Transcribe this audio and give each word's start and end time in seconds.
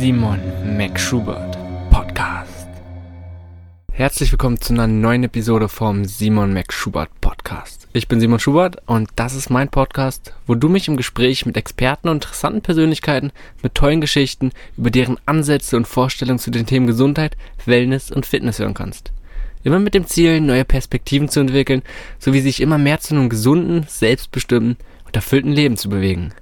Simon 0.00 0.38
McSchubert 0.76 1.58
Podcast. 1.90 2.68
Herzlich 3.90 4.30
willkommen 4.30 4.60
zu 4.60 4.72
einer 4.72 4.86
neuen 4.86 5.24
Episode 5.24 5.68
vom 5.68 6.04
Simon 6.04 6.52
McSchubert 6.52 7.10
Podcast. 7.20 7.88
Ich 7.92 8.06
bin 8.06 8.20
Simon 8.20 8.38
Schubert 8.38 8.76
und 8.86 9.10
das 9.16 9.34
ist 9.34 9.50
mein 9.50 9.70
Podcast, 9.70 10.34
wo 10.46 10.54
du 10.54 10.68
mich 10.68 10.86
im 10.86 10.96
Gespräch 10.96 11.46
mit 11.46 11.56
Experten 11.56 12.08
und 12.08 12.18
interessanten 12.18 12.62
Persönlichkeiten 12.62 13.32
mit 13.60 13.74
tollen 13.74 14.00
Geschichten 14.00 14.52
über 14.76 14.92
deren 14.92 15.18
Ansätze 15.26 15.76
und 15.76 15.88
Vorstellungen 15.88 16.38
zu 16.38 16.52
den 16.52 16.66
Themen 16.66 16.86
Gesundheit, 16.86 17.36
Wellness 17.66 18.12
und 18.12 18.24
Fitness 18.24 18.60
hören 18.60 18.74
kannst. 18.74 19.10
Immer 19.64 19.80
mit 19.80 19.94
dem 19.94 20.06
Ziel, 20.06 20.40
neue 20.40 20.64
Perspektiven 20.64 21.28
zu 21.28 21.40
entwickeln, 21.40 21.82
sowie 22.20 22.40
sich 22.40 22.60
immer 22.60 22.78
mehr 22.78 23.00
zu 23.00 23.16
einem 23.16 23.28
gesunden, 23.28 23.84
selbstbestimmten 23.88 24.76
und 25.06 25.16
erfüllten 25.16 25.50
Leben 25.50 25.76
zu 25.76 25.88
bewegen. 25.88 26.34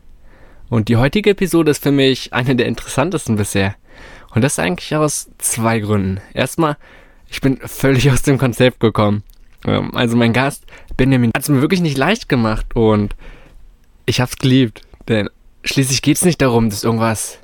Und 0.69 0.89
die 0.89 0.97
heutige 0.97 1.31
Episode 1.31 1.71
ist 1.71 1.83
für 1.83 1.93
mich 1.93 2.33
eine 2.33 2.57
der 2.57 2.67
interessantesten 2.67 3.37
bisher. 3.37 3.77
Und 4.35 4.43
das 4.43 4.59
eigentlich 4.59 4.95
aus 4.95 5.31
zwei 5.39 5.79
Gründen. 5.79 6.21
Erstmal, 6.35 6.77
ich 7.29 7.41
bin 7.41 7.59
völlig 7.59 8.11
aus 8.11 8.23
dem 8.23 8.39
Konzept 8.39 8.81
gekommen. 8.81 9.23
Ähm, 9.67 9.95
also 9.95 10.17
mein 10.17 10.33
Gast, 10.33 10.65
Benjamin, 10.97 11.31
hat 11.35 11.43
es 11.43 11.49
mir 11.49 11.61
wirklich 11.61 11.81
nicht 11.81 11.97
leicht 11.97 12.29
gemacht 12.29 12.75
und 12.75 13.15
ich 14.07 14.21
hab's 14.21 14.37
geliebt. 14.37 14.83
Denn 15.09 15.29
schließlich 15.65 16.03
geht's 16.03 16.25
nicht 16.25 16.41
darum, 16.43 16.71
dass 16.71 16.85
irgendwas 16.85 17.39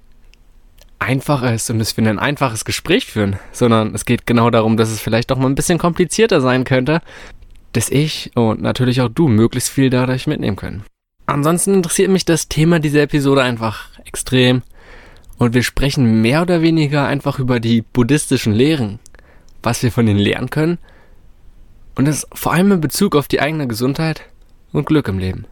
einfach 0.98 1.43
ist 1.43 1.69
und 1.70 1.79
dass 1.79 1.97
wir 1.97 2.07
ein 2.07 2.19
einfaches 2.19 2.65
Gespräch 2.65 3.07
führen, 3.07 3.37
sondern 3.51 3.95
es 3.95 4.05
geht 4.05 4.27
genau 4.27 4.51
darum, 4.51 4.77
dass 4.77 4.91
es 4.91 5.01
vielleicht 5.01 5.33
auch 5.33 5.39
mal 5.39 5.48
ein 5.48 5.57
bisschen 5.57 5.79
komplizierter 5.79 6.41
sein 6.41 6.65
könnte, 6.65 7.01
dass 7.73 7.91
ich 7.91 8.31
und 8.37 8.62
natürlich 8.62 9.01
auch 9.01 9.09
du 9.09 9.29
möglichst 9.29 9.70
viel 9.70 9.91
dadurch 9.91 10.27
mitnehmen 10.27 10.57
können. 10.57 10.84
Ansonsten 11.33 11.73
interessiert 11.73 12.11
mich 12.11 12.27
das 12.27 12.49
Thema 12.49 12.79
dieser 12.79 13.01
Episode 13.01 13.43
einfach 13.43 13.89
extrem. 14.05 14.61
Und 15.39 15.55
wir 15.55 15.63
sprechen 15.63 16.21
mehr 16.21 16.43
oder 16.43 16.61
weniger 16.61 17.07
einfach 17.07 17.39
über 17.39 17.59
die 17.59 17.81
buddhistischen 17.81 18.53
Lehren, 18.53 18.98
was 19.62 19.83
wir 19.83 19.91
von 19.91 20.06
ihnen 20.06 20.19
lernen 20.19 20.51
können. 20.51 20.77
Und 21.95 22.06
das 22.06 22.27
vor 22.34 22.53
allem 22.53 22.73
in 22.73 22.83
Bezug 22.83 23.17
auf 23.17 23.29
die 23.29 23.41
eigene 23.41 23.67
Gesundheit 23.67 24.21
und 24.73 24.84
Glück 24.84 25.09
im 25.09 25.19
Leben. 25.19 25.47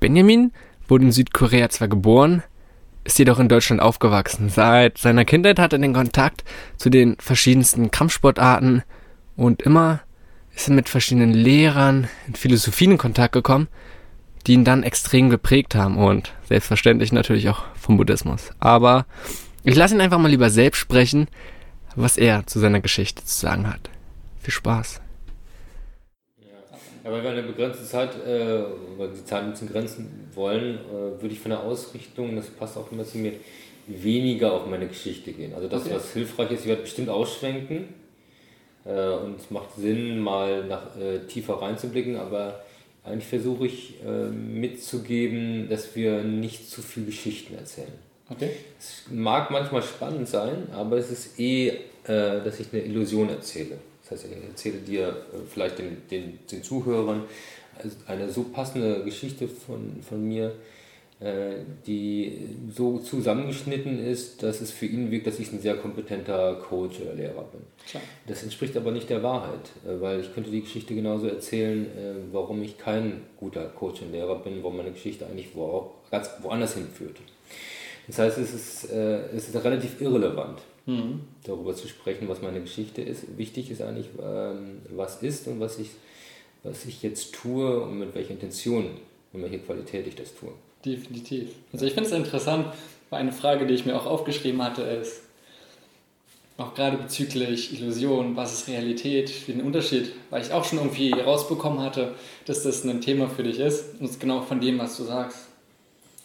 Benjamin 0.00 0.52
wurde 0.88 1.04
in 1.04 1.12
Südkorea 1.12 1.68
zwar 1.68 1.88
geboren, 1.88 2.42
ist 3.04 3.18
jedoch 3.18 3.40
in 3.40 3.50
Deutschland 3.50 3.82
aufgewachsen. 3.82 4.48
Seit 4.48 4.96
seiner 4.96 5.26
Kindheit 5.26 5.58
hat 5.58 5.74
er 5.74 5.78
den 5.78 5.92
Kontakt 5.92 6.42
zu 6.78 6.88
den 6.88 7.18
verschiedensten 7.18 7.90
Kampfsportarten 7.90 8.82
und 9.36 9.60
immer 9.60 10.00
ist 10.56 10.68
er 10.68 10.74
mit 10.74 10.88
verschiedenen 10.88 11.34
Lehrern 11.34 12.08
in 12.26 12.34
Philosophien 12.34 12.92
in 12.92 12.98
Kontakt 12.98 13.34
gekommen, 13.34 13.68
die 14.46 14.54
ihn 14.54 14.64
dann 14.64 14.82
extrem 14.82 15.30
geprägt 15.30 15.74
haben 15.74 15.96
und 15.96 16.32
selbstverständlich 16.48 17.12
natürlich 17.12 17.48
auch 17.48 17.64
vom 17.74 17.96
Buddhismus. 17.96 18.50
Aber 18.58 19.06
ich 19.64 19.74
lasse 19.74 19.94
ihn 19.94 20.00
einfach 20.00 20.18
mal 20.18 20.28
lieber 20.28 20.50
selbst 20.50 20.78
sprechen, 20.78 21.28
was 21.96 22.16
er 22.16 22.46
zu 22.46 22.58
seiner 22.58 22.80
Geschichte 22.80 23.24
zu 23.24 23.38
sagen 23.40 23.68
hat. 23.68 23.90
Viel 24.40 24.52
Spaß. 24.52 25.00
Ja, 27.04 27.12
weil 27.12 27.22
wir 27.22 27.30
eine 27.30 27.42
begrenzte 27.42 27.84
Zeit, 27.84 28.14
äh, 28.26 28.62
weil 28.96 29.10
die 29.10 29.24
Zeit 29.24 29.42
ein 29.42 29.50
bisschen 29.50 29.70
grenzen 29.70 30.30
wollen, 30.34 30.76
äh, 30.76 31.20
würde 31.20 31.32
ich 31.32 31.40
von 31.40 31.50
der 31.50 31.60
Ausrichtung, 31.60 32.36
das 32.36 32.46
passt 32.46 32.76
auch 32.76 32.90
immer 32.92 33.04
zu 33.04 33.18
mir, 33.18 33.32
weniger 33.86 34.52
auf 34.52 34.66
meine 34.66 34.86
Geschichte 34.86 35.32
gehen. 35.32 35.54
Also 35.54 35.68
das, 35.68 35.86
okay. 35.86 35.94
was 35.94 36.12
hilfreich 36.12 36.50
ist, 36.50 36.60
ich 36.60 36.66
werde 36.66 36.82
bestimmt 36.82 37.08
ausschwenken 37.08 37.94
äh, 38.84 39.10
und 39.10 39.40
es 39.40 39.50
macht 39.50 39.74
Sinn, 39.76 40.20
mal 40.20 40.64
nach, 40.66 40.96
äh, 40.96 41.20
tiefer 41.26 41.60
reinzublicken, 41.60 42.16
aber 42.16 42.60
eigentlich 43.08 43.26
versuche 43.26 43.66
ich 43.66 43.94
äh, 44.04 44.28
mitzugeben, 44.30 45.68
dass 45.68 45.94
wir 45.96 46.22
nicht 46.22 46.70
zu 46.70 46.82
viel 46.82 47.04
Geschichten 47.04 47.54
erzählen. 47.54 47.92
Okay. 48.30 48.50
Es 48.78 49.04
mag 49.10 49.50
manchmal 49.50 49.82
spannend 49.82 50.28
sein, 50.28 50.68
aber 50.72 50.98
es 50.98 51.10
ist 51.10 51.38
eh, 51.40 51.68
äh, 51.68 52.42
dass 52.44 52.60
ich 52.60 52.68
eine 52.72 52.82
Illusion 52.82 53.30
erzähle. 53.30 53.78
Das 54.02 54.12
heißt, 54.22 54.32
ich 54.32 54.48
erzähle 54.48 54.78
dir 54.78 55.08
äh, 55.08 55.38
vielleicht 55.48 55.78
den, 55.78 56.02
den, 56.10 56.38
den 56.50 56.62
Zuhörern 56.62 57.24
eine 58.06 58.30
so 58.30 58.42
passende 58.44 59.04
Geschichte 59.04 59.46
von, 59.46 60.02
von 60.06 60.26
mir, 60.26 60.52
die 61.20 62.48
so 62.72 62.98
zusammengeschnitten 62.98 63.98
ist, 63.98 64.40
dass 64.44 64.60
es 64.60 64.70
für 64.70 64.86
ihn 64.86 65.10
wirkt, 65.10 65.26
dass 65.26 65.40
ich 65.40 65.52
ein 65.52 65.60
sehr 65.60 65.76
kompetenter 65.76 66.54
Coach 66.68 67.00
oder 67.00 67.14
Lehrer 67.14 67.42
bin. 67.42 67.60
Klar. 67.88 68.02
Das 68.28 68.44
entspricht 68.44 68.76
aber 68.76 68.92
nicht 68.92 69.10
der 69.10 69.22
Wahrheit, 69.24 69.70
äh, 69.84 70.00
weil 70.00 70.20
ich 70.20 70.32
könnte 70.32 70.50
die 70.50 70.60
Geschichte 70.60 70.94
genauso 70.94 71.26
erzählen, 71.26 71.86
äh, 71.86 72.14
warum 72.30 72.62
ich 72.62 72.78
kein 72.78 73.22
guter 73.36 73.64
Coach 73.64 74.02
und 74.02 74.12
Lehrer 74.12 74.38
bin, 74.38 74.62
warum 74.62 74.76
meine 74.76 74.92
Geschichte 74.92 75.26
eigentlich 75.26 75.48
wo, 75.54 75.90
ganz 76.10 76.30
woanders 76.40 76.74
hinführt. 76.74 77.16
Das 78.06 78.20
heißt, 78.20 78.38
es 78.38 78.54
ist, 78.54 78.90
es 78.90 79.48
ist 79.48 79.64
relativ 79.64 80.00
irrelevant, 80.00 80.60
mhm. 80.86 81.20
darüber 81.44 81.74
zu 81.74 81.86
sprechen, 81.88 82.26
was 82.26 82.40
meine 82.40 82.60
Geschichte 82.60 83.02
ist. 83.02 83.36
Wichtig 83.36 83.70
ist 83.70 83.82
eigentlich, 83.82 84.06
ähm, 84.18 84.78
was 84.88 85.22
ist 85.22 85.46
und 85.46 85.60
was 85.60 85.78
ich, 85.78 85.90
was 86.62 86.86
ich 86.86 87.02
jetzt 87.02 87.34
tue 87.34 87.82
und 87.82 87.98
mit 87.98 88.14
welcher 88.14 88.30
Intention 88.30 88.86
und 89.34 89.42
welcher 89.42 89.58
Qualität 89.58 90.06
ich 90.06 90.14
das 90.14 90.34
tue. 90.34 90.52
Definitiv. 90.84 91.50
Also 91.72 91.86
ich 91.86 91.92
finde 91.92 92.08
es 92.08 92.14
interessant, 92.14 92.66
weil 93.10 93.20
eine 93.20 93.32
Frage, 93.32 93.66
die 93.66 93.74
ich 93.74 93.86
mir 93.86 93.96
auch 93.96 94.06
aufgeschrieben 94.06 94.62
hatte, 94.62 94.82
ist, 94.82 95.22
auch 96.58 96.74
gerade 96.74 96.96
bezüglich 96.96 97.72
Illusion, 97.72 98.34
was 98.34 98.52
ist 98.52 98.68
Realität, 98.68 99.32
wie 99.46 99.52
den 99.52 99.62
Unterschied, 99.62 100.12
weil 100.30 100.42
ich 100.42 100.52
auch 100.52 100.64
schon 100.64 100.78
irgendwie 100.78 101.12
rausbekommen 101.12 101.80
hatte, 101.80 102.14
dass 102.46 102.64
das 102.64 102.84
ein 102.84 103.00
Thema 103.00 103.28
für 103.28 103.44
dich 103.44 103.60
ist 103.60 104.00
und 104.00 104.10
es 104.10 104.18
genau 104.18 104.42
von 104.42 104.60
dem, 104.60 104.78
was 104.78 104.96
du 104.96 105.04
sagst. 105.04 105.46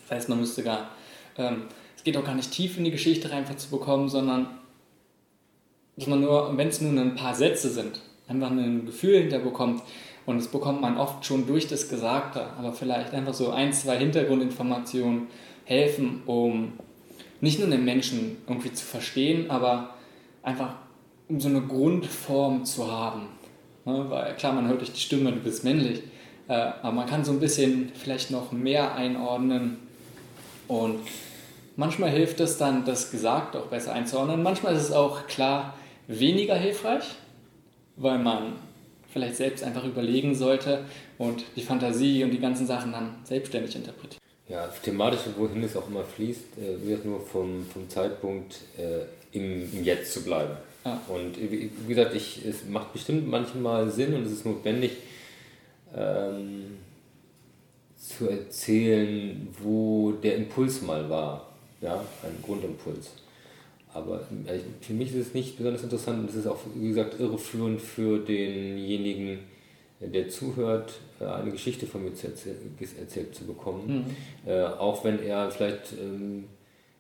Das 0.01 0.17
heißt, 0.17 0.29
man 0.29 0.39
müsste 0.39 0.63
gar, 0.63 0.89
ähm, 1.37 1.65
es 1.95 2.03
geht 2.03 2.17
auch 2.17 2.25
gar 2.25 2.33
nicht 2.33 2.51
tief 2.51 2.77
in 2.77 2.83
die 2.83 2.91
Geschichte 2.91 3.29
rein 3.29 3.45
zu 3.57 3.69
bekommen, 3.69 4.09
sondern 4.09 4.47
dass 5.95 6.07
man 6.07 6.21
nur, 6.21 6.57
wenn 6.57 6.67
es 6.67 6.81
nur 6.81 6.99
ein 6.99 7.13
paar 7.13 7.35
Sätze 7.35 7.69
sind, 7.69 8.01
einfach 8.27 8.49
ein 8.49 8.87
Gefühl 8.87 9.19
hinterbekommt, 9.19 9.83
und 10.25 10.37
das 10.37 10.47
bekommt 10.47 10.81
man 10.81 10.97
oft 10.97 11.25
schon 11.25 11.45
durch 11.47 11.67
das 11.67 11.89
Gesagte, 11.89 12.45
aber 12.57 12.73
vielleicht 12.73 13.13
einfach 13.13 13.33
so 13.33 13.51
ein, 13.51 13.73
zwei 13.73 13.97
Hintergrundinformationen 13.97 15.27
helfen, 15.65 16.23
um 16.25 16.73
nicht 17.41 17.59
nur 17.59 17.67
den 17.67 17.83
Menschen 17.83 18.37
irgendwie 18.47 18.71
zu 18.71 18.85
verstehen, 18.85 19.51
aber 19.51 19.95
einfach 20.41 20.75
um 21.27 21.39
so 21.39 21.49
eine 21.49 21.61
Grundform 21.61 22.63
zu 22.63 22.89
haben. 22.89 23.27
Ne? 23.85 24.05
Weil 24.09 24.35
klar, 24.35 24.53
man 24.53 24.67
hört 24.67 24.79
durch 24.79 24.93
die 24.93 24.99
Stimme, 24.99 25.31
du 25.31 25.39
bist 25.39 25.63
männlich, 25.63 26.03
äh, 26.47 26.53
aber 26.53 26.91
man 26.93 27.07
kann 27.07 27.25
so 27.25 27.31
ein 27.31 27.39
bisschen 27.39 27.91
vielleicht 27.95 28.31
noch 28.31 28.51
mehr 28.51 28.95
einordnen 28.95 29.77
und 30.67 30.99
manchmal 31.75 32.09
hilft 32.09 32.39
es 32.39 32.57
dann, 32.57 32.85
das 32.85 33.11
Gesagte 33.11 33.59
auch 33.59 33.67
besser 33.67 33.93
einzuordnen. 33.93 34.41
Manchmal 34.41 34.75
ist 34.75 34.83
es 34.83 34.91
auch 34.91 35.27
klar 35.27 35.73
weniger 36.07 36.55
hilfreich, 36.55 37.03
weil 37.97 38.19
man 38.19 38.53
vielleicht 39.13 39.35
selbst 39.35 39.63
einfach 39.63 39.85
überlegen 39.85 40.35
sollte 40.35 40.85
und 41.17 41.43
die 41.55 41.61
Fantasie 41.61 42.23
und 42.23 42.31
die 42.31 42.39
ganzen 42.39 42.67
Sachen 42.67 42.91
dann 42.91 43.15
selbstständig 43.23 43.75
interpretieren. 43.75 44.19
Ja, 44.49 44.67
thematisch, 44.83 45.21
wohin 45.37 45.63
es 45.63 45.77
auch 45.77 45.87
immer 45.87 46.03
fließt, 46.03 46.57
äh, 46.57 46.87
wird 46.87 47.05
nur 47.05 47.21
vom, 47.21 47.65
vom 47.71 47.89
Zeitpunkt 47.89 48.55
äh, 48.77 49.05
im, 49.37 49.71
im 49.71 49.83
Jetzt 49.83 50.13
zu 50.13 50.23
bleiben. 50.23 50.57
Ja. 50.83 51.01
Und 51.07 51.39
wie 51.39 51.69
gesagt, 51.87 52.13
ich, 52.13 52.45
es 52.45 52.65
macht 52.67 52.91
bestimmt 52.91 53.27
manchmal 53.27 53.89
Sinn 53.89 54.13
und 54.13 54.25
es 54.25 54.33
ist 54.33 54.45
notwendig, 54.45 54.91
ähm, 55.95 56.77
zu 57.97 58.29
erzählen, 58.29 59.47
wo 59.61 60.11
der 60.11 60.35
Impuls 60.35 60.81
mal 60.81 61.09
war. 61.09 61.49
Ja, 61.79 61.95
ein 62.23 62.41
Grundimpuls. 62.43 63.11
Aber 63.93 64.21
äh, 64.47 64.59
für 64.81 64.93
mich 64.93 65.09
ist 65.09 65.27
es 65.27 65.33
nicht 65.33 65.57
besonders 65.57 65.83
interessant 65.83 66.19
und 66.19 66.29
es 66.29 66.35
ist 66.35 66.47
auch, 66.47 66.59
wie 66.75 66.89
gesagt, 66.89 67.19
irreführend 67.19 67.81
für 67.81 68.19
denjenigen, 68.19 69.39
der 69.99 70.29
zuhört, 70.29 70.93
äh, 71.19 71.25
eine 71.25 71.51
Geschichte 71.51 71.85
von 71.85 72.03
mir 72.03 72.13
zu 72.13 72.27
erzähl 72.27 72.55
erzählt 72.99 73.35
zu 73.35 73.45
bekommen. 73.45 74.05
Mhm. 74.45 74.49
Äh, 74.49 74.63
auch 74.63 75.03
wenn 75.03 75.21
er 75.21 75.51
vielleicht 75.51 75.93
ähm, 75.93 76.45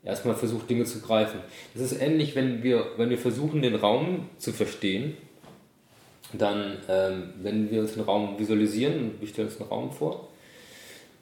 erstmal 0.03 0.35
versucht, 0.35 0.69
Dinge 0.69 0.85
zu 0.85 1.01
greifen. 1.01 1.39
Das 1.73 1.83
ist 1.83 2.01
ähnlich, 2.01 2.35
wenn 2.35 2.63
wir, 2.63 2.85
wenn 2.97 3.09
wir 3.09 3.17
versuchen, 3.17 3.61
den 3.61 3.75
Raum 3.75 4.29
zu 4.37 4.51
verstehen, 4.51 5.17
dann, 6.33 6.77
ähm, 6.89 7.33
wenn 7.41 7.71
wir 7.71 7.81
uns 7.81 7.93
den 7.93 8.03
Raum 8.03 8.37
visualisieren 8.39 8.99
und 8.99 9.21
wir 9.21 9.27
stellen 9.27 9.47
uns 9.47 9.59
einen 9.59 9.69
Raum 9.69 9.91
vor, 9.91 10.29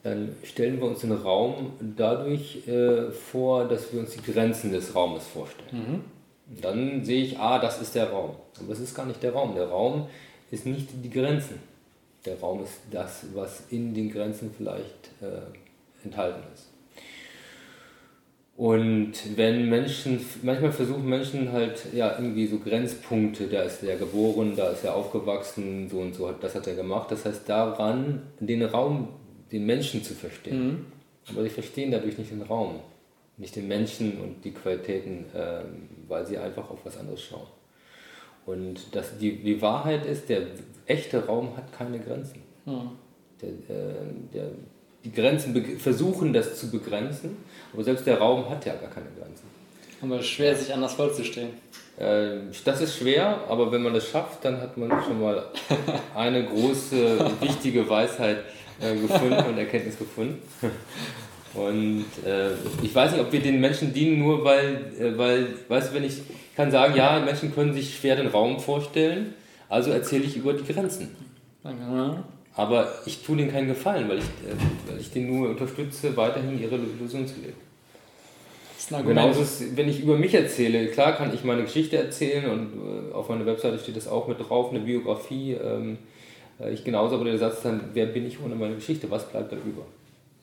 dann 0.03 0.35
stellen 0.43 0.79
wir 0.79 0.87
uns 0.87 1.01
den 1.01 1.11
Raum 1.11 1.73
dadurch 1.95 2.67
äh, 2.67 3.11
vor, 3.11 3.67
dass 3.67 3.93
wir 3.93 3.99
uns 3.99 4.11
die 4.11 4.31
Grenzen 4.31 4.71
des 4.71 4.95
Raumes 4.95 5.23
vorstellen. 5.27 5.69
Mhm. 5.71 6.61
Dann 6.61 7.05
sehe 7.05 7.23
ich, 7.23 7.39
ah, 7.39 7.59
das 7.59 7.81
ist 7.81 7.95
der 7.95 8.09
Raum. 8.09 8.35
Aber 8.59 8.73
es 8.73 8.79
ist 8.79 8.95
gar 8.95 9.05
nicht 9.05 9.21
der 9.21 9.33
Raum. 9.33 9.55
Der 9.55 9.69
Raum 9.69 10.07
ist 10.49 10.65
nicht 10.65 10.87
die 11.03 11.09
Grenzen. 11.09 11.59
Der 12.25 12.39
Raum 12.39 12.63
ist 12.63 12.79
das, 12.91 13.25
was 13.33 13.63
in 13.69 13.93
den 13.93 14.11
Grenzen 14.11 14.53
vielleicht 14.55 15.09
äh, 15.21 16.05
enthalten 16.05 16.41
ist. 16.53 16.67
Und 18.57 19.13
wenn 19.37 19.69
Menschen, 19.69 20.23
manchmal 20.43 20.71
versuchen 20.71 21.07
Menschen 21.07 21.51
halt, 21.51 21.85
ja, 21.93 22.15
irgendwie 22.17 22.45
so 22.45 22.59
Grenzpunkte, 22.59 23.47
da 23.47 23.63
ist 23.63 23.81
er 23.81 23.97
geboren, 23.97 24.55
da 24.55 24.69
ist 24.69 24.83
er 24.83 24.93
aufgewachsen, 24.93 25.89
so 25.89 25.99
und 25.99 26.13
so, 26.13 26.31
das 26.31 26.53
hat 26.53 26.67
er 26.67 26.75
gemacht. 26.75 27.09
Das 27.09 27.25
heißt, 27.25 27.47
daran 27.47 28.21
den 28.39 28.61
Raum 28.63 29.07
den 29.51 29.65
Menschen 29.65 30.03
zu 30.03 30.13
verstehen. 30.13 30.67
Mhm. 30.67 30.85
Aber 31.29 31.43
sie 31.43 31.49
verstehen 31.49 31.91
dadurch 31.91 32.17
nicht 32.17 32.31
den 32.31 32.41
Raum. 32.41 32.79
nicht 33.37 33.55
den 33.55 33.67
Menschen 33.67 34.19
und 34.21 34.43
die 34.43 34.51
Qualitäten, 34.51 35.25
äh, 35.33 35.63
weil 36.07 36.25
sie 36.27 36.37
einfach 36.37 36.69
auf 36.69 36.79
was 36.83 36.97
anderes 36.97 37.23
schauen. 37.23 37.47
Und 38.45 38.95
das, 38.95 39.17
die, 39.17 39.37
die 39.37 39.61
Wahrheit 39.61 40.05
ist, 40.05 40.29
der 40.29 40.41
echte 40.85 41.25
Raum 41.25 41.55
hat 41.57 41.71
keine 41.73 41.99
Grenzen. 41.99 42.41
Mhm. 42.65 42.91
Der, 43.41 43.49
äh, 43.49 43.93
der, 44.33 44.51
die 45.03 45.11
Grenzen 45.11 45.79
versuchen 45.79 46.33
das 46.33 46.59
zu 46.59 46.69
begrenzen, 46.69 47.37
aber 47.73 47.83
selbst 47.83 48.05
der 48.05 48.19
Raum 48.19 48.47
hat 48.49 48.65
ja 48.65 48.75
gar 48.75 48.89
keine 48.89 49.07
Grenzen. 49.17 49.47
Aber 50.01 50.15
es 50.15 50.21
ist 50.21 50.29
schwer, 50.29 50.55
sich 50.55 50.73
anders 50.73 50.93
vorzustellen. 50.93 51.51
Äh, 51.97 52.51
das 52.63 52.81
ist 52.81 52.97
schwer, 52.97 53.39
aber 53.47 53.71
wenn 53.71 53.81
man 53.83 53.93
das 53.93 54.07
schafft, 54.07 54.43
dann 54.45 54.59
hat 54.59 54.77
man 54.77 54.89
schon 55.03 55.19
mal 55.21 55.45
eine 56.15 56.45
große, 56.45 57.31
wichtige 57.39 57.87
Weisheit 57.89 58.43
äh, 58.81 58.95
gefunden 58.95 59.45
und 59.49 59.57
Erkenntnis 59.57 59.97
gefunden. 59.97 60.41
Und 61.53 62.05
äh, 62.25 62.51
ich 62.81 62.95
weiß 62.95 63.11
nicht, 63.11 63.21
ob 63.21 63.31
wir 63.31 63.41
den 63.41 63.59
Menschen 63.59 63.93
dienen, 63.93 64.19
nur 64.19 64.43
weil, 64.43 64.93
äh, 64.99 65.17
weil, 65.17 65.47
weißt 65.67 65.91
du, 65.91 65.95
wenn 65.95 66.05
ich 66.05 66.21
kann 66.55 66.71
sagen, 66.71 66.95
ja, 66.95 67.19
Menschen 67.19 67.53
können 67.53 67.73
sich 67.73 67.97
schwer 67.97 68.15
den 68.15 68.27
Raum 68.27 68.59
vorstellen, 68.59 69.33
also 69.67 69.91
erzähle 69.91 70.23
ich 70.23 70.37
über 70.37 70.53
die 70.53 70.71
Grenzen. 70.71 71.09
Aber 72.55 72.93
ich 73.05 73.23
tue 73.23 73.37
denen 73.37 73.51
keinen 73.51 73.67
Gefallen, 73.67 74.07
weil 74.09 74.19
ich, 74.19 74.23
äh, 74.23 74.89
weil 74.89 74.99
ich 74.99 75.11
denen 75.11 75.37
nur 75.37 75.49
unterstütze, 75.49 76.15
weiterhin 76.15 76.61
ihre 76.61 76.75
Illusion 76.75 77.27
zu 77.27 77.35
leben. 77.41 77.57
Genauso 79.07 79.41
ist, 79.41 79.77
wenn 79.77 79.87
ich 79.87 80.01
über 80.01 80.17
mich 80.17 80.33
erzähle, 80.33 80.87
klar 80.87 81.15
kann 81.15 81.33
ich 81.33 81.43
meine 81.43 81.63
Geschichte 81.63 81.97
erzählen 81.97 82.49
und 82.49 83.11
äh, 83.11 83.13
auf 83.13 83.29
meiner 83.29 83.45
Webseite 83.45 83.77
steht 83.79 83.95
das 83.95 84.07
auch 84.07 84.27
mit 84.27 84.39
drauf, 84.39 84.71
eine 84.71 84.79
Biografie. 84.79 85.53
Ähm, 85.53 85.93
äh, 85.93 85.97
ich 86.69 86.83
genauso, 86.83 87.15
aber 87.15 87.25
der 87.25 87.37
Satz 87.37 87.61
dann, 87.63 87.89
wer 87.93 88.07
bin 88.07 88.25
ich 88.25 88.41
ohne 88.41 88.55
meine 88.55 88.75
Geschichte, 88.75 89.09
was 89.09 89.27
bleibt 89.29 89.51
da 89.51 89.57
über? 89.57 89.85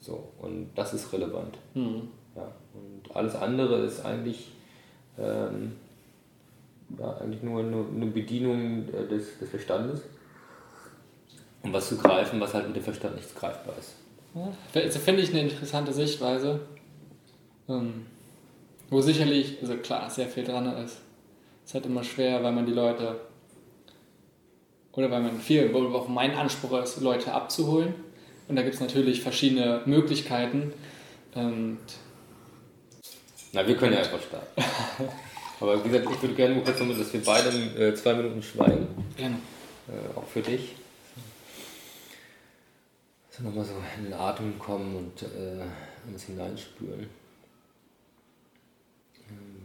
So, 0.00 0.29
und 0.41 0.70
das 0.75 0.94
ist 0.94 1.12
relevant. 1.12 1.56
Mhm. 1.75 2.09
Ja, 2.35 2.50
und 2.75 3.17
alles 3.17 3.35
andere 3.35 3.81
ist 3.85 4.05
eigentlich, 4.05 4.53
ähm, 5.19 5.73
ja, 6.99 7.17
eigentlich 7.19 7.43
nur 7.43 7.61
eine, 7.61 7.85
eine 7.94 8.06
Bedienung 8.06 8.88
äh, 8.88 9.06
des, 9.09 9.38
des 9.38 9.50
Verstandes 9.50 10.03
um 11.62 11.73
was 11.73 11.88
zu 11.88 11.97
greifen, 11.97 12.41
was 12.41 12.55
halt 12.55 12.67
mit 12.67 12.76
dem 12.76 12.82
Verstand 12.82 13.17
nicht 13.17 13.35
greifbar 13.35 13.75
ist. 13.79 13.94
Ja, 14.35 14.53
also 14.81 14.99
finde 14.99 15.23
ich 15.23 15.31
eine 15.31 15.41
interessante 15.43 15.93
Sichtweise, 15.93 16.61
ähm, 17.69 18.06
wo 18.91 19.00
sicherlich, 19.00 19.59
also 19.61 19.76
klar, 19.76 20.09
sehr 20.09 20.26
viel 20.26 20.44
dran 20.44 20.67
ist. 20.85 20.99
Es 21.64 21.71
ist 21.71 21.75
halt 21.75 21.87
immer 21.87 22.05
schwer, 22.05 22.43
weil 22.43 22.53
man 22.53 22.67
die 22.67 22.73
Leute, 22.73 23.21
oder 24.99 25.11
weil 25.11 25.21
man 25.21 25.41
viel, 25.41 25.75
auch 25.75 26.09
mein 26.09 26.35
Anspruch 26.35 26.83
ist, 26.83 27.00
Leute 27.00 27.33
abzuholen. 27.33 27.95
Und 28.49 28.56
da 28.56 28.62
gibt 28.62 28.75
es 28.75 28.81
natürlich 28.81 29.21
verschiedene 29.21 29.83
Möglichkeiten. 29.85 30.73
Und 31.35 31.79
Na, 33.53 33.67
wir 33.67 33.77
können 33.77 33.93
ja 33.93 34.00
einfach 34.00 34.21
starten. 34.21 34.62
Aber 35.61 35.85
wie 35.85 35.89
gesagt, 35.89 36.11
ich 36.11 36.23
würde 36.23 36.35
gerne 36.35 36.61
kurz 36.62 36.79
nochmal, 36.79 36.97
dass 36.97 37.12
wir 37.12 37.23
beide 37.25 37.49
äh, 37.49 37.95
zwei 37.95 38.15
Minuten 38.15 38.43
schweigen. 38.43 38.87
Gerne. 39.17 39.37
Äh, 39.89 40.19
auch 40.19 40.27
für 40.27 40.41
dich 40.41 40.75
so 43.39 43.45
nochmal 43.45 43.65
so 43.65 43.75
in 43.97 44.05
den 44.05 44.15
Atem 44.15 44.59
kommen 44.59 44.97
und 44.97 45.23
äh, 45.23 45.65
uns 46.06 46.25
hineinspüren. 46.25 47.09
Ähm, 49.31 49.62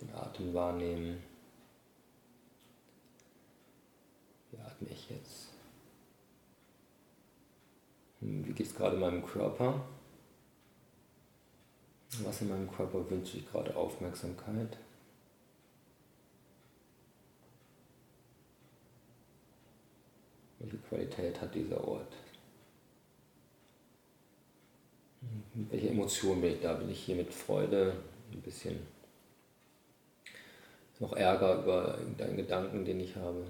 den 0.00 0.01
Atem 0.14 0.52
wahrnehmen. 0.54 1.22
Wie 4.50 4.58
atme 4.58 4.88
ich 4.88 5.10
jetzt? 5.10 5.48
Hm, 8.20 8.46
wie 8.46 8.52
geht 8.52 8.66
es 8.66 8.74
gerade 8.74 8.96
meinem 8.96 9.24
Körper? 9.24 9.84
Was 12.24 12.42
in 12.42 12.50
meinem 12.50 12.70
Körper 12.70 13.08
wünsche 13.08 13.38
ich 13.38 13.50
gerade 13.50 13.74
Aufmerksamkeit? 13.74 14.76
Welche 20.58 20.76
Qualität 20.78 21.40
hat 21.40 21.54
dieser 21.54 21.82
Ort? 21.86 22.12
welche 25.54 25.90
Emotion 25.90 26.40
bin 26.40 26.54
ich 26.54 26.60
da? 26.60 26.74
Bin 26.74 26.90
ich 26.90 27.00
hier 27.00 27.16
mit 27.16 27.32
Freude, 27.32 27.96
ein 28.32 28.40
bisschen 28.40 28.78
noch 31.02 31.12
Ärger 31.14 31.56
über 31.56 31.98
irgendeinen 31.98 32.36
Gedanken, 32.36 32.84
den 32.84 33.00
ich 33.00 33.16
habe? 33.16 33.40
Ist 33.40 33.48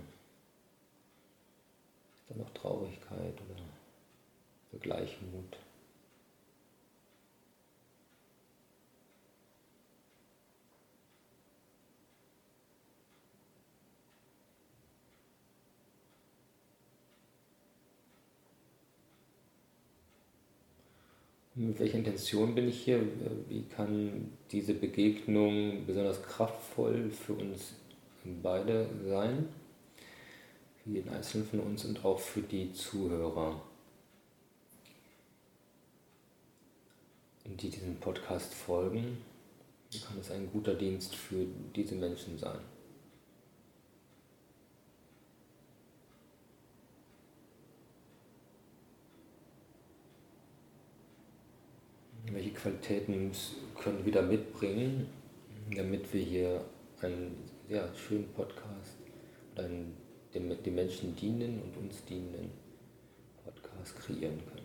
da 2.30 2.36
noch 2.36 2.48
Traurigkeit 2.54 3.34
oder 3.34 4.80
Gleichmut? 4.80 5.58
Mit 21.54 21.78
welcher 21.80 21.98
Intention 21.98 22.54
bin 22.54 22.68
ich 22.68 22.82
hier? 22.82 23.06
Wie 23.50 23.64
kann 23.64 24.32
diese 24.50 24.72
Begegnung 24.72 25.84
besonders 25.84 26.22
kraftvoll 26.22 27.10
für 27.10 27.34
uns 27.34 27.74
beide 28.42 28.88
sein? 29.06 29.48
Für 30.82 30.90
jeden 30.90 31.10
Einzelnen 31.10 31.46
von 31.46 31.60
uns 31.60 31.84
und 31.84 32.02
auch 32.06 32.18
für 32.18 32.40
die 32.40 32.72
Zuhörer, 32.72 33.60
die 37.44 37.68
diesem 37.68 37.96
Podcast 37.96 38.54
folgen. 38.54 39.18
Wie 39.90 39.98
kann 39.98 40.18
es 40.18 40.30
ein 40.30 40.50
guter 40.50 40.72
Dienst 40.72 41.14
für 41.14 41.44
diese 41.76 41.96
Menschen 41.96 42.38
sein? 42.38 42.60
Welche 52.34 52.50
Qualitäten 52.50 53.30
können 53.80 53.98
wir 53.98 54.06
wieder 54.06 54.22
mitbringen, 54.22 55.06
damit 55.76 56.12
wir 56.12 56.22
hier 56.22 56.64
einen 57.00 57.36
ja, 57.68 57.88
schönen 57.94 58.28
Podcast 58.32 58.96
oder 59.54 59.64
einen 59.64 59.96
dem, 60.34 60.62
dem 60.62 60.74
Menschen 60.74 61.14
dienen 61.14 61.60
und 61.62 61.76
uns 61.76 62.04
dienenden 62.04 62.50
Podcast 63.44 63.98
kreieren 63.98 64.40
können. 64.46 64.62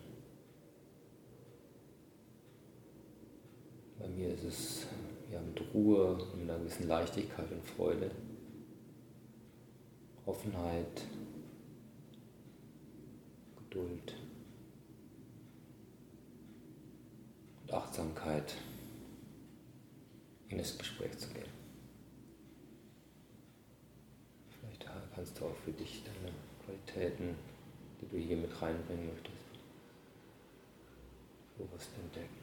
Bei 3.98 4.08
mir 4.08 4.32
ist 4.32 4.44
es 4.44 4.86
ja, 5.30 5.40
mit 5.40 5.60
Ruhe 5.74 6.12
und 6.14 6.42
einer 6.42 6.58
gewissen 6.58 6.88
Leichtigkeit 6.88 7.50
und 7.50 7.64
Freude, 7.66 8.10
Offenheit, 10.24 11.06
Geduld. 13.58 14.17
Und 17.68 17.74
Achtsamkeit 17.74 18.54
in 20.48 20.58
das 20.58 20.76
Gespräch 20.78 21.16
zu 21.18 21.28
gehen. 21.28 21.44
Vielleicht 24.60 24.86
kannst 25.14 25.38
du 25.38 25.46
auch 25.46 25.56
für 25.64 25.72
dich 25.72 26.02
deine 26.04 26.32
Qualitäten, 26.64 27.34
die 28.00 28.08
du 28.08 28.16
hier 28.16 28.36
mit 28.36 28.50
reinbringen 28.60 29.08
möchtest, 29.08 29.36
bewusst 31.56 31.90
entdecken. 32.02 32.37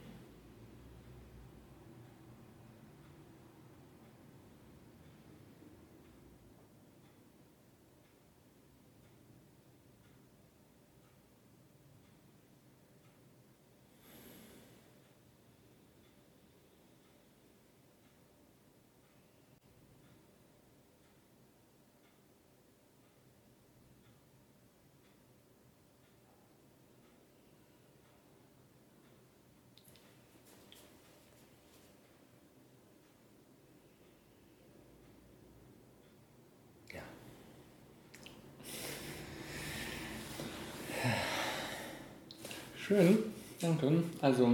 Schön, 42.88 43.18
danke. 43.62 44.04
Also, 44.22 44.48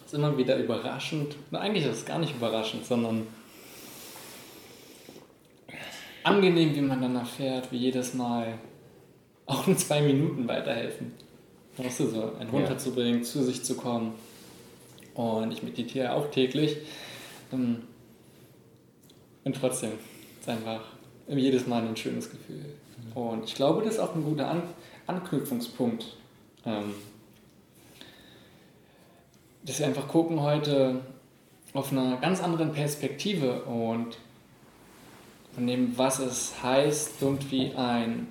es 0.00 0.12
ist 0.12 0.14
immer 0.14 0.36
wieder 0.36 0.58
überraschend. 0.58 1.34
Na, 1.50 1.60
eigentlich 1.60 1.86
ist 1.86 1.96
es 1.96 2.04
gar 2.04 2.18
nicht 2.18 2.36
überraschend, 2.36 2.84
sondern 2.84 3.26
angenehm, 6.24 6.74
wie 6.74 6.82
man 6.82 7.00
dann 7.00 7.16
erfährt, 7.16 7.72
wie 7.72 7.78
jedes 7.78 8.12
Mal 8.12 8.58
auch 9.46 9.66
in 9.66 9.78
zwei 9.78 10.02
Minuten 10.02 10.46
weiterhelfen. 10.46 11.12
Weißt 11.78 12.00
du, 12.00 12.08
so 12.08 12.32
einen 12.38 12.50
runterzubringen, 12.50 13.20
ja. 13.20 13.24
zu 13.24 13.42
sich 13.42 13.62
zu 13.62 13.76
kommen. 13.76 14.12
Und 15.14 15.52
ich 15.52 15.62
meditiere 15.62 16.12
auch 16.12 16.30
täglich. 16.30 16.76
Ähm, 17.50 17.84
und 19.44 19.56
trotzdem 19.56 19.92
ist 20.38 20.48
einfach 20.50 20.82
jedes 21.28 21.66
Mal 21.66 21.82
ein 21.86 21.96
schönes 21.96 22.30
Gefühl. 22.30 22.66
Und 23.14 23.44
ich 23.44 23.54
glaube, 23.54 23.82
das 23.82 23.94
ist 23.94 24.00
auch 24.00 24.14
ein 24.14 24.22
guter 24.22 24.50
An 24.50 24.64
Anknüpfungspunkt. 25.06 26.16
Ähm, 26.66 26.94
dass 29.64 29.78
wir 29.78 29.86
einfach 29.86 30.08
gucken 30.08 30.40
heute 30.42 31.00
auf 31.72 31.92
einer 31.92 32.16
ganz 32.18 32.42
anderen 32.42 32.72
Perspektive 32.72 33.62
und 33.64 34.16
von 35.54 35.66
dem, 35.66 35.96
was 35.96 36.18
es 36.18 36.62
heißt, 36.62 37.14
irgendwie 37.20 37.72
ein 37.74 38.28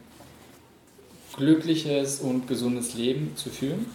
glückliches 1.35 2.19
und 2.19 2.47
gesundes 2.47 2.93
Leben 2.93 3.35
zu 3.35 3.49
führen. 3.49 3.85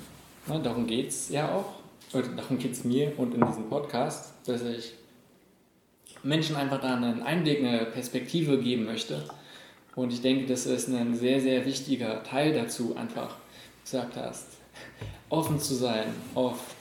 Na, 0.46 0.58
darum 0.58 0.86
geht 0.86 1.08
es 1.08 1.28
ja 1.28 1.54
auch. 1.54 1.80
Oder 2.12 2.28
darum 2.28 2.58
geht 2.58 2.72
es 2.72 2.84
mir 2.84 3.12
und 3.18 3.34
in 3.34 3.46
diesem 3.46 3.68
Podcast, 3.68 4.32
dass 4.44 4.62
ich 4.62 4.94
Menschen 6.22 6.56
einfach 6.56 6.80
da 6.80 6.96
einen 6.96 7.22
Einblick, 7.22 7.60
eine 7.60 7.86
Perspektive 7.86 8.58
geben 8.58 8.84
möchte. 8.84 9.24
Und 9.94 10.12
ich 10.12 10.20
denke, 10.20 10.46
das 10.46 10.66
ist 10.66 10.88
ein 10.88 11.14
sehr, 11.14 11.40
sehr 11.40 11.64
wichtiger 11.64 12.22
Teil 12.24 12.52
dazu, 12.52 12.96
einfach, 12.96 13.36
gesagt 13.90 14.16
hast, 14.16 14.46
offen 15.30 15.58
zu 15.58 15.74
sein, 15.74 16.14
oft, 16.36 16.76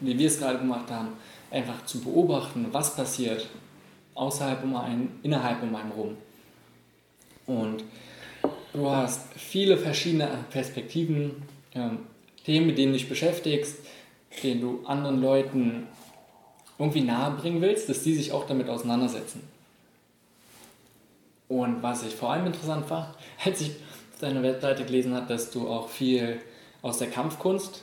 wie 0.00 0.18
wir 0.18 0.26
es 0.26 0.38
gerade 0.38 0.58
gemacht 0.58 0.90
haben, 0.90 1.08
einfach 1.50 1.86
zu 1.86 2.00
beobachten, 2.00 2.66
was 2.70 2.94
passiert 2.94 3.48
außerhalb 4.14 4.62
um 4.62 4.76
einen, 4.76 5.20
innerhalb 5.22 5.62
um 5.62 5.74
einen 5.74 5.92
rum. 5.92 6.16
Und 7.46 7.84
du 8.74 8.90
hast 8.90 9.32
viele 9.36 9.78
verschiedene 9.78 10.28
Perspektiven, 10.50 11.42
ähm, 11.74 12.00
Themen, 12.44 12.66
mit 12.66 12.76
denen 12.76 12.92
du 12.92 12.98
dich 12.98 13.08
beschäftigst, 13.08 13.78
denen 14.42 14.60
du 14.60 14.86
anderen 14.86 15.22
Leuten 15.22 15.86
irgendwie 16.78 17.00
nahebringen 17.00 17.62
willst, 17.62 17.88
dass 17.88 18.02
die 18.02 18.14
sich 18.14 18.32
auch 18.32 18.46
damit 18.46 18.68
auseinandersetzen. 18.68 19.48
Und 21.48 21.82
was 21.82 22.02
ich 22.02 22.14
vor 22.14 22.32
allem 22.32 22.46
interessant 22.46 22.90
war, 22.90 23.14
als 23.44 23.62
ich 23.62 23.70
deiner 24.24 24.42
Webseite 24.42 24.84
gelesen 24.84 25.14
habe, 25.14 25.26
dass 25.26 25.50
du 25.50 25.68
auch 25.68 25.88
viel 25.88 26.40
aus 26.82 26.98
der 26.98 27.10
Kampfkunst 27.10 27.82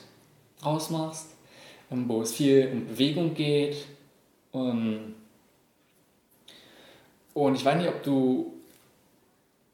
rausmachst, 0.64 1.28
ähm, 1.90 2.08
wo 2.08 2.22
es 2.22 2.32
viel 2.32 2.70
um 2.72 2.86
Bewegung 2.86 3.34
geht. 3.34 3.76
Ähm, 4.54 5.14
und 7.34 7.54
ich 7.54 7.64
weiß 7.64 7.76
nicht, 7.76 7.88
ob 7.88 8.02
du 8.02 8.52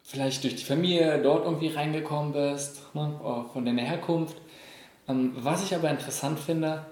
vielleicht 0.03 0.45
durch 0.45 0.57
die 0.57 0.65
Familie 0.65 1.21
dort 1.21 1.45
irgendwie 1.45 1.69
reingekommen 1.69 2.33
bist, 2.33 2.95
ne, 2.95 3.45
von 3.53 3.65
deiner 3.65 3.83
Herkunft. 3.83 4.37
Ähm, 5.09 5.33
was 5.37 5.65
ich 5.65 5.75
aber 5.75 5.91
interessant 5.91 6.39
finde, 6.39 6.87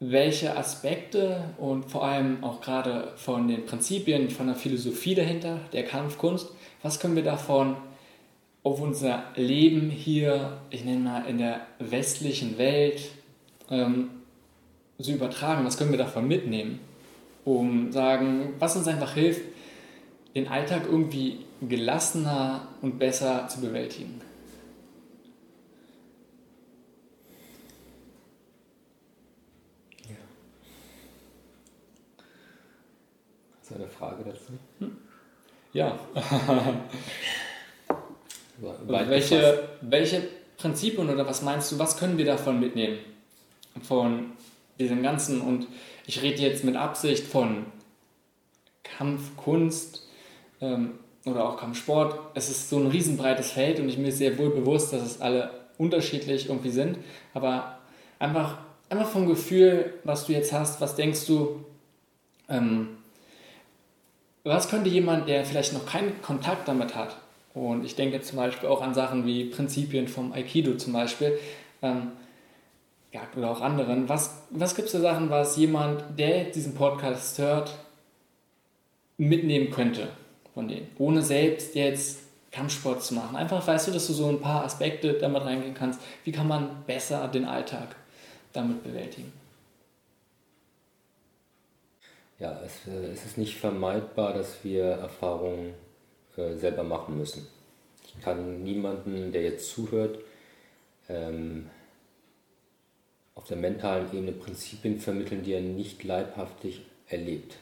welche 0.00 0.56
Aspekte 0.56 1.44
und 1.58 1.90
vor 1.90 2.04
allem 2.04 2.42
auch 2.42 2.60
gerade 2.60 3.12
von 3.16 3.48
den 3.48 3.64
Prinzipien, 3.64 4.30
von 4.30 4.48
der 4.48 4.56
Philosophie 4.56 5.14
dahinter, 5.14 5.60
der 5.72 5.84
Kampfkunst, 5.84 6.50
was 6.82 7.00
können 7.00 7.16
wir 7.16 7.22
davon 7.22 7.76
auf 8.64 8.80
unser 8.80 9.24
Leben 9.36 9.90
hier, 9.90 10.56
ich 10.70 10.84
nenne 10.84 11.00
mal 11.00 11.26
in 11.26 11.38
der 11.38 11.66
westlichen 11.78 12.58
Welt, 12.58 13.10
ähm, 13.70 14.10
so 14.98 15.12
übertragen? 15.12 15.64
Was 15.66 15.76
können 15.76 15.90
wir 15.90 15.98
davon 15.98 16.26
mitnehmen, 16.26 16.80
um 17.44 17.92
sagen, 17.92 18.54
was 18.58 18.74
uns 18.74 18.88
einfach 18.88 19.14
hilft, 19.14 19.42
den 20.34 20.48
Alltag 20.48 20.84
irgendwie 20.90 21.40
gelassener 21.60 22.66
und 22.80 22.98
besser 22.98 23.46
zu 23.48 23.60
bewältigen? 23.60 24.20
Hast 33.60 33.70
du 33.70 33.74
eine 33.76 33.88
Frage 33.88 34.24
dazu? 34.24 34.52
Hm. 34.78 34.96
Ja. 35.72 35.98
welche, 38.58 39.68
welche 39.80 40.22
Prinzipien 40.56 41.08
oder 41.08 41.26
was 41.26 41.42
meinst 41.42 41.72
du, 41.72 41.78
was 41.78 41.96
können 41.96 42.18
wir 42.18 42.24
davon 42.24 42.60
mitnehmen? 42.60 42.98
Von 43.82 44.32
diesem 44.78 45.02
Ganzen 45.02 45.40
und 45.40 45.66
ich 46.06 46.22
rede 46.22 46.42
jetzt 46.42 46.64
mit 46.64 46.76
Absicht 46.76 47.26
von 47.26 47.66
Kampfkunst 48.82 50.06
ähm, 50.60 50.98
oder 51.24 51.48
auch 51.48 51.58
Kampfsport. 51.58 52.18
Es 52.34 52.50
ist 52.50 52.70
so 52.70 52.78
ein 52.78 52.86
riesenbreites 52.86 53.52
Feld 53.52 53.80
und 53.80 53.88
ich 53.88 53.98
mir 53.98 54.12
sehr 54.12 54.38
wohl 54.38 54.50
bewusst, 54.50 54.92
dass 54.92 55.02
es 55.02 55.20
alle 55.20 55.50
unterschiedlich 55.78 56.48
irgendwie 56.48 56.70
sind, 56.70 56.98
aber 57.32 57.78
einfach, 58.18 58.58
einfach 58.88 59.08
vom 59.08 59.26
Gefühl, 59.26 59.94
was 60.04 60.26
du 60.26 60.32
jetzt 60.32 60.52
hast, 60.52 60.80
was 60.80 60.94
denkst 60.94 61.26
du, 61.26 61.64
ähm, 62.48 62.98
was 64.44 64.68
könnte 64.68 64.90
jemand, 64.90 65.28
der 65.28 65.44
vielleicht 65.44 65.72
noch 65.72 65.86
keinen 65.86 66.20
Kontakt 66.22 66.68
damit 66.68 66.94
hat, 66.94 67.16
und 67.54 67.84
ich 67.84 67.94
denke 67.94 68.20
zum 68.20 68.36
Beispiel 68.36 68.68
auch 68.68 68.82
an 68.82 68.94
Sachen 68.94 69.26
wie 69.26 69.46
Prinzipien 69.46 70.08
vom 70.08 70.32
Aikido 70.32 70.74
zum 70.74 70.92
Beispiel, 70.92 71.38
ähm, 71.82 72.12
ja, 73.12 73.20
oder 73.36 73.50
auch 73.50 73.60
anderen, 73.60 74.08
was, 74.08 74.42
was 74.50 74.74
gibt 74.74 74.86
es 74.86 74.94
für 74.94 75.00
Sachen, 75.00 75.30
was 75.30 75.56
jemand, 75.56 76.18
der 76.18 76.44
diesen 76.44 76.74
Podcast 76.74 77.38
hört, 77.38 77.74
mitnehmen 79.16 79.70
könnte 79.70 80.08
von 80.52 80.68
denen, 80.68 80.88
ohne 80.98 81.22
selbst 81.22 81.74
jetzt 81.74 82.20
Kampfsport 82.50 83.02
zu 83.02 83.14
machen. 83.14 83.36
Einfach 83.36 83.64
weißt 83.66 83.88
du, 83.88 83.92
dass 83.92 84.06
du 84.08 84.12
so 84.12 84.28
ein 84.28 84.40
paar 84.40 84.64
Aspekte 84.64 85.14
damit 85.14 85.42
reingehen 85.42 85.74
kannst. 85.74 86.00
Wie 86.24 86.32
kann 86.32 86.48
man 86.48 86.84
besser 86.86 87.26
den 87.28 87.44
Alltag 87.44 87.96
damit 88.52 88.82
bewältigen? 88.82 89.32
ja, 92.38 92.60
es, 92.64 92.86
äh, 92.86 93.06
es 93.12 93.24
ist 93.24 93.38
nicht 93.38 93.56
vermeidbar, 93.56 94.34
dass 94.34 94.62
wir 94.64 94.84
Erfahrungen 94.84 95.74
äh, 96.36 96.54
selber 96.56 96.82
machen 96.82 97.18
müssen. 97.18 97.46
Ich 98.06 98.22
kann 98.22 98.62
niemanden, 98.62 99.32
der 99.32 99.42
jetzt 99.42 99.70
zuhört, 99.70 100.18
ähm, 101.08 101.70
auf 103.34 103.46
der 103.46 103.56
mentalen 103.56 104.06
Ebene 104.12 104.32
Prinzipien 104.32 105.00
vermitteln, 105.00 105.42
die 105.42 105.52
er 105.52 105.60
nicht 105.60 106.04
leibhaftig 106.04 106.82
erlebt. 107.08 107.56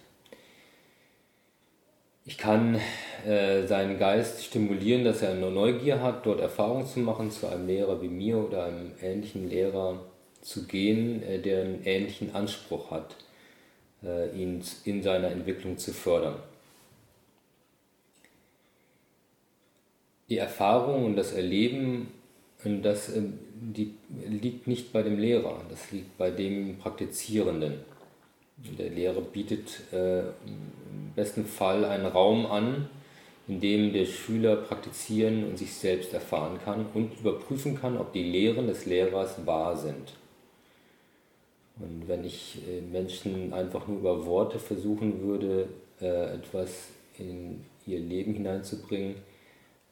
Ich 2.25 2.39
kann 2.39 2.79
äh, 3.27 3.67
seinen 3.67 3.99
Geist 3.99 4.45
stimulieren, 4.45 5.05
dass 5.05 5.23
er 5.23 5.31
eine 5.31 5.51
Neugier 5.51 6.01
hat, 6.01 6.25
dort 6.25 6.41
Erfahrungen 6.41 6.87
zu 6.87 7.01
machen, 7.01 7.33
zu 7.33 7.49
einem 7.49 7.67
Lehrer 7.67 8.01
wie 8.01 8.09
mir 8.09 8.39
oder 8.39 8.67
einem 8.67 8.93
ähnlichen 9.03 9.49
Lehrer 9.49 9.99
zu 10.41 10.67
gehen, 10.67 11.23
äh, 11.25 11.41
der 11.41 11.63
einen 11.63 11.85
ähnlichen 11.85 12.35
Anspruch 12.35 12.93
hat 12.93 13.17
äh, 14.05 14.31
ihn 14.41 14.63
in 14.85 15.03
seiner 15.03 15.33
Entwicklung 15.33 15.79
zu 15.79 15.93
fördern. 15.93 16.37
Die 20.33 20.39
Erfahrung 20.39 21.05
und 21.05 21.17
das 21.17 21.33
Erleben, 21.33 22.09
das 22.65 23.11
äh, 23.11 23.21
die, 23.21 23.93
liegt 24.27 24.67
nicht 24.67 24.91
bei 24.91 25.03
dem 25.03 25.19
Lehrer, 25.19 25.61
das 25.69 25.93
liegt 25.93 26.17
bei 26.17 26.31
dem 26.31 26.79
Praktizierenden. 26.79 27.75
Der 28.79 28.89
Lehrer 28.89 29.21
bietet 29.21 29.93
äh, 29.93 30.21
im 30.21 31.13
besten 31.15 31.45
Fall 31.45 31.85
einen 31.85 32.07
Raum 32.07 32.47
an, 32.47 32.89
in 33.47 33.61
dem 33.61 33.93
der 33.93 34.07
Schüler 34.07 34.57
praktizieren 34.57 35.45
und 35.45 35.59
sich 35.59 35.75
selbst 35.75 36.15
erfahren 36.15 36.59
kann 36.65 36.87
und 36.95 37.21
überprüfen 37.21 37.79
kann, 37.79 37.99
ob 37.99 38.15
die 38.15 38.23
Lehren 38.23 38.69
des 38.69 38.87
Lehrers 38.87 39.45
wahr 39.45 39.77
sind. 39.77 40.15
Und 41.79 42.09
wenn 42.09 42.25
ich 42.25 42.57
äh, 42.67 42.81
Menschen 42.81 43.53
einfach 43.53 43.87
nur 43.87 43.99
über 43.99 44.25
Worte 44.25 44.59
versuchen 44.59 45.21
würde, 45.21 45.69
äh, 46.01 46.37
etwas 46.37 46.89
in 47.19 47.67
ihr 47.87 47.99
Leben 48.01 48.33
hineinzubringen, 48.33 49.17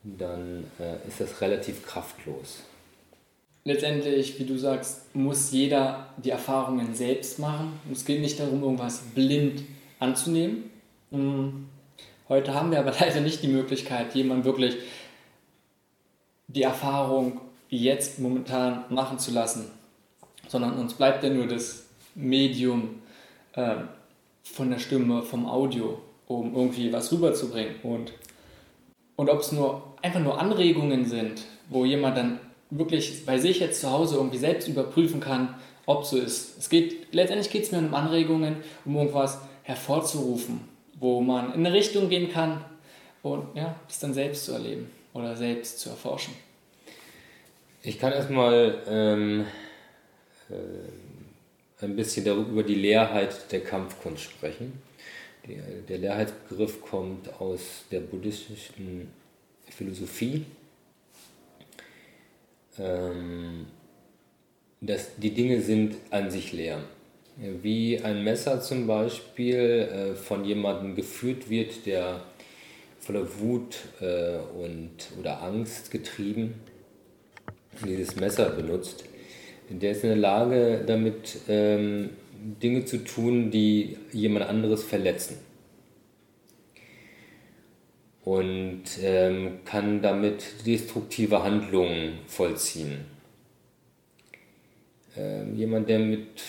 dann 0.02 0.64
äh, 0.78 1.06
ist 1.06 1.20
das 1.20 1.40
relativ 1.40 1.84
kraftlos. 1.86 2.60
Letztendlich, 3.64 4.38
wie 4.38 4.44
du 4.44 4.58
sagst, 4.58 5.14
muss 5.14 5.52
jeder 5.52 6.08
die 6.16 6.30
Erfahrungen 6.30 6.94
selbst 6.94 7.38
machen. 7.38 7.78
Es 7.92 8.04
geht 8.04 8.20
nicht 8.20 8.40
darum, 8.40 8.62
irgendwas 8.62 9.00
blind 9.14 9.62
anzunehmen. 9.98 10.70
Hm. 11.10 11.68
Heute 12.28 12.54
haben 12.54 12.70
wir 12.70 12.78
aber 12.78 12.92
leider 13.00 13.20
nicht 13.20 13.42
die 13.42 13.48
Möglichkeit, 13.48 14.14
jemandem 14.14 14.44
wirklich 14.44 14.76
die 16.48 16.62
Erfahrung 16.62 17.40
jetzt 17.68 18.18
momentan 18.18 18.84
machen 18.88 19.18
zu 19.18 19.30
lassen 19.30 19.70
sondern 20.50 20.78
uns 20.78 20.94
bleibt 20.94 21.22
ja 21.22 21.30
nur 21.30 21.46
das 21.46 21.84
Medium 22.16 23.02
äh, 23.52 23.76
von 24.42 24.70
der 24.70 24.80
Stimme, 24.80 25.22
vom 25.22 25.46
Audio, 25.46 26.00
um 26.26 26.54
irgendwie 26.54 26.92
was 26.92 27.12
rüberzubringen. 27.12 27.76
Und, 27.84 28.12
und 29.14 29.30
ob 29.30 29.40
es 29.40 29.52
nur 29.52 29.89
einfach 30.02 30.20
nur 30.20 30.40
Anregungen 30.40 31.04
sind, 31.04 31.42
wo 31.68 31.84
jemand 31.84 32.16
dann 32.16 32.40
wirklich 32.70 33.24
bei 33.26 33.38
sich 33.38 33.60
jetzt 33.60 33.80
zu 33.80 33.90
Hause 33.90 34.16
irgendwie 34.16 34.38
selbst 34.38 34.68
überprüfen 34.68 35.20
kann, 35.20 35.54
ob 35.86 36.04
so 36.04 36.18
ist. 36.18 36.58
Es 36.58 36.68
geht, 36.68 37.12
letztendlich 37.12 37.50
geht 37.50 37.64
es 37.64 37.72
mir 37.72 37.78
um 37.78 37.94
Anregungen, 37.94 38.56
um 38.84 38.96
irgendwas 38.96 39.40
hervorzurufen, 39.62 40.60
wo 40.98 41.20
man 41.20 41.52
in 41.54 41.66
eine 41.66 41.72
Richtung 41.72 42.08
gehen 42.08 42.30
kann 42.30 42.64
und 43.22 43.44
ja, 43.54 43.74
das 43.88 43.98
dann 43.98 44.14
selbst 44.14 44.44
zu 44.44 44.52
erleben 44.52 44.90
oder 45.12 45.36
selbst 45.36 45.80
zu 45.80 45.90
erforschen. 45.90 46.34
Ich 47.82 47.98
kann 47.98 48.12
erstmal 48.12 48.82
ähm, 48.86 49.46
äh, 50.50 51.84
ein 51.84 51.96
bisschen 51.96 52.24
darüber, 52.24 52.50
über 52.50 52.62
die 52.62 52.74
Leerheit 52.74 53.50
der 53.52 53.60
Kampfkunst 53.60 54.22
sprechen. 54.22 54.82
Die, 55.46 55.58
der 55.88 55.98
Leerheitsbegriff 55.98 56.82
kommt 56.82 57.40
aus 57.40 57.84
der 57.90 58.00
buddhistischen 58.00 59.08
Philosophie. 59.70 60.44
Ähm, 62.78 63.66
dass 64.80 65.16
die 65.16 65.30
Dinge 65.30 65.60
sind 65.60 65.96
an 66.10 66.30
sich 66.30 66.52
leer. 66.52 66.82
Wie 67.36 68.00
ein 68.00 68.24
Messer 68.24 68.60
zum 68.60 68.86
Beispiel 68.86 69.56
äh, 69.56 70.14
von 70.14 70.44
jemandem 70.44 70.94
geführt 70.94 71.50
wird, 71.50 71.86
der 71.86 72.22
voller 72.98 73.26
Wut 73.40 73.76
äh, 74.00 74.36
und, 74.58 74.90
oder 75.18 75.42
Angst 75.42 75.90
getrieben 75.90 76.54
dieses 77.84 78.16
Messer 78.16 78.50
benutzt, 78.50 79.04
der 79.68 79.92
ist 79.92 80.02
in 80.02 80.10
der 80.10 80.18
Lage, 80.18 80.82
damit 80.86 81.38
ähm, 81.48 82.10
Dinge 82.62 82.84
zu 82.84 83.04
tun, 83.04 83.50
die 83.50 83.96
jemand 84.12 84.46
anderes 84.46 84.82
verletzen. 84.82 85.38
Und 88.24 88.82
ähm, 89.02 89.60
kann 89.64 90.02
damit 90.02 90.66
destruktive 90.66 91.42
Handlungen 91.42 92.18
vollziehen. 92.26 93.06
Ähm, 95.16 95.56
jemand, 95.56 95.88
der 95.88 95.98
mit, 95.98 96.42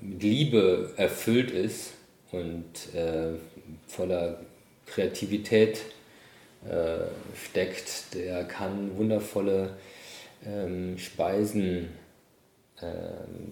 mit 0.00 0.22
Liebe 0.22 0.92
erfüllt 0.96 1.50
ist 1.50 1.94
und 2.30 2.94
äh, 2.94 3.32
voller 3.86 4.40
Kreativität 4.86 5.80
äh, 6.68 7.06
steckt, 7.34 8.14
der 8.14 8.44
kann 8.44 8.96
wundervolle 8.96 9.76
ähm, 10.46 10.98
Speisen 10.98 11.88
äh, 12.80 12.86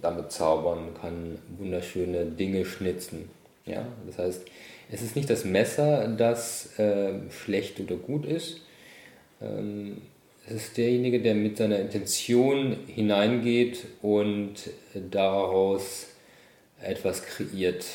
damit 0.01 0.33
zaubern, 0.33 0.95
kann 1.01 1.39
wunderschöne 1.59 2.27
Dinge 2.27 2.65
schnitzen. 2.65 3.31
Ja? 3.67 3.87
Das 4.07 4.19
heißt, 4.19 4.43
es 4.93 5.01
ist 5.01 5.17
nicht 5.17 5.31
das 5.31 5.45
Messer, 5.45 6.07
das 6.07 6.79
äh, 6.79 7.15
schlecht 7.31 7.81
oder 7.81 7.97
gut 7.97 8.27
ist. 8.27 8.61
Ähm, 9.41 10.03
es 10.47 10.55
ist 10.55 10.77
derjenige, 10.77 11.21
der 11.21 11.35
mit 11.35 11.57
seiner 11.57 11.79
Intention 11.79 12.77
hineingeht 12.87 13.87
und 14.03 14.55
daraus 15.11 16.09
etwas 16.83 17.25
kreiert, 17.25 17.87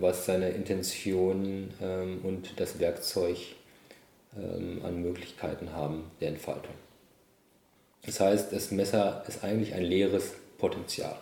was 0.00 0.26
seine 0.26 0.50
Intention 0.50 1.70
ähm, 1.82 2.20
und 2.22 2.60
das 2.60 2.78
Werkzeug 2.78 3.38
ähm, 4.36 4.80
an 4.84 5.02
Möglichkeiten 5.02 5.72
haben 5.72 6.04
der 6.20 6.28
Entfaltung. 6.28 6.74
Das 8.04 8.20
heißt, 8.20 8.52
das 8.52 8.70
Messer 8.70 9.24
ist 9.26 9.42
eigentlich 9.42 9.74
ein 9.74 9.82
leeres 9.82 10.34
Potenzial. 10.58 11.16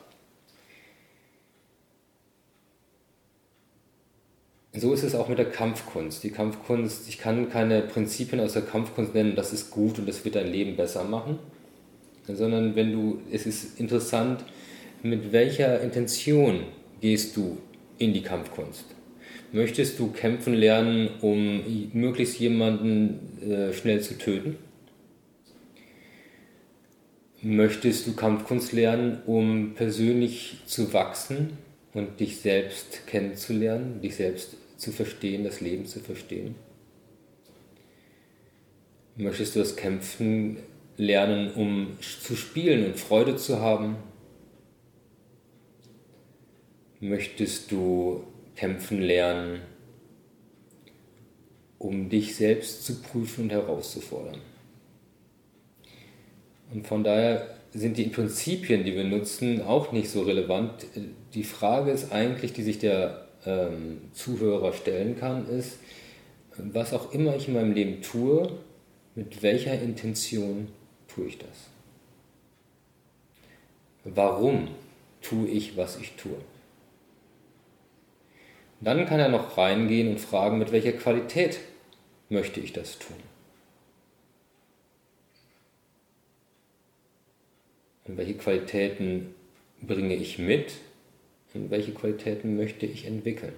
So 4.79 4.93
ist 4.93 5.05
es 5.05 5.15
auch 5.15 5.29
mit 5.29 5.39
der 5.39 5.49
Kampfkunst. 5.49 6.23
Die 6.23 6.31
Kampfkunst, 6.31 7.09
ich 7.09 7.19
kann 7.19 7.49
keine 7.49 7.81
Prinzipien 7.81 8.41
aus 8.41 8.53
der 8.53 8.63
Kampfkunst 8.63 9.15
nennen, 9.15 9.35
das 9.35 9.55
ist 9.55 9.71
gut 9.71 9.99
und 9.99 10.07
das 10.07 10.23
wird 10.25 10.35
dein 10.35 10.53
Leben 10.53 10.77
besser 10.77 11.05
machen, 11.05 11.39
sondern 12.27 12.77
wenn 12.77 12.93
du, 12.93 13.21
es 13.33 13.47
ist 13.47 13.81
interessant, 13.81 14.45
mit 15.03 15.33
welcher 15.33 15.81
Intention 15.81 16.65
gehst 17.01 17.37
du 17.39 17.57
in 17.97 18.13
die 18.13 18.23
Kampfkunst. 18.23 18.85
Möchtest 19.53 19.99
du 19.99 20.11
kämpfen 20.13 20.53
lernen, 20.53 21.09
um 21.23 21.63
möglichst 21.95 22.39
jemanden 22.39 23.41
äh, 23.49 23.73
schnell 23.73 24.03
zu 24.03 24.19
töten? 24.19 24.57
Möchtest 27.41 28.07
du 28.07 28.15
Kampfkunst 28.15 28.73
lernen, 28.73 29.23
um 29.25 29.73
persönlich 29.75 30.59
zu 30.67 30.93
wachsen 30.93 31.57
und 31.95 32.21
dich 32.21 32.41
selbst 32.41 33.07
kennenzulernen, 33.07 34.03
dich 34.03 34.17
selbst 34.17 34.57
zu 34.77 34.93
verstehen, 34.93 35.45
das 35.45 35.61
Leben 35.61 35.87
zu 35.87 36.01
verstehen? 36.01 36.55
Möchtest 39.17 39.55
du 39.55 39.61
das 39.61 39.77
Kämpfen 39.77 40.59
lernen, 40.97 41.53
um 41.55 41.97
zu 42.01 42.37
spielen 42.37 42.85
und 42.85 42.99
Freude 42.99 43.37
zu 43.37 43.61
haben? 43.61 43.97
Möchtest 47.01 47.73
du 47.73 48.25
kämpfen 48.57 49.01
lernen, 49.01 49.61
um 51.79 52.09
dich 52.09 52.37
selbst 52.37 52.85
zu 52.85 53.01
prüfen 53.01 53.45
und 53.45 53.53
herauszufordern? 53.53 54.41
Und 56.73 56.87
von 56.87 57.05
daher 57.05 57.57
sind 57.73 57.97
die 57.97 58.09
Prinzipien, 58.09 58.85
die 58.85 58.95
wir 58.95 59.05
nutzen, 59.05 59.63
auch 59.63 59.93
nicht 59.93 60.11
so 60.11 60.23
relevant. 60.23 60.87
Die 61.35 61.45
Frage 61.45 61.91
ist 61.91 62.13
eigentlich, 62.13 62.53
die 62.53 62.63
sich 62.63 62.79
der 62.79 63.26
ähm, 63.45 64.11
Zuhörer 64.13 64.73
stellen 64.73 65.19
kann, 65.19 65.49
ist, 65.49 65.79
was 66.57 66.93
auch 66.93 67.13
immer 67.13 67.37
ich 67.37 67.49
in 67.49 67.55
meinem 67.55 67.73
Leben 67.73 68.03
tue, 68.03 68.51
mit 69.15 69.43
welcher 69.43 69.81
Intention 69.81 70.69
tue 71.09 71.27
ich 71.27 71.39
das? 71.39 71.71
Warum 74.05 74.69
tue 75.21 75.49
ich, 75.49 75.77
was 75.77 75.99
ich 75.99 76.13
tue? 76.13 76.37
Dann 78.81 79.07
kann 79.07 79.21
er 79.21 79.29
noch 79.29 79.57
reingehen 79.57 80.09
und 80.09 80.21
fragen, 80.21 80.59
mit 80.59 80.71
welcher 80.71 80.93
Qualität 80.93 81.59
möchte 82.29 82.61
ich 82.61 82.73
das 82.73 82.99
tun? 82.99 83.17
Und 88.05 88.17
welche 88.17 88.35
Qualitäten 88.35 89.35
bringe 89.81 90.15
ich 90.15 90.39
mit 90.39 90.75
welche 91.71 91.93
Qualitäten 91.93 92.57
möchte 92.57 92.87
ich 92.87 93.07
entwickeln. 93.07 93.53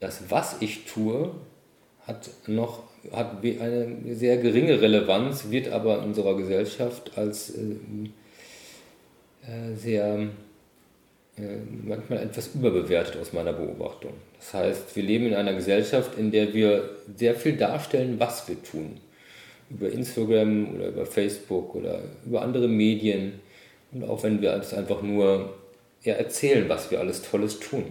Das, 0.00 0.30
was 0.30 0.56
ich 0.60 0.84
tue, 0.84 1.32
hat 2.06 2.30
noch 2.46 2.84
hat 3.12 3.42
eine 3.42 4.14
sehr 4.14 4.38
geringe 4.38 4.80
Relevanz, 4.80 5.50
wird 5.50 5.68
aber 5.68 5.98
in 5.98 6.04
unserer 6.04 6.36
Gesellschaft 6.36 7.12
als 7.16 7.50
äh, 7.50 7.76
äh, 9.46 9.74
sehr 9.76 10.28
äh, 11.36 11.56
manchmal 11.84 12.22
etwas 12.22 12.54
überbewertet 12.54 13.16
aus 13.20 13.32
meiner 13.32 13.52
Beobachtung. 13.52 14.12
Das 14.38 14.54
heißt, 14.54 14.96
wir 14.96 15.02
leben 15.02 15.26
in 15.26 15.34
einer 15.34 15.54
Gesellschaft, 15.54 16.18
in 16.18 16.30
der 16.30 16.52
wir 16.52 16.90
sehr 17.16 17.34
viel 17.34 17.56
darstellen, 17.56 18.16
was 18.18 18.48
wir 18.48 18.62
tun. 18.62 19.00
Über 19.70 19.90
Instagram 19.90 20.74
oder 20.74 20.88
über 20.88 21.06
Facebook 21.06 21.74
oder 21.74 22.00
über 22.26 22.42
andere 22.42 22.68
Medien. 22.68 23.40
Und 23.92 24.04
auch 24.04 24.22
wenn 24.22 24.40
wir 24.42 24.52
es 24.54 24.74
einfach 24.74 25.02
nur 25.02 25.54
ja, 26.02 26.14
erzählen, 26.14 26.68
was 26.68 26.90
wir 26.90 27.00
alles 27.00 27.22
Tolles 27.22 27.60
tun. 27.60 27.86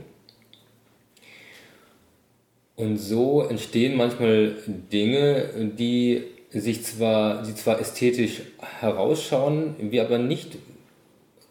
Und 2.76 2.98
so 2.98 3.41
entstehen 3.41 3.98
manchmal 3.98 4.56
Dinge, 4.67 5.72
die 5.78 6.24
sich 6.52 6.84
zwar, 6.84 7.41
die 7.43 7.56
zwar 7.56 7.80
ästhetisch 7.80 8.41
herausschauen, 8.80 9.76
wir 9.80 10.04
aber 10.06 10.20
nicht 10.20 10.58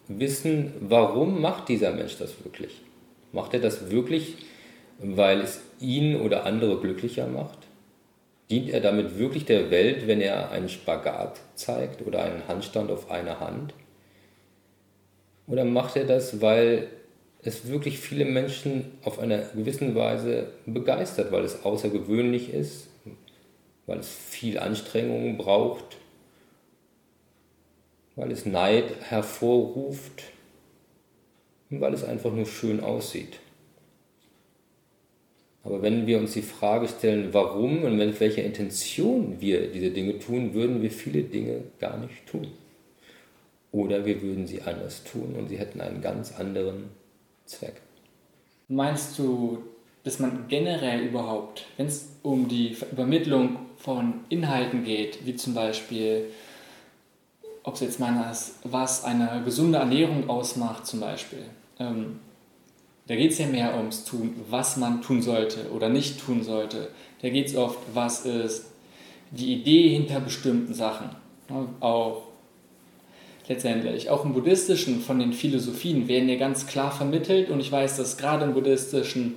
wissen, 0.08 0.72
warum 0.80 1.40
macht 1.40 1.68
dieser 1.68 1.92
Mensch 1.92 2.16
das 2.18 2.32
wirklich? 2.44 2.80
Macht 3.32 3.54
er 3.54 3.60
das 3.60 3.90
wirklich, 3.90 4.36
weil 4.98 5.40
es 5.40 5.60
ihn 5.80 6.20
oder 6.20 6.46
andere 6.46 6.80
glücklicher 6.80 7.26
macht? 7.26 7.58
Dient 8.48 8.70
er 8.70 8.80
damit 8.80 9.18
wirklich 9.18 9.44
der 9.44 9.72
Welt, 9.72 10.06
wenn 10.06 10.20
er 10.20 10.52
einen 10.52 10.68
Spagat 10.68 11.40
zeigt 11.56 12.06
oder 12.06 12.22
einen 12.22 12.46
Handstand 12.46 12.92
auf 12.92 13.10
einer 13.10 13.40
Hand? 13.40 13.74
Oder 15.46 15.64
macht 15.64 15.96
er 15.96 16.04
das, 16.04 16.40
weil 16.40 16.88
es 17.42 17.68
wirklich 17.68 17.98
viele 17.98 18.24
Menschen 18.24 18.98
auf 19.04 19.18
eine 19.18 19.48
gewisse 19.54 19.94
Weise 19.94 20.48
begeistert, 20.66 21.30
weil 21.30 21.44
es 21.44 21.64
außergewöhnlich 21.64 22.52
ist, 22.52 22.88
weil 23.86 23.98
es 24.00 24.08
viel 24.08 24.58
Anstrengung 24.58 25.38
braucht, 25.38 25.96
weil 28.16 28.32
es 28.32 28.46
Neid 28.46 28.84
hervorruft 29.00 30.24
und 31.70 31.80
weil 31.80 31.94
es 31.94 32.02
einfach 32.02 32.32
nur 32.32 32.46
schön 32.46 32.80
aussieht. 32.80 33.38
Aber 35.62 35.82
wenn 35.82 36.06
wir 36.06 36.18
uns 36.18 36.32
die 36.32 36.42
Frage 36.42 36.86
stellen, 36.86 37.28
warum 37.32 37.82
und 37.82 37.96
mit 37.96 38.20
welcher 38.20 38.44
Intention 38.44 39.40
wir 39.40 39.70
diese 39.70 39.90
Dinge 39.90 40.18
tun, 40.18 40.54
würden 40.54 40.80
wir 40.80 40.90
viele 40.90 41.22
Dinge 41.22 41.64
gar 41.80 41.96
nicht 41.98 42.26
tun. 42.26 42.46
Oder 43.76 44.06
wir 44.06 44.22
würden 44.22 44.46
sie 44.46 44.62
anders 44.62 45.04
tun 45.04 45.34
und 45.38 45.50
sie 45.50 45.58
hätten 45.58 45.82
einen 45.82 46.00
ganz 46.00 46.32
anderen 46.38 46.88
Zweck. 47.44 47.82
Meinst 48.68 49.18
du, 49.18 49.64
dass 50.02 50.18
man 50.18 50.48
generell 50.48 51.02
überhaupt, 51.02 51.66
wenn 51.76 51.84
es 51.84 52.08
um 52.22 52.48
die 52.48 52.74
Übermittlung 52.90 53.58
von 53.76 54.20
Inhalten 54.30 54.82
geht, 54.82 55.26
wie 55.26 55.36
zum 55.36 55.52
Beispiel, 55.52 56.24
ob 57.64 57.74
es 57.74 57.80
jetzt 57.80 58.00
meinst, 58.00 58.54
was 58.64 59.04
eine 59.04 59.42
gesunde 59.44 59.76
Ernährung 59.76 60.30
ausmacht 60.30 60.86
zum 60.86 61.00
Beispiel, 61.00 61.44
ähm, 61.78 62.20
da 63.08 63.14
geht 63.14 63.32
es 63.32 63.38
ja 63.38 63.46
mehr 63.46 63.76
ums 63.76 64.04
Tun, 64.04 64.36
was 64.48 64.78
man 64.78 65.02
tun 65.02 65.20
sollte 65.20 65.70
oder 65.70 65.90
nicht 65.90 66.24
tun 66.24 66.42
sollte. 66.42 66.88
Da 67.20 67.28
geht 67.28 67.48
es 67.48 67.56
oft, 67.56 67.78
was 67.92 68.24
ist 68.24 68.70
die 69.32 69.52
Idee 69.52 69.90
hinter 69.90 70.20
bestimmten 70.20 70.72
Sachen. 70.72 71.10
Auch 71.80 72.25
letztendlich, 73.48 74.10
auch 74.10 74.24
im 74.24 74.32
Buddhistischen 74.32 75.00
von 75.00 75.18
den 75.18 75.32
Philosophien 75.32 76.08
werden 76.08 76.28
ja 76.28 76.36
ganz 76.36 76.66
klar 76.66 76.90
vermittelt 76.90 77.50
und 77.50 77.60
ich 77.60 77.70
weiß, 77.70 77.96
dass 77.96 78.16
gerade 78.16 78.44
im 78.44 78.54
Buddhistischen 78.54 79.36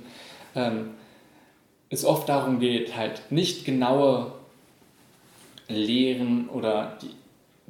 ähm, 0.54 0.90
es 1.88 2.04
oft 2.04 2.28
darum 2.28 2.60
geht, 2.60 2.96
halt 2.96 3.22
nicht 3.30 3.64
genaue 3.64 4.32
Lehren 5.68 6.48
oder 6.48 6.98
die, 7.02 7.10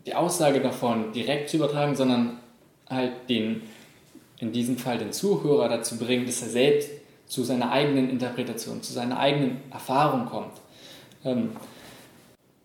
die 0.07 0.15
Aussage 0.15 0.61
davon 0.61 1.13
direkt 1.13 1.51
zu 1.51 1.57
übertragen, 1.57 1.95
sondern 1.95 2.39
halt 2.89 3.13
den, 3.29 3.63
in 4.39 4.53
diesem 4.53 4.79
Fall 4.79 4.99
den 4.99 5.13
Zuhörer 5.13 5.69
dazu 5.69 5.99
bringen, 5.99 6.27
dass 6.27 6.43
er 6.43 6.49
selbst 6.49 6.91
zu 7.27 7.45
seiner 7.45 7.71
eigenen 7.71 8.11
Interpretation, 8.11 8.83
zu 8.83 8.93
seiner 8.93 9.19
eigenen 9.19 9.61
Erfahrung 9.71 10.27
kommt. 10.27 10.53
Ähm, 11.25 11.51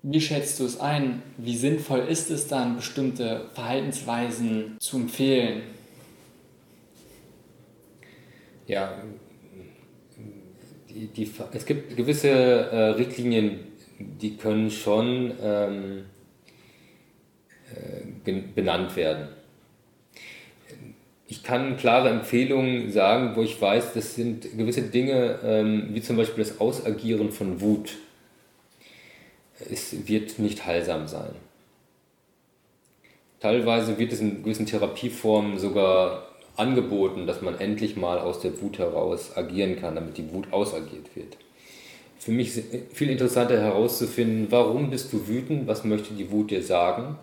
wie 0.07 0.21
schätzt 0.21 0.59
du 0.59 0.65
es 0.65 0.79
ein? 0.79 1.23
Wie 1.37 1.57
sinnvoll 1.57 2.01
ist 2.01 2.29
es 2.29 2.47
dann, 2.47 2.75
bestimmte 2.75 3.49
Verhaltensweisen 3.55 4.77
zu 4.79 4.97
empfehlen? 4.97 5.63
Ja, 8.67 9.01
die, 10.89 11.07
die, 11.07 11.31
es 11.53 11.65
gibt 11.65 11.97
gewisse 11.97 12.29
äh, 12.29 12.89
Richtlinien, 12.91 13.59
die 13.97 14.37
können 14.37 14.69
schon 14.69 15.33
ähm, 15.41 16.05
äh, 18.25 18.41
benannt 18.53 18.95
werden. 18.95 19.29
Ich 21.27 21.41
kann 21.41 21.77
klare 21.77 22.09
Empfehlungen 22.09 22.91
sagen, 22.91 23.35
wo 23.35 23.41
ich 23.41 23.59
weiß, 23.59 23.93
das 23.93 24.13
sind 24.13 24.55
gewisse 24.55 24.83
Dinge, 24.83 25.39
ähm, 25.43 25.89
wie 25.93 26.01
zum 26.01 26.15
Beispiel 26.15 26.43
das 26.43 26.59
Ausagieren 26.61 27.31
von 27.31 27.59
Wut 27.59 27.97
es 29.59 30.07
wird 30.07 30.39
nicht 30.39 30.65
heilsam 30.65 31.07
sein. 31.07 31.31
Teilweise 33.39 33.97
wird 33.97 34.11
es 34.11 34.19
in 34.19 34.43
gewissen 34.43 34.65
Therapieformen 34.65 35.59
sogar 35.59 36.27
angeboten, 36.57 37.27
dass 37.27 37.41
man 37.41 37.59
endlich 37.59 37.95
mal 37.95 38.17
aus 38.17 38.39
der 38.39 38.61
Wut 38.61 38.79
heraus 38.79 39.35
agieren 39.35 39.79
kann, 39.79 39.95
damit 39.95 40.17
die 40.17 40.31
Wut 40.33 40.51
ausagiert 40.51 41.15
wird. 41.15 41.37
Für 42.17 42.31
mich 42.31 42.57
ist 42.57 42.63
viel 42.93 43.09
interessanter 43.09 43.59
herauszufinden, 43.61 44.47
warum 44.49 44.89
bist 44.89 45.13
du 45.13 45.27
wütend, 45.27 45.67
was 45.67 45.83
möchte 45.83 46.13
die 46.13 46.31
Wut 46.31 46.49
dir 46.49 46.63
sagen, 46.63 47.17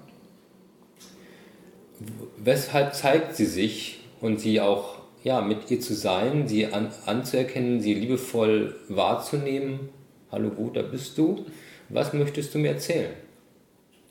weshalb 2.36 2.94
zeigt 2.94 3.36
sie 3.36 3.46
sich 3.46 4.00
und 4.20 4.40
sie 4.40 4.60
auch 4.60 4.98
ja, 5.24 5.40
mit 5.40 5.70
ihr 5.70 5.80
zu 5.80 5.94
sein, 5.94 6.46
sie 6.48 6.66
an, 6.66 6.90
anzuerkennen, 7.06 7.80
sie 7.80 7.94
liebevoll 7.94 8.76
wahrzunehmen. 8.88 9.88
Hallo 10.30 10.56
Wut, 10.56 10.76
da 10.76 10.82
bist 10.82 11.16
du 11.16 11.46
was 11.92 12.12
möchtest 12.12 12.54
du 12.54 12.58
mir 12.58 12.72
erzählen? 12.72 13.12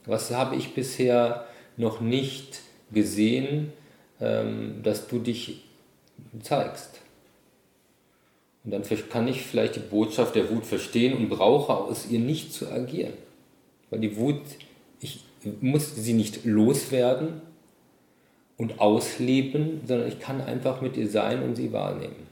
Was 0.06 0.32
habe 0.32 0.56
ich 0.56 0.74
bisher 0.74 1.46
noch 1.78 2.02
nicht 2.02 2.62
gesehen, 2.91 3.74
ähm, 4.20 4.82
dass 4.84 5.08
du 5.08 5.20
dich 5.20 5.63
zeigst? 6.41 7.02
Und 8.63 8.72
dann 8.72 8.84
kann 9.10 9.28
ich 9.28 9.41
vielleicht 9.41 9.76
die 9.76 9.80
Botschaft 9.80 10.36
der 10.36 10.50
Wut 10.52 10.65
verstehen 10.65 11.17
und 11.17 11.30
brauche 11.30 11.74
aus 11.74 12.08
ihr 12.10 12.20
nicht 12.20 12.54
zu 12.54 12.72
agieren. 12.72 13.13
Weil 13.89 14.00
die 14.00 14.17
Wut, 14.17 14.41
ich 15.00 15.24
muss 15.62 15.96
sie 15.96 16.13
nicht 16.13 16.46
loswerden 16.46 17.41
und 18.58 18.80
ausleben, 18.80 19.82
sondern 19.88 20.08
ich 20.08 20.20
kann 20.20 20.41
einfach 20.41 20.82
mit 20.82 20.96
ihr 20.96 21.10
sein 21.10 21.41
und 21.41 21.56
sie 21.56 21.74
wahrnehmen. 21.74 22.28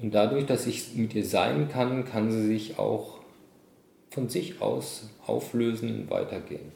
Und 0.00 0.14
dadurch, 0.14 0.44
dass 0.44 0.66
ich 0.66 0.94
mit 0.94 1.14
ihr 1.14 1.24
sein 1.24 1.68
kann, 1.70 2.04
kann 2.04 2.30
sie 2.30 2.46
sich 2.46 2.78
auch 2.78 3.17
von 4.10 4.28
sich 4.28 4.60
aus 4.60 5.10
auflösen, 5.26 6.08
weitergehen. 6.08 6.72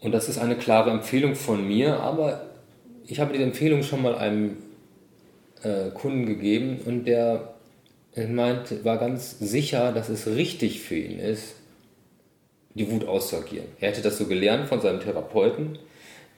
Und 0.00 0.12
das 0.12 0.28
ist 0.28 0.38
eine 0.38 0.56
klare 0.56 0.90
Empfehlung 0.90 1.34
von 1.34 1.66
mir, 1.66 2.00
aber 2.00 2.46
ich 3.06 3.18
habe 3.20 3.32
diese 3.32 3.44
Empfehlung 3.44 3.82
schon 3.82 4.02
mal 4.02 4.14
einem 4.14 4.58
äh, 5.62 5.90
Kunden 5.90 6.26
gegeben 6.26 6.80
und 6.84 7.04
der 7.04 7.54
meint, 8.28 8.84
war 8.84 8.98
ganz 8.98 9.38
sicher, 9.38 9.92
dass 9.92 10.08
es 10.08 10.26
richtig 10.26 10.80
für 10.80 10.96
ihn 10.96 11.18
ist, 11.18 11.56
die 12.74 12.90
Wut 12.90 13.06
auszuagieren. 13.06 13.66
Er 13.80 13.90
hätte 13.90 14.02
das 14.02 14.18
so 14.18 14.26
gelernt 14.26 14.68
von 14.68 14.80
seinem 14.80 15.00
Therapeuten, 15.00 15.78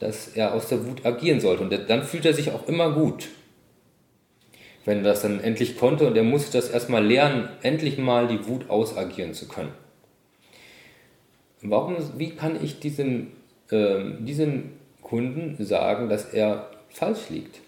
dass 0.00 0.28
er 0.28 0.54
aus 0.54 0.68
der 0.68 0.86
Wut 0.86 1.04
agieren 1.04 1.40
sollte. 1.40 1.62
Und 1.62 1.90
dann 1.90 2.02
fühlt 2.04 2.24
er 2.24 2.34
sich 2.34 2.50
auch 2.50 2.66
immer 2.68 2.92
gut 2.92 3.28
wenn 4.88 5.00
er 5.00 5.04
das 5.04 5.20
dann 5.20 5.40
endlich 5.40 5.76
konnte 5.76 6.06
und 6.06 6.16
er 6.16 6.22
musste 6.22 6.56
das 6.56 6.70
erstmal 6.70 7.04
lernen, 7.06 7.50
endlich 7.60 7.98
mal 7.98 8.26
die 8.26 8.48
Wut 8.48 8.70
ausagieren 8.70 9.34
zu 9.34 9.46
können. 9.46 9.72
Warum, 11.60 11.96
wie 12.16 12.30
kann 12.30 12.56
ich 12.64 12.80
diesem, 12.80 13.32
äh, 13.70 13.98
diesem 14.20 14.70
Kunden 15.02 15.62
sagen, 15.62 16.08
dass 16.08 16.32
er 16.32 16.70
falsch 16.88 17.28
liegt, 17.28 17.60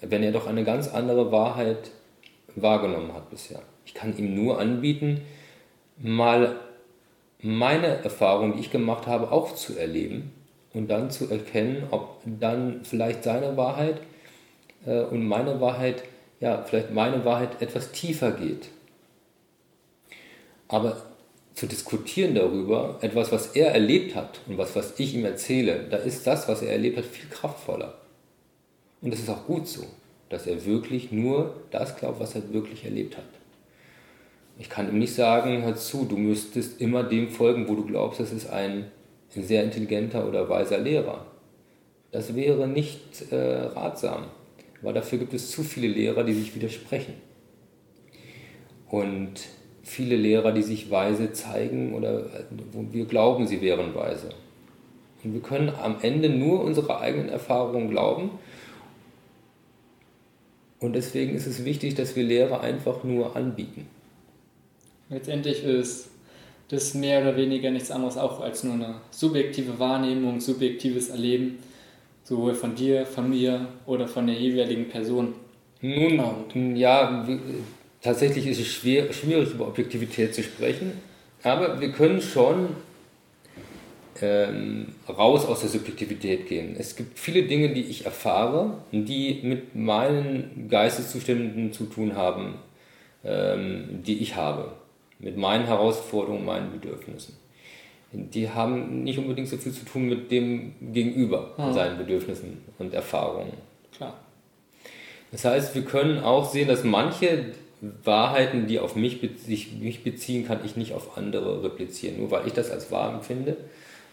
wenn 0.00 0.24
er 0.24 0.32
doch 0.32 0.48
eine 0.48 0.64
ganz 0.64 0.88
andere 0.88 1.30
Wahrheit 1.30 1.92
wahrgenommen 2.56 3.14
hat 3.14 3.30
bisher? 3.30 3.60
Ich 3.86 3.94
kann 3.94 4.18
ihm 4.18 4.34
nur 4.34 4.58
anbieten, 4.58 5.20
mal 5.96 6.56
meine 7.40 8.02
Erfahrung, 8.02 8.54
die 8.54 8.60
ich 8.60 8.72
gemacht 8.72 9.06
habe, 9.06 9.30
auch 9.30 9.54
zu 9.54 9.78
erleben 9.78 10.32
und 10.74 10.90
dann 10.90 11.12
zu 11.12 11.30
erkennen, 11.30 11.84
ob 11.92 12.20
dann 12.24 12.80
vielleicht 12.82 13.22
seine 13.22 13.56
Wahrheit 13.56 14.00
äh, 14.86 15.02
und 15.02 15.24
meine 15.24 15.60
Wahrheit 15.60 16.02
ja, 16.40 16.62
vielleicht 16.62 16.92
meine 16.92 17.24
Wahrheit 17.24 17.60
etwas 17.60 17.92
tiefer 17.92 18.32
geht. 18.32 18.68
Aber 20.68 21.02
zu 21.54 21.66
diskutieren 21.66 22.34
darüber, 22.34 22.98
etwas, 23.00 23.32
was 23.32 23.48
er 23.48 23.72
erlebt 23.72 24.14
hat 24.14 24.40
und 24.46 24.58
was, 24.58 24.76
was 24.76 24.98
ich 24.98 25.14
ihm 25.14 25.24
erzähle, 25.24 25.86
da 25.90 25.96
ist 25.96 26.26
das, 26.26 26.46
was 26.46 26.62
er 26.62 26.70
erlebt 26.72 26.98
hat, 26.98 27.04
viel 27.04 27.28
kraftvoller. 27.28 27.94
Und 29.00 29.12
es 29.12 29.20
ist 29.20 29.30
auch 29.30 29.44
gut 29.46 29.66
so, 29.66 29.84
dass 30.28 30.46
er 30.46 30.64
wirklich 30.64 31.10
nur 31.10 31.54
das 31.70 31.96
glaubt, 31.96 32.20
was 32.20 32.34
er 32.34 32.52
wirklich 32.52 32.84
erlebt 32.84 33.16
hat. 33.16 33.24
Ich 34.58 34.68
kann 34.68 34.88
ihm 34.88 34.98
nicht 34.98 35.14
sagen, 35.14 35.62
hör 35.62 35.76
zu, 35.76 36.04
du 36.04 36.16
müsstest 36.16 36.80
immer 36.80 37.04
dem 37.04 37.30
folgen, 37.30 37.68
wo 37.68 37.74
du 37.74 37.84
glaubst, 37.84 38.20
das 38.20 38.32
ist 38.32 38.50
ein 38.50 38.90
sehr 39.30 39.64
intelligenter 39.64 40.28
oder 40.28 40.48
weiser 40.48 40.78
Lehrer. 40.78 41.26
Das 42.10 42.34
wäre 42.34 42.66
nicht 42.66 43.30
äh, 43.32 43.36
ratsam 43.36 44.26
weil 44.82 44.94
dafür 44.94 45.18
gibt 45.18 45.34
es 45.34 45.50
zu 45.50 45.62
viele 45.62 45.88
Lehrer, 45.88 46.24
die 46.24 46.34
sich 46.34 46.54
widersprechen. 46.54 47.14
Und 48.88 49.48
viele 49.82 50.16
Lehrer, 50.16 50.52
die 50.52 50.62
sich 50.62 50.90
weise 50.90 51.32
zeigen 51.32 51.94
oder 51.94 52.26
wo 52.72 52.86
wir 52.92 53.06
glauben, 53.06 53.46
sie 53.46 53.60
wären 53.60 53.94
weise. 53.94 54.30
Und 55.24 55.34
wir 55.34 55.40
können 55.40 55.70
am 55.70 55.96
Ende 56.02 56.28
nur 56.28 56.62
unsere 56.62 57.00
eigenen 57.00 57.28
Erfahrungen 57.28 57.90
glauben. 57.90 58.30
Und 60.78 60.92
deswegen 60.92 61.34
ist 61.34 61.46
es 61.46 61.64
wichtig, 61.64 61.94
dass 61.94 62.14
wir 62.14 62.22
Lehrer 62.22 62.60
einfach 62.60 63.02
nur 63.02 63.34
anbieten. 63.34 63.86
Letztendlich 65.08 65.64
ist 65.64 66.10
das 66.68 66.94
mehr 66.94 67.22
oder 67.22 67.36
weniger 67.36 67.70
nichts 67.70 67.90
anderes 67.90 68.16
auch 68.16 68.40
als 68.40 68.62
nur 68.62 68.74
eine 68.74 69.00
subjektive 69.10 69.78
Wahrnehmung, 69.78 70.40
subjektives 70.40 71.08
Erleben 71.08 71.58
sowohl 72.28 72.54
von 72.54 72.74
dir, 72.74 73.06
von 73.06 73.30
mir 73.30 73.68
oder 73.86 74.06
von 74.06 74.26
der 74.26 74.36
jeweiligen 74.36 74.88
Person. 74.88 75.32
Nun, 75.80 76.76
ja, 76.76 77.26
tatsächlich 78.02 78.46
ist 78.46 78.60
es 78.60 78.66
schwer, 78.66 79.10
schwierig 79.14 79.52
über 79.52 79.66
Objektivität 79.66 80.34
zu 80.34 80.42
sprechen, 80.42 80.92
aber 81.42 81.80
wir 81.80 81.90
können 81.90 82.20
schon 82.20 82.68
ähm, 84.20 84.88
raus 85.08 85.46
aus 85.46 85.60
der 85.60 85.70
Subjektivität 85.70 86.48
gehen. 86.48 86.76
Es 86.78 86.96
gibt 86.96 87.18
viele 87.18 87.44
Dinge, 87.44 87.72
die 87.72 87.84
ich 87.84 88.04
erfahre, 88.04 88.74
die 88.92 89.40
mit 89.42 89.74
meinen 89.74 90.68
Geisteszuständen 90.68 91.72
zu 91.72 91.84
tun 91.84 92.14
haben, 92.14 92.56
ähm, 93.24 94.02
die 94.06 94.18
ich 94.18 94.36
habe, 94.36 94.72
mit 95.18 95.38
meinen 95.38 95.64
Herausforderungen, 95.64 96.44
meinen 96.44 96.72
Bedürfnissen 96.72 97.36
die 98.12 98.48
haben 98.50 99.04
nicht 99.04 99.18
unbedingt 99.18 99.48
so 99.48 99.56
viel 99.56 99.72
zu 99.72 99.84
tun 99.84 100.08
mit 100.08 100.30
dem 100.30 100.72
Gegenüber 100.92 101.52
und 101.58 101.74
seinen 101.74 101.98
Bedürfnissen 101.98 102.58
und 102.78 102.94
Erfahrungen. 102.94 103.52
Klar. 103.94 104.14
Das 105.30 105.44
heißt, 105.44 105.74
wir 105.74 105.82
können 105.82 106.22
auch 106.22 106.50
sehen, 106.50 106.68
dass 106.68 106.84
manche 106.84 107.46
Wahrheiten, 108.04 108.66
die 108.66 108.80
auf 108.80 108.96
mich, 108.96 109.20
sich, 109.44 109.72
mich 109.78 110.02
beziehen, 110.02 110.46
kann 110.46 110.60
ich 110.64 110.76
nicht 110.76 110.94
auf 110.94 111.16
andere 111.16 111.62
replizieren. 111.62 112.18
Nur 112.18 112.30
weil 112.30 112.46
ich 112.46 112.54
das 112.54 112.70
als 112.70 112.90
wahr 112.90 113.12
empfinde, 113.12 113.56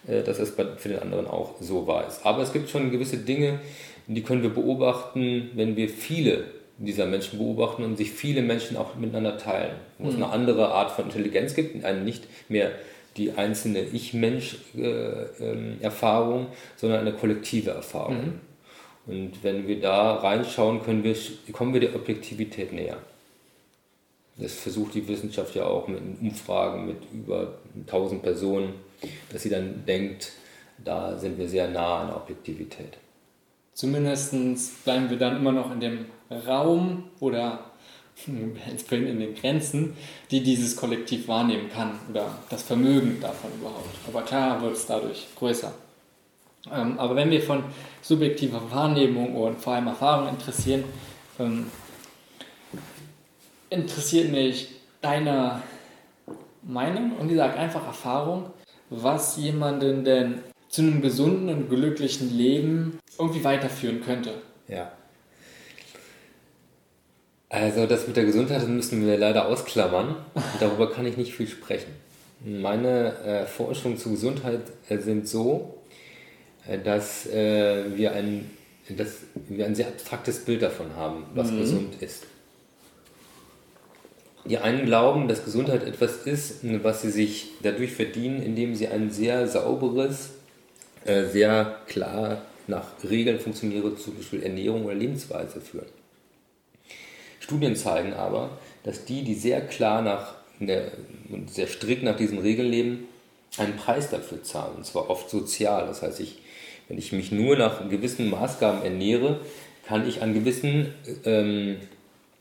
äh, 0.07 0.23
dass 0.23 0.39
es 0.39 0.51
für 0.51 0.89
den 0.89 0.99
anderen 0.99 1.27
auch 1.27 1.55
so 1.61 1.87
wahr 1.87 2.05
ist. 2.07 2.25
Aber 2.25 2.43
es 2.43 2.53
gibt 2.53 2.69
schon 2.69 2.91
gewisse 2.91 3.17
Dinge, 3.17 3.59
die 4.07 4.21
können 4.21 4.43
wir 4.43 4.51
beobachten, 4.51 5.51
wenn 5.55 5.75
wir 5.75 5.89
viele 5.89 6.43
dieser 6.77 7.05
Menschen 7.05 7.39
beobachten 7.39 7.83
und 7.83 7.97
sich 7.97 8.11
viele 8.11 8.41
Menschen 8.41 8.75
auch 8.75 8.95
miteinander 8.95 9.37
teilen. 9.37 9.75
Wo 9.97 10.05
mhm. 10.05 10.09
es 10.09 10.15
eine 10.15 10.29
andere 10.29 10.73
Art 10.73 10.91
von 10.91 11.05
Intelligenz 11.05 11.55
gibt, 11.55 11.83
eine 11.85 12.01
nicht 12.01 12.27
mehr 12.49 12.71
die 13.17 13.33
einzelne 13.33 13.81
Ich-Mensch-Erfahrung, 13.81 16.39
äh, 16.39 16.43
ähm, 16.43 16.47
sondern 16.75 17.01
eine 17.01 17.13
kollektive 17.13 17.71
Erfahrung. 17.71 18.17
Mhm. 18.17 18.39
Und 19.07 19.43
wenn 19.43 19.67
wir 19.67 19.79
da 19.79 20.15
reinschauen, 20.15 20.81
können 20.83 21.03
wir, 21.03 21.15
kommen 21.51 21.73
wir 21.73 21.81
der 21.81 21.95
Objektivität 21.95 22.73
näher. 22.73 22.97
Das 24.37 24.53
versucht 24.53 24.95
die 24.95 25.07
Wissenschaft 25.07 25.55
ja 25.55 25.65
auch 25.65 25.87
mit 25.87 26.01
Umfragen 26.19 26.87
mit 26.87 26.97
über 27.13 27.59
1000 27.87 28.21
Personen, 28.21 28.73
dass 29.31 29.43
sie 29.43 29.49
dann 29.49 29.85
denkt, 29.85 30.33
da 30.83 31.17
sind 31.17 31.37
wir 31.37 31.47
sehr 31.47 31.69
nah 31.69 32.01
an 32.01 32.07
der 32.07 32.17
Objektivität. 32.17 32.97
Zumindest 33.73 34.33
bleiben 34.83 35.09
wir 35.09 35.17
dann 35.17 35.37
immer 35.37 35.51
noch 35.51 35.71
in 35.71 35.79
dem 35.79 36.05
Raum 36.47 37.05
oder 37.19 37.71
in 38.27 39.19
den 39.19 39.35
Grenzen, 39.35 39.95
die 40.31 40.41
dieses 40.41 40.75
Kollektiv 40.75 41.27
wahrnehmen 41.27 41.69
kann 41.69 41.99
oder 42.09 42.39
das 42.49 42.63
Vermögen 42.63 43.19
davon 43.21 43.51
überhaupt. 43.59 43.95
Aber 44.07 44.21
klar 44.21 44.61
wird 44.61 44.73
es 44.73 44.85
dadurch 44.85 45.27
größer. 45.37 45.73
Ähm, 46.73 46.97
aber 46.97 47.15
wenn 47.15 47.29
wir 47.29 47.41
von 47.41 47.63
subjektiver 48.01 48.61
Wahrnehmung 48.71 49.35
und 49.35 49.59
vor 49.59 49.73
allem 49.73 49.87
Erfahrung 49.87 50.29
interessieren, 50.29 50.83
ähm, 51.39 51.67
interessiert 53.69 54.31
mich 54.31 54.69
deine 55.01 55.61
Meinung 56.63 57.17
und 57.19 57.27
wie 57.27 57.33
gesagt 57.33 57.57
einfach 57.57 57.85
Erfahrung, 57.85 58.47
was 58.89 59.37
jemanden 59.37 60.03
denn 60.03 60.39
zu 60.69 60.81
einem 60.81 61.01
gesunden 61.01 61.49
und 61.49 61.69
glücklichen 61.69 62.35
Leben 62.35 62.99
irgendwie 63.19 63.43
weiterführen 63.43 64.01
könnte. 64.01 64.33
Ja. 64.67 64.91
Also 67.55 67.85
das 67.85 68.05
mit 68.05 68.17
der 68.17 68.25
Gesundheit 68.25 68.67
müssen 68.67 69.07
wir 69.07 69.17
leider 69.17 69.47
ausklammern. 69.47 70.17
Darüber 70.59 70.91
kann 70.91 71.05
ich 71.05 71.15
nicht 71.15 71.33
viel 71.33 71.47
sprechen. 71.47 71.93
Meine 72.43 73.17
äh, 73.19 73.45
Forschungen 73.45 73.97
zur 73.97 74.11
Gesundheit 74.11 74.59
äh, 74.89 74.97
sind 74.97 75.25
so, 75.25 75.77
äh, 76.67 76.77
dass, 76.77 77.25
äh, 77.27 77.95
wir 77.95 78.11
ein, 78.11 78.51
dass 78.89 79.19
wir 79.47 79.65
ein 79.65 79.73
sehr 79.73 79.87
abstraktes 79.87 80.43
Bild 80.43 80.63
davon 80.63 80.97
haben, 80.97 81.23
was 81.33 81.49
mhm. 81.49 81.59
gesund 81.59 82.01
ist. 82.01 82.23
Die 84.43 84.57
einen 84.57 84.85
glauben, 84.85 85.29
dass 85.29 85.45
Gesundheit 85.45 85.83
etwas 85.83 86.17
ist, 86.25 86.59
was 86.83 87.03
sie 87.03 87.09
sich 87.09 87.51
dadurch 87.63 87.93
verdienen, 87.93 88.43
indem 88.43 88.75
sie 88.75 88.89
ein 88.89 89.11
sehr 89.11 89.47
sauberes, 89.47 90.31
äh, 91.05 91.23
sehr 91.23 91.77
klar 91.87 92.41
nach 92.67 92.87
Regeln 93.09 93.39
funktionierende, 93.39 93.95
zum 93.95 94.17
Beispiel 94.17 94.43
Ernährung 94.43 94.83
oder 94.83 94.95
Lebensweise 94.95 95.61
führen. 95.61 95.87
Studien 97.45 97.75
zeigen 97.75 98.13
aber, 98.13 98.49
dass 98.83 99.05
die, 99.05 99.21
die 99.21 99.35
sehr 99.35 99.61
klar 99.61 100.01
nach 100.01 100.33
und 100.59 101.51
sehr 101.51 101.67
strikt 101.67 102.01
nach 102.01 102.17
diesen 102.17 102.39
Regeln 102.39 102.69
leben, 102.69 103.07
einen 103.57 103.75
Preis 103.75 104.09
dafür 104.09 104.41
zahlen, 104.41 104.77
und 104.77 104.85
zwar 104.85 105.11
oft 105.11 105.29
sozial. 105.29 105.85
Das 105.85 106.01
heißt, 106.01 106.19
ich, 106.21 106.39
wenn 106.87 106.97
ich 106.97 107.11
mich 107.11 107.31
nur 107.31 107.55
nach 107.55 107.87
gewissen 107.87 108.31
Maßgaben 108.31 108.81
ernähre, 108.81 109.41
kann 109.87 110.07
ich 110.07 110.23
an 110.23 110.33
gewissen 110.33 110.91
ähm, 111.23 111.77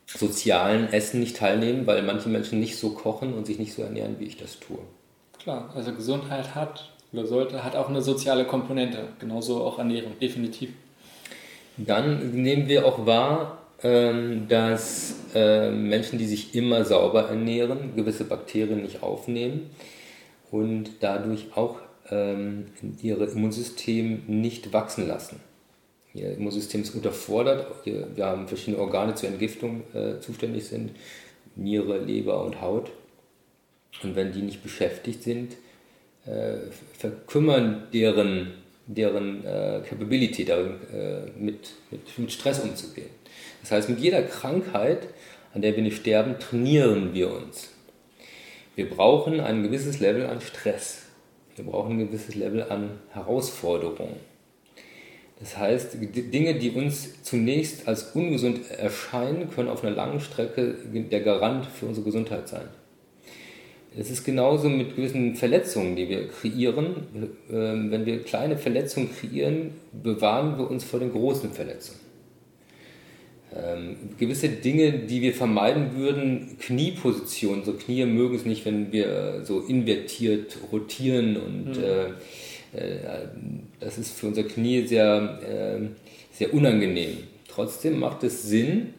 sozialen 0.06 0.90
Essen 0.90 1.20
nicht 1.20 1.36
teilnehmen, 1.36 1.86
weil 1.86 2.02
manche 2.02 2.30
Menschen 2.30 2.58
nicht 2.58 2.78
so 2.78 2.90
kochen 2.90 3.34
und 3.34 3.46
sich 3.46 3.58
nicht 3.58 3.74
so 3.74 3.82
ernähren, 3.82 4.16
wie 4.18 4.24
ich 4.24 4.38
das 4.38 4.58
tue. 4.58 4.78
Klar, 5.38 5.70
also 5.74 5.92
Gesundheit 5.92 6.54
hat 6.54 6.90
oder 7.12 7.26
sollte, 7.26 7.62
hat 7.62 7.76
auch 7.76 7.90
eine 7.90 8.00
soziale 8.00 8.46
Komponente, 8.46 9.08
genauso 9.18 9.62
auch 9.62 9.78
Ernährung, 9.78 10.18
definitiv. 10.18 10.70
Dann 11.76 12.30
nehmen 12.30 12.68
wir 12.68 12.86
auch 12.86 13.04
wahr, 13.04 13.58
dass 13.84 15.14
ähm, 15.34 15.88
Menschen, 15.88 16.18
die 16.18 16.26
sich 16.26 16.54
immer 16.54 16.86
sauber 16.86 17.28
ernähren, 17.28 17.94
gewisse 17.94 18.24
Bakterien 18.24 18.82
nicht 18.82 19.02
aufnehmen 19.02 19.68
und 20.50 20.90
dadurch 21.00 21.48
auch 21.54 21.80
ähm, 22.10 22.66
ihr 23.02 23.20
Immunsystem 23.20 24.22
nicht 24.26 24.72
wachsen 24.72 25.06
lassen. 25.06 25.40
Ihr 26.14 26.32
Immunsystem 26.32 26.82
ist 26.82 26.94
unterfordert. 26.94 27.66
Wir 27.84 28.24
haben 28.24 28.46
verschiedene 28.46 28.78
Organe 28.78 29.16
zur 29.16 29.28
Entgiftung 29.28 29.82
äh, 29.92 30.20
zuständig 30.20 30.64
sind, 30.64 30.92
Niere, 31.56 31.98
Leber 31.98 32.42
und 32.44 32.60
Haut. 32.60 32.90
Und 34.02 34.16
wenn 34.16 34.32
die 34.32 34.42
nicht 34.42 34.62
beschäftigt 34.62 35.24
sind, 35.24 35.56
äh, 36.24 36.56
verkümmern 36.96 37.88
deren, 37.92 38.52
deren 38.86 39.44
äh, 39.44 39.82
Capability 39.86 40.44
darin, 40.44 40.76
äh, 40.92 41.30
mit, 41.38 41.72
mit, 41.90 42.18
mit 42.18 42.32
Stress 42.32 42.60
umzugehen. 42.60 43.10
Das 43.64 43.70
heißt, 43.70 43.88
mit 43.88 44.00
jeder 44.00 44.22
Krankheit, 44.22 45.08
an 45.54 45.62
der 45.62 45.74
wir 45.74 45.82
nicht 45.82 45.96
sterben, 45.96 46.38
trainieren 46.38 47.14
wir 47.14 47.32
uns. 47.32 47.70
Wir 48.76 48.90
brauchen 48.90 49.40
ein 49.40 49.62
gewisses 49.62 50.00
Level 50.00 50.26
an 50.26 50.42
Stress. 50.42 51.06
Wir 51.56 51.64
brauchen 51.64 51.92
ein 51.92 52.06
gewisses 52.06 52.34
Level 52.34 52.64
an 52.64 52.98
Herausforderungen. 53.12 54.16
Das 55.40 55.56
heißt, 55.56 55.96
Dinge, 55.98 56.56
die 56.56 56.72
uns 56.72 57.22
zunächst 57.22 57.88
als 57.88 58.14
ungesund 58.14 58.70
erscheinen, 58.70 59.48
können 59.50 59.70
auf 59.70 59.82
einer 59.82 59.96
langen 59.96 60.20
Strecke 60.20 60.74
der 60.92 61.20
Garant 61.22 61.64
für 61.64 61.86
unsere 61.86 62.04
Gesundheit 62.04 62.48
sein. 62.48 62.68
Es 63.96 64.10
ist 64.10 64.24
genauso 64.24 64.68
mit 64.68 64.94
gewissen 64.94 65.36
Verletzungen, 65.36 65.96
die 65.96 66.10
wir 66.10 66.28
kreieren. 66.28 67.30
Ähm, 67.50 67.90
wenn 67.90 68.04
wir 68.04 68.24
kleine 68.24 68.58
Verletzungen 68.58 69.08
kreieren, 69.10 69.70
bewahren 69.90 70.58
wir 70.58 70.70
uns 70.70 70.84
vor 70.84 71.00
den 71.00 71.12
großen 71.12 71.50
Verletzungen. 71.52 72.03
Ähm, 73.56 73.96
gewisse 74.18 74.48
Dinge, 74.48 74.92
die 74.92 75.22
wir 75.22 75.32
vermeiden 75.32 75.96
würden, 75.96 76.56
Kniepositionen, 76.58 77.64
so 77.64 77.74
Knie 77.74 78.04
mögen 78.04 78.34
es 78.34 78.44
nicht, 78.44 78.64
wenn 78.64 78.90
wir 78.90 79.44
so 79.44 79.60
invertiert 79.60 80.58
rotieren 80.72 81.36
und 81.36 81.76
mhm. 81.76 81.84
äh, 81.84 82.06
äh, 82.74 83.28
das 83.80 83.98
ist 83.98 84.18
für 84.18 84.26
unser 84.26 84.42
Knie 84.44 84.86
sehr, 84.86 85.38
äh, 85.42 85.88
sehr 86.32 86.52
unangenehm. 86.52 87.18
Trotzdem 87.48 88.00
macht 88.00 88.24
es 88.24 88.42
Sinn, 88.42 88.94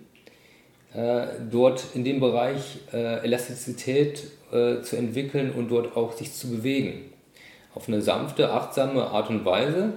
äh, 0.94 1.28
dort 1.52 1.84
in 1.94 2.04
dem 2.04 2.20
Bereich 2.20 2.78
Elastizität 2.92 4.24
zu 4.52 4.96
entwickeln 4.96 5.52
und 5.52 5.70
dort 5.70 5.98
auch 5.98 6.14
sich 6.14 6.32
zu 6.32 6.50
bewegen. 6.50 7.12
Auf 7.74 7.90
eine 7.90 8.02
sanfte, 8.02 8.52
achtsame 8.52 9.04
Art 9.04 9.30
und 9.30 9.44
Weise, 9.44 9.94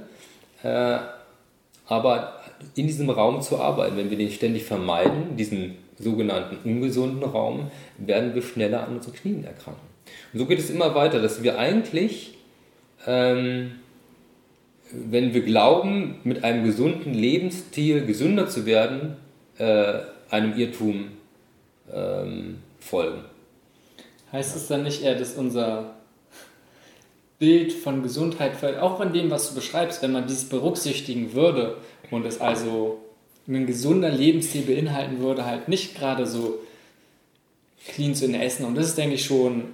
aber 1.88 2.40
in 2.74 2.86
diesem 2.86 3.10
Raum 3.10 3.42
zu 3.42 3.58
arbeiten. 3.58 3.96
Wenn 3.96 4.10
wir 4.10 4.18
den 4.18 4.30
ständig 4.30 4.64
vermeiden, 4.64 5.36
diesen 5.36 5.76
sogenannten 5.98 6.58
ungesunden 6.68 7.22
Raum, 7.22 7.70
werden 7.98 8.34
wir 8.34 8.42
schneller 8.42 8.86
an 8.86 8.96
unseren 8.96 9.14
Knien 9.14 9.44
erkranken. 9.44 9.86
Und 10.32 10.38
so 10.38 10.46
geht 10.46 10.58
es 10.58 10.70
immer 10.70 10.94
weiter, 10.94 11.20
dass 11.20 11.42
wir 11.42 11.58
eigentlich 11.58 12.34
ähm, 13.06 13.72
wenn 14.92 15.34
wir 15.34 15.42
glauben, 15.42 16.20
mit 16.24 16.44
einem 16.44 16.64
gesunden 16.64 17.14
Lebensstil 17.14 18.06
gesünder 18.06 18.48
zu 18.48 18.66
werden, 18.66 19.16
äh, 19.58 20.00
einem 20.30 20.56
Irrtum 20.56 21.08
ähm, 21.92 22.58
folgen. 22.80 23.24
Heißt 24.32 24.56
es 24.56 24.68
dann 24.68 24.82
nicht 24.82 25.02
eher, 25.02 25.14
dass 25.14 25.34
unser 25.34 25.94
Bild 27.38 27.72
von 27.72 28.02
Gesundheit, 28.02 28.52
auch 28.80 28.96
von 28.96 29.12
dem, 29.12 29.30
was 29.30 29.50
du 29.50 29.54
beschreibst, 29.54 30.02
wenn 30.02 30.12
man 30.12 30.26
dieses 30.26 30.48
berücksichtigen 30.48 31.34
würde 31.34 31.76
und 32.10 32.26
es 32.26 32.40
also 32.40 32.98
ein 33.46 33.66
gesunder 33.66 34.10
Lebensstil 34.10 34.62
beinhalten 34.62 35.20
würde, 35.20 35.44
halt 35.44 35.68
nicht 35.68 35.94
gerade 35.96 36.26
so 36.26 36.58
clean 37.86 38.14
zu 38.14 38.26
essen. 38.32 38.66
Und 38.66 38.74
das 38.74 38.88
ist, 38.88 38.98
denke 38.98 39.14
ich, 39.14 39.24
schon 39.24 39.64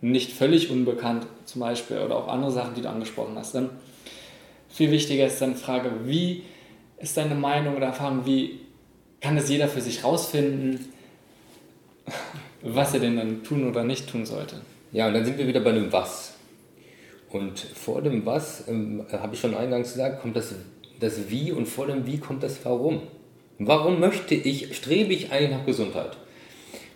nicht 0.00 0.32
völlig 0.32 0.70
unbekannt, 0.70 1.26
zum 1.44 1.60
Beispiel, 1.60 1.98
oder 1.98 2.16
auch 2.16 2.28
andere 2.28 2.52
Sachen, 2.52 2.74
die 2.74 2.82
du 2.82 2.88
angesprochen 2.88 3.34
hast. 3.36 3.54
Dann 3.54 3.70
viel 4.68 4.90
wichtiger 4.90 5.26
ist 5.26 5.40
dann 5.40 5.54
die 5.54 5.60
Frage, 5.60 5.90
wie 6.04 6.42
ist 6.98 7.16
deine 7.16 7.34
Meinung 7.34 7.76
oder 7.76 7.86
Erfahrung, 7.86 8.26
wie 8.26 8.60
kann 9.20 9.36
es 9.36 9.48
jeder 9.48 9.68
für 9.68 9.80
sich 9.80 10.04
rausfinden, 10.04 10.92
was 12.62 12.94
er 12.94 13.00
denn 13.00 13.16
dann 13.16 13.42
tun 13.42 13.68
oder 13.68 13.84
nicht 13.84 14.08
tun 14.08 14.26
sollte? 14.26 14.60
Ja, 14.92 15.08
und 15.08 15.14
dann 15.14 15.24
sind 15.24 15.38
wir 15.38 15.46
wieder 15.46 15.60
bei 15.60 15.72
dem 15.72 15.92
Was. 15.92 16.34
Und 17.30 17.60
vor 17.60 18.02
dem 18.02 18.26
Was, 18.26 18.66
ähm, 18.68 19.04
habe 19.12 19.34
ich 19.34 19.40
schon 19.40 19.54
eingangs 19.54 19.92
gesagt, 19.92 20.20
kommt 20.20 20.36
das, 20.36 20.54
das 20.98 21.30
Wie 21.30 21.52
und 21.52 21.66
vor 21.66 21.86
dem 21.86 22.06
Wie 22.06 22.18
kommt 22.18 22.42
das 22.42 22.64
Warum. 22.64 23.02
Warum 23.58 24.00
möchte 24.00 24.34
ich, 24.34 24.76
strebe 24.76 25.12
ich 25.12 25.30
eigentlich 25.30 25.50
nach 25.50 25.66
Gesundheit? 25.66 26.16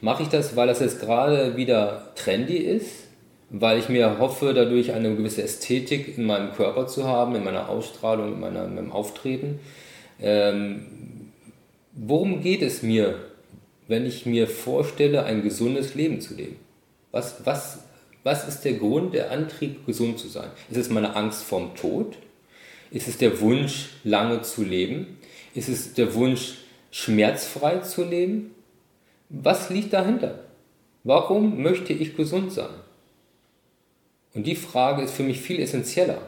Mache 0.01 0.25
ich 0.25 0.29
das, 0.29 0.57
weil 0.57 0.67
das 0.67 0.81
jetzt 0.81 1.01
gerade 1.01 1.57
wieder 1.57 2.13
trendy 2.17 2.57
ist? 2.57 3.05
Weil 3.51 3.79
ich 3.79 3.89
mir 3.89 4.19
hoffe, 4.19 4.53
dadurch 4.55 4.93
eine 4.93 5.15
gewisse 5.15 5.43
Ästhetik 5.43 6.19
in 6.19 6.25
meinem 6.25 6.53
Körper 6.53 6.87
zu 6.87 7.05
haben, 7.05 7.37
in 7.37 7.45
meiner 7.45 7.69
Ausstrahlung, 7.69 8.35
in, 8.35 8.41
meiner, 8.41 8.65
in 8.65 8.75
meinem 8.75 8.93
Auftreten? 8.93 9.61
Ähm, 10.21 11.31
worum 11.93 12.41
geht 12.41 12.63
es 12.63 12.83
mir, 12.83 13.17
wenn 13.87 14.07
ich 14.07 14.27
mir 14.27 14.49
vorstelle, 14.49 15.25
ein 15.25 15.43
gesundes 15.43 15.95
Leben 15.95 16.21
zu 16.21 16.35
leben? 16.35 16.57
Was, 17.13 17.37
was, 17.45 17.84
was 18.25 18.49
ist 18.49 18.63
der 18.63 18.73
Grund, 18.73 19.15
der 19.15 19.31
Antrieb, 19.31 19.87
gesund 19.87 20.19
zu 20.19 20.29
sein? 20.29 20.51
Ist 20.71 20.79
es 20.79 20.91
meine 20.91 21.15
Angst 21.15 21.45
vorm 21.45 21.75
Tod? 21.77 22.17
Ist 22.91 23.07
es 23.07 23.19
der 23.19 23.41
Wunsch, 23.41 23.91
lange 24.03 24.43
zu 24.43 24.65
leben? 24.65 25.19
Ist 25.55 25.69
es 25.69 25.93
der 25.93 26.15
Wunsch, 26.15 26.55
schmerzfrei 26.91 27.79
zu 27.79 28.03
leben? 28.03 28.55
Was 29.29 29.69
liegt 29.69 29.93
dahinter? 29.93 30.41
Warum 31.03 31.63
möchte 31.63 31.93
ich 31.93 32.17
gesund 32.17 32.51
sein? 32.53 32.71
Und 34.33 34.47
die 34.47 34.57
Frage 34.57 35.03
ist 35.03 35.15
für 35.15 35.23
mich 35.23 35.41
viel 35.41 35.61
essentieller. 35.61 36.23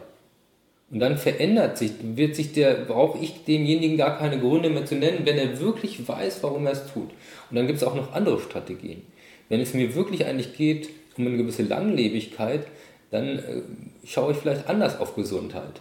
Und 0.91 1.01
dann 1.01 1.17
verändert 1.17 1.79
sich, 1.79 1.93
wird 2.03 2.37
sich 2.37 2.53
der, 2.53 2.75
brauche 2.75 3.19
ich 3.25 3.45
demjenigen 3.45 3.97
gar 3.97 4.19
keine 4.19 4.39
Gründe 4.39 4.69
mehr 4.69 4.85
zu 4.85 4.97
nennen, 4.97 5.25
wenn 5.25 5.39
er 5.39 5.59
wirklich 5.61 6.07
weiß, 6.07 6.43
warum 6.43 6.67
er 6.67 6.73
es 6.73 6.93
tut. 6.93 7.11
Und 7.51 7.57
dann 7.57 7.67
gibt 7.67 7.79
es 7.79 7.85
auch 7.85 7.95
noch 7.95 8.13
andere 8.13 8.39
Strategien. 8.39 9.03
Wenn 9.49 9.61
es 9.61 9.75
mir 9.75 9.95
wirklich 9.95 10.27
eigentlich 10.27 10.57
geht 10.57 10.91
um 11.19 11.27
eine 11.27 11.37
gewisse 11.37 11.63
Langlebigkeit, 11.63 12.67
dann 13.11 13.39
äh, 13.39 13.63
schaue 14.05 14.33
ich 14.33 14.39
vielleicht 14.39 14.69
anders 14.69 14.99
auf 14.99 15.15
Gesundheit. 15.15 15.81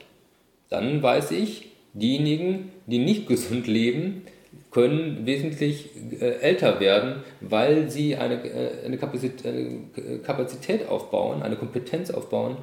Dann 0.70 1.02
weiß 1.02 1.32
ich, 1.32 1.68
diejenigen, 1.94 2.72
die 2.86 3.00
nicht 3.00 3.28
gesund 3.34 3.68
leben, 3.68 4.24
können 4.72 5.26
wesentlich 5.26 5.90
äh, 6.20 6.40
älter 6.40 6.80
werden, 6.80 7.24
weil 7.42 7.90
sie 7.90 8.16
eine, 8.16 8.44
äh, 8.44 8.86
eine, 8.86 8.98
Kapazität, 8.98 10.88
aufbauen, 10.88 11.44
eine 11.44 11.56
Kompetenz 11.56 12.12
aufbauen, 12.12 12.58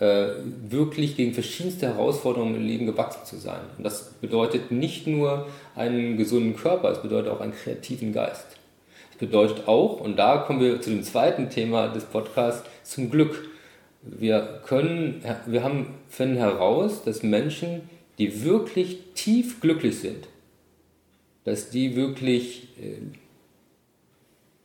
wirklich 0.00 1.16
gegen 1.16 1.34
verschiedenste 1.34 1.86
Herausforderungen 1.86 2.56
im 2.56 2.66
Leben 2.66 2.84
gewachsen 2.84 3.24
zu 3.24 3.36
sein. 3.36 3.60
Und 3.78 3.84
das 3.84 4.14
bedeutet 4.20 4.72
nicht 4.72 5.06
nur 5.06 5.46
einen 5.76 6.16
gesunden 6.16 6.56
Körper, 6.56 6.90
es 6.90 7.00
bedeutet 7.00 7.30
auch 7.30 7.40
einen 7.40 7.54
kreativen 7.54 8.12
Geist. 8.12 8.53
Bedeutet 9.18 9.68
auch, 9.68 10.00
und 10.00 10.16
da 10.16 10.38
kommen 10.38 10.60
wir 10.60 10.80
zu 10.80 10.90
dem 10.90 11.02
zweiten 11.02 11.50
Thema 11.50 11.88
des 11.88 12.04
Podcasts, 12.04 12.68
zum 12.82 13.10
Glück. 13.10 13.48
Wir 14.02 14.60
können, 14.66 15.22
wir 15.46 15.62
haben, 15.62 15.94
finden 16.08 16.36
heraus, 16.36 17.02
dass 17.04 17.22
Menschen, 17.22 17.88
die 18.18 18.44
wirklich 18.44 18.98
tief 19.14 19.60
glücklich 19.60 19.98
sind, 19.98 20.28
dass 21.44 21.70
die 21.70 21.96
wirklich 21.96 22.68
äh, 22.80 22.98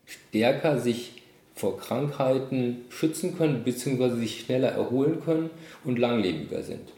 stärker 0.06 0.80
sich 0.80 1.22
vor 1.56 1.78
Krankheiten 1.78 2.86
schützen 2.90 3.38
können, 3.38 3.64
beziehungsweise 3.64 4.18
sich 4.18 4.42
schneller 4.42 4.70
erholen 4.70 5.22
können 5.24 5.50
und 5.84 6.00
langlebiger 6.00 6.64
sind. 6.64 6.94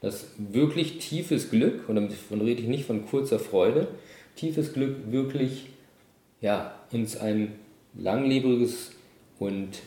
Das 0.00 0.26
wirklich 0.38 0.98
tiefes 0.98 1.50
Glück, 1.50 1.88
und 1.88 1.96
davon 1.96 2.40
rede 2.40 2.62
ich 2.62 2.68
nicht 2.68 2.86
von 2.86 3.06
kurzer 3.06 3.38
Freude, 3.38 3.88
tiefes 4.34 4.72
Glück 4.72 4.96
wirklich 5.10 5.66
ja, 6.40 6.79
uns 6.92 7.16
ein 7.16 7.52
langlebiges 7.94 8.92
und 9.38 9.78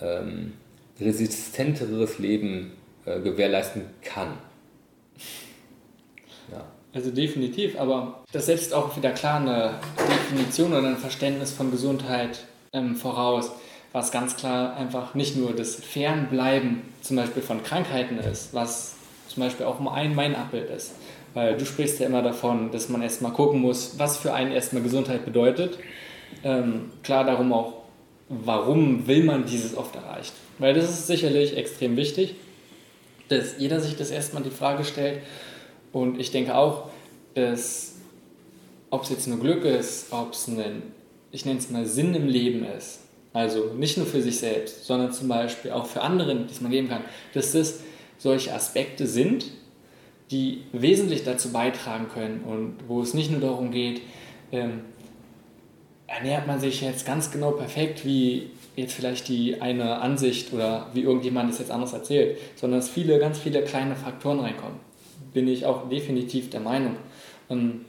ähm, 0.00 0.52
resistenteres 1.00 2.18
Leben 2.18 2.72
äh, 3.04 3.20
gewährleisten 3.20 3.82
kann. 4.02 4.38
Ja. 6.50 6.64
Also 6.92 7.10
definitiv, 7.10 7.78
aber 7.78 8.22
das 8.32 8.46
setzt 8.46 8.74
auch 8.74 8.96
wieder 8.96 9.10
klar 9.10 9.40
eine 9.40 9.74
Definition 9.96 10.72
oder 10.72 10.88
ein 10.88 10.98
Verständnis 10.98 11.52
von 11.52 11.70
Gesundheit 11.70 12.46
ähm, 12.72 12.96
voraus, 12.96 13.50
was 13.92 14.10
ganz 14.10 14.36
klar 14.36 14.76
einfach 14.76 15.14
nicht 15.14 15.36
nur 15.36 15.52
das 15.52 15.76
Fernbleiben 15.76 16.82
zum 17.00 17.16
Beispiel 17.16 17.42
von 17.42 17.62
Krankheiten 17.62 18.18
ist, 18.18 18.52
was 18.52 18.94
zum 19.28 19.42
Beispiel 19.42 19.66
auch 19.66 19.80
ein 19.92 20.14
mein 20.14 20.34
Abbild 20.34 20.70
ist. 20.70 20.92
Weil 21.34 21.56
du 21.56 21.64
sprichst 21.64 21.98
ja 21.98 22.06
immer 22.06 22.22
davon, 22.22 22.70
dass 22.72 22.90
man 22.90 23.00
erstmal 23.00 23.32
gucken 23.32 23.60
muss, 23.60 23.98
was 23.98 24.18
für 24.18 24.34
einen 24.34 24.52
erstmal 24.52 24.82
Gesundheit 24.82 25.24
bedeutet. 25.24 25.78
Ähm, 26.44 26.90
klar 27.02 27.24
darum 27.24 27.52
auch, 27.52 27.74
warum 28.28 29.06
will 29.06 29.24
man 29.24 29.44
dieses 29.44 29.76
oft 29.76 29.94
erreichen. 29.94 30.32
Weil 30.58 30.74
das 30.74 30.90
ist 30.90 31.06
sicherlich 31.06 31.56
extrem 31.56 31.96
wichtig, 31.96 32.34
dass 33.28 33.58
jeder 33.58 33.80
sich 33.80 33.96
das 33.96 34.10
erstmal 34.10 34.42
die 34.42 34.50
Frage 34.50 34.84
stellt. 34.84 35.22
Und 35.92 36.18
ich 36.20 36.30
denke 36.30 36.56
auch, 36.56 36.90
dass 37.34 37.92
ob 38.90 39.04
es 39.04 39.10
jetzt 39.10 39.26
nur 39.26 39.40
Glück 39.40 39.64
ist, 39.64 40.12
ob 40.12 40.32
es 40.32 40.46
ein, 40.48 40.82
ich 41.30 41.46
nenne 41.46 41.58
es 41.58 41.70
mal 41.70 41.86
Sinn 41.86 42.14
im 42.14 42.28
Leben 42.28 42.64
ist, 42.64 43.00
also 43.32 43.72
nicht 43.74 43.96
nur 43.96 44.06
für 44.06 44.20
sich 44.20 44.38
selbst, 44.38 44.84
sondern 44.84 45.12
zum 45.12 45.28
Beispiel 45.28 45.70
auch 45.70 45.86
für 45.86 46.02
andere, 46.02 46.36
die 46.36 46.52
es 46.52 46.60
man 46.60 46.70
geben 46.70 46.88
kann, 46.88 47.02
dass 47.32 47.52
das 47.52 47.80
solche 48.18 48.52
Aspekte 48.52 49.06
sind, 49.06 49.46
die 50.30 50.64
wesentlich 50.72 51.24
dazu 51.24 51.52
beitragen 51.52 52.08
können 52.12 52.42
und 52.44 52.76
wo 52.86 53.00
es 53.00 53.14
nicht 53.14 53.30
nur 53.30 53.40
darum 53.40 53.70
geht, 53.70 54.02
ähm, 54.52 54.80
ernährt 56.14 56.46
man 56.46 56.60
sich 56.60 56.80
jetzt 56.80 57.06
ganz 57.06 57.30
genau 57.30 57.52
perfekt, 57.52 58.04
wie 58.04 58.50
jetzt 58.76 58.94
vielleicht 58.94 59.28
die 59.28 59.60
eine 59.60 60.00
Ansicht 60.00 60.52
oder 60.52 60.88
wie 60.92 61.02
irgendjemand 61.02 61.50
es 61.50 61.58
jetzt 61.58 61.70
anders 61.70 61.92
erzählt, 61.92 62.38
sondern 62.56 62.80
dass 62.80 62.88
viele, 62.88 63.18
ganz 63.18 63.38
viele 63.38 63.62
kleine 63.62 63.96
Faktoren 63.96 64.40
reinkommen. 64.40 64.78
Bin 65.32 65.48
ich 65.48 65.64
auch 65.64 65.88
definitiv 65.88 66.50
der 66.50 66.60
Meinung. 66.60 66.96
Und 67.48 67.84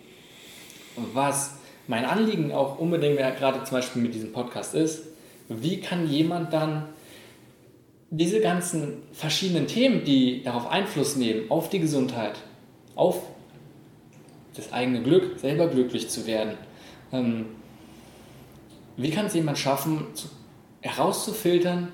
was 1.14 1.56
mein 1.88 2.06
Anliegen 2.06 2.54
auch 2.54 2.80
unbedingt 2.80 3.18
gerade 3.18 3.64
zum 3.64 3.78
Beispiel 3.78 4.02
mit 4.02 4.14
diesem 4.14 4.32
Podcast 4.32 4.74
ist, 4.74 5.04
wie 5.50 5.80
kann 5.82 6.10
jemand 6.10 6.54
dann 6.54 6.86
diese 8.10 8.40
ganzen 8.40 9.02
verschiedenen 9.12 9.68
Themen, 9.68 10.06
die 10.06 10.44
darauf 10.44 10.70
Einfluss 10.70 11.16
nehmen, 11.16 11.50
auf 11.50 11.70
die 11.70 11.80
Gesundheit, 11.80 12.36
auf 12.96 13.22
das 14.56 14.72
eigene 14.72 15.02
Glück, 15.02 15.40
selber 15.40 15.68
glücklich 15.68 16.10
zu 16.10 16.28
werden, 16.28 16.54
ähm, 17.12 17.46
wie 18.98 19.10
kann 19.10 19.26
es 19.26 19.34
jemand 19.34 19.58
schaffen, 19.58 20.08
herauszufiltern, 20.82 21.90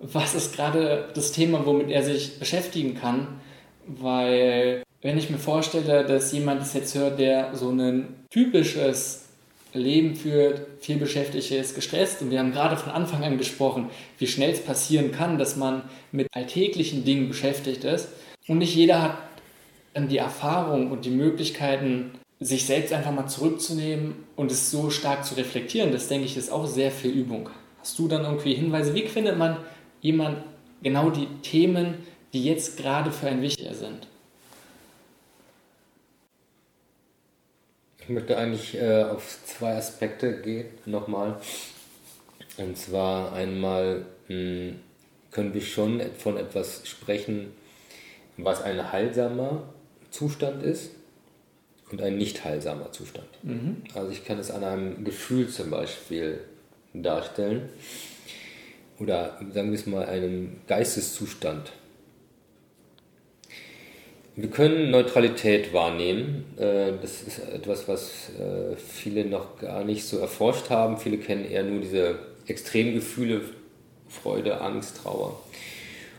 was 0.00 0.34
ist 0.34 0.54
gerade 0.54 1.08
das 1.14 1.32
Thema, 1.32 1.64
womit 1.64 1.88
er 1.90 2.02
sich 2.02 2.38
beschäftigen 2.38 2.94
kann? 2.94 3.40
Weil, 3.86 4.82
wenn 5.00 5.16
ich 5.16 5.30
mir 5.30 5.38
vorstelle, 5.38 6.04
dass 6.04 6.32
jemand 6.32 6.60
das 6.60 6.74
jetzt 6.74 6.94
hört, 6.94 7.20
der 7.20 7.54
so 7.54 7.70
ein 7.70 8.26
typisches 8.30 9.26
Leben 9.74 10.16
führt, 10.16 10.66
viel 10.80 10.96
beschäftigt 10.96 11.50
ist, 11.50 11.74
gestresst. 11.74 12.20
Und 12.20 12.30
wir 12.30 12.40
haben 12.40 12.52
gerade 12.52 12.76
von 12.76 12.92
Anfang 12.92 13.24
an 13.24 13.38
gesprochen, 13.38 13.90
wie 14.18 14.26
schnell 14.26 14.50
es 14.50 14.62
passieren 14.62 15.12
kann, 15.12 15.38
dass 15.38 15.56
man 15.56 15.82
mit 16.10 16.28
alltäglichen 16.34 17.04
Dingen 17.04 17.28
beschäftigt 17.28 17.84
ist. 17.84 18.08
Und 18.48 18.58
nicht 18.58 18.74
jeder 18.74 19.02
hat 19.02 19.18
dann 19.94 20.08
die 20.08 20.18
Erfahrung 20.18 20.90
und 20.90 21.04
die 21.04 21.10
Möglichkeiten, 21.10 22.12
sich 22.44 22.66
selbst 22.66 22.92
einfach 22.92 23.12
mal 23.12 23.26
zurückzunehmen 23.26 24.14
und 24.36 24.50
es 24.50 24.70
so 24.70 24.90
stark 24.90 25.24
zu 25.24 25.34
reflektieren. 25.34 25.92
Das 25.92 26.08
denke 26.08 26.26
ich 26.26 26.36
ist 26.36 26.50
auch 26.50 26.66
sehr 26.66 26.90
viel 26.90 27.10
Übung. 27.10 27.50
Hast 27.80 27.98
du 27.98 28.08
dann 28.08 28.24
irgendwie 28.24 28.54
Hinweise, 28.54 28.94
wie 28.94 29.06
findet 29.08 29.38
man 29.38 29.58
jemand 30.00 30.38
genau 30.82 31.10
die 31.10 31.26
Themen, 31.42 32.06
die 32.32 32.44
jetzt 32.44 32.76
gerade 32.76 33.10
für 33.10 33.28
einen 33.28 33.42
wichtiger 33.42 33.74
sind? 33.74 34.06
Ich 37.98 38.08
möchte 38.08 38.36
eigentlich 38.36 38.74
äh, 38.74 39.04
auf 39.04 39.38
zwei 39.46 39.76
Aspekte 39.76 40.40
gehen 40.40 40.66
nochmal. 40.86 41.40
Und 42.56 42.76
zwar 42.76 43.32
einmal 43.32 44.06
mh, 44.28 44.34
hm, 44.34 44.80
können 45.30 45.54
wir 45.54 45.60
schon 45.60 46.02
von 46.18 46.36
etwas 46.36 46.82
sprechen, 46.84 47.52
was 48.36 48.62
ein 48.62 48.92
heilsamer 48.92 49.62
Zustand 50.10 50.62
ist 50.62 50.90
und 51.92 52.02
ein 52.02 52.16
nicht 52.16 52.44
heilsamer 52.44 52.90
Zustand. 52.90 53.28
Mhm. 53.42 53.82
Also 53.94 54.10
ich 54.10 54.24
kann 54.24 54.38
es 54.38 54.50
an 54.50 54.64
einem 54.64 55.04
Gefühl 55.04 55.48
zum 55.48 55.70
Beispiel 55.70 56.40
darstellen 56.94 57.68
oder 58.98 59.38
sagen 59.52 59.70
wir 59.70 59.78
es 59.78 59.86
mal 59.86 60.06
einem 60.06 60.56
Geisteszustand. 60.66 61.72
Wir 64.34 64.48
können 64.48 64.90
Neutralität 64.90 65.74
wahrnehmen. 65.74 66.44
Äh, 66.56 66.92
das 67.02 67.22
ist 67.22 67.38
etwas, 67.52 67.86
was 67.86 68.30
äh, 68.38 68.76
viele 68.76 69.26
noch 69.26 69.58
gar 69.58 69.84
nicht 69.84 70.04
so 70.06 70.18
erforscht 70.18 70.70
haben. 70.70 70.96
Viele 70.96 71.18
kennen 71.18 71.44
eher 71.44 71.64
nur 71.64 71.80
diese 71.80 72.18
Extremgefühle, 72.46 73.42
Freude, 74.08 74.60
Angst, 74.62 75.02
Trauer. 75.02 75.38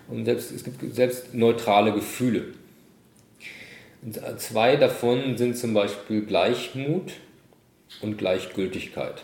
Und 0.08 0.26
selbst, 0.26 0.52
es 0.52 0.64
gibt 0.64 0.94
selbst 0.94 1.34
neutrale 1.34 1.92
Gefühle. 1.92 2.54
Zwei 4.38 4.76
davon 4.76 5.38
sind 5.38 5.58
zum 5.58 5.74
Beispiel 5.74 6.26
Gleichmut 6.26 7.14
und 8.02 8.18
Gleichgültigkeit. 8.18 9.24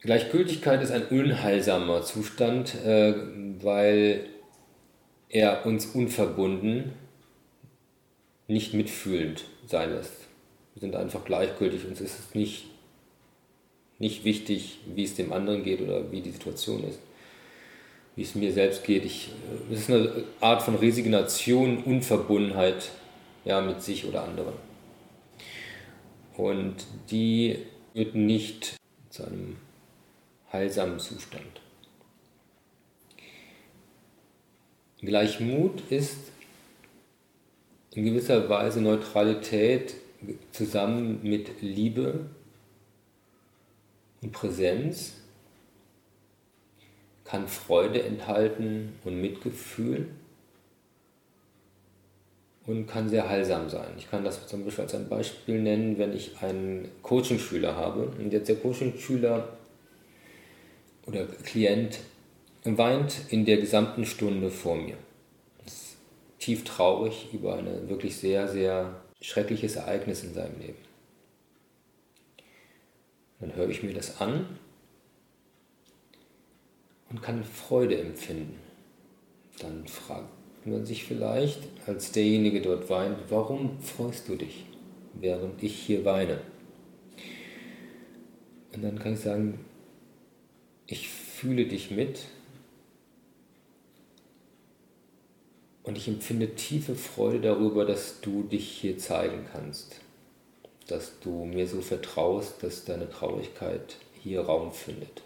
Gleichgültigkeit 0.00 0.82
ist 0.82 0.92
ein 0.92 1.06
unheilsamer 1.08 2.02
Zustand, 2.02 2.74
äh, 2.84 3.14
weil 3.60 4.26
er 5.28 5.66
uns 5.66 5.86
unverbunden, 5.86 6.92
nicht 8.46 8.72
mitfühlend 8.72 9.44
sein 9.66 9.92
lässt. 9.92 10.28
Wir 10.74 10.80
sind 10.80 10.96
einfach 10.96 11.24
gleichgültig, 11.24 11.84
uns 11.84 12.00
ist 12.00 12.18
es 12.18 12.34
nicht, 12.34 12.66
nicht 13.98 14.24
wichtig, 14.24 14.78
wie 14.86 15.04
es 15.04 15.16
dem 15.16 15.32
anderen 15.32 15.64
geht 15.64 15.82
oder 15.82 16.10
wie 16.10 16.22
die 16.22 16.30
Situation 16.30 16.84
ist, 16.84 17.00
wie 18.18 18.22
es 18.22 18.34
mir 18.34 18.52
selbst 18.52 18.82
geht. 18.82 19.04
Ich, 19.04 19.28
äh, 19.28 19.72
es 19.72 19.82
ist 19.82 19.90
eine 19.90 20.24
Art 20.40 20.62
von 20.62 20.74
Resignation, 20.74 21.84
Unverbundenheit 21.84 22.90
ja, 23.44 23.60
mit 23.60 23.80
sich 23.80 24.06
oder 24.06 24.24
anderen. 24.24 24.54
Und 26.36 26.74
die 27.12 27.58
wird 27.94 28.16
nicht 28.16 28.74
zu 29.08 29.24
einem 29.24 29.56
heilsamen 30.52 30.98
Zustand. 30.98 31.60
Gleichmut 35.00 35.80
ist 35.88 36.18
in 37.94 38.04
gewisser 38.04 38.48
Weise 38.48 38.80
Neutralität 38.80 39.94
zusammen 40.50 41.20
mit 41.22 41.62
Liebe 41.62 42.26
und 44.22 44.32
Präsenz, 44.32 45.17
kann 47.28 47.46
Freude 47.46 48.02
enthalten 48.02 48.94
und 49.04 49.20
Mitgefühl 49.20 50.08
und 52.66 52.86
kann 52.86 53.08
sehr 53.08 53.28
heilsam 53.28 53.68
sein. 53.68 53.92
Ich 53.98 54.10
kann 54.10 54.24
das 54.24 54.46
zum 54.46 54.64
Beispiel 54.64 54.84
als 54.84 54.94
ein 54.94 55.08
Beispiel 55.08 55.60
nennen, 55.60 55.98
wenn 55.98 56.14
ich 56.14 56.40
einen 56.40 56.88
Coaching-Schüler 57.02 57.76
habe 57.76 58.12
und 58.18 58.32
jetzt 58.32 58.48
der 58.48 58.56
Coaching-Schüler 58.56 59.48
oder 61.06 61.26
Klient 61.26 62.00
weint 62.64 63.14
in 63.28 63.44
der 63.44 63.58
gesamten 63.58 64.06
Stunde 64.06 64.50
vor 64.50 64.76
mir. 64.76 64.96
Ist 65.66 65.96
tief 66.38 66.64
traurig 66.64 67.28
über 67.32 67.56
ein 67.56 67.88
wirklich 67.90 68.16
sehr, 68.16 68.48
sehr 68.48 69.02
schreckliches 69.20 69.76
Ereignis 69.76 70.24
in 70.24 70.32
seinem 70.32 70.58
Leben. 70.60 70.78
Dann 73.40 73.54
höre 73.54 73.68
ich 73.68 73.82
mir 73.82 73.92
das 73.92 74.20
an 74.20 74.58
und 77.10 77.22
kann 77.22 77.44
Freude 77.44 77.98
empfinden. 77.98 78.58
Dann 79.60 79.86
fragt 79.86 80.28
man 80.64 80.84
sich 80.84 81.04
vielleicht, 81.04 81.60
als 81.86 82.12
derjenige 82.12 82.60
dort 82.60 82.90
weint, 82.90 83.18
warum 83.28 83.80
freust 83.80 84.28
du 84.28 84.36
dich, 84.36 84.66
während 85.14 85.62
ich 85.62 85.74
hier 85.74 86.04
weine? 86.04 86.40
Und 88.72 88.82
dann 88.82 88.98
kann 88.98 89.14
ich 89.14 89.20
sagen, 89.20 89.64
ich 90.86 91.08
fühle 91.08 91.66
dich 91.66 91.90
mit 91.90 92.20
und 95.82 95.96
ich 95.96 96.08
empfinde 96.08 96.54
tiefe 96.54 96.94
Freude 96.94 97.40
darüber, 97.40 97.84
dass 97.84 98.20
du 98.20 98.42
dich 98.42 98.68
hier 98.68 98.98
zeigen 98.98 99.46
kannst, 99.52 100.00
dass 100.86 101.18
du 101.20 101.44
mir 101.44 101.66
so 101.66 101.80
vertraust, 101.80 102.62
dass 102.62 102.84
deine 102.84 103.08
Traurigkeit 103.08 103.96
hier 104.22 104.42
Raum 104.42 104.72
findet. 104.72 105.22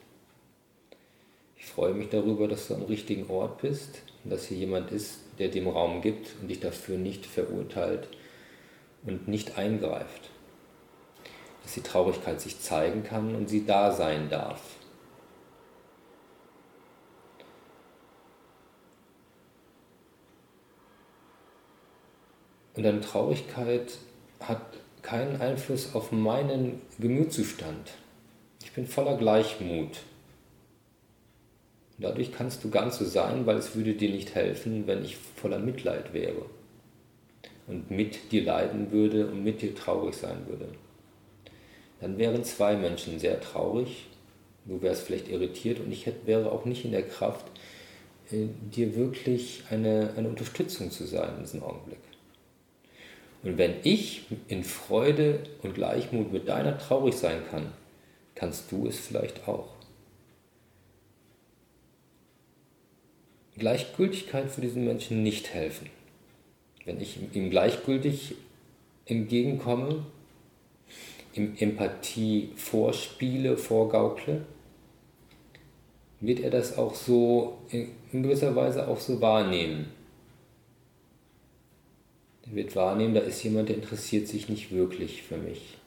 Ich 1.65 1.71
freue 1.71 1.95
mich 1.95 2.09
darüber, 2.09 2.49
dass 2.49 2.69
du 2.69 2.75
am 2.75 2.83
richtigen 2.83 3.31
Ort 3.31 3.63
bist 3.63 4.03
und 4.25 4.33
dass 4.33 4.47
hier 4.47 4.59
jemand 4.59 4.91
ist, 4.91 5.21
der 5.39 5.49
dem 5.49 5.69
Raum 5.69 6.03
gibt 6.03 6.35
und 6.41 6.49
dich 6.49 6.61
dafür 6.61 6.99
nicht 6.99 7.25
verurteilt 7.25 8.09
und 9.05 9.29
nicht 9.29 9.57
eingreift. 9.57 10.31
Dass 11.63 11.75
die 11.75 11.83
Traurigkeit 11.83 12.41
sich 12.41 12.61
zeigen 12.61 13.05
kann 13.05 13.35
und 13.37 13.49
sie 13.49 13.65
da 13.65 13.93
sein 13.93 14.29
darf. 14.29 14.61
Und 22.75 22.83
deine 22.83 23.01
Traurigkeit 23.01 23.99
hat 24.41 24.63
keinen 25.03 25.41
Einfluss 25.41 25.95
auf 25.95 26.11
meinen 26.11 26.83
Gemütszustand. 26.99 27.93
Ich 28.65 28.73
bin 28.73 28.87
voller 28.87 29.17
Gleichmut. 29.17 30.01
Dadurch 31.99 32.33
kannst 32.33 32.65
du 32.65 32.71
ganz 32.71 32.99
so 32.99 33.05
sein, 33.05 33.47
weil 33.47 33.57
es 33.57 33.77
würde 33.77 33.95
dir 33.95 34.11
nicht 34.11 34.35
helfen, 34.35 34.87
wenn 34.87 35.05
ich 35.05 35.17
voller 35.17 35.59
Mitleid 35.59 36.13
wäre 36.13 36.47
und 37.67 37.91
mit 37.91 38.33
dir 38.33 38.45
leiden 38.45 38.91
würde 38.91 39.27
und 39.29 39.45
mit 39.45 39.63
dir 39.63 39.75
traurig 39.75 40.15
sein 40.15 40.47
würde. 40.49 40.69
Dann 42.01 42.19
wären 42.19 42.45
zwei 42.45 42.77
Menschen 42.77 43.19
sehr 43.19 43.41
traurig, 43.41 44.07
du 44.65 44.83
wärst 44.83 45.03
vielleicht 45.03 45.29
irritiert 45.29 45.79
und 45.81 45.93
ich 45.93 46.07
hätte, 46.07 46.27
wäre 46.27 46.51
auch 46.51 46.65
nicht 46.65 46.85
in 46.85 46.91
der 46.91 47.07
Kraft, 47.07 47.47
äh, 48.31 48.47
dir 48.75 48.97
wirklich 48.97 49.63
eine, 49.71 50.11
eine 50.17 50.29
Unterstützung 50.29 50.91
zu 50.91 51.05
sein 51.05 51.37
in 51.37 51.45
diesem 51.45 51.63
Augenblick. 51.63 51.99
Und 53.43 53.59
wenn 53.59 53.75
ich 53.83 54.23
in 54.49 54.63
Freude 54.63 55.41
und 55.63 55.75
Gleichmut 55.75 56.33
mit 56.33 56.49
deiner 56.49 56.79
traurig 56.79 57.15
sein 57.15 57.43
kann, 57.51 57.73
kannst 58.35 58.71
du 58.71 58.87
es 58.87 58.99
vielleicht 58.99 59.49
auch. 59.49 59.72
Gleichgültigkeit 63.59 64.51
für 64.51 64.61
diesen 64.61 64.85
Menschen 64.85 65.23
nicht 65.23 65.53
helfen. 65.53 65.91
Wenn 66.85 67.01
ich 67.01 67.19
ihm 67.33 67.51
gleichgültig 67.51 68.35
entgegenkomme, 69.07 70.07
ihm 71.35 71.55
Empathie 71.59 72.51
vorspiele, 72.57 73.57
vorgaukle, 73.57 74.45
wird 76.21 76.41
er 76.41 76.51
das 76.51 76.79
auch 76.79 76.95
so 76.95 77.59
in 77.71 78.23
gewisser 78.23 78.55
Weise 78.55 78.89
auch 78.89 79.01
so 79.01 79.21
wahrnehmen. 79.21 79.93
Er 82.47 82.55
wird 82.55 82.75
wahrnehmen, 82.77 83.15
da 83.15 83.21
ist 83.21 83.43
jemand, 83.43 83.69
der 83.69 83.77
interessiert 83.77 84.29
sich 84.29 84.49
nicht 84.49 84.73
wirklich 84.73 85.23
für 85.23 85.37
mich. 85.37 85.79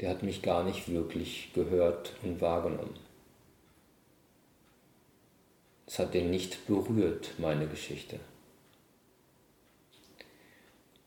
Der 0.00 0.10
hat 0.10 0.22
mich 0.22 0.42
gar 0.42 0.64
nicht 0.64 0.90
wirklich 0.90 1.50
gehört 1.54 2.14
und 2.22 2.40
wahrgenommen. 2.40 3.09
Es 5.90 5.98
hat 5.98 6.14
den 6.14 6.30
nicht 6.30 6.68
berührt, 6.68 7.32
meine 7.38 7.66
Geschichte. 7.66 8.20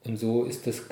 Und 0.03 0.17
so 0.17 0.43
ist 0.43 0.67
es 0.67 0.83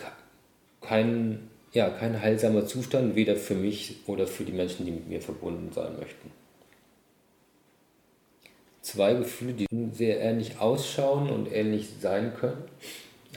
kein, 0.80 1.50
ja, 1.74 1.90
kein 1.90 2.22
heilsamer 2.22 2.66
Zustand, 2.66 3.16
weder 3.16 3.36
für 3.36 3.54
mich 3.54 3.98
oder 4.08 4.28
für 4.28 4.46
die 4.46 4.54
Menschen, 4.54 4.86
die 4.86 4.94
mit 4.94 5.10
mir 5.10 5.22
verbunden 5.22 5.74
sein 5.74 6.00
möchten. 6.00 6.32
Zwei 8.82 9.14
Gefühle, 9.14 9.54
die 9.56 9.68
sehr 9.92 10.22
ähnlich 10.22 10.60
ausschauen 10.60 11.30
und 11.30 11.52
ähnlich 11.52 11.90
sein 12.00 12.34
können, 12.34 12.64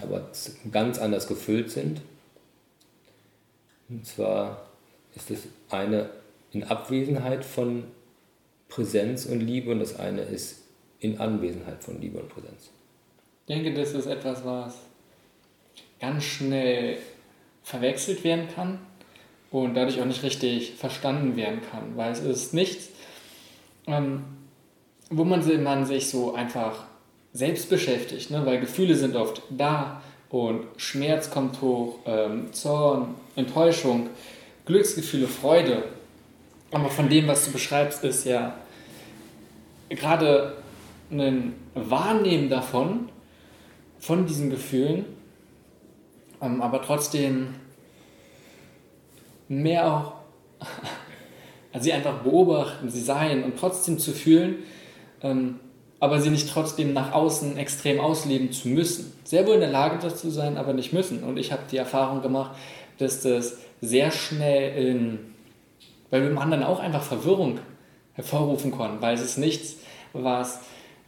aber 0.01 0.31
ganz 0.71 1.01
anders 1.01 1.27
gefüllt 1.27 1.73
sind. 1.73 2.01
Und 3.89 4.07
zwar 4.07 4.69
ist 5.17 5.33
es 5.33 5.49
eine 5.69 6.11
in 6.53 6.63
Abwesenheit 6.63 7.45
von 7.45 7.83
Präsenz 8.69 9.27
und 9.27 9.41
Liebe 9.41 9.71
und 9.71 9.81
das 9.81 9.99
eine 9.99 10.23
ist 10.23 10.63
in 11.01 11.21
Anwesenheit 11.21 11.83
von 11.85 12.01
Liebe 12.01 12.19
und 12.19 12.29
Präsenz. 12.29 12.71
Ich 13.47 13.55
denke, 13.55 13.75
das 13.75 13.93
ist 13.93 14.07
etwas, 14.07 14.45
was 14.45 14.77
ganz 16.01 16.25
schnell 16.25 16.99
verwechselt 17.63 18.25
werden 18.25 18.49
kann 18.55 18.79
und 19.51 19.75
dadurch 19.75 20.01
auch 20.01 20.07
nicht 20.07 20.23
richtig 20.23 20.75
verstanden 20.75 21.37
werden 21.37 21.61
kann, 21.71 21.97
weil 21.97 22.13
es 22.13 22.21
ist 22.21 22.55
nichts, 22.55 22.89
ähm, 23.87 24.25
wo 25.11 25.25
man, 25.25 25.63
man 25.63 25.87
sich 25.87 26.09
so 26.09 26.35
einfach 26.35 26.85
selbst 27.33 27.69
beschäftigt, 27.69 28.31
ne? 28.31 28.45
weil 28.47 28.61
Gefühle 28.61 28.95
sind 28.95 29.17
oft 29.17 29.43
da 29.51 30.03
und 30.31 30.67
Schmerz 30.77 31.31
kommt 31.31 31.61
hoch, 31.61 31.99
ähm, 32.07 32.53
Zorn, 32.53 33.15
Enttäuschung, 33.37 34.09
Glücksgefühle, 34.67 35.29
Freude. 35.29 35.85
Aber 36.75 36.91
von 36.91 37.09
dem, 37.09 37.29
was 37.29 37.45
du 37.45 37.53
beschreibst, 37.53 38.03
ist 38.03 38.25
ja 38.25 38.57
gerade 39.89 40.55
ein 41.09 41.55
Wahrnehmen 41.75 42.51
davon, 42.51 43.11
von 44.01 44.27
diesen 44.27 44.51
Gefühlen, 44.51 45.05
ähm, 46.43 46.61
aber 46.61 46.83
trotzdem 46.83 47.55
mehr 49.49 49.87
auch, 49.87 50.15
also 51.73 51.85
sie 51.85 51.93
einfach 51.93 52.19
beobachten, 52.23 52.91
sie 52.91 53.03
sein 53.03 53.45
und 53.45 53.57
trotzdem 53.57 54.01
zu 54.01 54.11
fühlen, 54.11 54.57
ähm, 55.23 55.61
aber 56.01 56.21
sie 56.21 56.31
nicht 56.31 56.51
trotzdem 56.51 56.93
nach 56.93 57.13
außen 57.13 57.57
extrem 57.57 58.01
ausleben 58.01 58.51
zu 58.51 58.67
müssen. 58.67 59.13
Sehr 59.23 59.47
wohl 59.47 59.55
in 59.55 59.61
der 59.61 59.71
Lage 59.71 60.01
dazu 60.03 60.29
sein, 60.29 60.57
aber 60.57 60.73
nicht 60.73 60.93
müssen. 60.93 61.23
Und 61.23 61.37
ich 61.37 61.53
habe 61.53 61.63
die 61.71 61.77
Erfahrung 61.77 62.21
gemacht, 62.21 62.57
dass 62.99 63.21
das 63.21 63.59
sehr 63.81 64.11
schnell 64.11 64.77
in, 64.77 65.34
weil 66.15 66.23
wir 66.23 66.31
im 66.31 66.39
anderen 66.39 66.63
auch 66.63 66.79
einfach 66.79 67.03
Verwirrung 67.03 67.59
hervorrufen 68.13 68.71
konnten, 68.71 69.03
weil 69.03 69.15
es 69.15 69.21
ist 69.21 69.37
nichts, 69.37 69.79
was 70.13 70.61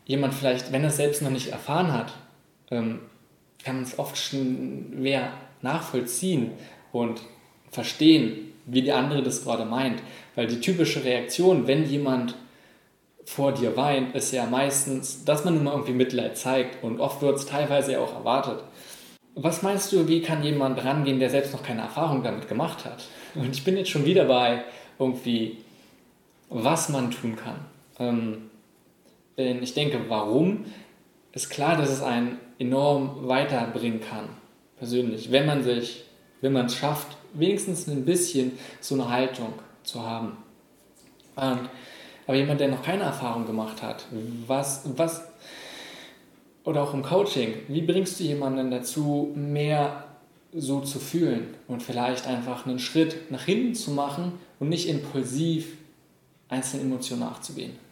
jemand 0.05 0.35
vielleicht, 0.35 0.73
wenn 0.73 0.83
er 0.83 0.89
es 0.89 0.97
selbst 0.97 1.23
noch 1.23 1.31
nicht 1.31 1.53
erfahren 1.53 1.93
hat, 1.93 2.13
ähm, 2.73 2.99
kann 3.65 3.83
es 3.83 4.01
oft 4.01 4.19
schwer 4.19 5.33
nachvollziehen 5.63 6.51
und 6.91 7.21
verstehen, 7.71 8.53
wie 8.65 8.83
der 8.83 8.97
andere 8.97 9.23
das 9.23 9.45
gerade 9.45 9.65
meint. 9.65 10.03
Weil 10.35 10.49
die 10.49 10.59
typische 10.59 11.05
Reaktion, 11.05 11.69
wenn 11.69 11.89
jemand 11.89 12.35
vor 13.25 13.53
dir 13.53 13.77
weint, 13.77 14.13
ist 14.17 14.33
ja 14.33 14.47
meistens, 14.47 15.25
dass 15.25 15.45
man 15.45 15.57
immer 15.57 15.71
irgendwie 15.71 15.93
Mitleid 15.93 16.37
zeigt 16.37 16.83
und 16.83 16.99
oft 16.99 17.23
wird 17.23 17.37
es 17.37 17.47
teilweise 17.47 17.93
ja 17.93 18.01
auch 18.01 18.13
erwartet. 18.13 18.65
Was 19.37 19.63
meinst 19.63 19.93
du, 19.93 20.09
wie 20.09 20.21
kann 20.21 20.43
jemand 20.43 20.85
rangehen, 20.85 21.21
der 21.21 21.31
selbst 21.31 21.53
noch 21.53 21.63
keine 21.63 21.83
Erfahrung 21.83 22.25
damit 22.25 22.49
gemacht 22.49 22.85
hat? 22.85 23.05
Und 23.37 23.55
ich 23.55 23.63
bin 23.63 23.77
jetzt 23.77 23.91
schon 23.91 24.05
wieder 24.05 24.25
bei 24.25 24.65
irgendwie, 24.99 25.59
was 26.49 26.89
man 26.89 27.11
tun 27.11 27.37
kann. 27.37 27.61
Ähm, 27.99 28.51
denn 29.37 29.63
ich 29.63 29.75
denke, 29.75 30.01
warum, 30.09 30.65
ist 31.33 31.51
klar, 31.51 31.77
dass 31.77 31.91
es 31.91 32.03
einen 32.03 32.39
enorm 32.59 33.29
weiterbringen 33.29 34.01
kann, 34.01 34.29
persönlich, 34.79 35.31
wenn 35.31 35.47
man 35.47 35.63
sich, 35.63 36.05
wenn 36.41 36.53
man 36.53 36.67
es 36.67 36.77
schafft, 36.77 37.17
wenigstens 37.35 37.87
ein 37.87 38.05
bisschen 38.05 38.53
so 38.81 38.95
eine 38.95 39.11
Haltung 39.11 39.53
zu 39.83 40.03
haben. 40.03 40.37
Und, 41.37 41.69
aber 42.27 42.37
jemand, 42.37 42.61
der 42.61 42.69
noch 42.69 42.83
keine 42.83 43.05
Erfahrung 43.05 43.47
gemacht 43.47 43.83
hat, 43.83 44.07
was, 44.47 44.83
was, 44.97 45.29
oder 46.65 46.83
auch 46.83 46.95
im 46.95 47.03
Coaching, 47.03 47.55
wie 47.69 47.83
bringst 47.83 48.19
du 48.19 48.25
jemanden 48.25 48.71
dazu, 48.71 49.33
mehr 49.35 50.05
so 50.53 50.81
zu 50.81 50.99
fühlen 50.99 51.55
und 51.69 51.83
vielleicht 51.83 52.27
einfach 52.27 52.67
einen 52.67 52.79
Schritt 52.79 53.31
nach 53.31 53.45
hinten 53.45 53.75
zu 53.75 53.91
machen 53.91 54.33
und 54.59 54.69
nicht 54.69 54.89
impulsiv 54.89 55.77
einzelnen 56.49 56.87
Emotionen 56.87 57.21
nachzugehen? 57.21 57.87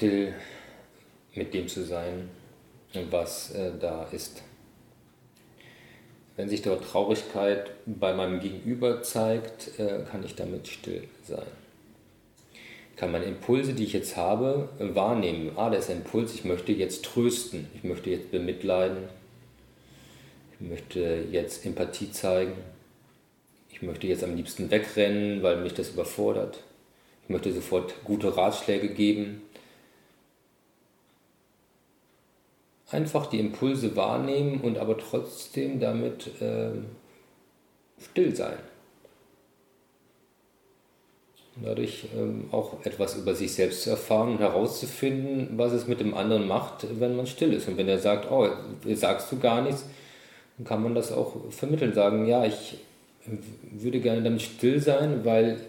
still 0.00 0.32
mit 1.34 1.52
dem 1.52 1.68
zu 1.68 1.84
sein, 1.84 2.30
was 3.10 3.50
äh, 3.50 3.70
da 3.78 4.04
ist. 4.12 4.42
Wenn 6.36 6.48
sich 6.48 6.62
dort 6.62 6.84
Traurigkeit 6.84 7.70
bei 7.84 8.14
meinem 8.14 8.40
Gegenüber 8.40 9.02
zeigt, 9.02 9.78
äh, 9.78 10.04
kann 10.10 10.24
ich 10.24 10.34
damit 10.36 10.68
still 10.68 11.06
sein. 11.22 11.46
Kann 12.96 13.12
meine 13.12 13.26
Impulse, 13.26 13.74
die 13.74 13.84
ich 13.84 13.92
jetzt 13.92 14.16
habe, 14.16 14.70
wahrnehmen. 14.78 15.52
Ah, 15.56 15.68
da 15.68 15.76
ist 15.76 15.90
ein 15.90 15.98
Impuls, 15.98 16.34
ich 16.34 16.44
möchte 16.44 16.72
jetzt 16.72 17.04
trösten, 17.04 17.68
ich 17.74 17.84
möchte 17.84 18.08
jetzt 18.08 18.30
bemitleiden, 18.30 19.08
ich 20.58 20.66
möchte 20.66 21.26
jetzt 21.30 21.66
Empathie 21.66 22.10
zeigen, 22.10 22.54
ich 23.80 23.86
möchte 23.86 24.06
jetzt 24.06 24.22
am 24.22 24.36
liebsten 24.36 24.70
wegrennen, 24.70 25.42
weil 25.42 25.56
mich 25.56 25.72
das 25.72 25.90
überfordert. 25.90 26.62
Ich 27.24 27.30
möchte 27.30 27.50
sofort 27.50 27.94
gute 28.04 28.36
Ratschläge 28.36 28.90
geben. 28.90 29.40
Einfach 32.90 33.26
die 33.26 33.40
Impulse 33.40 33.96
wahrnehmen 33.96 34.60
und 34.60 34.76
aber 34.76 34.98
trotzdem 34.98 35.80
damit 35.80 36.42
äh, 36.42 36.72
still 38.02 38.36
sein. 38.36 38.58
Dadurch 41.62 42.06
ähm, 42.14 42.48
auch 42.52 42.84
etwas 42.84 43.16
über 43.16 43.34
sich 43.34 43.54
selbst 43.54 43.82
zu 43.82 43.90
erfahren 43.90 44.32
und 44.32 44.40
herauszufinden, 44.40 45.56
was 45.56 45.72
es 45.72 45.86
mit 45.86 46.00
dem 46.00 46.12
anderen 46.12 46.46
macht, 46.46 46.86
wenn 47.00 47.16
man 47.16 47.26
still 47.26 47.54
ist. 47.54 47.66
Und 47.66 47.78
wenn 47.78 47.88
er 47.88 47.98
sagt, 47.98 48.30
oh, 48.30 48.46
sagst 48.94 49.32
du 49.32 49.38
gar 49.38 49.62
nichts, 49.62 49.86
dann 50.58 50.66
kann 50.66 50.82
man 50.82 50.94
das 50.94 51.12
auch 51.12 51.36
vermitteln, 51.50 51.94
sagen, 51.94 52.26
ja, 52.26 52.44
ich 52.44 52.78
würde 53.26 54.00
gerne 54.00 54.22
damit 54.22 54.42
still 54.42 54.80
sein, 54.80 55.24
weil 55.24 55.60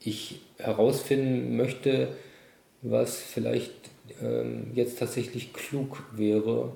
ich 0.00 0.40
herausfinden 0.58 1.56
möchte, 1.56 2.08
was 2.82 3.18
vielleicht 3.18 3.72
ähm, 4.22 4.70
jetzt 4.74 4.98
tatsächlich 4.98 5.52
klug 5.52 6.02
wäre 6.12 6.72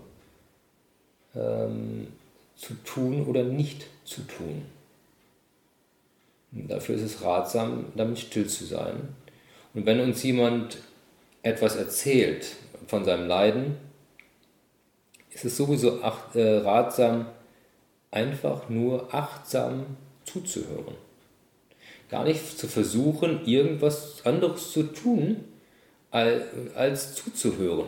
ähm, 1.35 2.09
zu 2.57 2.75
tun 2.85 3.27
oder 3.27 3.45
nicht 3.45 3.87
zu 4.05 4.23
tun. 4.23 4.63
Und 6.53 6.71
dafür 6.71 6.97
ist 6.97 7.03
es 7.03 7.23
ratsam, 7.23 7.87
damit 7.97 8.19
still 8.19 8.47
zu 8.47 8.65
sein. 8.65 9.09
Und 9.75 9.87
wenn 9.87 10.01
uns 10.01 10.23
jemand 10.23 10.79
etwas 11.43 11.77
erzählt 11.77 12.57
von 12.87 13.05
seinem 13.05 13.27
Leiden, 13.27 13.77
ist 15.31 15.45
es 15.45 15.57
sowieso 15.57 16.03
acht, 16.03 16.37
äh, 16.37 16.59
ratsam, 16.59 17.27
einfach 18.11 18.69
nur 18.69 19.15
achtsam 19.15 19.97
zuzuhören. 20.33 20.95
Gar 22.11 22.25
nicht 22.25 22.59
zu 22.59 22.69
versuchen, 22.69 23.47
irgendwas 23.47 24.25
anderes 24.25 24.73
zu 24.73 24.83
tun, 24.85 25.45
als, 26.11 27.15
zuzuhören. 27.15 27.87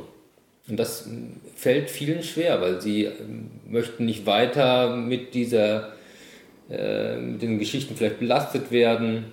Und 0.67 0.79
das 0.79 1.09
fällt 1.55 1.91
vielen 1.91 2.23
schwer, 2.23 2.61
weil 2.61 2.81
sie 2.81 3.05
ähm, 3.05 3.51
möchten 3.69 4.07
nicht 4.07 4.25
weiter 4.25 4.97
mit 4.97 5.35
dieser, 5.35 5.93
äh, 6.71 7.17
mit 7.17 7.43
den 7.43 7.59
Geschichten 7.59 7.97
vielleicht 7.97 8.19
belastet 8.19 8.71
werden. 8.71 9.27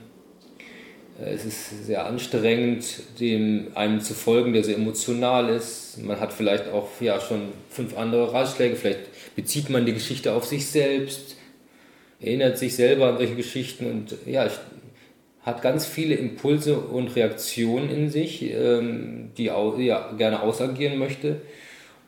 Äh, 1.22 1.34
es 1.34 1.46
ist 1.46 1.86
sehr 1.86 2.06
anstrengend, 2.06 3.02
dem 3.22 3.68
einem 3.76 4.02
zu 4.02 4.14
folgen, 4.14 4.52
der 4.52 4.66
so 4.66 4.72
emotional 4.72 5.50
ist. 5.50 6.04
Man 6.04 6.20
hat 6.20 6.34
vielleicht 6.34 6.68
auch 6.68 6.90
ja, 7.00 7.22
schon 7.22 7.54
fünf 7.70 7.98
andere 7.98 8.34
Ratschläge, 8.34 8.76
vielleicht 8.76 9.36
bezieht 9.36 9.70
man 9.70 9.86
die 9.86 9.94
Geschichte 9.94 10.34
auf 10.34 10.44
sich 10.46 10.68
selbst, 10.68 11.38
erinnert 12.22 12.58
sich 12.58 12.76
selber 12.76 13.08
an 13.08 13.18
solche 13.18 13.36
Geschichten 13.36 13.86
und 13.90 14.16
ja, 14.26 14.50
hat 15.44 15.62
ganz 15.62 15.86
viele 15.86 16.16
Impulse 16.16 16.80
und 16.80 17.16
Reaktionen 17.16 17.90
in 17.90 18.10
sich, 18.10 18.44
ähm, 18.44 19.32
die 19.38 19.46
ja, 19.46 20.12
gerne 20.18 20.42
ausagieren 20.44 21.00
möchte. 21.00 21.42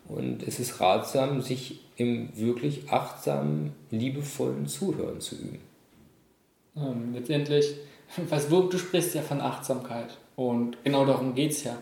Und 0.07 0.43
es 0.47 0.59
ist 0.59 0.79
ratsam, 0.79 1.41
sich 1.41 1.79
im 1.95 2.29
wirklich 2.35 2.89
achtsamen, 2.91 3.71
liebevollen 3.89 4.67
Zuhören 4.67 5.19
zu 5.19 5.35
üben. 5.35 5.59
Ähm, 6.75 7.13
letztendlich, 7.13 7.73
was, 8.29 8.49
du 8.49 8.77
sprichst 8.77 9.15
ja 9.15 9.21
von 9.21 9.41
Achtsamkeit 9.41 10.17
und 10.35 10.77
genau 10.83 11.05
darum 11.05 11.35
geht 11.35 11.51
es 11.51 11.63
ja. 11.63 11.77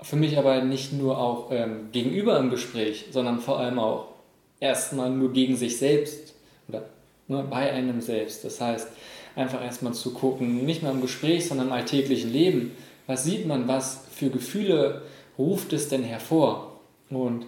Für 0.00 0.16
mich 0.16 0.38
aber 0.38 0.62
nicht 0.62 0.92
nur 0.92 1.18
auch 1.18 1.50
ähm, 1.50 1.88
gegenüber 1.90 2.38
im 2.38 2.50
Gespräch, 2.50 3.06
sondern 3.10 3.40
vor 3.40 3.58
allem 3.58 3.78
auch 3.78 4.08
erstmal 4.60 5.10
nur 5.10 5.32
gegen 5.32 5.56
sich 5.56 5.76
selbst 5.78 6.34
nur 7.28 7.44
bei 7.44 7.70
einem 7.72 8.00
selbst. 8.00 8.44
Das 8.44 8.60
heißt, 8.60 8.88
einfach 9.36 9.62
erstmal 9.62 9.94
zu 9.94 10.12
gucken, 10.12 10.64
nicht 10.64 10.82
nur 10.82 10.92
im 10.92 11.00
Gespräch, 11.00 11.46
sondern 11.46 11.68
im 11.68 11.72
alltäglichen 11.72 12.32
Leben. 12.32 12.72
Was 13.06 13.24
sieht 13.24 13.46
man, 13.46 13.68
was 13.68 14.04
für 14.14 14.30
Gefühle 14.30 15.02
ruft 15.38 15.72
es 15.72 15.88
denn 15.88 16.02
hervor? 16.02 16.80
Und 17.10 17.46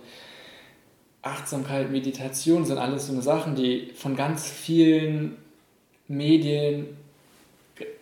Achtsamkeit, 1.23 1.91
Meditation 1.91 2.65
sind 2.65 2.79
alles 2.79 3.07
so 3.07 3.13
eine 3.13 3.23
Sachen, 3.23 3.57
die 3.57 3.91
von 3.95 4.17
ganz 4.17 4.49
vielen 4.49 5.37
Medien 6.09 6.97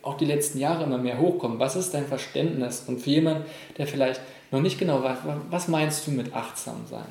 auch 0.03 0.17
die 0.17 0.25
letzten 0.25 0.59
Jahre 0.59 0.85
immer 0.85 0.99
mehr 0.99 1.19
hochkommen. 1.19 1.59
Was 1.59 1.77
ist 1.77 1.95
dein 1.95 2.07
Verständnis? 2.07 2.85
Und 2.87 3.01
für 3.01 3.11
jemanden, 3.11 3.45
der 3.77 3.87
vielleicht 3.87 4.21
noch 4.51 4.61
nicht 4.61 4.79
genau 4.79 5.03
weiß, 5.03 5.19
was 5.51 5.69
meinst 5.69 6.07
du 6.07 6.11
mit 6.11 6.35
achtsam 6.35 6.87
sein? 6.89 7.07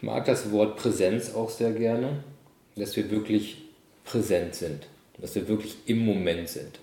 Ich 0.00 0.06
mag 0.06 0.24
das 0.24 0.50
Wort 0.50 0.78
Präsenz 0.78 1.34
auch 1.34 1.50
sehr 1.50 1.72
gerne, 1.72 2.24
dass 2.74 2.96
wir 2.96 3.10
wirklich 3.10 3.58
präsent 4.02 4.54
sind, 4.54 4.86
dass 5.18 5.34
wir 5.34 5.46
wirklich 5.46 5.76
im 5.84 6.06
Moment 6.06 6.48
sind, 6.48 6.78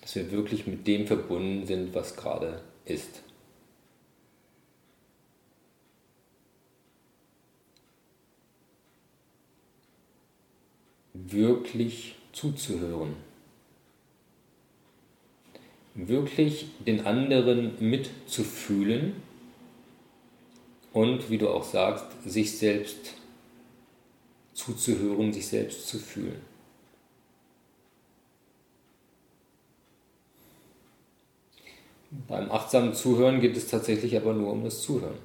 dass 0.00 0.14
wir 0.14 0.30
wirklich 0.30 0.68
mit 0.68 0.86
dem 0.86 1.08
verbunden 1.08 1.66
sind, 1.66 1.92
was 1.92 2.14
gerade 2.14 2.62
ist. 2.84 3.22
Wirklich 11.12 12.14
zuzuhören, 12.32 13.16
wirklich 15.96 16.68
den 16.86 17.04
anderen 17.04 17.72
mitzufühlen 17.80 19.28
und, 20.92 21.30
wie 21.30 21.38
du 21.38 21.48
auch 21.48 21.64
sagst, 21.64 22.06
sich 22.24 22.56
selbst 22.56 23.14
zuzuhören, 24.54 25.32
sich 25.32 25.46
selbst 25.46 25.88
zu 25.88 25.98
fühlen. 25.98 26.40
Beim 32.26 32.50
achtsamen 32.50 32.92
Zuhören 32.92 33.40
geht 33.40 33.56
es 33.56 33.68
tatsächlich 33.68 34.16
aber 34.16 34.34
nur 34.34 34.52
um 34.52 34.64
das 34.64 34.82
Zuhören. 34.82 35.18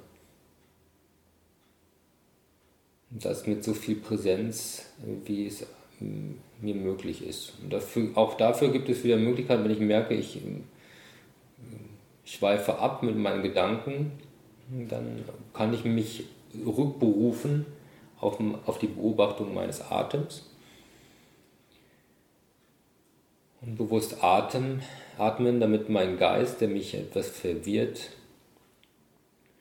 Und 3.10 3.24
das 3.24 3.46
mit 3.46 3.64
so 3.64 3.74
viel 3.74 3.96
Präsenz, 3.96 4.84
wie 5.24 5.46
es 5.46 5.66
mir 6.60 6.74
möglich 6.74 7.26
ist. 7.26 7.54
Und 7.62 7.72
dafür, 7.72 8.10
auch 8.14 8.36
dafür 8.36 8.68
gibt 8.68 8.88
es 8.88 9.02
wieder 9.02 9.16
Möglichkeiten, 9.16 9.64
wenn 9.64 9.72
ich 9.72 9.80
merke, 9.80 10.14
ich, 10.14 10.40
ich 12.24 12.32
schweife 12.34 12.78
ab 12.78 13.02
mit 13.02 13.16
meinen 13.16 13.42
Gedanken, 13.42 14.12
dann 14.68 15.24
kann 15.52 15.72
ich 15.72 15.84
mich 15.84 16.24
rückberufen 16.64 17.66
auf, 18.20 18.38
auf 18.66 18.78
die 18.78 18.88
Beobachtung 18.88 19.54
meines 19.54 19.80
Atems 19.82 20.44
und 23.60 23.76
bewusst 23.76 24.22
atmen, 24.22 24.82
atmen, 25.18 25.60
damit 25.60 25.88
mein 25.88 26.18
Geist, 26.18 26.60
der 26.60 26.68
mich 26.68 26.94
etwas 26.94 27.28
verwirrt, 27.28 28.10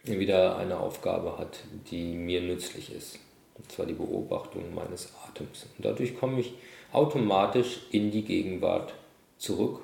wieder 0.03 0.57
eine 0.57 0.79
Aufgabe 0.79 1.37
hat, 1.37 1.59
die 1.89 2.13
mir 2.13 2.41
nützlich 2.41 2.93
ist. 2.93 3.19
Und 3.55 3.71
zwar 3.71 3.85
die 3.85 3.93
Beobachtung 3.93 4.75
meines 4.75 5.13
Atems. 5.27 5.67
Und 5.77 5.85
dadurch 5.85 6.17
komme 6.19 6.41
ich 6.41 6.53
automatisch 6.91 7.81
in 7.91 8.11
die 8.11 8.23
Gegenwart 8.23 8.93
zurück 9.37 9.81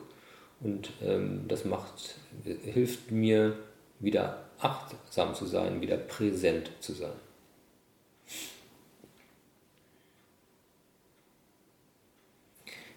und 0.62 0.92
ähm, 1.04 1.46
das 1.48 1.66
macht, 1.66 2.16
hilft 2.44 3.12
mir 3.12 3.56
wieder 4.00 4.46
achtsam 4.62 5.34
zu 5.34 5.46
sein, 5.46 5.82
wieder 5.82 5.98
präsent 5.98 6.72
zu 6.80 6.94
sein. 6.94 7.12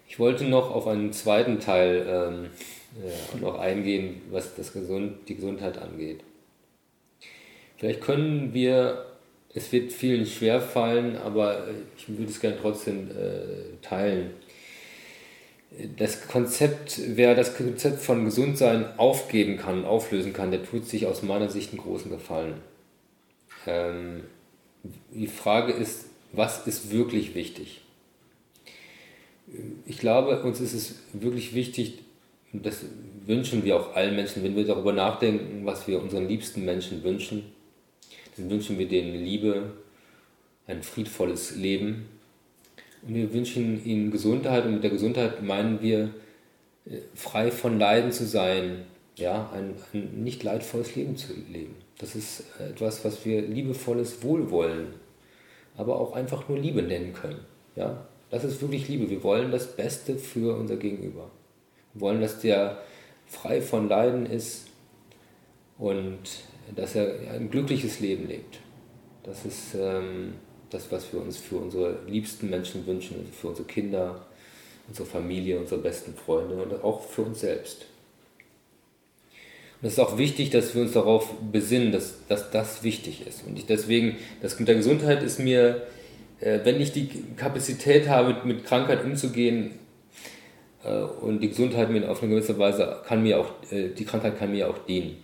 Ich 0.07 0.19
wollte 0.19 0.45
noch 0.45 0.71
auf 0.71 0.87
einen 0.87 1.11
zweiten 1.11 1.59
Teil 1.59 2.05
ähm, 2.07 2.49
ja, 3.03 3.39
noch 3.41 3.59
eingehen, 3.59 4.21
was 4.31 4.55
das 4.55 4.71
Gesund, 4.71 5.27
die 5.27 5.35
Gesundheit 5.35 5.77
angeht. 5.77 6.21
Vielleicht 7.77 7.99
können 7.99 8.53
wir, 8.53 9.07
es 9.53 9.71
wird 9.73 9.91
vielen 9.91 10.25
schwer 10.25 10.61
fallen, 10.61 11.17
aber 11.17 11.65
ich 11.97 12.07
würde 12.07 12.31
es 12.31 12.39
gerne 12.39 12.57
trotzdem 12.61 13.11
äh, 13.11 13.75
teilen 13.81 14.31
das 15.97 16.27
Konzept, 16.27 16.99
wer 17.05 17.35
das 17.35 17.55
Konzept 17.55 18.01
von 18.01 18.25
Gesundsein 18.25 18.97
aufgeben 18.97 19.57
kann, 19.57 19.85
auflösen 19.85 20.33
kann, 20.33 20.51
der 20.51 20.63
tut 20.63 20.87
sich 20.87 21.05
aus 21.05 21.21
meiner 21.21 21.49
Sicht 21.49 21.71
einen 21.71 21.81
großen 21.81 22.11
Gefallen. 22.11 22.55
Ähm, 23.67 24.23
die 25.11 25.27
Frage 25.27 25.73
ist, 25.73 26.05
was 26.31 26.67
ist 26.67 26.91
wirklich 26.91 27.35
wichtig? 27.35 27.81
Ich 29.85 29.97
glaube, 29.97 30.41
uns 30.43 30.59
ist 30.59 30.73
es 30.73 30.95
wirklich 31.13 31.53
wichtig, 31.53 31.99
das 32.51 32.85
wünschen 33.25 33.63
wir 33.63 33.75
auch 33.75 33.95
allen 33.95 34.15
Menschen, 34.15 34.43
wenn 34.43 34.55
wir 34.55 34.65
darüber 34.65 34.93
nachdenken, 34.93 35.65
was 35.65 35.87
wir 35.87 36.01
unseren 36.01 36.27
liebsten 36.27 36.63
Menschen 36.65 37.03
wünschen, 37.03 37.43
dann 38.37 38.49
wünschen 38.49 38.77
wir 38.77 38.87
denen 38.87 39.23
Liebe, 39.23 39.73
ein 40.67 40.83
friedvolles 40.83 41.55
Leben. 41.55 42.07
Und 43.05 43.15
wir 43.15 43.33
wünschen 43.33 43.83
ihnen 43.85 44.11
Gesundheit 44.11 44.65
und 44.65 44.73
mit 44.73 44.83
der 44.83 44.91
Gesundheit 44.91 45.43
meinen 45.43 45.81
wir, 45.81 46.11
äh, 46.85 46.99
frei 47.13 47.51
von 47.51 47.79
Leiden 47.79 48.11
zu 48.11 48.25
sein, 48.25 48.85
ja, 49.15 49.49
ein, 49.53 49.75
ein 49.93 50.23
nicht 50.23 50.43
leidvolles 50.43 50.95
Leben 50.95 51.15
zu 51.15 51.33
leben. 51.33 51.75
Das 51.97 52.15
ist 52.15 52.43
etwas, 52.59 53.05
was 53.05 53.25
wir 53.25 53.41
liebevolles 53.41 54.23
Wohlwollen, 54.23 54.87
aber 55.77 55.99
auch 55.99 56.13
einfach 56.13 56.49
nur 56.49 56.59
Liebe 56.59 56.81
nennen 56.81 57.13
können. 57.13 57.39
Ja, 57.75 58.05
das 58.29 58.43
ist 58.43 58.61
wirklich 58.61 58.87
Liebe. 58.87 59.09
Wir 59.09 59.23
wollen 59.23 59.51
das 59.51 59.75
Beste 59.75 60.17
für 60.17 60.57
unser 60.57 60.75
Gegenüber. 60.75 61.31
Wir 61.93 62.01
wollen, 62.01 62.21
dass 62.21 62.41
der 62.41 62.79
frei 63.27 63.61
von 63.61 63.87
Leiden 63.87 64.25
ist 64.25 64.67
und 65.77 66.19
dass 66.75 66.95
er 66.95 67.31
ein 67.31 67.49
glückliches 67.49 67.99
Leben 67.99 68.27
lebt. 68.27 68.59
Das 69.23 69.45
ist 69.45 69.75
ähm, 69.75 70.33
das, 70.75 70.91
was 70.91 71.11
wir 71.13 71.21
uns 71.21 71.37
für 71.37 71.55
unsere 71.55 71.99
liebsten 72.07 72.49
Menschen 72.49 72.85
wünschen, 72.85 73.15
also 73.17 73.31
für 73.31 73.47
unsere 73.47 73.67
Kinder, 73.67 74.25
unsere 74.87 75.07
Familie, 75.07 75.59
unsere 75.59 75.81
besten 75.81 76.13
Freunde 76.13 76.55
und 76.55 76.83
auch 76.83 77.01
für 77.01 77.23
uns 77.23 77.39
selbst. 77.39 77.85
Und 79.81 79.87
es 79.87 79.93
ist 79.93 79.99
auch 79.99 80.17
wichtig, 80.17 80.49
dass 80.51 80.75
wir 80.75 80.81
uns 80.81 80.93
darauf 80.93 81.33
besinnen, 81.51 81.91
dass, 81.91 82.15
dass 82.27 82.51
das 82.51 82.83
wichtig 82.83 83.25
ist. 83.27 83.45
Und 83.45 83.57
ich 83.57 83.65
deswegen, 83.65 84.17
das 84.41 84.57
mit 84.59 84.67
der 84.67 84.75
Gesundheit 84.75 85.23
ist 85.23 85.39
mir, 85.39 85.83
äh, 86.39 86.59
wenn 86.63 86.79
ich 86.79 86.91
die 86.91 87.09
Kapazität 87.35 88.07
habe, 88.07 88.45
mit, 88.45 88.65
Krankheit 88.65 89.03
umzugehen, 89.03 89.71
äh, 90.83 91.01
und 91.01 91.41
die 91.41 91.49
Gesundheit 91.49 91.89
mir 91.89 92.09
auf 92.09 92.21
eine 92.21 92.31
gewisse 92.31 92.57
Weise 92.57 93.01
kann 93.05 93.23
mir 93.23 93.39
auch, 93.39 93.51
äh, 93.71 93.89
die 93.89 94.05
Krankheit 94.05 94.37
kann 94.37 94.51
mir 94.51 94.69
auch 94.69 94.77
dienen. 94.79 95.17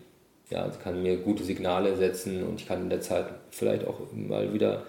Ja, 0.49 0.67
es 0.67 0.79
kann 0.79 1.01
mir 1.01 1.17
gute 1.17 1.43
Signale 1.43 1.95
setzen 1.95 2.43
und 2.43 2.59
ich 2.59 2.67
kann 2.67 2.81
in 2.81 2.89
der 2.89 2.99
Zeit 2.99 3.27
vielleicht 3.51 3.87
auch 3.87 3.99
mal 4.13 4.53
wieder 4.53 4.83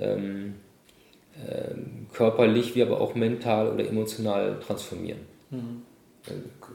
ähm, 0.00 0.54
äh, 1.46 1.74
körperlich 2.12 2.74
wie 2.74 2.82
aber 2.82 3.00
auch 3.00 3.14
mental 3.14 3.68
oder 3.68 3.86
emotional 3.86 4.58
transformieren. 4.64 5.20
Mhm. 5.50 5.82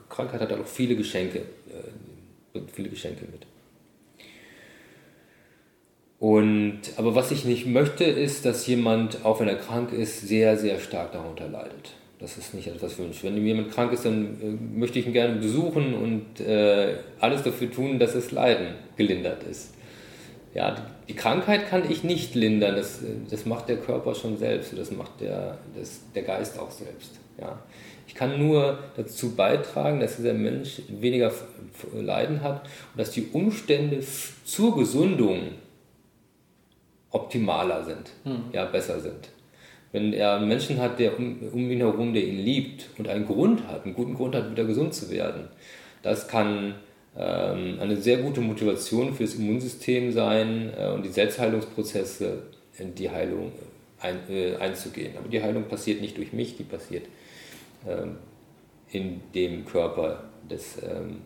Krankheit 0.09 0.41
hat 0.41 0.53
auch 0.53 0.65
viele 0.65 0.95
Geschenke, 0.95 1.39
äh, 1.39 2.59
viele 2.71 2.89
Geschenke 2.89 3.25
mit. 3.25 3.45
Und, 6.19 6.81
aber 6.97 7.15
was 7.15 7.31
ich 7.31 7.45
nicht 7.45 7.65
möchte, 7.65 8.03
ist, 8.03 8.45
dass 8.45 8.67
jemand, 8.67 9.25
auch 9.25 9.39
wenn 9.39 9.47
er 9.47 9.55
krank 9.55 9.91
ist, 9.91 10.21
sehr, 10.21 10.55
sehr 10.55 10.79
stark 10.79 11.13
darunter 11.13 11.47
leidet. 11.47 11.95
Das 12.19 12.37
ist 12.37 12.53
nicht 12.53 12.67
etwas 12.67 12.93
für 12.93 13.01
mich. 13.01 13.23
Wenn 13.23 13.43
jemand 13.43 13.71
krank 13.71 13.91
ist, 13.91 14.05
dann 14.05 14.39
äh, 14.39 14.77
möchte 14.77 14.99
ich 14.99 15.07
ihn 15.07 15.13
gerne 15.13 15.39
besuchen 15.39 15.95
und 15.95 16.39
äh, 16.39 16.97
alles 17.19 17.41
dafür 17.41 17.71
tun, 17.71 17.97
dass 17.97 18.13
das 18.13 18.29
Leiden 18.31 18.75
gelindert 18.95 19.41
ist. 19.49 19.73
Ja, 20.53 20.75
die 21.07 21.15
Krankheit 21.15 21.69
kann 21.69 21.89
ich 21.89 22.03
nicht 22.03 22.35
lindern, 22.35 22.75
das, 22.75 22.99
das 23.29 23.45
macht 23.45 23.69
der 23.69 23.77
Körper 23.77 24.15
schon 24.15 24.37
selbst, 24.37 24.77
das 24.77 24.91
macht 24.91 25.21
der, 25.21 25.57
das, 25.77 26.01
der 26.13 26.23
Geist 26.23 26.59
auch 26.59 26.71
selbst. 26.71 27.19
Ja. 27.39 27.59
Ich 28.05 28.15
kann 28.15 28.37
nur 28.37 28.79
dazu 28.97 29.35
beitragen, 29.35 30.01
dass 30.01 30.17
dieser 30.17 30.33
Mensch 30.33 30.81
weniger 30.89 31.31
Leiden 31.93 32.41
hat 32.41 32.63
und 32.63 32.99
dass 32.99 33.11
die 33.11 33.27
Umstände 33.31 34.03
zur 34.43 34.75
Gesundung 34.75 35.53
optimaler 37.11 37.85
sind, 37.85 38.11
hm. 38.23 38.43
ja, 38.51 38.65
besser 38.65 38.99
sind. 38.99 39.29
Wenn 39.93 40.11
er 40.11 40.35
einen 40.35 40.49
Menschen 40.49 40.79
hat, 40.79 40.99
der 40.99 41.17
um, 41.17 41.39
um 41.51 41.69
ihn 41.69 41.79
herum, 41.79 42.13
der 42.13 42.25
ihn 42.25 42.39
liebt 42.39 42.89
und 42.97 43.07
einen 43.07 43.25
Grund 43.25 43.67
hat, 43.67 43.85
einen 43.85 43.93
guten 43.93 44.15
Grund 44.15 44.35
hat, 44.35 44.51
wieder 44.51 44.65
gesund 44.65 44.93
zu 44.93 45.09
werden, 45.09 45.47
das 46.01 46.27
kann 46.27 46.75
eine 47.19 47.97
sehr 47.97 48.17
gute 48.19 48.41
Motivation 48.41 49.13
für 49.13 49.23
das 49.23 49.35
Immunsystem 49.35 50.11
sein 50.11 50.71
äh, 50.77 50.91
und 50.91 51.03
die 51.03 51.09
Selbstheilungsprozesse 51.09 52.43
in 52.77 52.95
die 52.95 53.09
Heilung 53.09 53.51
ein, 53.99 54.19
äh, 54.29 54.55
einzugehen. 54.55 55.17
Aber 55.17 55.27
die 55.27 55.41
Heilung 55.41 55.65
passiert 55.65 56.01
nicht 56.01 56.17
durch 56.17 56.33
mich, 56.33 56.57
die 56.57 56.63
passiert 56.63 57.05
ähm, 57.87 58.17
in 58.91 59.21
dem 59.33 59.65
Körper 59.65 60.23
des, 60.49 60.81
ähm, 60.83 61.21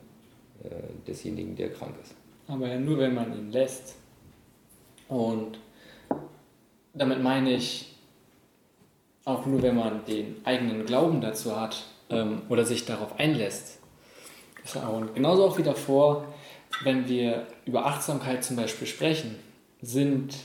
äh, 0.64 0.70
desjenigen, 1.08 1.56
der 1.56 1.70
krank 1.72 1.96
ist. 2.02 2.16
Aber 2.48 2.68
ja 2.68 2.80
nur, 2.80 2.98
wenn 3.00 3.14
man 3.14 3.34
ihn 3.34 3.52
lässt. 3.52 3.96
Und 5.08 5.60
damit 6.94 7.22
meine 7.22 7.54
ich, 7.54 7.94
auch 9.24 9.46
nur 9.46 9.62
wenn 9.62 9.76
man 9.76 10.06
den 10.06 10.38
eigenen 10.46 10.86
Glauben 10.86 11.22
dazu 11.22 11.60
hat 11.60 11.84
ähm, 12.10 12.44
oder 12.50 12.66
sich 12.66 12.86
darauf 12.86 13.20
einlässt. 13.20 13.80
Und 14.74 15.14
genauso 15.16 15.46
auch 15.46 15.58
wieder 15.58 15.76
vor, 15.76 16.26
wenn 16.84 17.08
wir 17.08 17.48
über 17.66 17.86
Achtsamkeit 17.86 18.44
zum 18.44 18.56
Beispiel 18.56 18.88
sprechen, 18.88 19.36
sind, 19.82 20.36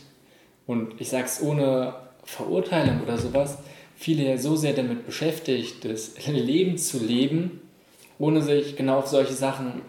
und 0.66 1.00
ich 1.00 1.08
sage 1.08 1.24
es 1.24 1.42
ohne 1.42 1.94
Verurteilung 2.24 3.02
oder 3.02 3.16
sowas, 3.18 3.58
viele 3.96 4.24
ja 4.24 4.38
so 4.38 4.56
sehr 4.56 4.72
damit 4.72 5.06
beschäftigt, 5.06 5.84
das 5.84 6.14
Leben 6.26 6.76
zu 6.78 6.98
leben, 6.98 7.60
ohne 8.18 8.42
sich 8.42 8.76
genau 8.76 8.98
auf 8.98 9.06
solche 9.06 9.32
Sachen 9.32 9.82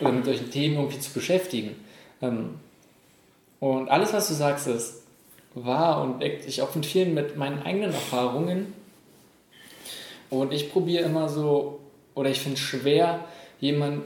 oder 0.00 0.12
mit 0.12 0.24
solchen 0.24 0.50
Themen 0.50 0.76
irgendwie 0.76 1.00
zu 1.00 1.12
beschäftigen. 1.12 1.74
Ähm, 2.22 2.54
und 3.60 3.88
alles, 3.88 4.12
was 4.12 4.28
du 4.28 4.34
sagst, 4.34 4.66
ist 4.68 5.02
wahr 5.54 6.02
und 6.02 6.20
deckt 6.20 6.44
sich 6.44 6.62
auch 6.62 6.74
mit 6.74 6.86
vielen 6.86 7.14
mit 7.14 7.36
meinen 7.36 7.62
eigenen 7.62 7.92
Erfahrungen. 7.92 8.72
Und 10.28 10.52
ich 10.52 10.70
probiere 10.70 11.04
immer 11.04 11.28
so, 11.28 11.80
oder 12.14 12.30
ich 12.30 12.40
finde 12.40 12.54
es 12.54 12.60
schwer, 12.60 13.24
jemand, 13.60 14.04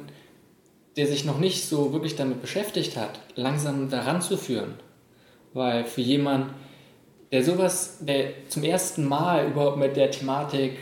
der 0.97 1.07
sich 1.07 1.25
noch 1.25 1.39
nicht 1.39 1.65
so 1.65 1.93
wirklich 1.93 2.17
damit 2.17 2.41
beschäftigt 2.41 2.97
hat, 2.97 3.21
langsam 3.35 3.89
daran 3.91 4.21
zu 4.23 4.37
führen. 4.37 4.75
Weil 5.53 5.85
für 5.85 6.01
jemanden, 6.01 6.55
der 7.33 7.45
sowas, 7.45 7.99
der 8.01 8.49
zum 8.49 8.65
ersten 8.65 9.05
Mal 9.07 9.49
überhaupt 9.49 9.79
mit 9.79 9.97
der 9.97 10.11
Thematik 10.11 10.77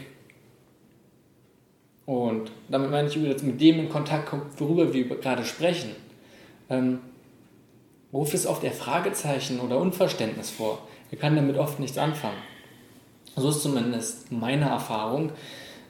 und 2.06 2.50
damit 2.70 2.90
meine 2.90 3.08
ich 3.08 3.16
mit 3.18 3.60
dem 3.60 3.80
in 3.80 3.88
Kontakt 3.90 4.30
kommt, 4.30 4.58
worüber 4.58 4.94
wir 4.94 5.06
gerade 5.08 5.44
sprechen, 5.44 5.90
ähm, 6.70 7.00
ruft 8.14 8.32
es 8.32 8.46
oft 8.46 8.64
eher 8.64 8.72
Fragezeichen 8.72 9.60
oder 9.60 9.78
Unverständnis 9.78 10.48
vor. 10.48 10.88
Er 11.10 11.18
kann 11.18 11.36
damit 11.36 11.58
oft 11.58 11.78
nichts 11.80 11.98
anfangen. 11.98 12.38
So 13.36 13.50
ist 13.50 13.62
zumindest 13.62 14.32
meine 14.32 14.70
Erfahrung. 14.70 15.32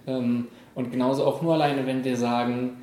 Ähm, 0.08 0.48
und 0.78 0.92
genauso 0.92 1.24
auch 1.24 1.42
nur 1.42 1.54
alleine, 1.54 1.86
wenn 1.86 2.04
wir 2.04 2.16
sagen, 2.16 2.76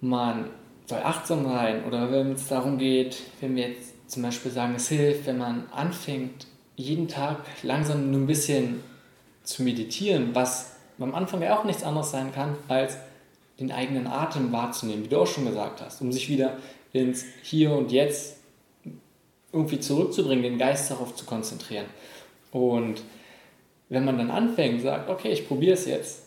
man 0.00 0.50
soll 0.86 0.98
achtsam 0.98 1.44
sein 1.44 1.84
oder 1.84 2.10
wenn 2.10 2.32
es 2.32 2.48
darum 2.48 2.76
geht, 2.76 3.22
wenn 3.40 3.54
wir 3.54 3.68
jetzt 3.68 4.10
zum 4.10 4.24
Beispiel 4.24 4.50
sagen, 4.50 4.74
es 4.74 4.88
hilft, 4.88 5.26
wenn 5.26 5.38
man 5.38 5.68
anfängt, 5.70 6.48
jeden 6.74 7.06
Tag 7.06 7.38
langsam 7.62 8.10
nur 8.10 8.20
ein 8.20 8.26
bisschen 8.26 8.82
zu 9.44 9.62
meditieren, 9.62 10.34
was 10.34 10.74
am 10.98 11.14
Anfang 11.14 11.40
ja 11.40 11.56
auch 11.56 11.62
nichts 11.62 11.84
anderes 11.84 12.10
sein 12.10 12.32
kann, 12.32 12.56
als 12.66 12.98
den 13.60 13.70
eigenen 13.70 14.08
Atem 14.08 14.50
wahrzunehmen, 14.50 15.04
wie 15.04 15.08
du 15.08 15.20
auch 15.20 15.26
schon 15.28 15.46
gesagt 15.46 15.80
hast, 15.80 16.00
um 16.00 16.10
sich 16.10 16.28
wieder 16.28 16.56
ins 16.92 17.24
Hier 17.44 17.70
und 17.70 17.92
Jetzt 17.92 18.38
irgendwie 19.52 19.78
zurückzubringen, 19.78 20.42
den 20.42 20.58
Geist 20.58 20.90
darauf 20.90 21.14
zu 21.14 21.26
konzentrieren. 21.26 21.86
Und 22.50 23.02
wenn 23.88 24.04
man 24.04 24.18
dann 24.18 24.32
anfängt, 24.32 24.82
sagt, 24.82 25.08
okay, 25.08 25.30
ich 25.30 25.46
probiere 25.46 25.74
es 25.74 25.86
jetzt, 25.86 26.25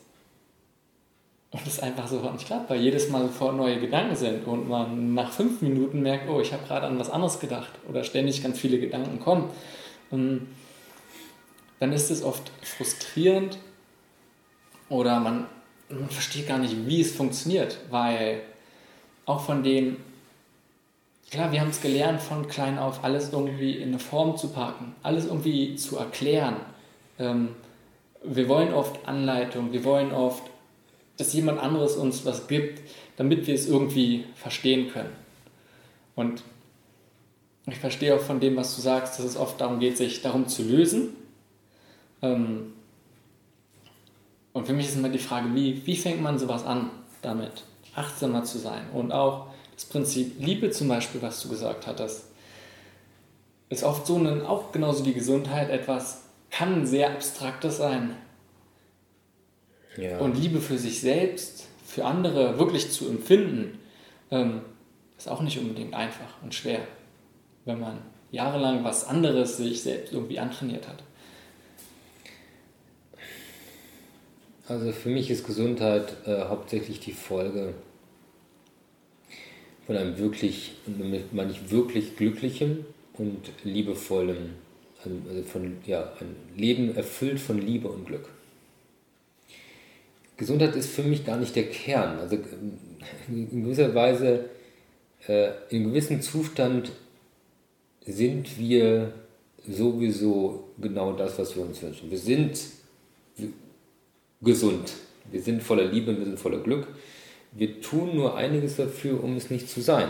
und 1.52 1.66
es 1.66 1.80
einfach 1.80 2.08
so 2.08 2.20
nicht 2.32 2.46
klappt, 2.46 2.70
weil 2.70 2.80
jedes 2.80 3.10
Mal 3.10 3.24
sofort 3.24 3.56
neue 3.56 3.80
Gedanken 3.80 4.16
sind 4.16 4.46
und 4.46 4.70
man 4.70 5.14
nach 5.14 5.32
fünf 5.32 5.62
Minuten 5.62 6.02
merkt, 6.02 6.30
oh, 6.30 6.40
ich 6.40 6.54
habe 6.54 6.66
gerade 6.66 6.88
an 6.88 7.00
was 7.00 7.10
anderes 7.10 7.40
gedacht 7.40 7.72
oder 7.88 8.04
ständig 8.04 8.44
ganz 8.44 8.60
viele 8.60 8.80
Gedanken 8.80 9.20
kommen, 9.20 9.50
und 10.12 10.48
dann 11.80 11.94
ist 11.94 12.10
es 12.10 12.24
oft 12.24 12.52
frustrierend 12.64 13.58
oder 14.90 15.20
man, 15.20 15.46
man 15.90 16.10
versteht 16.10 16.48
gar 16.48 16.58
nicht, 16.58 16.88
wie 16.88 17.02
es 17.02 17.16
funktioniert, 17.16 17.78
weil 17.90 18.42
auch 19.26 19.42
von 19.42 19.64
dem 19.64 19.98
Klar, 21.32 21.52
wir 21.52 21.62
haben 21.62 21.70
es 21.70 21.82
gelernt, 21.82 22.22
von 22.22 22.48
klein 22.48 22.80
auf 22.80 23.04
alles 23.04 23.32
irgendwie 23.32 23.74
in 23.74 23.90
eine 23.90 24.00
Form 24.00 24.36
zu 24.36 24.48
packen, 24.48 24.96
alles 25.04 25.26
irgendwie 25.26 25.76
zu 25.76 25.98
erklären. 25.98 26.56
Ähm, 27.20 27.50
wir 28.24 28.50
wollen 28.50 28.74
oft 28.74 29.08
Anleitung, 29.08 29.72
wir 29.72 29.84
wollen 29.84 30.12
oft, 30.12 30.42
dass 31.20 31.34
jemand 31.34 31.60
anderes 31.60 31.98
uns 31.98 32.26
was 32.26 32.48
gibt, 32.48 32.82
damit 33.18 33.46
wir 33.46 33.54
es 33.54 33.68
irgendwie 33.68 34.24
verstehen 34.36 34.90
können. 34.90 35.12
Und 36.16 36.44
ich 37.68 37.78
verstehe 37.78 38.16
auch 38.16 38.22
von 38.22 38.40
dem, 38.40 38.56
was 38.56 38.76
du 38.76 38.82
sagst, 38.82 39.20
dass 39.20 39.26
es 39.26 39.38
oft 39.38 39.60
darum 39.60 39.80
geht, 39.80 39.98
sich 39.98 40.22
darum 40.22 40.48
zu 40.48 40.64
lösen. 40.64 41.10
Ähm, 42.22 42.74
und 44.54 44.66
für 44.66 44.74
mich 44.74 44.88
ist 44.88 44.96
immer 44.96 45.10
die 45.10 45.20
Frage, 45.20 45.54
wie, 45.54 45.86
wie 45.86 45.98
fängt 45.98 46.22
man 46.22 46.40
sowas 46.40 46.66
an, 46.66 46.90
damit 47.22 47.64
achtsamer 47.96 48.46
zu 48.46 48.58
sein 48.58 48.90
und 48.94 49.12
auch 49.12 49.48
das 49.76 49.86
Prinzip 49.86 50.36
Liebe 50.40 50.72
zum 50.72 50.88
Beispiel, 50.88 51.22
was 51.22 51.42
du 51.42 51.50
gesagt 51.50 51.86
hattest, 51.86 52.26
ist 53.68 53.84
oft 53.84 54.08
so 54.08 54.16
ein, 54.16 54.46
auch 54.46 54.72
genauso 54.72 55.06
wie 55.06 55.14
Gesundheit 55.14 55.70
etwas, 55.70 56.24
kann 56.50 56.88
sehr 56.88 57.12
abstraktes 57.12 57.78
sein. 57.78 58.16
Ja. 59.98 60.20
Und 60.20 60.38
Liebe 60.38 60.62
für 60.62 60.78
sich 60.78 61.02
selbst, 61.02 61.68
für 61.86 62.06
andere 62.06 62.60
wirklich 62.60 62.92
zu 62.92 63.10
empfinden, 63.10 63.80
ähm, 64.32 64.62
ist 65.18 65.28
auch 65.28 65.42
nicht 65.42 65.60
unbedingt 65.60 65.94
einfach 65.94 66.42
und 66.44 66.54
schwer, 66.54 66.80
wenn 67.66 67.80
man 67.80 68.00
jahrelang 68.32 68.84
was 68.84 69.08
anderes 69.08 69.58
sich 69.58 69.82
selbst 69.82 70.14
irgendwie 70.14 70.40
antrainiert 70.40 70.88
hat. 70.88 71.04
Also 74.68 74.92
für 74.92 75.10
mich 75.10 75.32
ist 75.32 75.48
Gesundheit 75.48 76.16
äh, 76.28 76.44
hauptsächlich 76.44 77.00
die 77.00 77.12
Folge 77.12 77.74
von 79.88 79.98
einem 79.98 80.20
wirklich, 80.20 80.76
meine 81.32 81.52
ich 81.52 81.72
wirklich 81.72 82.16
glücklichen 82.16 82.86
und 83.14 83.52
liebevollen, 83.64 84.54
also, 85.04 85.16
also 85.28 85.42
von, 85.42 85.78
ja, 85.88 86.14
ein 86.22 86.36
Leben 86.56 86.96
erfüllt 86.96 87.40
von 87.40 87.58
Liebe 87.60 87.88
und 87.88 88.06
Glück. 88.06 88.30
Gesundheit 90.40 90.74
ist 90.78 90.90
für 90.90 91.04
mich 91.04 91.26
gar 91.26 91.36
nicht 91.36 91.54
der 91.56 91.70
Kern. 91.70 92.18
Also 92.18 92.38
in 93.28 93.64
gewisser 93.64 93.94
Weise, 93.94 94.46
äh, 95.28 95.50
in 95.70 95.90
gewissem 95.90 96.22
Zustand 96.22 96.92
sind 98.06 98.58
wir 98.58 99.12
sowieso 99.68 100.70
genau 100.82 101.12
das, 101.12 101.38
was 101.38 101.56
wir 101.58 101.64
uns 101.64 101.82
wünschen. 101.82 102.10
Wir 102.10 102.18
sind 102.18 102.58
gesund. 104.42 104.94
Wir 105.30 105.42
sind 105.42 105.62
voller 105.62 105.84
Liebe, 105.84 106.18
wir 106.18 106.26
sind 106.26 106.40
voller 106.40 106.60
Glück. 106.60 106.88
Wir 107.52 107.82
tun 107.82 108.16
nur 108.16 108.38
einiges 108.38 108.78
dafür, 108.78 109.22
um 109.22 109.36
es 109.36 109.50
nicht 109.50 109.70
zu 109.70 109.82
sein. 109.82 110.08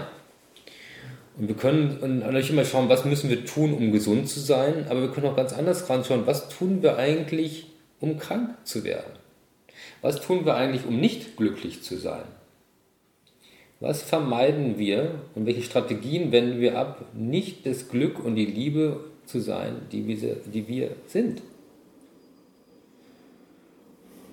Und 1.37 1.47
wir 1.47 1.55
können 1.55 2.19
natürlich 2.19 2.51
immer 2.51 2.65
schauen, 2.65 2.87
was 2.87 3.03
müssen 3.03 3.31
wir 3.31 3.45
tun, 3.45 3.73
um 3.73 3.91
gesund 3.91 4.29
zu 4.29 4.39
sein, 4.39 4.85
aber 4.89 5.01
wir 5.01 5.09
können 5.09 5.25
auch 5.25 5.35
ganz 5.35 5.53
anders 5.53 5.89
ranschauen, 5.89 6.27
was 6.27 6.49
tun 6.49 6.83
wir 6.83 6.97
eigentlich, 6.97 7.67
um 7.99 8.19
krank 8.19 8.55
zu 8.63 8.83
werden? 8.83 9.18
Was 10.01 10.21
tun 10.21 10.45
wir 10.45 10.55
eigentlich, 10.55 10.85
um 10.85 10.99
nicht 10.99 11.37
glücklich 11.37 11.81
zu 11.81 11.97
sein? 11.97 12.23
Was 13.79 14.01
vermeiden 14.03 14.77
wir 14.77 15.21
und 15.35 15.45
welche 15.45 15.61
Strategien 15.61 16.31
wenden 16.31 16.59
wir 16.59 16.77
ab, 16.77 17.05
nicht 17.13 17.65
das 17.65 17.89
Glück 17.89 18.23
und 18.23 18.35
die 18.35 18.45
Liebe 18.45 18.99
zu 19.25 19.39
sein, 19.39 19.77
die 19.91 20.07
wir, 20.07 20.37
die 20.53 20.67
wir 20.67 20.91
sind? 21.07 21.41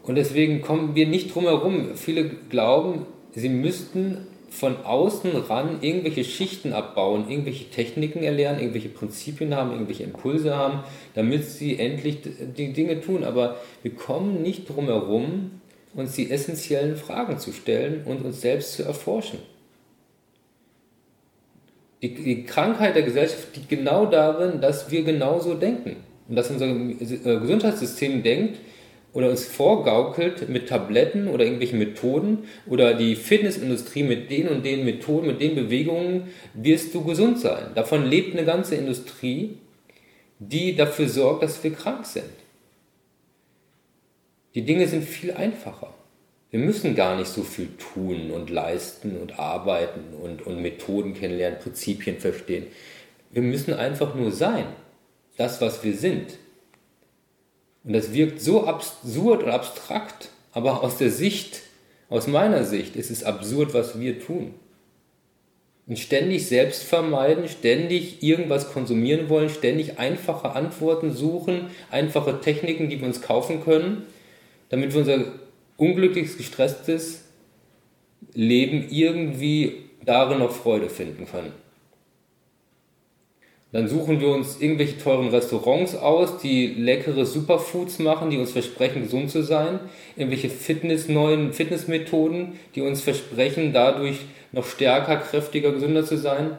Und 0.02 0.14
deswegen 0.14 0.62
kommen 0.62 0.94
wir 0.94 1.06
nicht 1.06 1.34
drum 1.34 1.44
herum. 1.44 1.96
Viele 1.96 2.28
glauben, 2.48 3.06
sie 3.34 3.48
müssten 3.48 4.26
von 4.48 4.84
außen 4.84 5.36
ran 5.36 5.78
irgendwelche 5.80 6.24
Schichten 6.24 6.72
abbauen, 6.72 7.28
irgendwelche 7.28 7.68
Techniken 7.70 8.22
erlernen, 8.22 8.60
irgendwelche 8.60 8.88
Prinzipien 8.88 9.54
haben, 9.54 9.72
irgendwelche 9.72 10.04
Impulse 10.04 10.56
haben, 10.56 10.80
damit 11.14 11.44
sie 11.44 11.78
endlich 11.78 12.18
die 12.56 12.72
Dinge 12.72 13.00
tun. 13.00 13.24
Aber 13.24 13.56
wir 13.82 13.94
kommen 13.94 14.42
nicht 14.42 14.68
drum 14.68 14.86
herum, 14.86 15.50
uns 15.94 16.14
die 16.14 16.30
essentiellen 16.30 16.96
Fragen 16.96 17.38
zu 17.38 17.52
stellen 17.52 18.04
und 18.04 18.24
uns 18.24 18.40
selbst 18.40 18.74
zu 18.74 18.84
erforschen. 18.84 19.38
Die, 22.02 22.14
die 22.14 22.44
Krankheit 22.44 22.94
der 22.94 23.02
Gesellschaft 23.02 23.56
liegt 23.56 23.68
genau 23.68 24.06
darin, 24.06 24.60
dass 24.60 24.90
wir 24.90 25.02
genauso 25.02 25.54
denken 25.54 25.96
und 26.28 26.36
dass 26.36 26.50
unser 26.50 26.68
Gesundheitssystem 26.68 28.22
denkt, 28.22 28.58
oder 29.16 29.30
uns 29.30 29.46
vorgaukelt 29.46 30.50
mit 30.50 30.68
Tabletten 30.68 31.28
oder 31.28 31.44
irgendwelchen 31.44 31.78
Methoden 31.78 32.44
oder 32.66 32.92
die 32.92 33.16
Fitnessindustrie 33.16 34.02
mit 34.02 34.30
den 34.30 34.46
und 34.46 34.62
den 34.62 34.84
Methoden, 34.84 35.28
mit 35.28 35.40
den 35.40 35.54
Bewegungen 35.54 36.28
wirst 36.52 36.94
du 36.94 37.02
gesund 37.02 37.40
sein. 37.40 37.70
Davon 37.74 38.04
lebt 38.04 38.36
eine 38.36 38.44
ganze 38.44 38.74
Industrie, 38.74 39.56
die 40.38 40.76
dafür 40.76 41.08
sorgt, 41.08 41.42
dass 41.42 41.64
wir 41.64 41.72
krank 41.72 42.04
sind. 42.04 42.26
Die 44.54 44.66
Dinge 44.66 44.86
sind 44.86 45.04
viel 45.04 45.32
einfacher. 45.32 45.94
Wir 46.50 46.60
müssen 46.60 46.94
gar 46.94 47.16
nicht 47.16 47.28
so 47.28 47.42
viel 47.42 47.70
tun 47.78 48.30
und 48.30 48.50
leisten 48.50 49.16
und 49.16 49.38
arbeiten 49.38 50.14
und, 50.22 50.46
und 50.46 50.60
Methoden 50.60 51.14
kennenlernen, 51.14 51.58
Prinzipien 51.58 52.18
verstehen. 52.18 52.66
Wir 53.30 53.40
müssen 53.40 53.72
einfach 53.72 54.14
nur 54.14 54.30
sein, 54.30 54.66
das, 55.38 55.62
was 55.62 55.82
wir 55.82 55.94
sind. 55.94 56.36
Und 57.86 57.92
das 57.92 58.12
wirkt 58.12 58.40
so 58.40 58.66
absurd 58.66 59.44
und 59.44 59.50
abstrakt, 59.50 60.30
aber 60.52 60.82
aus 60.82 60.98
der 60.98 61.10
Sicht, 61.10 61.62
aus 62.08 62.26
meiner 62.26 62.64
Sicht, 62.64 62.96
ist 62.96 63.10
es 63.10 63.22
absurd, 63.22 63.74
was 63.74 64.00
wir 64.00 64.20
tun. 64.20 64.54
Und 65.86 66.00
ständig 66.00 66.48
selbst 66.48 66.82
vermeiden, 66.82 67.48
ständig 67.48 68.24
irgendwas 68.24 68.72
konsumieren 68.72 69.28
wollen, 69.28 69.48
ständig 69.48 70.00
einfache 70.00 70.50
Antworten 70.50 71.12
suchen, 71.12 71.70
einfache 71.88 72.40
Techniken, 72.40 72.88
die 72.90 72.98
wir 72.98 73.06
uns 73.06 73.22
kaufen 73.22 73.62
können, 73.62 74.02
damit 74.68 74.92
wir 74.92 75.00
unser 75.00 75.24
unglückliches, 75.76 76.36
gestresstes 76.36 77.22
Leben 78.34 78.88
irgendwie 78.90 79.84
darin 80.04 80.40
noch 80.40 80.50
Freude 80.50 80.88
finden 80.88 81.26
können. 81.26 81.52
Dann 83.76 83.88
suchen 83.88 84.22
wir 84.22 84.28
uns 84.28 84.58
irgendwelche 84.58 84.96
teuren 84.96 85.28
Restaurants 85.28 85.94
aus, 85.94 86.38
die 86.38 86.68
leckere 86.68 87.26
Superfoods 87.26 87.98
machen, 87.98 88.30
die 88.30 88.38
uns 88.38 88.52
versprechen, 88.52 89.02
gesund 89.02 89.30
zu 89.30 89.42
sein. 89.42 89.80
Irgendwelche 90.16 90.48
Fitness, 90.48 91.10
neuen 91.10 91.52
Fitnessmethoden, 91.52 92.54
die 92.74 92.80
uns 92.80 93.02
versprechen, 93.02 93.74
dadurch 93.74 94.20
noch 94.50 94.64
stärker, 94.64 95.18
kräftiger, 95.18 95.72
gesünder 95.72 96.06
zu 96.06 96.16
sein. 96.16 96.56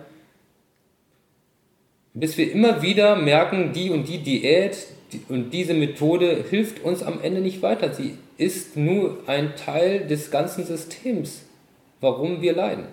Bis 2.13 2.38
wir 2.38 2.51
immer 2.51 2.84
wieder 2.84 3.15
merken, 3.15 3.72
die 3.74 3.89
und 3.89 4.07
die 4.07 4.20
Diät 4.20 4.78
und 5.28 5.51
diese 5.55 5.74
Methode 5.74 6.45
hilft 6.47 6.84
uns 6.84 7.01
am 7.01 7.20
Ende 7.24 7.41
nicht 7.41 7.63
weiter. 7.63 7.91
Sie 7.95 8.13
ist 8.38 8.78
nur 8.78 9.24
ein 9.26 9.55
Teil 9.55 10.05
des 10.05 10.30
ganzen 10.30 10.65
Systems, 10.65 11.45
warum 11.99 12.43
wir 12.43 12.53
leiden. 12.53 12.86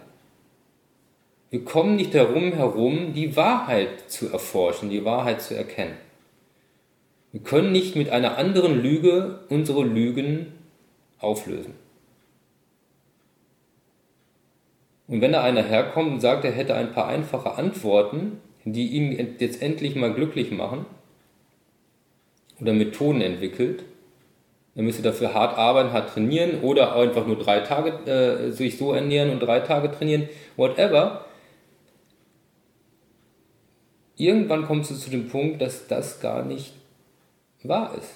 Wir 1.54 1.64
kommen 1.64 1.94
nicht 1.94 2.12
darum 2.16 2.52
herum, 2.54 3.12
die 3.14 3.36
Wahrheit 3.36 4.10
zu 4.10 4.28
erforschen, 4.28 4.90
die 4.90 5.04
Wahrheit 5.04 5.40
zu 5.40 5.56
erkennen. 5.56 5.94
Wir 7.30 7.42
können 7.42 7.70
nicht 7.70 7.94
mit 7.94 8.10
einer 8.10 8.38
anderen 8.38 8.82
Lüge 8.82 9.38
unsere 9.50 9.84
Lügen 9.84 10.52
auflösen. 11.20 11.74
Und 15.06 15.20
wenn 15.20 15.30
da 15.30 15.44
einer 15.44 15.62
herkommt 15.62 16.14
und 16.14 16.20
sagt, 16.20 16.44
er 16.44 16.50
hätte 16.50 16.74
ein 16.74 16.90
paar 16.90 17.06
einfache 17.06 17.52
Antworten, 17.52 18.40
die 18.64 18.88
ihn 18.88 19.36
jetzt 19.38 19.62
endlich 19.62 19.94
mal 19.94 20.12
glücklich 20.12 20.50
machen, 20.50 20.86
oder 22.60 22.72
Methoden 22.72 23.20
entwickelt, 23.20 23.84
dann 24.74 24.86
müsste 24.86 25.02
dafür 25.02 25.34
hart 25.34 25.56
arbeiten, 25.56 25.92
hart 25.92 26.14
trainieren 26.14 26.62
oder 26.62 26.96
einfach 26.96 27.28
nur 27.28 27.38
drei 27.38 27.60
Tage 27.60 27.90
äh, 28.10 28.50
sich 28.50 28.76
so 28.76 28.92
ernähren 28.92 29.30
und 29.30 29.38
drei 29.38 29.60
Tage 29.60 29.92
trainieren, 29.92 30.28
whatever 30.56 31.26
irgendwann 34.16 34.64
kommst 34.64 34.90
du 34.90 34.94
zu 34.94 35.10
dem 35.10 35.28
Punkt, 35.28 35.60
dass 35.60 35.86
das 35.86 36.20
gar 36.20 36.44
nicht 36.44 36.72
wahr 37.62 37.96
ist. 37.96 38.14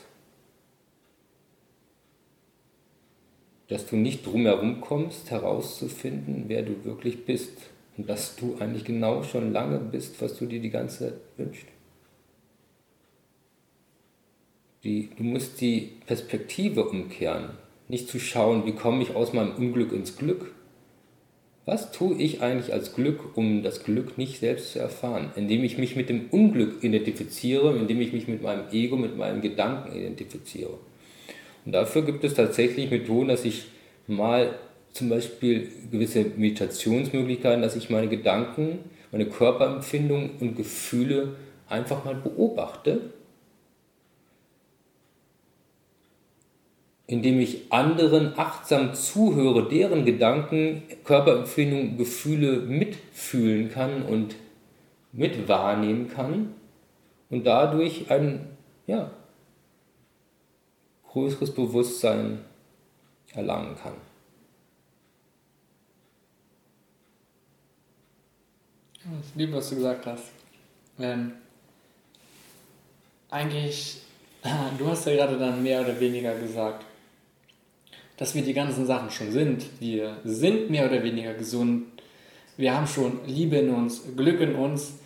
Dass 3.69 3.87
du 3.87 3.97
nicht 3.97 4.25
drumherum 4.25 4.81
kommst, 4.81 5.31
herauszufinden, 5.31 6.45
wer 6.47 6.63
du 6.63 6.85
wirklich 6.85 7.25
bist. 7.25 7.53
Und 7.97 8.09
dass 8.09 8.37
du 8.37 8.57
eigentlich 8.61 8.85
genau 8.85 9.23
schon 9.25 9.53
lange 9.53 9.79
bist, 9.79 10.23
was 10.23 10.39
du 10.39 10.47
dir 10.47 10.61
die 10.61 10.71
ganze 10.71 10.99
Zeit 10.99 11.21
wünschst. 11.37 11.67
Die, 14.85 15.11
du 15.17 15.25
musst 15.25 15.61
die 15.61 15.93
Perspektive 16.07 16.89
umkehren. 16.89 17.51
Nicht 17.89 18.09
zu 18.09 18.21
schauen, 18.21 18.65
wie 18.65 18.75
komme 18.75 19.03
ich 19.03 19.15
aus 19.15 19.33
meinem 19.33 19.57
Unglück 19.57 19.93
ins 19.93 20.17
Glück, 20.17 20.53
was 21.69 21.93
tue 21.93 22.17
ich 22.17 22.41
eigentlich 22.41 22.73
als 22.73 22.95
Glück, 22.95 23.37
um 23.37 23.63
das 23.63 23.85
Glück 23.85 24.17
nicht 24.17 24.41
selbst 24.41 24.73
zu 24.73 24.79
erfahren? 24.79 25.33
Indem 25.37 25.63
ich 25.65 25.77
mich 25.77 25.97
mit 25.97 26.09
dem 26.09 26.31
Unglück 26.31 26.83
identifiziere, 26.83 27.77
indem 27.77 28.01
ich 28.01 28.15
mich 28.15 28.27
mit 28.27 28.43
meinem 28.43 28.65
Ego, 28.73 28.97
mit 28.97 29.19
meinen 29.19 29.43
Gedanken 29.43 29.95
identifiziere. 29.95 30.79
Und 31.67 31.73
dafür 31.73 32.07
gibt 32.07 32.25
es 32.25 32.33
tatsächlich 32.33 32.91
Methoden, 32.91 33.29
dass 33.29 33.45
ich 33.45 33.67
mal 34.07 34.55
zum 34.95 35.11
Beispiel 35.11 35.69
gewisse 35.91 36.25
Meditationsmöglichkeiten, 36.39 37.61
dass 37.61 37.77
ich 37.77 37.91
meine 37.91 38.09
Gedanken, 38.09 38.79
meine 39.13 39.27
Körperempfindungen 39.27 40.31
und 40.41 40.57
Gefühle 40.57 41.37
einfach 41.69 42.03
mal 42.07 42.15
beobachte 42.15 43.13
indem 47.09 47.41
ich 47.41 47.73
anderen 47.73 48.39
achtsam 48.39 48.95
zuhöre, 48.95 49.67
deren 49.67 50.05
Gedanken, 50.05 50.83
Körperempfindungen, 51.05 51.97
Gefühle 51.97 52.59
mitfühlen 52.61 53.71
kann 53.71 54.03
und 54.03 54.37
mit 55.11 55.49
wahrnehmen 55.49 56.09
kann 56.11 56.55
und 57.31 57.47
dadurch 57.47 58.11
ein 58.11 58.47
ja, 58.87 59.11
größeres 61.11 61.55
Bewusstsein 61.55 62.45
erlangen 63.33 63.75
kann. 63.83 63.95
Ich 69.23 69.35
liebe, 69.35 69.55
was 69.55 69.71
du 69.71 69.77
gesagt 69.77 70.05
hast. 70.05 70.25
Ähm, 70.99 71.33
eigentlich, 73.31 74.03
du 74.79 74.87
hast 74.87 75.07
ja 75.07 75.15
gerade 75.15 75.39
dann 75.39 75.63
mehr 75.63 75.81
oder 75.81 75.99
weniger 75.99 76.35
gesagt, 76.39 76.85
dass 78.19 78.35
wir 78.35 78.43
die 78.43 78.53
ganzen 78.53 78.85
Sachen 78.85 79.11
schon 79.11 79.33
sind. 79.33 79.65
Wir 79.81 80.19
sind 80.25 80.71
mehr 80.71 80.87
oder 80.87 81.03
weniger 81.03 81.35
gesund. 81.35 81.85
Wir 82.57 82.75
haben 82.75 82.87
schon 82.87 83.21
Liebe 83.27 83.57
in 83.57 83.71
uns, 83.71 84.03
Glück 84.17 84.41
in 84.41 84.57
uns. 84.57 84.99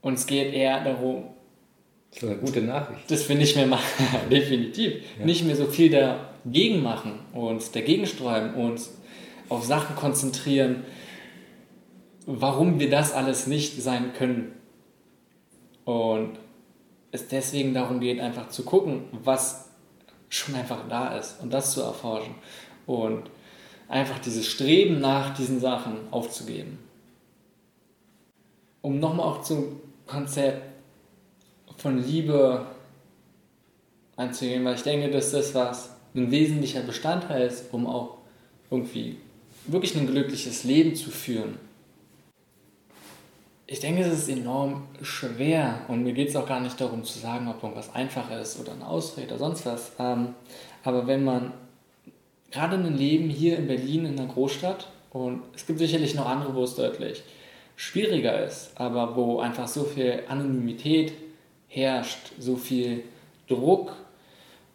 Uns 0.00 0.26
geht 0.26 0.54
eher 0.54 0.82
darum. 0.84 1.24
Das 2.10 2.22
ist 2.22 2.28
eine 2.28 2.38
gute 2.38 2.62
Nachricht. 2.62 3.10
Dass 3.10 3.28
wir 3.28 3.36
nicht 3.36 3.56
mehr 3.56 3.66
machen, 3.66 4.06
definitiv. 4.30 5.02
Ja. 5.18 5.26
Nicht 5.26 5.44
mehr 5.44 5.56
so 5.56 5.66
viel 5.66 5.90
dagegen 5.90 6.82
machen, 6.82 7.18
uns 7.32 7.72
dagegen 7.72 8.06
sträuben, 8.06 8.54
uns 8.54 8.92
auf 9.48 9.64
Sachen 9.64 9.96
konzentrieren, 9.96 10.84
warum 12.26 12.78
wir 12.78 12.88
das 12.88 13.12
alles 13.12 13.48
nicht 13.48 13.82
sein 13.82 14.12
können. 14.16 14.52
Und 15.84 16.38
es 17.10 17.26
deswegen 17.26 17.74
darum 17.74 17.98
geht, 17.98 18.20
einfach 18.20 18.48
zu 18.48 18.64
gucken, 18.64 19.02
was 19.10 19.71
schon 20.32 20.54
einfach 20.54 20.88
da 20.88 21.16
ist 21.18 21.40
und 21.42 21.52
das 21.52 21.72
zu 21.72 21.82
erforschen 21.82 22.34
und 22.86 23.30
einfach 23.88 24.18
dieses 24.18 24.46
Streben 24.46 25.00
nach 25.00 25.34
diesen 25.34 25.60
Sachen 25.60 26.10
aufzugeben. 26.10 26.78
Um 28.80 28.98
nochmal 28.98 29.26
auch 29.26 29.42
zum 29.42 29.80
Konzept 30.06 30.62
von 31.76 32.02
Liebe 32.02 32.66
einzugehen, 34.16 34.64
weil 34.64 34.74
ich 34.74 34.82
denke, 34.82 35.10
dass 35.10 35.32
das 35.32 35.54
was 35.54 35.90
ein 36.14 36.30
wesentlicher 36.30 36.80
Bestandteil 36.80 37.46
ist, 37.46 37.72
um 37.72 37.86
auch 37.86 38.16
irgendwie 38.70 39.18
wirklich 39.66 39.94
ein 39.96 40.06
glückliches 40.06 40.64
Leben 40.64 40.96
zu 40.96 41.10
führen 41.10 41.58
ich 43.66 43.80
denke, 43.80 44.02
es 44.02 44.12
ist 44.12 44.28
enorm 44.28 44.82
schwer 45.02 45.82
und 45.88 46.02
mir 46.02 46.12
geht 46.12 46.28
es 46.28 46.36
auch 46.36 46.46
gar 46.46 46.60
nicht 46.60 46.80
darum 46.80 47.04
zu 47.04 47.18
sagen, 47.18 47.48
ob 47.48 47.62
irgendwas 47.62 47.94
einfach 47.94 48.30
ist 48.30 48.60
oder 48.60 48.72
eine 48.72 48.86
Ausrede 48.86 49.28
oder 49.28 49.38
sonst 49.38 49.66
was. 49.66 49.92
Ähm, 49.98 50.34
aber 50.84 51.06
wenn 51.06 51.24
man 51.24 51.52
gerade 52.50 52.76
ein 52.76 52.96
Leben 52.96 53.30
hier 53.30 53.56
in 53.56 53.66
Berlin 53.66 54.04
in 54.04 54.18
einer 54.18 54.32
Großstadt 54.32 54.88
und 55.10 55.42
es 55.54 55.66
gibt 55.66 55.78
sicherlich 55.78 56.14
noch 56.14 56.26
andere, 56.26 56.54
wo 56.54 56.64
es 56.64 56.74
deutlich 56.74 57.22
schwieriger 57.76 58.44
ist, 58.44 58.72
aber 58.74 59.16
wo 59.16 59.40
einfach 59.40 59.68
so 59.68 59.84
viel 59.84 60.22
Anonymität 60.28 61.12
herrscht, 61.68 62.32
so 62.38 62.56
viel 62.56 63.04
Druck 63.48 63.96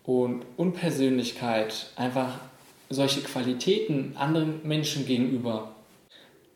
und 0.04 0.44
Unpersönlichkeit, 0.56 1.92
einfach 1.96 2.40
solche 2.90 3.22
Qualitäten 3.22 4.16
anderen 4.18 4.66
Menschen 4.68 5.06
gegenüber 5.06 5.76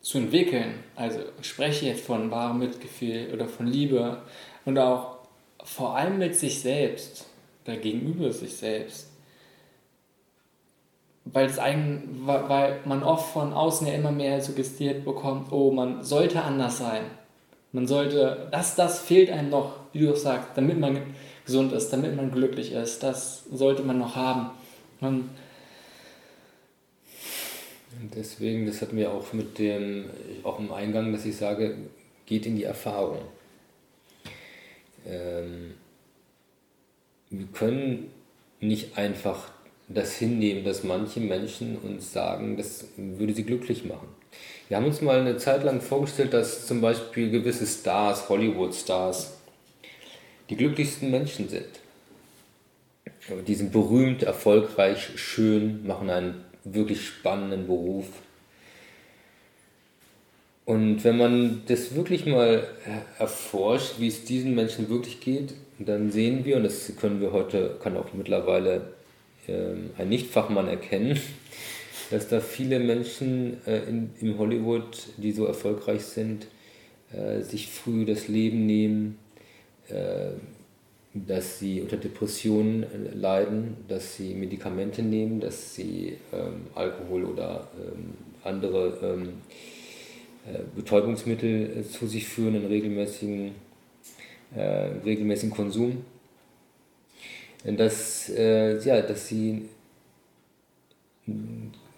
zu 0.02 0.18
entwickeln. 0.18 0.74
Also 0.96 1.20
ich 1.40 1.48
spreche 1.48 1.86
jetzt 1.86 2.04
von 2.04 2.30
wahrem 2.30 2.58
Mitgefühl 2.58 3.30
oder 3.32 3.46
von 3.46 3.66
Liebe 3.66 4.18
und 4.64 4.78
auch 4.78 5.18
vor 5.64 5.96
allem 5.96 6.18
mit 6.18 6.34
sich 6.36 6.60
selbst 6.60 7.26
oder 7.64 7.76
gegenüber 7.76 8.32
sich 8.32 8.56
selbst. 8.56 9.08
Weil, 11.24 11.46
es 11.46 11.60
eigen, 11.60 12.22
weil 12.24 12.80
man 12.84 13.04
oft 13.04 13.32
von 13.32 13.52
außen 13.52 13.86
ja 13.86 13.94
immer 13.94 14.10
mehr 14.10 14.40
suggestiert 14.40 15.04
bekommt, 15.04 15.52
oh, 15.52 15.70
man 15.70 16.02
sollte 16.02 16.42
anders 16.42 16.78
sein. 16.78 17.04
Man 17.70 17.86
sollte, 17.86 18.48
das, 18.50 18.74
das 18.74 18.98
fehlt 18.98 19.30
einem 19.30 19.50
noch, 19.50 19.76
wie 19.92 20.00
du 20.00 20.16
sagst, 20.16 20.48
damit 20.56 20.80
man 20.80 20.98
gesund 21.46 21.72
ist, 21.72 21.90
damit 21.92 22.16
man 22.16 22.32
glücklich 22.32 22.72
ist. 22.72 23.04
Das 23.04 23.44
sollte 23.52 23.84
man 23.84 23.98
noch 23.98 24.16
haben. 24.16 24.50
Man, 25.00 25.30
Deswegen, 28.14 28.66
das 28.66 28.80
hatten 28.80 28.96
wir 28.96 29.12
auch 29.12 29.32
mit 29.32 29.58
dem, 29.58 30.06
auch 30.42 30.58
im 30.58 30.72
Eingang, 30.72 31.12
dass 31.12 31.24
ich 31.24 31.36
sage, 31.36 31.76
geht 32.26 32.46
in 32.46 32.56
die 32.56 32.64
Erfahrung. 32.64 33.18
Ähm, 35.06 35.74
wir 37.30 37.46
können 37.52 38.10
nicht 38.60 38.96
einfach 38.96 39.50
das 39.88 40.16
hinnehmen, 40.16 40.64
dass 40.64 40.84
manche 40.84 41.20
Menschen 41.20 41.76
uns 41.76 42.12
sagen, 42.12 42.56
das 42.56 42.86
würde 42.96 43.34
sie 43.34 43.44
glücklich 43.44 43.84
machen. 43.84 44.08
Wir 44.68 44.76
haben 44.78 44.86
uns 44.86 45.02
mal 45.02 45.20
eine 45.20 45.36
Zeit 45.36 45.64
lang 45.64 45.80
vorgestellt, 45.80 46.32
dass 46.32 46.66
zum 46.66 46.80
Beispiel 46.80 47.30
gewisse 47.30 47.66
Stars, 47.66 48.28
Hollywood-Stars, 48.28 49.36
die 50.48 50.56
glücklichsten 50.56 51.10
Menschen 51.10 51.48
sind. 51.48 51.66
Die 53.46 53.54
sind 53.54 53.72
berühmt, 53.72 54.22
erfolgreich, 54.22 55.10
schön, 55.16 55.86
machen 55.86 56.10
einen 56.10 56.44
wirklich 56.64 57.06
spannenden 57.06 57.66
Beruf. 57.66 58.06
Und 60.64 61.02
wenn 61.04 61.18
man 61.18 61.62
das 61.66 61.94
wirklich 61.94 62.24
mal 62.24 62.66
erforscht, 63.18 63.94
wie 63.98 64.06
es 64.06 64.24
diesen 64.24 64.54
Menschen 64.54 64.88
wirklich 64.88 65.20
geht, 65.20 65.54
dann 65.78 66.10
sehen 66.12 66.44
wir, 66.44 66.56
und 66.56 66.62
das 66.62 66.92
können 66.96 67.20
wir 67.20 67.32
heute, 67.32 67.76
kann 67.82 67.96
auch 67.96 68.12
mittlerweile 68.12 68.92
ähm, 69.48 69.90
ein 69.98 70.08
Nichtfachmann 70.08 70.68
erkennen, 70.68 71.20
dass 72.10 72.28
da 72.28 72.40
viele 72.40 72.78
Menschen 72.78 73.58
äh, 73.66 73.80
in, 73.88 74.10
in 74.20 74.38
Hollywood, 74.38 75.08
die 75.16 75.32
so 75.32 75.46
erfolgreich 75.46 76.02
sind, 76.02 76.46
äh, 77.12 77.42
sich 77.42 77.68
früh 77.68 78.04
das 78.04 78.28
Leben 78.28 78.64
nehmen, 78.66 79.18
äh, 79.88 80.30
dass 81.14 81.58
sie 81.58 81.80
unter 81.80 81.96
Depressionen 81.96 82.84
äh, 82.84 83.14
leiden, 83.14 83.76
dass 83.88 84.16
sie 84.16 84.34
Medikamente 84.34 85.02
nehmen, 85.02 85.40
dass 85.40 85.74
sie 85.74 86.16
ähm, 86.32 86.66
Alkohol 86.74 87.24
oder 87.24 87.68
ähm, 87.78 88.14
andere 88.44 88.98
ähm, 89.02 89.28
äh, 90.46 90.60
Betäubungsmittel 90.74 91.80
äh, 91.80 91.82
zu 91.82 92.06
sich 92.06 92.26
führen 92.26 92.54
in 92.54 92.66
regelmäßigen, 92.66 93.52
äh, 94.56 94.60
regelmäßigen 95.04 95.54
Konsum. 95.54 96.04
Dass, 97.64 98.28
äh, 98.30 98.80
ja, 98.80 99.02
dass 99.02 99.28
sie 99.28 99.68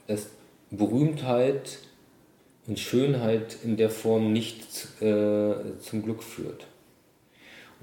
dass 0.07 0.29
Berühmtheit 0.71 1.79
und 2.67 2.79
Schönheit 2.79 3.57
in 3.65 3.77
der 3.77 3.91
Form 3.91 4.33
nicht 4.33 4.63
äh, 5.01 5.55
zum 5.81 6.03
Glück 6.03 6.23
führt. 6.23 6.67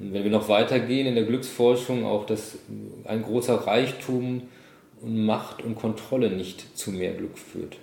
Wenn 0.03 0.23
wir 0.23 0.31
noch 0.31 0.49
weitergehen 0.49 1.05
in 1.05 1.13
der 1.13 1.25
Glücksforschung, 1.25 2.05
auch 2.05 2.25
dass 2.25 2.57
ein 3.05 3.21
großer 3.21 3.67
Reichtum 3.67 4.43
und 4.99 5.25
Macht 5.25 5.63
und 5.63 5.75
Kontrolle 5.75 6.31
nicht 6.31 6.75
zu 6.75 6.91
mehr 6.91 7.13
Glück 7.13 7.37
führt. 7.37 7.77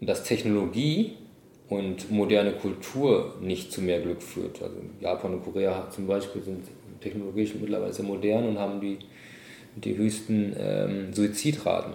Und 0.00 0.06
dass 0.06 0.24
Technologie 0.24 1.12
und 1.68 2.10
moderne 2.10 2.52
Kultur 2.52 3.36
nicht 3.40 3.70
zu 3.70 3.82
mehr 3.82 4.00
Glück 4.00 4.22
führt. 4.22 4.62
Also 4.62 4.76
Japan 5.00 5.34
und 5.34 5.44
Korea 5.44 5.90
zum 5.90 6.06
Beispiel 6.06 6.42
sind 6.42 6.64
technologisch 7.00 7.54
mittlerweile 7.54 8.02
modern 8.02 8.48
und 8.48 8.58
haben 8.58 8.80
die, 8.80 8.98
die 9.76 9.96
höchsten 9.96 10.54
ähm, 10.58 11.12
Suizidraten. 11.12 11.94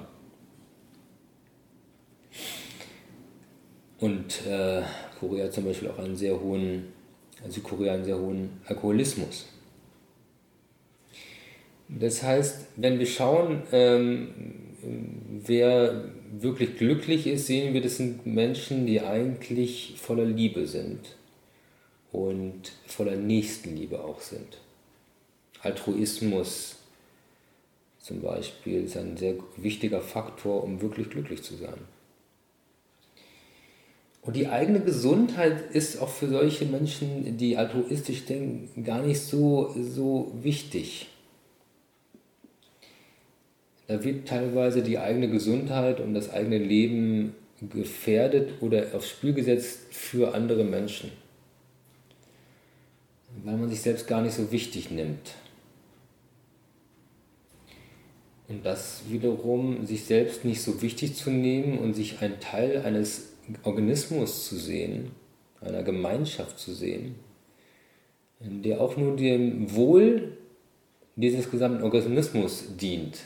Und 3.99 4.45
äh, 4.45 4.83
Korea 5.19 5.49
zum 5.51 5.65
Beispiel 5.65 5.89
auch 5.89 5.99
einen 5.99 6.15
sehr 6.15 6.39
hohen, 6.39 6.93
Südkorea 7.47 7.93
einen 7.93 8.05
sehr 8.05 8.17
hohen 8.17 8.49
Alkoholismus. 8.65 9.47
Das 11.89 12.21
heißt, 12.21 12.67
wenn 12.75 12.99
wir 12.99 13.05
schauen, 13.05 13.63
ähm, 13.71 14.29
wer 15.45 16.05
wirklich 16.31 16.77
glücklich 16.77 17.27
ist, 17.27 17.47
sehen 17.47 17.73
wir, 17.73 17.81
das 17.81 17.97
sind 17.97 18.25
Menschen, 18.25 18.85
die 18.85 19.01
eigentlich 19.01 19.95
voller 19.97 20.25
Liebe 20.25 20.67
sind 20.67 21.15
und 22.11 22.71
voller 22.85 23.15
Nächstenliebe 23.15 24.03
auch 24.03 24.19
sind. 24.19 24.59
Altruismus 25.61 26.75
zum 27.99 28.21
Beispiel 28.21 28.83
ist 28.83 28.97
ein 28.97 29.17
sehr 29.17 29.35
wichtiger 29.57 30.01
Faktor, 30.01 30.63
um 30.63 30.81
wirklich 30.81 31.09
glücklich 31.09 31.43
zu 31.43 31.55
sein. 31.55 31.77
Und 34.27 34.35
die 34.35 34.49
eigene 34.49 34.81
Gesundheit 34.81 35.71
ist 35.71 36.01
auch 36.01 36.09
für 36.09 36.27
solche 36.27 36.65
Menschen, 36.65 37.37
die 37.37 37.55
altruistisch 37.55 38.25
denken, 38.25 38.83
gar 38.83 39.01
nicht 39.01 39.21
so, 39.21 39.73
so 39.79 40.33
wichtig. 40.41 41.07
Da 43.87 44.03
wird 44.03 44.27
teilweise 44.27 44.83
die 44.83 44.97
eigene 44.97 45.29
Gesundheit 45.29 46.01
und 46.01 46.13
das 46.13 46.29
eigene 46.29 46.57
Leben 46.57 47.35
gefährdet 47.61 48.61
oder 48.61 48.87
aufs 48.93 49.07
Spiel 49.07 49.31
gesetzt 49.31 49.79
für 49.91 50.35
andere 50.35 50.65
Menschen. 50.65 51.09
Weil 53.45 53.55
man 53.55 53.69
sich 53.69 53.81
selbst 53.81 54.07
gar 54.07 54.21
nicht 54.21 54.33
so 54.33 54.51
wichtig 54.51 54.91
nimmt. 54.91 55.35
Und 58.49 58.65
das 58.65 59.03
wiederum, 59.07 59.85
sich 59.85 60.03
selbst 60.03 60.43
nicht 60.43 60.61
so 60.61 60.81
wichtig 60.81 61.15
zu 61.15 61.29
nehmen 61.29 61.77
und 61.79 61.93
sich 61.93 62.21
ein 62.21 62.41
Teil 62.41 62.81
eines 62.81 63.36
Organismus 63.63 64.47
zu 64.47 64.57
sehen, 64.57 65.11
einer 65.61 65.83
Gemeinschaft 65.83 66.59
zu 66.59 66.73
sehen, 66.73 67.15
der 68.39 68.81
auch 68.81 68.97
nur 68.97 69.15
dem 69.15 69.73
Wohl 69.75 70.37
dieses 71.15 71.49
gesamten 71.49 71.83
Organismus 71.83 72.75
dient, 72.77 73.19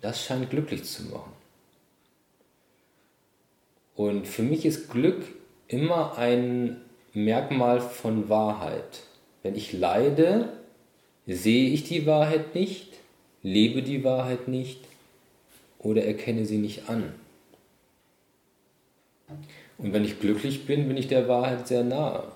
das 0.00 0.22
scheint 0.22 0.50
glücklich 0.50 0.84
zu 0.84 1.04
machen. 1.04 1.32
Und 3.94 4.26
für 4.26 4.42
mich 4.42 4.66
ist 4.66 4.90
Glück 4.90 5.22
immer 5.68 6.18
ein 6.18 6.80
Merkmal 7.14 7.80
von 7.80 8.28
Wahrheit. 8.28 9.02
Wenn 9.42 9.54
ich 9.54 9.72
leide, 9.72 10.52
sehe 11.26 11.70
ich 11.70 11.84
die 11.84 12.06
Wahrheit 12.06 12.54
nicht, 12.54 12.88
lebe 13.42 13.82
die 13.82 14.04
Wahrheit 14.04 14.48
nicht 14.48 14.80
oder 15.78 16.04
erkenne 16.04 16.44
sie 16.44 16.58
nicht 16.58 16.88
an. 16.88 17.14
Und 19.78 19.92
wenn 19.92 20.04
ich 20.04 20.20
glücklich 20.20 20.66
bin, 20.66 20.88
bin 20.88 20.96
ich 20.96 21.08
der 21.08 21.28
Wahrheit 21.28 21.66
sehr 21.68 21.84
nahe. 21.84 22.32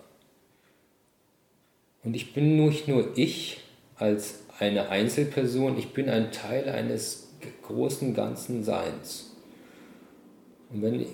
Und 2.05 2.15
ich 2.15 2.33
bin 2.33 2.57
nicht 2.57 2.89
nur 2.89 3.17
ich 3.17 3.61
als 3.97 4.41
eine 4.59 4.89
Einzelperson, 4.89 5.79
ich 5.79 5.93
bin 5.93 6.09
ein 6.09 6.33
Teil 6.33 6.69
eines 6.69 7.29
großen 7.63 8.15
ganzen 8.15 8.65
Seins. 8.65 9.37
Und 10.71 10.83
wenn 10.83 11.07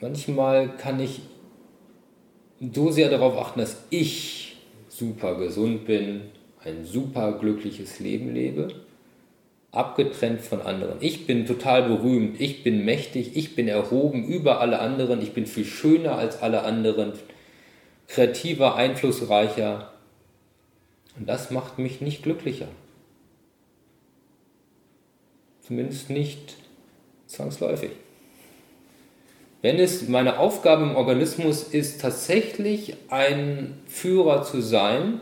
manchmal 0.00 0.76
kann 0.76 1.00
ich 1.00 1.22
so 2.72 2.90
sehr 2.90 3.10
darauf 3.10 3.36
achten, 3.36 3.60
dass 3.60 3.84
ich 3.90 4.56
super 4.88 5.36
gesund 5.36 5.84
bin, 5.84 6.22
ein 6.64 6.84
super 6.84 7.38
glückliches 7.38 7.98
Leben 7.98 8.34
lebe, 8.34 8.68
abgetrennt 9.72 10.42
von 10.42 10.60
anderen. 10.60 10.98
Ich 11.00 11.26
bin 11.26 11.46
total 11.46 11.84
berühmt, 11.84 12.40
ich 12.40 12.62
bin 12.62 12.84
mächtig, 12.84 13.36
ich 13.36 13.56
bin 13.56 13.68
erhoben 13.68 14.24
über 14.24 14.60
alle 14.60 14.78
anderen, 14.78 15.22
ich 15.22 15.32
bin 15.32 15.46
viel 15.46 15.64
schöner 15.64 16.18
als 16.18 16.42
alle 16.42 16.62
anderen, 16.62 17.14
kreativer, 18.06 18.76
einflussreicher. 18.76 19.90
Und 21.18 21.28
das 21.28 21.50
macht 21.50 21.78
mich 21.78 22.02
nicht 22.02 22.22
glücklicher. 22.22 22.68
Zumindest 25.62 26.10
nicht 26.10 26.56
zwangsläufig. 27.26 27.90
Wenn 29.62 29.78
es 29.78 30.08
meine 30.08 30.38
Aufgabe 30.38 30.82
im 30.82 30.96
Organismus 30.96 31.62
ist, 31.62 32.00
tatsächlich 32.00 32.96
ein 33.08 33.80
Führer 33.86 34.42
zu 34.42 34.60
sein, 34.60 35.20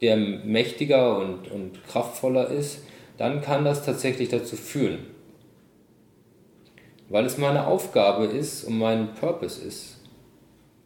der 0.00 0.16
mächtiger 0.16 1.18
und, 1.18 1.50
und 1.50 1.84
kraftvoller 1.88 2.48
ist, 2.48 2.82
dann 3.22 3.40
kann 3.40 3.64
das 3.64 3.84
tatsächlich 3.84 4.30
dazu 4.30 4.56
führen. 4.56 5.06
Weil 7.08 7.24
es 7.24 7.38
meine 7.38 7.68
Aufgabe 7.68 8.24
ist 8.24 8.64
und 8.64 8.78
mein 8.78 9.14
Purpose 9.14 9.64
ist, 9.64 10.00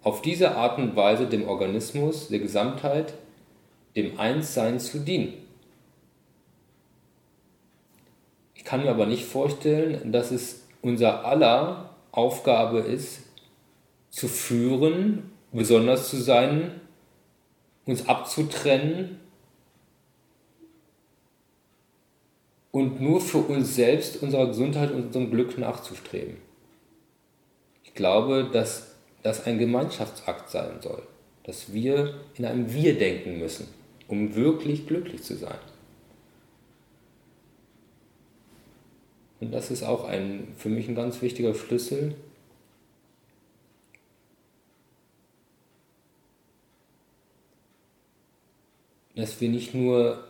auf 0.02 0.20
diese 0.20 0.54
Art 0.54 0.76
und 0.76 0.94
Weise 0.96 1.28
dem 1.28 1.48
Organismus, 1.48 2.28
der 2.28 2.40
Gesamtheit, 2.40 3.14
dem 3.96 4.20
Einssein 4.20 4.78
zu 4.78 4.98
dienen. 4.98 5.32
Ich 8.54 8.64
kann 8.64 8.82
mir 8.82 8.90
aber 8.90 9.06
nicht 9.06 9.24
vorstellen, 9.24 10.12
dass 10.12 10.30
es 10.30 10.66
unser 10.82 11.24
aller 11.24 11.94
Aufgabe 12.12 12.80
ist, 12.80 13.22
zu 14.10 14.28
führen, 14.28 15.30
besonders 15.52 16.10
zu 16.10 16.18
sein, 16.18 16.82
uns 17.86 18.06
abzutrennen 18.06 19.20
und 22.76 23.00
nur 23.00 23.22
für 23.22 23.38
uns 23.38 23.74
selbst, 23.74 24.22
unserer 24.22 24.48
Gesundheit 24.48 24.90
und 24.90 25.06
unserem 25.06 25.30
Glück 25.30 25.56
nachzustreben. 25.56 26.36
Ich 27.84 27.94
glaube, 27.94 28.50
dass 28.52 28.96
das 29.22 29.46
ein 29.46 29.58
Gemeinschaftsakt 29.58 30.50
sein 30.50 30.82
soll, 30.82 31.02
dass 31.44 31.72
wir 31.72 32.20
in 32.34 32.44
einem 32.44 32.70
Wir 32.74 32.98
denken 32.98 33.38
müssen, 33.38 33.66
um 34.08 34.34
wirklich 34.34 34.86
glücklich 34.86 35.22
zu 35.22 35.36
sein. 35.36 35.56
Und 39.40 39.54
das 39.54 39.70
ist 39.70 39.82
auch 39.82 40.06
ein, 40.06 40.48
für 40.58 40.68
mich 40.68 40.86
ein 40.86 40.94
ganz 40.94 41.22
wichtiger 41.22 41.54
Schlüssel. 41.54 42.14
Dass 49.14 49.40
wir 49.40 49.48
nicht 49.48 49.72
nur 49.72 50.22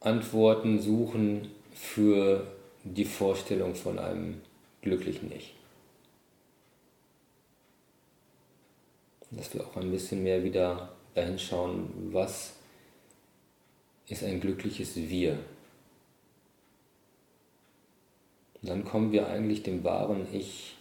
Antworten 0.00 0.80
suchen 0.80 1.48
für 1.78 2.44
die 2.82 3.04
Vorstellung 3.04 3.74
von 3.74 3.98
einem 3.98 4.40
glücklichen 4.82 5.30
Ich. 5.32 5.54
Dass 9.30 9.54
wir 9.54 9.64
auch 9.64 9.76
ein 9.76 9.90
bisschen 9.90 10.22
mehr 10.22 10.42
wieder 10.42 10.92
dahin 11.14 11.38
schauen, 11.38 12.10
was 12.12 12.54
ist 14.08 14.24
ein 14.24 14.40
glückliches 14.40 14.96
Wir. 14.96 15.38
Dann 18.62 18.84
kommen 18.84 19.12
wir 19.12 19.28
eigentlich 19.28 19.62
dem 19.62 19.84
wahren 19.84 20.26
Ich 20.32 20.76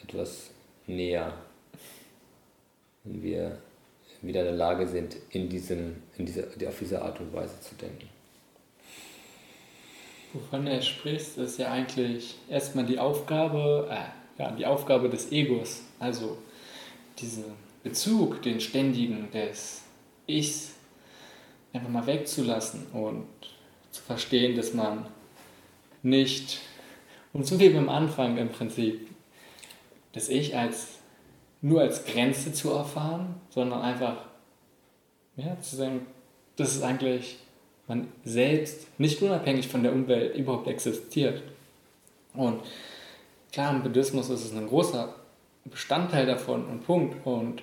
etwas 0.00 0.50
näher, 0.86 1.36
wenn 3.02 3.22
wir 3.22 3.58
wieder 4.22 4.40
in 4.40 4.46
der 4.46 4.54
Lage 4.54 4.86
sind, 4.86 5.16
in 5.30 5.48
diesem, 5.48 6.02
in 6.16 6.26
dieser, 6.26 6.44
auf 6.68 6.78
diese 6.78 7.02
Art 7.02 7.18
und 7.18 7.32
Weise 7.32 7.60
zu 7.60 7.74
denken. 7.74 8.17
Wovon 10.32 10.66
du 10.66 10.82
sprichst, 10.82 11.38
ist 11.38 11.58
ja 11.58 11.70
eigentlich 11.70 12.36
erstmal 12.50 12.84
die 12.84 12.98
Aufgabe, 12.98 13.88
äh, 13.90 14.42
ja, 14.42 14.50
die 14.50 14.66
Aufgabe 14.66 15.08
des 15.08 15.32
Egos, 15.32 15.82
also 15.98 16.36
diesen 17.18 17.44
Bezug, 17.82 18.42
den 18.42 18.60
ständigen 18.60 19.30
des 19.30 19.82
Ichs, 20.26 20.74
einfach 21.72 21.88
mal 21.88 22.06
wegzulassen 22.06 22.86
und 22.92 23.26
zu 23.90 24.02
verstehen, 24.02 24.56
dass 24.56 24.74
man 24.74 25.06
nicht, 26.02 26.60
und 27.32 27.46
so 27.46 27.58
wie 27.58 27.70
beim 27.70 27.88
Anfang 27.88 28.36
im 28.36 28.50
Prinzip, 28.50 29.08
das 30.12 30.28
Ich 30.28 30.56
als 30.56 30.98
nur 31.60 31.80
als 31.80 32.04
Grenze 32.04 32.52
zu 32.52 32.70
erfahren, 32.70 33.40
sondern 33.50 33.82
einfach 33.82 34.24
ja, 35.36 35.58
zu 35.60 35.76
sagen, 35.76 36.06
das 36.56 36.74
ist 36.74 36.82
eigentlich 36.82 37.38
man 37.88 38.06
selbst 38.24 38.86
nicht 39.00 39.20
unabhängig 39.22 39.68
von 39.68 39.82
der 39.82 39.92
Umwelt 39.92 40.36
überhaupt 40.36 40.68
existiert. 40.68 41.42
Und 42.34 42.60
klar, 43.50 43.74
im 43.74 43.82
Buddhismus 43.82 44.28
ist 44.28 44.44
es 44.44 44.52
ein 44.52 44.68
großer 44.68 45.14
Bestandteil 45.64 46.26
davon 46.26 46.66
und 46.66 46.84
Punkt. 46.84 47.26
Und, 47.26 47.62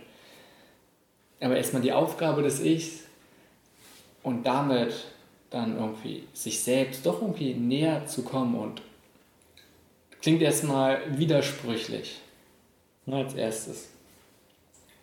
aber 1.40 1.56
erstmal 1.56 1.82
die 1.82 1.94
Aufgabe 1.94 2.42
des 2.42 2.60
Ichs 2.60 3.04
und 4.24 4.46
damit 4.46 5.06
dann 5.52 5.78
irgendwie 5.78 6.24
sich 6.34 6.62
selbst 6.62 7.06
doch 7.06 7.22
irgendwie 7.22 7.54
näher 7.54 8.06
zu 8.08 8.24
kommen 8.24 8.56
und 8.56 8.82
klingt 10.22 10.42
erstmal 10.42 11.02
widersprüchlich. 11.18 12.20
Als 13.06 13.36
erstes. 13.36 13.90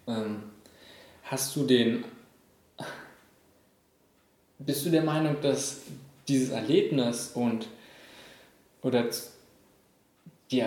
Ähm, 0.09 0.43
hast 1.23 1.55
du 1.55 1.65
den 1.65 2.05
bist 4.65 4.87
du 4.87 4.91
der 4.91 5.03
Meinung, 5.03 5.37
dass 5.43 5.83
dieses 6.29 6.51
Erlebnis 6.51 7.33
und 7.35 7.69
oder 8.83 9.09
die, 10.51 10.65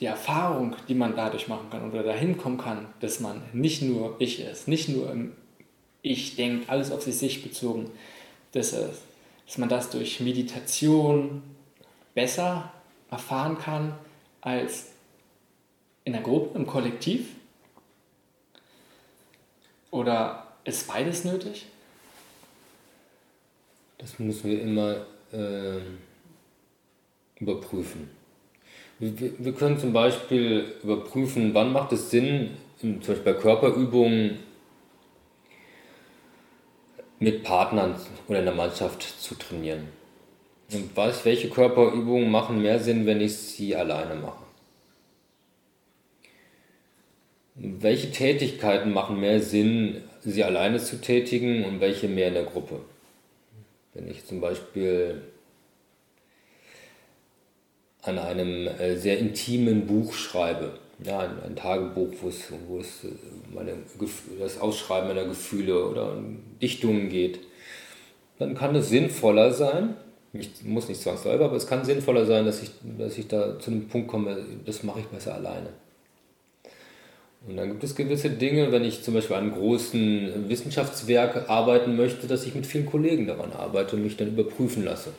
die 0.00 0.04
Erfahrung, 0.04 0.76
die 0.88 0.94
man 0.94 1.16
dadurch 1.16 1.48
machen 1.48 1.70
kann 1.70 1.88
oder 1.90 2.02
dahin 2.02 2.36
kommen 2.36 2.58
kann, 2.58 2.86
dass 3.00 3.20
man 3.20 3.42
nicht 3.52 3.82
nur 3.82 4.16
ich 4.18 4.40
ist, 4.40 4.68
nicht 4.68 4.88
nur 4.88 5.10
im 5.10 5.32
Ich 6.02 6.36
denkt, 6.36 6.68
alles 6.68 6.90
auf 6.90 7.02
sich, 7.02 7.16
sich 7.16 7.42
bezogen, 7.42 7.90
dass, 8.52 8.72
es, 8.72 9.00
dass 9.46 9.58
man 9.58 9.68
das 9.68 9.90
durch 9.90 10.20
Meditation 10.20 11.42
besser 12.14 12.72
erfahren 13.10 13.58
kann 13.58 13.94
als 14.40 14.86
in 16.04 16.12
der 16.12 16.22
Gruppe, 16.22 16.58
im 16.58 16.66
Kollektiv? 16.66 17.28
Oder 19.90 20.48
ist 20.64 20.86
beides 20.86 21.24
nötig? 21.24 21.66
Das 24.04 24.18
müssen 24.18 24.50
wir 24.50 24.60
immer 24.60 24.96
äh, 25.32 25.80
überprüfen. 27.40 28.10
Wir, 28.98 29.32
wir, 29.38 29.52
können 29.54 29.78
zum 29.78 29.94
Beispiel 29.94 30.74
überprüfen, 30.82 31.54
wann 31.54 31.72
macht 31.72 31.90
es 31.92 32.10
Sinn, 32.10 32.50
zum 32.82 32.98
Beispiel 32.98 33.32
bei 33.32 33.32
Körperübungen 33.32 34.40
mit 37.18 37.44
Partnern 37.44 37.94
oder 38.28 38.40
in 38.40 38.44
der 38.44 38.54
Mannschaft 38.54 39.02
zu 39.02 39.36
trainieren. 39.36 39.88
Und 40.70 40.94
was, 40.94 41.24
welche 41.24 41.48
Körperübungen 41.48 42.30
machen 42.30 42.60
mehr 42.60 42.80
Sinn, 42.80 43.06
wenn 43.06 43.22
ich 43.22 43.34
sie 43.34 43.74
alleine 43.74 44.16
mache? 44.16 44.44
Welche 47.54 48.10
Tätigkeiten 48.10 48.92
machen 48.92 49.18
mehr 49.18 49.40
Sinn, 49.40 50.02
sie 50.20 50.44
alleine 50.44 50.78
zu 50.78 51.00
tätigen 51.00 51.64
und 51.64 51.80
welche 51.80 52.06
mehr 52.06 52.28
in 52.28 52.34
der 52.34 52.44
Gruppe? 52.44 52.80
Wenn 53.94 54.08
ich 54.08 54.26
zum 54.26 54.40
Beispiel 54.40 55.22
an 58.02 58.18
einem 58.18 58.66
äh, 58.66 58.96
sehr 58.96 59.18
intimen 59.18 59.86
Buch 59.86 60.12
schreibe, 60.12 60.78
ja, 61.02 61.20
ein, 61.44 61.56
Tagebuch, 61.56 62.12
wo 62.20 62.28
es, 62.28 62.52
wo 62.68 62.78
es 62.78 63.04
äh, 63.04 63.08
meine, 63.52 63.78
das 64.38 64.60
Ausschreiben 64.60 65.08
meiner 65.08 65.24
Gefühle 65.24 65.88
oder 65.88 66.16
Dichtungen 66.60 67.08
geht, 67.08 67.40
dann 68.38 68.54
kann 68.54 68.74
es 68.74 68.88
sinnvoller 68.88 69.52
sein, 69.52 69.96
nicht, 70.32 70.64
muss 70.64 70.88
nicht 70.88 71.00
zwangsläufig, 71.00 71.44
aber 71.44 71.56
es 71.56 71.66
kann 71.66 71.84
sinnvoller 71.84 72.26
sein, 72.26 72.44
dass 72.44 72.62
ich, 72.62 72.70
dass 72.98 73.16
ich 73.16 73.28
da 73.28 73.58
zu 73.58 73.70
einem 73.70 73.88
Punkt 73.88 74.08
komme, 74.08 74.44
das 74.66 74.82
mache 74.82 75.00
ich 75.00 75.06
besser 75.06 75.34
alleine. 75.34 75.70
Und 77.46 77.56
dann 77.56 77.68
gibt 77.68 77.84
es 77.84 77.94
gewisse 77.94 78.30
Dinge, 78.30 78.72
wenn 78.72 78.84
ich 78.84 79.02
zum 79.02 79.14
Beispiel 79.14 79.36
an 79.36 79.44
einem 79.44 79.54
großen 79.54 80.48
Wissenschaftswerk 80.48 81.50
arbeiten 81.50 81.94
möchte, 81.96 82.26
dass 82.26 82.46
ich 82.46 82.54
mit 82.54 82.66
vielen 82.66 82.86
Kollegen 82.86 83.26
daran 83.26 83.52
arbeite 83.52 83.96
und 83.96 84.02
mich 84.02 84.16
dann 84.16 84.28
überprüfen 84.28 84.84
lasse. 84.84 85.10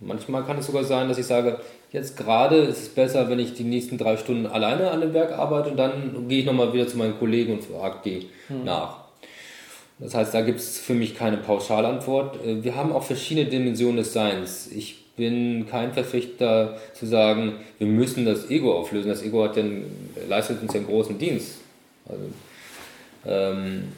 Manchmal 0.00 0.44
kann 0.44 0.58
es 0.58 0.66
sogar 0.66 0.84
sein, 0.84 1.08
dass 1.08 1.18
ich 1.18 1.26
sage, 1.26 1.58
jetzt 1.92 2.16
gerade 2.16 2.56
ist 2.56 2.82
es 2.82 2.88
besser, 2.88 3.28
wenn 3.30 3.38
ich 3.38 3.54
die 3.54 3.64
nächsten 3.64 3.98
drei 3.98 4.16
Stunden 4.16 4.46
alleine 4.46 4.90
an 4.90 5.00
dem 5.00 5.14
Werk 5.14 5.32
arbeite 5.32 5.70
und 5.70 5.76
dann 5.76 6.28
gehe 6.28 6.40
ich 6.40 6.46
nochmal 6.46 6.72
wieder 6.72 6.86
zu 6.86 6.98
meinen 6.98 7.18
Kollegen 7.18 7.54
und 7.54 7.64
frage 7.64 7.98
die 8.04 8.26
hm. 8.48 8.64
nach. 8.64 9.06
Das 9.98 10.14
heißt, 10.14 10.34
da 10.34 10.42
gibt 10.42 10.60
es 10.60 10.78
für 10.78 10.92
mich 10.92 11.14
keine 11.14 11.38
Pauschalantwort. 11.38 12.44
Äh, 12.44 12.62
wir 12.62 12.74
haben 12.74 12.92
auch 12.92 13.02
verschiedene 13.02 13.48
Dimensionen 13.48 13.96
des 13.96 14.12
Seins. 14.12 14.70
Ich 14.70 15.06
bin 15.16 15.66
kein 15.66 15.94
Verfechter 15.94 16.76
zu 16.92 17.06
sagen, 17.06 17.54
wir 17.78 17.86
müssen 17.86 18.26
das 18.26 18.50
Ego 18.50 18.78
auflösen. 18.78 19.08
Das 19.08 19.22
Ego 19.22 19.44
hat 19.44 19.56
den, 19.56 19.84
leistet 20.28 20.60
uns 20.60 20.74
ja 20.74 20.80
einen 20.80 20.88
großen 20.88 21.16
Dienst. 21.18 21.60
Also, 22.08 22.24
ähm, 23.24 23.92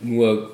nur 0.00 0.50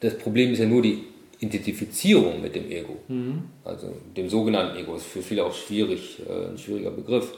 das 0.00 0.18
Problem 0.18 0.52
ist 0.52 0.58
ja 0.58 0.66
nur 0.66 0.82
die 0.82 1.04
Identifizierung 1.40 2.40
mit 2.40 2.54
dem 2.54 2.70
Ego. 2.70 2.96
Mhm. 3.08 3.44
Also 3.64 3.94
dem 4.16 4.28
sogenannten 4.28 4.76
Ego 4.76 4.96
ist 4.96 5.06
für 5.06 5.22
viele 5.22 5.44
auch 5.44 5.54
schwierig, 5.54 6.20
äh, 6.28 6.50
ein 6.50 6.58
schwieriger 6.58 6.90
Begriff. 6.90 7.32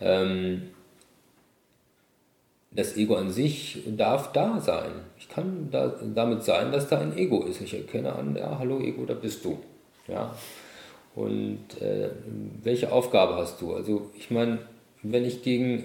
Ähm, 0.00 0.62
das 2.70 2.96
Ego 2.96 3.16
an 3.16 3.30
sich 3.30 3.82
darf 3.86 4.32
da 4.32 4.60
sein. 4.60 4.92
Ich 5.18 5.28
kann 5.28 5.68
da, 5.70 5.94
damit 6.14 6.42
sein, 6.42 6.72
dass 6.72 6.88
da 6.88 6.98
ein 6.98 7.16
Ego 7.16 7.44
ist. 7.44 7.60
Ich 7.60 7.74
erkenne 7.74 8.14
an, 8.14 8.34
ja, 8.34 8.58
hallo 8.58 8.80
Ego, 8.80 9.04
da 9.04 9.14
bist 9.14 9.44
du. 9.44 9.58
Ja. 10.08 10.34
Und 11.14 11.80
äh, 11.80 12.10
welche 12.62 12.90
Aufgabe 12.90 13.36
hast 13.36 13.60
du? 13.60 13.74
Also 13.74 14.10
ich 14.16 14.30
meine, 14.30 14.58
wenn 15.02 15.24
ich 15.24 15.42
gegen, 15.42 15.84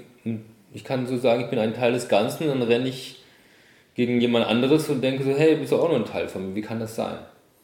ich 0.74 0.84
kann 0.84 1.08
so 1.08 1.18
sagen, 1.18 1.42
ich 1.42 1.50
bin 1.50 1.60
ein 1.60 1.74
Teil 1.74 1.94
des 1.94 2.08
Ganzen, 2.08 2.48
dann 2.48 2.62
renne 2.62 2.90
ich 2.90 3.24
gegen 3.96 4.22
jemand 4.22 4.46
anderes 4.46 4.90
und 4.90 5.02
denke 5.02 5.24
so, 5.24 5.32
hey, 5.32 5.56
bist 5.56 5.72
du 5.72 5.78
auch 5.78 5.90
nur 5.90 5.98
ein 5.98 6.06
Teil 6.06 6.28
von 6.28 6.50
mir, 6.50 6.56
wie 6.56 6.62
kann 6.62 6.80
das 6.80 6.96
sein? 6.96 7.18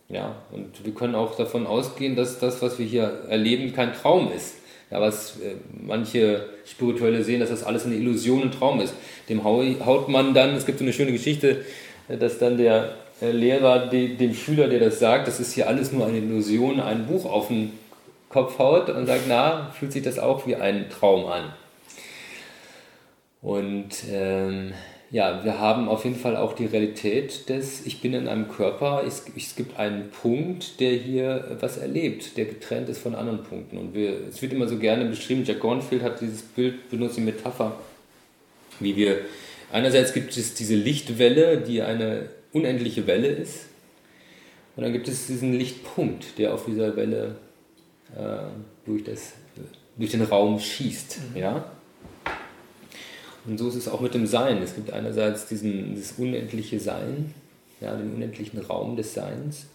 Ja, 0.10 0.36
und 0.52 0.84
wir 0.84 0.94
können 0.94 1.16
auch 1.16 1.36
davon 1.36 1.66
ausgehen, 1.66 2.16
dass 2.16 2.40
das, 2.40 2.62
was 2.62 2.78
wir 2.78 2.86
hier 2.86 3.24
erleben, 3.30 3.74
kein 3.74 3.94
Traum 3.94 4.32
ist. 4.32 4.56
Ja, 4.92 5.02
was 5.02 5.40
äh, 5.40 5.56
manche 5.72 6.46
Spirituelle 6.66 7.24
sehen, 7.24 7.40
dass 7.40 7.50
das 7.50 7.64
alles 7.64 7.86
eine 7.86 7.96
Illusion, 7.96 8.44
ein 8.44 8.52
Traum 8.52 8.80
ist. 8.80 8.94
Dem 9.28 9.44
haut 9.44 10.10
man 10.10 10.34
dann, 10.34 10.56
es 10.56 10.66
gibt 10.66 10.78
so 10.78 10.84
eine 10.84 10.94
schöne 10.94 11.12
Geschichte, 11.12 11.64
äh, 12.08 12.18
dass 12.18 12.38
dann 12.38 12.58
der 12.58 12.94
äh, 13.22 13.32
Lehrer 13.32 13.88
dem 13.88 14.34
Schüler, 14.36 14.68
der 14.68 14.80
das 14.80 15.00
sagt, 15.00 15.28
das 15.28 15.40
ist 15.40 15.54
hier 15.54 15.68
alles 15.68 15.92
nur 15.92 16.06
eine 16.06 16.18
Illusion, 16.18 16.80
ein 16.80 17.08
Buch 17.08 17.26
auf 17.26 17.48
den 17.48 17.72
Kopf 18.30 18.60
haut 18.60 18.90
und 18.90 19.08
sagt, 19.08 19.24
na, 19.28 19.72
fühlt 19.78 19.94
sich 19.94 20.04
das 20.04 20.20
auch 20.20 20.46
wie 20.46 20.56
ein 20.56 20.90
Traum 20.90 21.26
an. 21.26 21.54
Und 23.44 23.90
ähm, 24.10 24.74
ja, 25.12 25.44
wir 25.44 25.60
haben 25.60 25.90
auf 25.90 26.06
jeden 26.06 26.16
Fall 26.16 26.36
auch 26.36 26.54
die 26.54 26.66
Realität 26.66 27.50
des, 27.50 27.86
ich 27.86 28.02
bin 28.02 28.14
in 28.14 28.28
einem 28.28 28.48
Körper, 28.48 29.04
es, 29.06 29.26
es 29.38 29.56
gibt 29.56 29.78
einen 29.78 30.10
Punkt, 30.10 30.80
der 30.80 30.94
hier 30.94 31.58
was 31.60 31.78
erlebt, 31.78 32.36
der 32.38 32.46
getrennt 32.46 32.90
ist 32.90 33.00
von 33.00 33.14
anderen 33.14 33.44
Punkten. 33.44 33.78
Und 33.78 33.94
wir, 33.94 34.28
es 34.28 34.42
wird 34.42 34.54
immer 34.54 34.68
so 34.68 34.80
gerne 34.80 35.06
beschrieben, 35.06 35.44
Jack 35.46 35.60
Gornfield 35.60 36.02
hat 36.02 36.22
dieses 36.22 36.42
Bild 36.42 36.90
benutzt, 36.90 37.18
die 37.18 37.22
Metapher, 37.22 37.76
wie 38.80 38.96
wir, 38.96 39.20
einerseits 39.72 40.14
gibt 40.14 40.36
es 40.36 40.56
diese 40.56 40.76
Lichtwelle, 40.76 41.58
die 41.58 41.84
eine 41.84 42.30
unendliche 42.54 43.06
Welle 43.06 43.28
ist, 43.28 43.68
und 44.76 44.84
dann 44.84 44.94
gibt 44.94 45.08
es 45.08 45.28
diesen 45.28 45.54
Lichtpunkt, 45.54 46.38
der 46.40 46.54
auf 46.54 46.66
dieser 46.66 46.96
Welle 46.96 47.36
äh, 48.16 48.48
durch, 48.86 49.04
das, 49.04 49.34
durch 49.98 50.12
den 50.12 50.24
Raum 50.24 50.60
schießt. 50.60 51.20
Mhm. 51.36 51.40
Ja? 51.40 51.66
Und 53.46 53.58
so 53.58 53.68
ist 53.68 53.76
es 53.76 53.88
auch 53.88 54.00
mit 54.00 54.14
dem 54.14 54.26
Sein. 54.26 54.62
Es 54.62 54.76
gibt 54.76 54.92
einerseits 54.92 55.48
diesen, 55.48 55.96
dieses 55.96 56.14
unendliche 56.14 56.80
Sein, 56.80 57.34
ja, 57.82 57.96
den 57.96 58.14
unendlichen 58.14 58.60
Raum 58.60 58.96
des 58.96 59.14
Seins. 59.14 59.68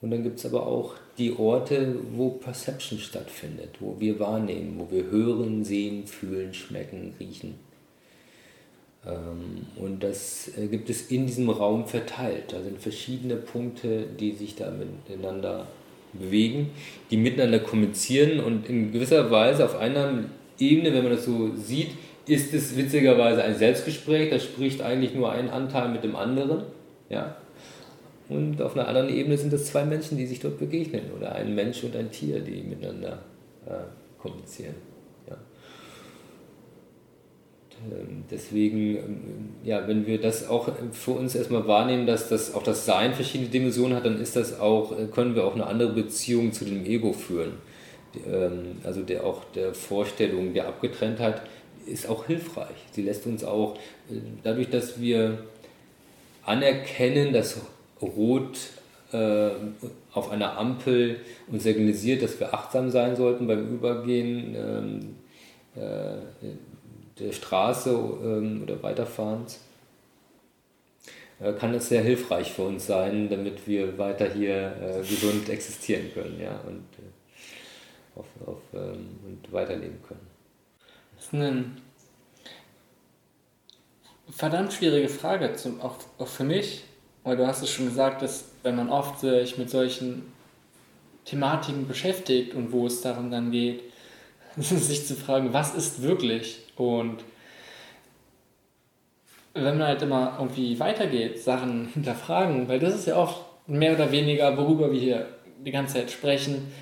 Und 0.00 0.10
dann 0.10 0.22
gibt 0.22 0.38
es 0.38 0.46
aber 0.46 0.66
auch 0.66 0.94
die 1.16 1.36
Orte, 1.36 1.96
wo 2.14 2.30
Perception 2.30 2.98
stattfindet, 2.98 3.70
wo 3.80 3.96
wir 3.98 4.20
wahrnehmen, 4.20 4.76
wo 4.78 4.88
wir 4.94 5.10
hören, 5.10 5.64
sehen, 5.64 6.06
fühlen, 6.06 6.54
schmecken, 6.54 7.14
riechen. 7.18 7.54
Ähm, 9.06 9.66
und 9.76 10.02
das 10.04 10.50
äh, 10.56 10.68
gibt 10.68 10.90
es 10.90 11.10
in 11.10 11.26
diesem 11.26 11.50
Raum 11.50 11.86
verteilt. 11.86 12.52
Da 12.52 12.62
sind 12.62 12.80
verschiedene 12.80 13.36
Punkte, 13.36 14.06
die 14.20 14.32
sich 14.32 14.54
da 14.54 14.70
miteinander 14.70 15.66
bewegen, 16.12 16.70
die 17.10 17.16
miteinander 17.16 17.58
kommunizieren 17.58 18.40
und 18.40 18.68
in 18.68 18.92
gewisser 18.92 19.30
Weise 19.30 19.64
auf 19.64 19.76
einer 19.76 20.24
Ebene, 20.58 20.92
wenn 20.92 21.02
man 21.02 21.12
das 21.12 21.24
so 21.24 21.54
sieht, 21.54 21.90
ist 22.28 22.52
es 22.54 22.76
witzigerweise 22.76 23.42
ein 23.42 23.56
Selbstgespräch, 23.56 24.30
da 24.30 24.38
spricht 24.38 24.82
eigentlich 24.82 25.14
nur 25.14 25.32
ein 25.32 25.50
Anteil 25.50 25.88
mit 25.88 26.04
dem 26.04 26.16
anderen. 26.16 26.62
Ja? 27.08 27.36
Und 28.28 28.60
auf 28.60 28.76
einer 28.76 28.86
anderen 28.86 29.08
Ebene 29.08 29.38
sind 29.38 29.52
es 29.52 29.66
zwei 29.66 29.84
Menschen, 29.84 30.18
die 30.18 30.26
sich 30.26 30.40
dort 30.40 30.58
begegnen 30.58 31.02
oder 31.16 31.34
ein 31.34 31.54
Mensch 31.54 31.82
und 31.84 31.96
ein 31.96 32.10
Tier, 32.10 32.40
die 32.40 32.62
miteinander 32.62 33.20
äh, 33.66 34.20
kommunizieren. 34.20 34.74
Ja? 35.28 35.36
Und, 37.84 37.92
äh, 37.92 38.04
deswegen, 38.30 38.96
äh, 38.96 39.68
ja, 39.68 39.88
wenn 39.88 40.06
wir 40.06 40.20
das 40.20 40.48
auch 40.48 40.68
für 40.92 41.12
uns 41.12 41.34
erstmal 41.34 41.66
wahrnehmen, 41.66 42.06
dass 42.06 42.28
das 42.28 42.54
auch 42.54 42.62
das 42.62 42.84
Sein 42.84 43.14
verschiedene 43.14 43.48
Dimensionen 43.48 43.96
hat, 43.96 44.04
dann 44.04 44.20
ist 44.20 44.36
das 44.36 44.60
auch, 44.60 44.92
äh, 44.92 45.06
können 45.06 45.34
wir 45.34 45.44
auch 45.46 45.54
eine 45.54 45.66
andere 45.66 45.92
Beziehung 45.92 46.52
zu 46.52 46.66
dem 46.66 46.84
Ego 46.84 47.12
führen. 47.12 47.52
Ähm, 48.26 48.76
also 48.84 49.02
der 49.02 49.24
auch 49.24 49.44
der 49.54 49.74
Vorstellung 49.74 50.54
der 50.54 50.68
Abgetrenntheit 50.68 51.42
ist 51.88 52.08
auch 52.08 52.26
hilfreich. 52.26 52.76
Sie 52.92 53.02
lässt 53.02 53.26
uns 53.26 53.44
auch, 53.44 53.76
äh, 54.10 54.14
dadurch, 54.42 54.70
dass 54.70 55.00
wir 55.00 55.44
anerkennen, 56.44 57.32
dass 57.32 57.60
Rot 58.00 58.58
äh, 59.12 59.50
auf 60.12 60.30
einer 60.30 60.58
Ampel 60.58 61.20
uns 61.46 61.62
signalisiert, 61.62 62.22
dass 62.22 62.38
wir 62.40 62.54
achtsam 62.54 62.90
sein 62.90 63.16
sollten 63.16 63.46
beim 63.46 63.66
Übergehen 63.68 64.54
ähm, 64.56 65.16
äh, 65.76 66.18
der 67.18 67.32
Straße 67.32 67.90
ähm, 67.90 68.62
oder 68.62 68.82
Weiterfahrens, 68.82 69.60
äh, 71.40 71.52
kann 71.52 71.72
das 71.72 71.88
sehr 71.88 72.02
hilfreich 72.02 72.52
für 72.52 72.62
uns 72.62 72.86
sein, 72.86 73.28
damit 73.28 73.66
wir 73.66 73.96
weiter 73.98 74.32
hier 74.32 74.76
äh, 74.80 74.98
gesund 75.00 75.48
existieren 75.48 76.12
können 76.12 76.40
ja, 76.40 76.60
und, 76.66 76.84
äh, 76.98 78.18
auf, 78.18 78.26
auf, 78.46 78.60
ähm, 78.74 79.08
und 79.26 79.52
weiterleben 79.52 79.98
können. 80.06 80.27
Das 81.30 81.40
ist 81.40 81.46
eine 81.46 81.64
verdammt 84.30 84.72
schwierige 84.72 85.10
Frage, 85.10 85.52
zum, 85.54 85.80
auch, 85.82 85.96
auch 86.16 86.26
für 86.26 86.44
mich, 86.44 86.84
weil 87.22 87.36
du 87.36 87.46
hast 87.46 87.62
es 87.62 87.70
schon 87.70 87.84
gesagt, 87.84 88.22
dass 88.22 88.46
wenn 88.62 88.76
man 88.76 88.88
oft 88.88 89.20
sich 89.20 89.58
mit 89.58 89.68
solchen 89.68 90.32
Thematiken 91.26 91.86
beschäftigt 91.86 92.54
und 92.54 92.72
wo 92.72 92.86
es 92.86 93.02
darum 93.02 93.30
dann 93.30 93.50
geht, 93.50 93.82
sich 94.56 95.06
zu 95.06 95.14
fragen, 95.16 95.52
was 95.52 95.74
ist 95.74 96.00
wirklich? 96.00 96.60
Und 96.76 97.18
wenn 99.52 99.76
man 99.76 99.88
halt 99.88 100.00
immer 100.00 100.36
irgendwie 100.38 100.80
weitergeht, 100.80 101.42
Sachen 101.42 101.88
hinterfragen, 101.92 102.68
weil 102.68 102.78
das 102.78 102.94
ist 102.94 103.06
ja 103.06 103.16
oft 103.16 103.44
mehr 103.66 103.92
oder 103.92 104.10
weniger, 104.10 104.56
worüber 104.56 104.90
wir 104.90 105.00
hier 105.00 105.28
die 105.62 105.72
ganze 105.72 105.94
Zeit 105.94 106.10
sprechen, 106.10 106.72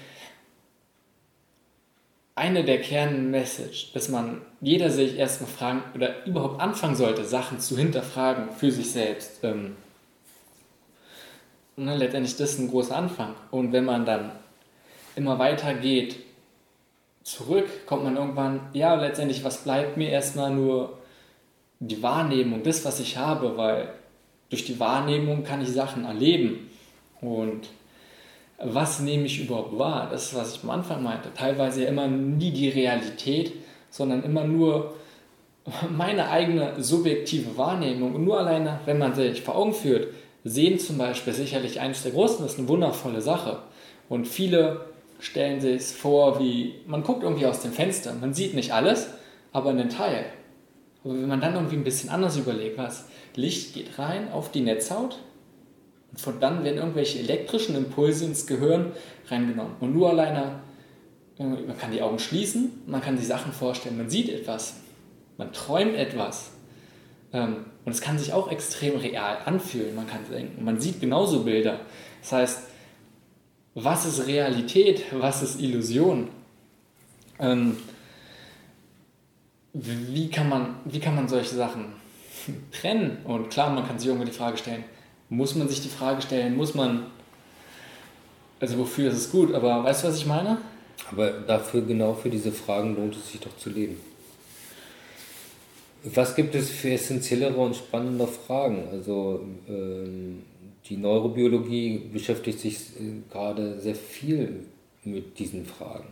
eine 2.37 2.65
der 2.65 2.81
Kernmessage, 2.81 3.89
dass 3.95 4.11
man 4.11 4.43
jeder 4.61 4.91
sich 4.91 5.17
erstmal 5.17 5.51
fragen 5.51 5.83
oder 5.95 6.25
überhaupt 6.27 6.61
anfangen 6.61 6.95
sollte, 6.95 7.25
Sachen 7.25 7.59
zu 7.59 7.77
hinterfragen 7.77 8.53
für 8.53 8.71
sich 8.71 8.91
selbst. 8.93 9.43
Ähm, 9.43 9.75
dann 11.77 11.99
letztendlich 11.99 12.37
das 12.37 12.53
ist 12.53 12.59
ein 12.59 12.71
großer 12.71 12.97
Anfang. 12.97 13.35
Und 13.51 13.73
wenn 13.73 13.87
man 13.87 14.05
dann 14.05 14.33
immer 15.17 15.39
weiter 15.39 15.75
geht, 15.75 16.17
zurück, 17.23 17.67
kommt 17.87 18.05
man 18.05 18.17
irgendwann, 18.17 18.61
ja, 18.73 18.95
letztendlich, 18.95 19.43
was 19.43 19.65
bleibt 19.65 19.97
mir 19.97 20.11
erstmal 20.11 20.51
nur 20.51 20.99
die 21.81 22.03
Wahrnehmung, 22.03 22.63
das, 22.63 22.85
was 22.85 23.01
ich 23.01 23.17
habe, 23.17 23.57
weil 23.57 23.89
durch 24.51 24.65
die 24.65 24.79
Wahrnehmung 24.79 25.43
kann 25.43 25.63
ich 25.63 25.69
Sachen 25.69 26.05
erleben. 26.05 26.71
Und 27.21 27.69
was 28.59 29.01
nehme 29.01 29.27
ich 29.27 29.45
überhaupt 29.45 29.79
wahr? 29.79 30.09
Das 30.11 30.27
ist, 30.27 30.35
was 30.35 30.57
ich 30.57 30.63
am 30.63 30.71
Anfang 30.71 31.03
meinte. 31.03 31.33
Teilweise 31.35 31.83
ja 31.83 31.89
immer 31.89 32.09
nie 32.09 32.51
die 32.51 32.69
Realität, 32.69 33.53
sondern 33.91 34.23
immer 34.23 34.45
nur 34.45 34.95
meine 35.91 36.31
eigene 36.31 36.83
subjektive 36.83 37.57
Wahrnehmung. 37.57 38.15
Und 38.15 38.25
nur 38.25 38.39
alleine, 38.39 38.81
wenn 38.85 38.99
man 38.99 39.15
sich 39.15 39.43
vor 39.43 39.57
Augen 39.57 39.75
führt, 39.75 40.09
sehen 40.45 40.79
zum 40.79 40.97
Beispiel 40.97 41.33
sicherlich 41.33 41.81
eines 41.81 42.03
der 42.03 42.13
Großen, 42.13 42.43
das 42.43 42.53
ist 42.53 42.59
eine 42.59 42.69
wundervolle 42.69 43.21
Sache. 43.21 43.59
Und 44.09 44.29
viele 44.29 44.87
stellen 45.19 45.61
sich 45.61 45.77
es 45.77 45.93
vor, 45.93 46.39
wie 46.39 46.75
man 46.87 47.03
guckt 47.03 47.25
irgendwie 47.25 47.47
aus 47.47 47.61
dem 47.61 47.73
Fenster. 47.73 48.15
Man 48.15 48.33
sieht 48.33 48.55
nicht 48.55 48.73
alles, 48.73 49.11
aber 49.53 49.71
einen 49.71 49.89
Teil. 49.89 50.27
Aber 51.03 51.15
wenn 51.15 51.29
man 51.29 51.41
dann 51.41 51.55
irgendwie 51.55 51.77
ein 51.77 51.85
bisschen 51.85 52.11
anders 52.11 52.37
überlegt, 52.37 52.79
was 52.79 53.07
Licht 53.35 53.75
geht 53.75 53.99
rein 53.99 54.31
auf 54.31 54.51
die 54.51 54.61
Netzhaut, 54.61 55.19
von 56.17 56.41
dann 56.41 56.65
werden 56.65 56.79
irgendwelche 56.79 57.19
elektrischen 57.19 57.77
Impulse 57.77 58.25
ins 58.25 58.47
Gehirn 58.47 58.93
reingenommen. 59.29 59.75
Und 59.81 59.95
nur 59.95 60.11
alleine, 60.11 60.61
man 61.39 61.79
kann 61.79 61.93
die 61.93 62.03
Augen 62.03 62.19
schließen, 62.19 62.83
man 62.87 63.03
kann 63.03 63.19
sich 63.19 63.27
Sachen 63.27 63.53
vorstellen, 63.53 63.97
man 63.97 64.11
sieht 64.11 64.29
etwas. 64.29 64.75
man 65.37 65.53
träumt 65.53 65.95
etwas. 65.95 66.51
Ähm, 67.33 67.67
und 67.85 67.93
es 67.93 68.01
kann 68.01 68.19
sich 68.19 68.33
auch 68.33 68.51
extrem 68.51 68.97
real 68.97 69.39
anfühlen. 69.45 69.95
Man 69.95 70.07
kann 70.07 70.21
denken, 70.31 70.65
man 70.65 70.81
sieht 70.81 71.01
genauso 71.01 71.45
Bilder. 71.45 71.81
Das 72.23 72.33
heißt, 72.33 72.59
was 73.75 74.07
ist 74.07 74.27
Realität, 74.27 75.05
was 75.13 75.43
ist 75.43 75.61
Illusion? 75.61 76.29
Ähm, 77.39 77.77
wie, 79.75 80.31
kann 80.31 80.49
man, 80.49 80.77
wie 80.87 80.99
kann 80.99 81.15
man 81.15 81.29
solche 81.29 81.55
Sachen 81.55 81.93
trennen? 82.73 83.19
Und 83.25 83.51
klar, 83.51 83.71
man 83.71 83.87
kann 83.87 83.99
sich 83.99 84.09
irgendwann 84.09 84.31
die 84.31 84.37
Frage 84.37 84.57
stellen, 84.57 84.85
muss 85.29 85.55
man 85.55 85.69
sich 85.69 85.81
die 85.81 85.89
Frage 85.89 86.23
stellen, 86.23 86.57
muss 86.57 86.75
man, 86.75 87.07
also 88.61 88.79
wofür 88.79 89.11
ist 89.11 89.17
es 89.17 89.31
gut, 89.31 89.55
aber 89.55 89.85
weißt 89.85 90.05
du, 90.05 90.09
was 90.09 90.17
ich 90.17 90.27
meine? 90.27 90.59
Aber 91.11 91.31
dafür, 91.31 91.83
genau 91.83 92.15
für 92.15 92.31
diese 92.31 92.53
Fragen 92.53 92.97
lohnt 92.97 93.17
es 93.17 93.31
sich 93.31 93.41
doch 93.41 93.57
zu 93.59 93.71
leben. 93.71 93.97
Was 96.05 96.37
gibt 96.37 96.55
es 96.55 96.71
für 96.71 96.91
essentiellere 96.91 97.57
und 97.57 97.75
spannende 97.75 98.27
Fragen? 98.27 98.89
Also 98.93 99.45
ähm, 99.69 100.43
die 100.89 100.97
Neurobiologie 100.97 102.11
beschäftigt 102.13 102.61
sich 102.61 102.77
äh, 103.01 103.23
gerade 103.31 103.81
sehr 103.81 103.97
viel 103.97 104.67
mit 105.05 105.39
diesen 105.39 105.67
Fragen. 105.67 106.09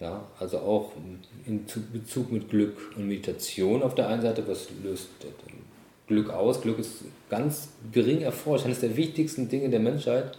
Ja, 0.00 0.26
also 0.38 0.58
auch 0.58 0.92
in 1.46 1.64
Bezug 1.92 2.30
mit 2.30 2.50
Glück 2.50 2.92
und 2.96 3.08
Meditation 3.08 3.82
auf 3.82 3.94
der 3.94 4.08
einen 4.08 4.22
Seite, 4.22 4.46
was 4.46 4.68
löst 4.82 5.08
Glück 6.06 6.30
aus? 6.30 6.60
Glück 6.60 6.78
ist 6.78 7.04
ganz 7.30 7.68
gering 7.92 8.20
erforscht. 8.20 8.66
Eines 8.66 8.80
der 8.80 8.96
wichtigsten 8.96 9.48
Dinge 9.48 9.70
der 9.70 9.80
Menschheit 9.80 10.36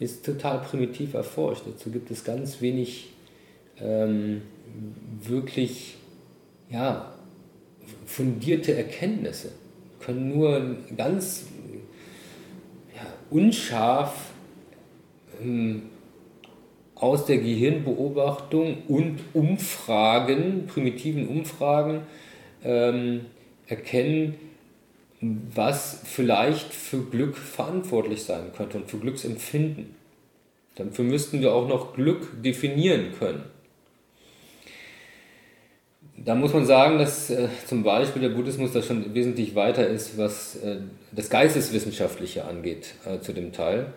ist 0.00 0.24
total 0.24 0.58
primitiv 0.58 1.14
erforscht. 1.14 1.62
Dazu 1.66 1.90
gibt 1.90 2.10
es 2.10 2.24
ganz 2.24 2.60
wenig 2.60 3.10
ähm, 3.80 4.42
wirklich 5.22 5.96
ja, 6.70 7.12
fundierte 8.06 8.74
Erkenntnisse. 8.74 9.52
Wir 9.98 10.06
können 10.06 10.28
nur 10.28 10.76
ganz 10.96 11.46
ja, 12.94 13.06
unscharf 13.30 14.30
ähm, 15.42 15.82
aus 16.94 17.26
der 17.26 17.38
Gehirnbeobachtung 17.38 18.82
und 18.88 19.18
Umfragen, 19.32 20.66
primitiven 20.66 21.28
Umfragen, 21.28 22.02
ähm, 22.62 23.26
erkennen, 23.66 24.34
was 25.54 26.00
vielleicht 26.04 26.72
für 26.72 27.02
Glück 27.02 27.36
verantwortlich 27.36 28.24
sein 28.24 28.52
könnte 28.56 28.78
und 28.78 28.90
für 28.90 28.98
Glücksempfinden. 28.98 29.94
Dafür 30.76 31.04
müssten 31.04 31.40
wir 31.40 31.52
auch 31.52 31.68
noch 31.68 31.94
Glück 31.94 32.42
definieren 32.42 33.12
können. 33.18 33.44
Da 36.16 36.34
muss 36.34 36.52
man 36.52 36.64
sagen, 36.64 36.98
dass 36.98 37.30
äh, 37.30 37.48
zum 37.66 37.82
Beispiel 37.82 38.22
der 38.22 38.30
Buddhismus 38.30 38.72
da 38.72 38.82
schon 38.82 39.14
wesentlich 39.14 39.54
weiter 39.54 39.86
ist, 39.86 40.16
was 40.16 40.56
äh, 40.56 40.78
das 41.12 41.28
Geisteswissenschaftliche 41.28 42.44
angeht 42.44 42.94
äh, 43.04 43.20
zu 43.20 43.32
dem 43.32 43.52
Teil 43.52 43.92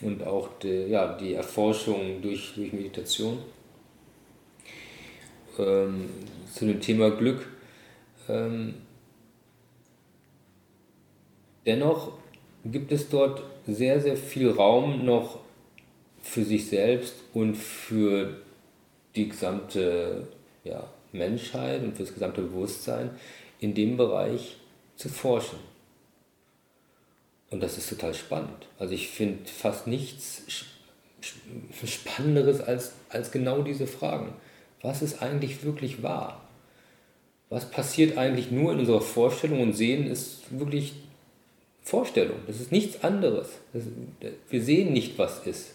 und 0.00 0.26
auch 0.26 0.48
die, 0.62 0.86
ja, 0.86 1.16
die 1.16 1.34
Erforschung 1.34 2.22
durch, 2.22 2.54
durch 2.56 2.72
Meditation 2.72 3.38
ähm, 5.58 6.08
zu 6.52 6.66
dem 6.66 6.80
Thema 6.80 7.10
Glück. 7.10 7.46
Ähm, 8.28 8.74
dennoch 11.68 12.12
gibt 12.64 12.90
es 12.90 13.08
dort 13.08 13.42
sehr, 13.66 14.00
sehr 14.00 14.16
viel 14.16 14.50
Raum 14.50 15.04
noch 15.04 15.40
für 16.22 16.44
sich 16.44 16.66
selbst 16.66 17.14
und 17.34 17.54
für 17.54 18.38
die 19.14 19.28
gesamte 19.28 20.26
ja, 20.64 20.88
Menschheit 21.12 21.82
und 21.82 21.96
für 21.96 22.02
das 22.02 22.14
gesamte 22.14 22.42
Bewusstsein 22.42 23.10
in 23.60 23.74
dem 23.74 23.96
Bereich 23.96 24.56
zu 24.96 25.08
forschen. 25.08 25.58
Und 27.50 27.62
das 27.62 27.78
ist 27.78 27.88
total 27.88 28.14
spannend. 28.14 28.66
Also 28.78 28.94
ich 28.94 29.08
finde 29.08 29.48
fast 29.48 29.86
nichts 29.86 30.42
Spannenderes 31.84 32.60
als, 32.60 32.92
als 33.08 33.30
genau 33.30 33.62
diese 33.62 33.86
Fragen. 33.86 34.34
Was 34.82 35.02
ist 35.02 35.22
eigentlich 35.22 35.64
wirklich 35.64 36.02
wahr? 36.02 36.42
Was 37.48 37.70
passiert 37.70 38.18
eigentlich 38.18 38.50
nur 38.50 38.72
in 38.72 38.80
unserer 38.80 39.00
Vorstellung 39.00 39.60
und 39.60 39.72
Sehen 39.72 40.06
ist 40.06 40.42
wirklich 40.50 40.94
Vorstellung. 41.88 42.36
Das 42.46 42.60
ist 42.60 42.70
nichts 42.70 43.02
anderes. 43.02 43.48
Das, 43.72 43.84
wir 44.50 44.62
sehen 44.62 44.92
nicht, 44.92 45.18
was 45.18 45.46
ist. 45.46 45.74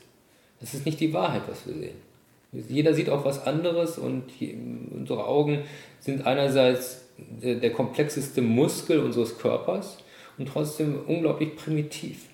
Das 0.60 0.76
ist 0.76 0.85
nicht 0.85 0.99
die 0.99 1.11
Wahrheit, 1.11 1.41
was 1.48 1.65
wir 1.65 1.73
sehen. 1.73 1.95
Jeder 2.69 2.94
sieht 2.94 3.10
auch 3.10 3.26
was 3.26 3.48
anderes 3.48 3.98
und 3.98 4.26
unsere 4.91 5.26
Augen 5.26 5.64
sind 5.99 6.27
einerseits 6.27 7.06
der, 7.18 7.56
der 7.56 7.72
komplexeste 7.72 8.44
Muskel 8.44 8.99
unseres 8.99 9.40
Körpers 9.40 9.98
und 10.38 10.48
trotzdem 10.48 10.99
unglaublich 11.07 11.56
primitiv. 11.56 12.26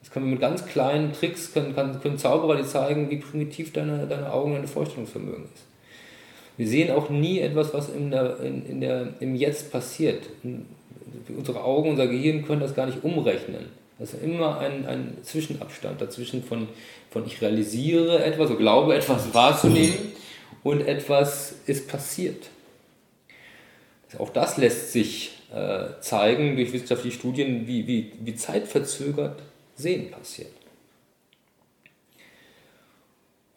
Das 0.00 0.10
können 0.10 0.26
wir 0.26 0.32
mit 0.32 0.40
ganz 0.40 0.66
kleinen 0.66 1.12
Tricks, 1.12 1.52
können, 1.52 1.76
können, 1.76 2.18
Zauberer 2.18 2.56
dir 2.56 2.66
zeigen, 2.66 3.10
wie 3.10 3.18
primitiv 3.18 3.72
deine, 3.72 4.08
deine 4.08 4.32
Augen 4.32 4.54
dein 4.54 4.66
Vorstellungsvermögen 4.66 5.44
ist. 5.44 5.64
Wir 6.56 6.66
sehen 6.66 6.90
auch 6.90 7.10
nie 7.10 7.38
etwas, 7.38 7.72
was 7.72 7.90
in 7.90 8.10
der, 8.10 8.40
in, 8.40 8.66
in 8.66 8.80
der, 8.80 9.14
im 9.20 9.36
Jetzt 9.36 9.70
passiert. 9.70 10.24
Unsere 11.36 11.62
Augen, 11.64 11.90
unser 11.90 12.06
Gehirn 12.06 12.44
können 12.44 12.60
das 12.60 12.74
gar 12.74 12.86
nicht 12.86 13.02
umrechnen. 13.02 13.66
Das 13.98 14.14
ist 14.14 14.22
immer 14.22 14.58
ein, 14.58 14.86
ein 14.86 15.18
Zwischenabstand 15.22 16.00
dazwischen 16.00 16.42
von, 16.42 16.68
von 17.10 17.26
ich 17.26 17.42
realisiere 17.42 18.24
etwas, 18.24 18.48
so 18.48 18.56
glaube 18.56 18.94
etwas 18.94 19.34
wahrzunehmen 19.34 20.12
und 20.62 20.80
etwas 20.86 21.54
ist 21.66 21.88
passiert. 21.88 22.46
Auch 24.18 24.30
das 24.30 24.56
lässt 24.56 24.92
sich 24.92 25.32
äh, 25.54 26.00
zeigen 26.00 26.56
durch 26.56 26.72
wissenschaftliche 26.72 27.16
Studien, 27.16 27.66
wie, 27.66 27.86
wie, 27.86 28.12
wie 28.20 28.34
zeitverzögert 28.34 29.40
Sehen 29.76 30.10
passiert. 30.10 30.59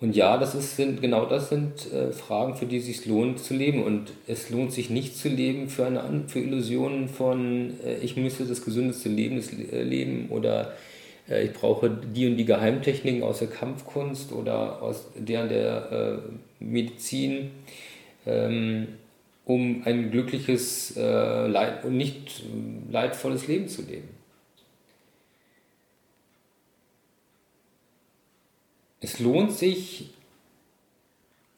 Und 0.04 0.18
ja, 0.18 0.38
das 0.38 0.54
ist, 0.54 0.76
sind, 0.76 1.02
genau 1.02 1.26
das 1.26 1.48
sind 1.48 1.90
äh, 1.94 2.12
Fragen, 2.12 2.56
für 2.56 2.66
die 2.66 2.76
es 2.76 2.88
sich 2.88 3.06
lohnt 3.06 3.40
zu 3.40 3.54
leben. 3.54 3.82
Und 3.82 4.12
es 4.28 4.50
lohnt 4.50 4.74
sich 4.74 4.90
nicht 4.90 5.16
zu 5.16 5.30
leben 5.30 5.70
für, 5.70 5.86
eine, 5.86 6.26
für 6.28 6.40
Illusionen 6.40 7.08
von, 7.08 7.72
äh, 7.86 8.00
ich 8.02 8.18
müsste 8.18 8.44
das 8.44 8.66
gesündeste 8.66 9.08
Leben 9.08 9.42
äh, 9.72 9.82
leben 9.82 10.28
oder 10.30 10.74
äh, 11.30 11.46
ich 11.46 11.54
brauche 11.54 11.90
die 11.90 12.28
und 12.28 12.36
die 12.36 12.44
Geheimtechniken 12.44 13.24
aus 13.24 13.40
der 13.40 13.48
Kampfkunst 13.48 14.34
oder 14.34 14.82
aus 14.82 15.06
der 15.16 15.48
der 15.48 15.92
äh, 16.20 16.34
Medizin. 16.60 17.52
Ähm, 18.26 18.90
um 19.46 19.84
ein 19.86 20.12
glückliches 20.12 20.98
äh, 20.98 21.48
Leid 21.48 21.86
und 21.86 21.96
nicht 21.96 22.44
leidvolles 22.92 23.48
Leben 23.48 23.70
zu 23.70 23.84
leben. 23.84 24.10
Es 29.04 29.20
lohnt 29.20 29.52
sich, 29.52 30.12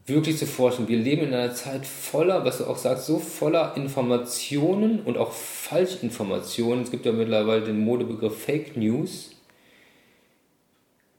wirklich 0.08 0.38
zu 0.38 0.48
forschen. 0.48 0.88
Wir 0.88 0.98
leben 0.98 1.28
in 1.28 1.34
einer 1.34 1.54
Zeit 1.54 1.86
voller, 1.86 2.44
was 2.44 2.58
du 2.58 2.66
auch 2.66 2.78
sagst, 2.78 3.06
so 3.06 3.20
voller 3.20 3.78
Informationen 3.78 5.02
und 5.02 5.18
auch 5.18 5.32
Falschinformationen. 5.32 6.84
Es 6.84 6.92
gibt 6.92 7.06
ja 7.06 7.12
mittlerweile 7.12 7.62
den 7.62 7.80
Modebegriff 7.80 8.44
Fake 8.44 8.76
News. 8.76 9.32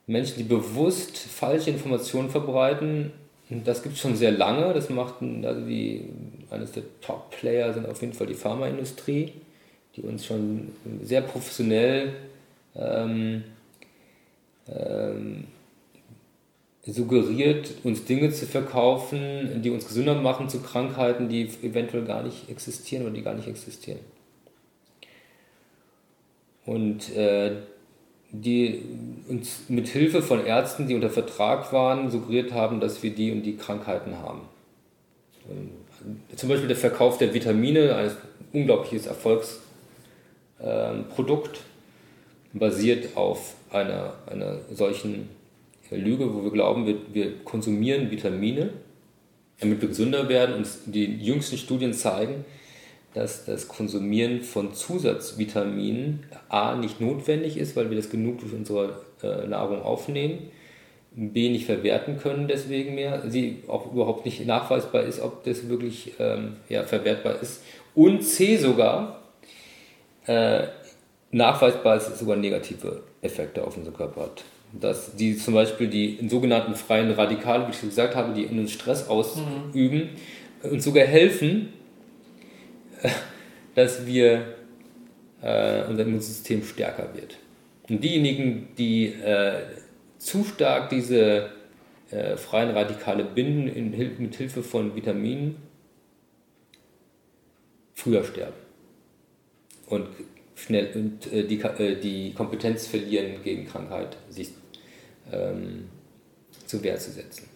Menschen, 0.09 0.39
die 0.39 0.45
bewusst 0.45 1.17
falsche 1.17 1.71
Informationen 1.71 2.31
verbreiten, 2.31 3.13
das 3.49 3.85
gibt 3.85 3.95
es 3.95 4.01
schon 4.01 4.17
sehr 4.17 4.33
lange. 4.33 4.75
Das 4.75 4.91
macht 4.91 5.15
also 5.23 5.61
die, 5.61 6.09
eines 6.51 6.73
der 6.73 6.83
Top-Player 7.01 7.73
sind 7.73 7.89
auf 7.89 8.01
jeden 8.01 8.13
Fall 8.13 8.27
die 8.27 8.35
Pharmaindustrie, 8.35 9.33
die 9.95 10.03
uns 10.03 10.27
schon 10.27 10.73
sehr 11.03 11.23
professionell 11.23 12.15
ähm, 12.75 13.45
ähm, 14.69 15.45
suggeriert, 16.87 17.73
uns 17.83 18.05
Dinge 18.05 18.31
zu 18.31 18.47
verkaufen, 18.47 19.61
die 19.63 19.71
uns 19.71 19.89
gesünder 19.89 20.15
machen 20.15 20.49
zu 20.49 20.61
Krankheiten, 20.61 21.29
die 21.29 21.51
eventuell 21.63 22.05
gar 22.05 22.23
nicht 22.23 22.49
existieren 22.49 23.03
oder 23.05 23.13
die 23.13 23.23
gar 23.23 23.35
nicht 23.35 23.49
existieren. 23.49 23.99
Und 26.65 27.15
äh, 27.15 27.57
die 28.31 28.83
uns 29.29 29.63
mit 29.69 29.89
Hilfe 29.89 30.23
von 30.23 30.45
Ärzten, 30.45 30.87
die 30.87 30.95
unter 30.95 31.11
Vertrag 31.11 31.73
waren, 31.73 32.09
suggeriert 32.11 32.53
haben, 32.53 32.79
dass 32.81 33.03
wir 33.03 33.15
die 33.15 33.33
und 33.33 33.43
die 33.43 33.57
Krankheiten 33.57 34.19
haben. 34.19 34.43
Zum 36.35 36.49
Beispiel 36.49 36.69
der 36.69 36.77
Verkauf 36.77 37.19
der 37.19 37.35
Vitamine, 37.35 37.97
ein 37.97 38.11
unglaubliches 38.53 39.07
Erfolgsprodukt, 39.07 41.61
basiert 42.53 43.17
auf 43.17 43.55
einer, 43.71 44.15
einer 44.27 44.59
solchen 44.73 45.29
Lüge, 45.91 46.35
wo 46.35 46.43
wir 46.43 46.51
glauben, 46.51 46.87
wir, 46.87 46.97
wir 47.13 47.39
konsumieren 47.45 48.11
Vitamine, 48.11 48.71
damit 49.61 49.81
wir 49.81 49.89
gesünder 49.89 50.29
werden. 50.29 50.57
Und 50.57 50.67
die 50.87 51.05
jüngsten 51.05 51.57
Studien 51.57 51.93
zeigen, 51.93 52.45
dass 53.15 53.47
das 53.47 53.69
Konsumieren 53.69 54.43
von 54.43 54.75
Zusatzvitaminen 54.75 56.27
A 56.49 56.75
nicht 56.75 57.01
notwendig 57.01 57.57
ist, 57.57 57.75
weil 57.75 57.89
wir 57.89 57.97
das 57.97 58.11
genug 58.11 58.41
durch 58.41 58.53
unsere 58.53 59.01
äh, 59.23 59.47
Nahrung 59.47 59.83
aufnehmen, 59.83 60.51
B 61.13 61.49
nicht 61.49 61.65
verwerten 61.65 62.19
können 62.19 62.47
deswegen 62.47 62.95
mehr, 62.95 63.23
sie 63.31 63.63
auch 63.69 63.91
überhaupt 63.91 64.27
nicht 64.27 64.45
nachweisbar 64.47 65.05
ist, 65.05 65.21
ob 65.21 65.45
das 65.45 65.67
wirklich 65.67 66.13
ähm, 66.19 66.57
ja, 66.69 66.83
verwertbar 66.83 67.41
ist 67.41 67.63
und 67.95 68.23
C 68.23 68.59
sogar 68.59 69.23
äh, 70.27 70.65
nachweisbar 71.31 71.97
ist, 71.97 72.19
sogar 72.19 72.37
negative 72.37 73.03
Effekte 73.23 73.65
auf 73.65 73.79
unseren 73.79 73.95
Körper 73.95 74.25
hat. 74.25 74.45
Dass 74.81 75.15
die 75.17 75.37
zum 75.37 75.55
Beispiel 75.55 75.89
die 75.89 76.19
sogenannten 76.29 76.75
freien 76.75 77.11
Radikale, 77.13 77.67
wie 77.67 77.71
ich 77.71 77.81
gesagt 77.81 78.15
habe, 78.15 78.35
die 78.35 78.45
in 78.45 78.59
uns 78.59 78.73
Stress 78.73 79.09
ausüben, 79.09 80.11
mhm. 80.63 80.71
uns 80.71 80.85
sogar 80.85 81.05
helfen, 81.05 81.69
dass 83.75 84.07
wir 84.07 84.55
äh, 85.43 85.85
unser 85.89 86.03
Immunsystem 86.03 86.63
stärker 86.65 87.15
wird. 87.15 87.37
Und 87.89 88.03
diejenigen, 88.03 88.69
die 88.77 89.07
äh, 89.07 89.63
zu 90.19 90.45
stark 90.45 90.91
diese 90.91 91.51
äh, 92.11 92.37
freien 92.37 92.71
Radikale 92.71 93.25
binden 93.25 93.69
in, 93.69 93.91
mit 94.19 94.35
Hilfe 94.35 94.63
von 94.63 94.95
Vitaminen, 94.97 95.57
früher 97.95 98.25
sterben 98.25 98.55
und 99.87 100.07
schnell 100.55 100.91
und 100.95 101.33
äh, 101.33 101.45
die, 101.45 101.61
äh, 101.61 101.97
die 102.01 102.33
Kompetenz 102.33 102.87
verlieren 102.87 103.43
gegen 103.43 103.67
Krankheit, 103.67 104.17
sich 104.31 104.51
ähm, 105.33 105.89
zur 106.67 106.83
Wehr 106.83 106.99
zu 106.99 107.11
setzen. 107.11 107.49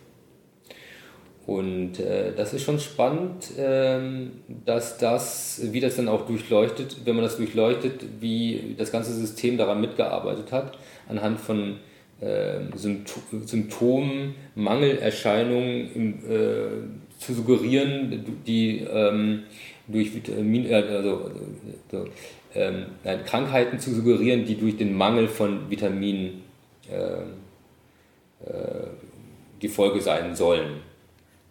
Und 1.46 1.98
äh, 1.98 2.32
das 2.36 2.52
ist 2.52 2.62
schon 2.62 2.78
spannend, 2.78 3.50
ähm, 3.58 4.32
dass 4.64 4.98
das, 4.98 5.60
wie 5.72 5.80
das 5.80 5.96
dann 5.96 6.06
auch 6.06 6.26
durchleuchtet, 6.26 6.98
wenn 7.04 7.16
man 7.16 7.24
das 7.24 7.38
durchleuchtet, 7.38 8.04
wie 8.20 8.76
das 8.78 8.92
ganze 8.92 9.12
System 9.12 9.58
daran 9.58 9.80
mitgearbeitet 9.80 10.52
hat, 10.52 10.78
anhand 11.08 11.40
von 11.40 11.78
äh, 12.20 12.60
Symptomen, 12.76 14.34
Mangelerscheinungen 14.54 15.92
im, 15.94 16.08
äh, 16.30 17.18
zu 17.18 17.34
suggerieren, 17.34 18.24
die 18.46 18.80
ähm, 18.80 19.42
durch 19.88 20.14
Vitamin, 20.14 20.66
äh, 20.66 20.74
also, 20.74 21.30
so, 21.90 22.04
ähm, 22.54 22.86
Krankheiten 23.26 23.78
zu 23.78 23.92
suggerieren, 23.92 24.44
die 24.44 24.56
durch 24.56 24.76
den 24.76 24.96
Mangel 24.96 25.28
von 25.28 25.70
Vitaminen 25.70 26.42
ähm, 26.90 26.96
äh, 26.96 27.22
die 29.60 29.68
Folge 29.68 30.00
sein 30.00 30.34
sollen. 30.34 30.80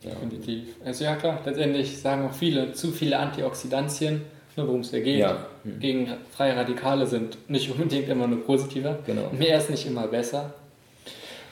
Ja. 0.02 0.11
Definitiv. 0.11 0.76
Also 0.86 1.03
ja 1.03 1.16
klar, 1.16 1.41
letztendlich 1.45 1.98
sagen 1.98 2.26
auch 2.26 2.34
viele, 2.34 2.74
zu 2.74 2.91
viele 2.91 3.20
Antioxidantien, 3.20 4.22
nur 4.56 4.68
worum 4.68 4.82
es 4.82 4.91
da 4.91 4.99
geht, 4.99 5.20
ja. 5.20 5.45
mhm. 5.64 5.80
gegen 5.80 6.14
freie 6.32 6.56
Radikale 6.56 7.06
sind 7.06 7.38
nicht 7.49 7.70
unbedingt 7.70 8.07
immer 8.07 8.28
nur 8.28 8.44
positiver. 8.45 8.99
Genau. 9.06 9.30
Mehr 9.32 9.57
ist 9.57 9.70
nicht 9.70 9.86
immer 9.86 10.07
besser. 10.07 10.53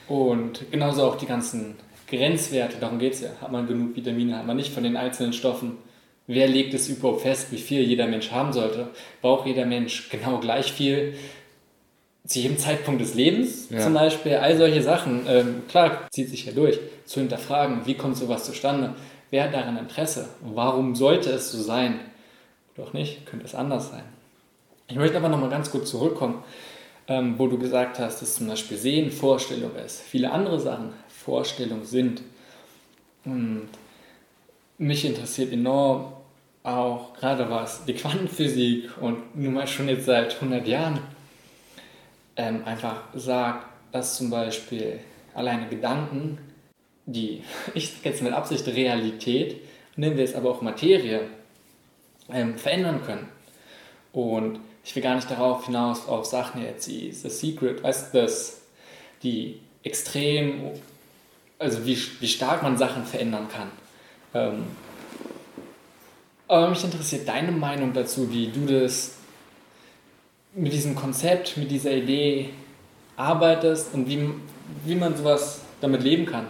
Und 0.07 0.71
genauso 0.71 1.03
auch 1.03 1.17
die 1.17 1.25
ganzen 1.25 1.75
Grenzwerte, 2.09 2.77
darum 2.79 2.99
geht 2.99 3.13
es 3.13 3.21
ja. 3.21 3.29
Hat 3.41 3.51
man 3.51 3.67
genug 3.67 3.95
Vitamine, 3.95 4.37
hat 4.37 4.47
man 4.47 4.55
nicht 4.55 4.73
von 4.73 4.83
den 4.83 4.95
einzelnen 4.95 5.33
Stoffen. 5.33 5.77
Wer 6.25 6.47
legt 6.47 6.73
es 6.73 6.89
überhaupt 6.89 7.21
fest, 7.21 7.51
wie 7.51 7.57
viel 7.57 7.81
jeder 7.81 8.07
Mensch 8.07 8.31
haben 8.31 8.53
sollte? 8.53 8.87
Braucht 9.21 9.47
jeder 9.47 9.65
Mensch 9.65 10.09
genau 10.09 10.39
gleich 10.39 10.71
viel? 10.71 11.15
Zu 12.27 12.39
jedem 12.39 12.57
Zeitpunkt 12.57 13.01
des 13.01 13.13
Lebens 13.15 13.69
ja. 13.69 13.79
zum 13.79 13.93
Beispiel, 13.93 14.35
all 14.35 14.57
solche 14.57 14.83
Sachen, 14.83 15.25
ähm, 15.27 15.63
klar, 15.67 16.07
zieht 16.11 16.29
sich 16.29 16.45
ja 16.45 16.51
durch, 16.51 16.79
zu 17.05 17.19
hinterfragen, 17.21 17.85
wie 17.85 17.95
kommt 17.95 18.17
sowas 18.17 18.43
zustande, 18.43 18.95
wer 19.29 19.45
hat 19.45 19.53
daran 19.53 19.77
Interesse, 19.77 20.27
warum 20.41 20.95
sollte 20.95 21.29
es 21.29 21.51
so 21.51 21.61
sein, 21.61 21.99
doch 22.75 22.93
nicht, 22.93 23.25
könnte 23.25 23.45
es 23.45 23.55
anders 23.55 23.89
sein. 23.89 24.03
Ich 24.87 24.95
möchte 24.95 25.17
aber 25.17 25.29
nochmal 25.29 25.49
ganz 25.49 25.71
kurz 25.71 25.89
zurückkommen, 25.89 26.43
ähm, 27.07 27.35
wo 27.37 27.47
du 27.47 27.57
gesagt 27.57 27.99
hast, 27.99 28.21
dass 28.21 28.35
zum 28.35 28.47
Beispiel 28.47 28.77
Sehen 28.77 29.11
Vorstellung 29.11 29.75
ist, 29.75 30.01
viele 30.01 30.31
andere 30.31 30.59
Sachen 30.59 30.93
Vorstellung 31.07 31.83
sind. 31.83 32.21
Und 33.25 33.69
mich 34.77 35.05
interessiert 35.05 35.51
enorm 35.51 36.13
auch 36.63 37.13
gerade 37.13 37.49
was 37.49 37.85
die 37.85 37.93
Quantenphysik 37.93 38.89
und 39.01 39.35
nun 39.37 39.53
mal 39.53 39.67
schon 39.67 39.87
jetzt 39.87 40.05
seit 40.05 40.35
100 40.35 40.67
Jahren 40.67 40.99
ähm, 42.37 42.63
einfach 42.65 43.03
sagt, 43.13 43.65
dass 43.91 44.15
zum 44.15 44.29
Beispiel 44.29 44.99
alleine 45.33 45.67
Gedanken, 45.67 46.37
die, 47.05 47.43
ich 47.73 48.03
jetzt 48.03 48.21
mit 48.21 48.33
Absicht 48.33 48.67
Realität, 48.67 49.61
nennen 49.95 50.17
wir 50.17 50.23
es 50.23 50.35
aber 50.35 50.51
auch 50.51 50.61
Materie, 50.61 51.21
ähm, 52.31 52.57
verändern 52.57 53.01
können. 53.05 53.27
Und 54.13 54.59
ich 54.83 54.95
will 54.95 55.03
gar 55.03 55.15
nicht 55.15 55.29
darauf 55.29 55.65
hinaus 55.65 56.07
auf 56.07 56.25
Sachen 56.25 56.63
jetzt 56.63 56.87
wie 56.87 57.11
The 57.11 57.29
Secret, 57.29 57.83
weißt 57.83 58.13
du, 58.13 58.21
dass 58.21 58.61
die 59.23 59.59
extrem, 59.83 60.71
also 61.59 61.85
wie, 61.85 61.97
wie 62.19 62.27
stark 62.27 62.63
man 62.63 62.77
Sachen 62.77 63.05
verändern 63.05 63.47
kann. 63.49 63.71
Ähm, 64.33 64.63
aber 66.47 66.69
mich 66.69 66.83
interessiert 66.83 67.27
deine 67.27 67.51
Meinung 67.51 67.93
dazu, 67.93 68.31
wie 68.31 68.47
du 68.47 68.65
das 68.65 69.16
mit 70.57 70.73
diesem 70.73 70.95
Konzept, 70.95 71.55
mit 71.55 71.69
dieser 71.69 71.91
Idee 71.91 72.49
arbeitest 73.15 73.93
und 73.93 74.09
wie, 74.09 74.29
wie 74.85 74.95
man 74.95 75.15
sowas 75.15 75.61
damit 75.79 76.03
leben 76.03 76.25
kann. 76.25 76.47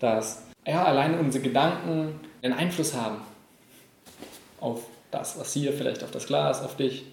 Dass 0.00 0.42
ja, 0.66 0.84
alleine 0.84 1.18
unsere 1.18 1.42
Gedanken 1.42 2.20
einen 2.42 2.54
Einfluss 2.54 2.94
haben 2.94 3.18
auf 4.60 4.82
das, 5.10 5.38
was 5.38 5.52
hier, 5.52 5.72
vielleicht 5.72 6.02
auf 6.02 6.10
das 6.10 6.26
Glas, 6.26 6.62
auf 6.62 6.76
dich. 6.76 7.04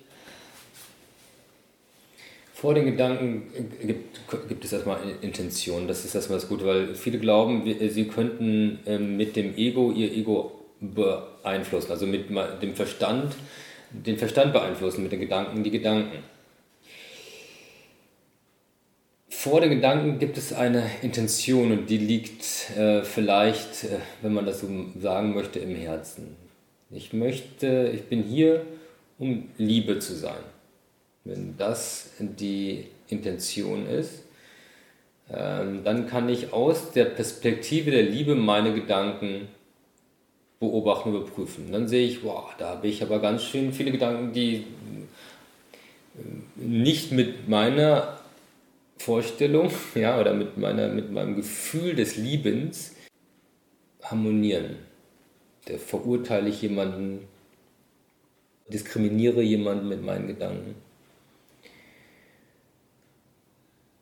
Vor 2.54 2.74
den 2.74 2.86
Gedanken 2.86 3.52
gibt, 3.86 4.20
gibt 4.50 4.66
es 4.66 4.74
erstmal 4.74 5.00
Intention. 5.22 5.88
Das 5.88 6.04
ist 6.04 6.16
erstmal 6.16 6.40
das 6.40 6.50
Gute, 6.50 6.66
weil 6.66 6.96
viele 6.96 7.20
glauben, 7.20 7.64
sie 7.90 8.08
könnten 8.08 8.80
ähm, 8.86 9.16
mit 9.16 9.36
dem 9.36 9.56
Ego 9.56 9.92
ihr 9.92 10.12
Ego 10.12 10.52
beeinflussen, 10.82 11.92
also 11.92 12.06
mit 12.06 12.30
dem 12.30 12.76
Verstand 12.76 13.36
den 13.92 14.18
Verstand 14.18 14.54
beeinflussen, 14.54 15.04
mit 15.04 15.12
den 15.12 15.20
Gedanken 15.20 15.64
die 15.64 15.72
Gedanken. 15.72 16.24
Vor 19.30 19.62
den 19.62 19.70
Gedanken 19.70 20.20
gibt 20.20 20.38
es 20.38 20.52
eine 20.52 20.84
Intention 21.02 21.72
und 21.72 21.90
die 21.90 21.98
liegt 21.98 22.72
äh, 22.78 23.04
vielleicht, 23.04 23.86
äh, 23.86 24.00
wenn 24.22 24.34
man 24.34 24.46
das 24.46 24.60
so 24.60 24.68
sagen 25.00 25.34
möchte, 25.34 25.60
im 25.60 25.76
Herzen. 25.76 26.36
Ich 26.92 27.14
möchte, 27.14 27.92
ich 27.94 28.04
bin 28.04 28.24
hier, 28.24 28.66
um 29.18 29.50
Liebe 29.58 30.00
zu 30.00 30.14
sein. 30.14 30.44
Wenn 31.24 31.56
das 31.58 32.12
die 32.20 32.88
Intention 33.08 33.88
ist, 33.88 34.24
ähm, 35.32 35.84
dann 35.84 36.08
kann 36.08 36.28
ich 36.28 36.52
aus 36.52 36.92
der 36.92 37.06
Perspektive 37.06 37.92
der 37.92 38.04
Liebe 38.04 38.36
meine 38.36 38.74
Gedanken 38.74 39.48
beobachten, 40.60 41.10
überprüfen. 41.10 41.72
Dann 41.72 41.88
sehe 41.88 42.08
ich, 42.08 42.24
wow, 42.24 42.54
da 42.58 42.70
habe 42.70 42.88
ich 42.88 43.02
aber 43.02 43.20
ganz 43.20 43.44
schön 43.44 43.74
viele 43.74 43.92
Gedanken, 43.92 44.34
die 44.34 44.56
äh, 44.56 44.64
nicht 46.56 47.12
mit 47.12 47.48
meiner 47.48 48.20
Vorstellung 48.98 49.72
ja, 49.96 50.20
oder 50.20 50.34
mit, 50.34 50.58
meiner, 50.58 50.90
mit 50.90 51.12
meinem 51.12 51.36
Gefühl 51.36 51.96
des 51.96 52.18
Liebens 52.18 52.96
harmonieren. 54.04 54.76
Da 55.66 55.78
verurteile 55.78 56.50
ich 56.50 56.62
jemanden, 56.62 57.28
diskriminiere 58.68 59.42
jemanden 59.42 59.88
mit 59.88 60.04
meinen 60.04 60.28
Gedanken. 60.28 60.76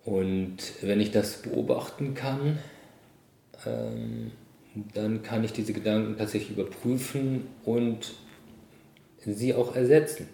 Und 0.04 0.58
wenn 0.82 1.02
ich 1.02 1.12
das 1.12 1.42
beobachten 1.42 2.14
kann, 2.14 2.60
ähm, 3.66 4.32
dann 4.94 5.24
kann 5.24 5.44
ich 5.44 5.54
diese 5.54 5.74
Gedanken 5.74 6.18
tatsächlich 6.18 6.58
überprüfen 6.58 7.48
und 7.64 8.14
sie 9.26 9.54
auch 9.54 9.76
ersetzen. 9.76 10.28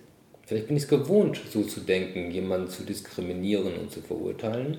Vielleicht 0.46 0.68
bin 0.68 0.78
ich 0.78 0.84
es 0.84 0.90
gewohnt, 0.90 1.40
so 1.52 1.64
zu 1.64 1.80
denken, 1.80 2.32
jemanden 2.32 2.68
zu 2.68 2.84
diskriminieren 2.84 3.76
und 3.78 3.92
zu 3.92 4.02
verurteilen. 4.02 4.78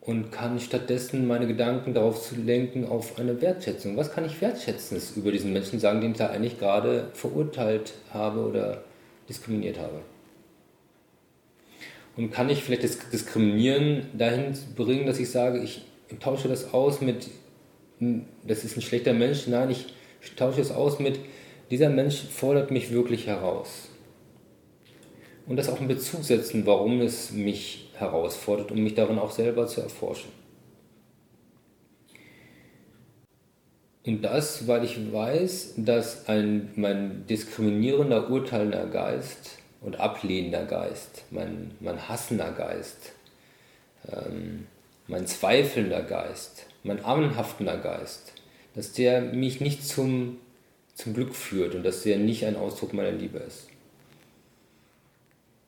Und 0.00 0.32
kann 0.32 0.58
stattdessen 0.58 1.26
meine 1.26 1.46
Gedanken 1.46 1.92
darauf 1.92 2.22
zu 2.22 2.36
lenken, 2.36 2.86
auf 2.86 3.18
eine 3.18 3.40
Wertschätzung. 3.40 3.96
Was 3.96 4.12
kann 4.12 4.24
ich 4.24 4.40
Wertschätzendes 4.40 5.16
über 5.16 5.32
diesen 5.32 5.52
Menschen 5.52 5.80
sagen, 5.80 6.00
den 6.00 6.12
ich 6.12 6.18
da 6.18 6.28
eigentlich 6.28 6.58
gerade 6.58 7.10
verurteilt 7.12 7.94
habe 8.12 8.40
oder 8.40 8.84
diskriminiert 9.28 9.78
habe? 9.78 10.00
Und 12.16 12.32
kann 12.32 12.48
ich 12.48 12.64
vielleicht 12.64 12.84
das 12.84 12.98
Diskriminieren 13.10 14.06
dahin 14.16 14.56
bringen, 14.76 15.06
dass 15.06 15.20
ich 15.20 15.30
sage, 15.30 15.60
ich 15.60 15.82
tausche 16.20 16.48
das 16.48 16.72
aus 16.72 17.00
mit, 17.00 17.28
das 18.00 18.64
ist 18.64 18.76
ein 18.76 18.82
schlechter 18.82 19.12
Mensch, 19.12 19.46
nein, 19.46 19.70
ich 19.70 19.86
tausche 20.36 20.60
es 20.60 20.70
aus 20.70 20.98
mit, 20.98 21.18
dieser 21.70 21.90
Mensch 21.90 22.22
fordert 22.22 22.70
mich 22.70 22.92
wirklich 22.92 23.26
heraus. 23.26 23.88
Und 25.46 25.56
das 25.56 25.68
auch 25.68 25.80
in 25.80 25.88
Bezug 25.88 26.24
setzen, 26.24 26.66
warum 26.66 27.00
es 27.00 27.32
mich 27.32 27.90
herausfordert, 27.94 28.70
um 28.70 28.82
mich 28.82 28.94
darin 28.94 29.18
auch 29.18 29.30
selber 29.30 29.66
zu 29.66 29.80
erforschen. 29.80 30.30
Und 34.06 34.22
das, 34.22 34.66
weil 34.66 34.84
ich 34.84 35.12
weiß, 35.12 35.74
dass 35.76 36.28
ein, 36.28 36.70
mein 36.76 37.26
diskriminierender, 37.26 38.30
urteilender 38.30 38.86
Geist 38.86 39.58
und 39.82 40.00
ablehnender 40.00 40.64
Geist, 40.64 41.24
mein, 41.30 41.72
mein 41.80 42.08
hassender 42.08 42.52
Geist, 42.52 43.12
ähm, 44.10 44.66
mein 45.08 45.26
zweifelnder 45.26 46.02
Geist, 46.02 46.66
mein 46.84 47.04
anhaftender 47.04 47.78
Geist, 47.78 48.32
dass 48.74 48.92
der 48.92 49.20
mich 49.20 49.60
nicht 49.60 49.84
zum 49.84 50.38
zum 50.98 51.14
Glück 51.14 51.34
führt 51.34 51.76
und 51.76 51.84
dass 51.84 52.04
er 52.04 52.18
nicht 52.18 52.44
ein 52.44 52.56
Ausdruck 52.56 52.92
meiner 52.92 53.12
Liebe 53.12 53.38
ist. 53.38 53.68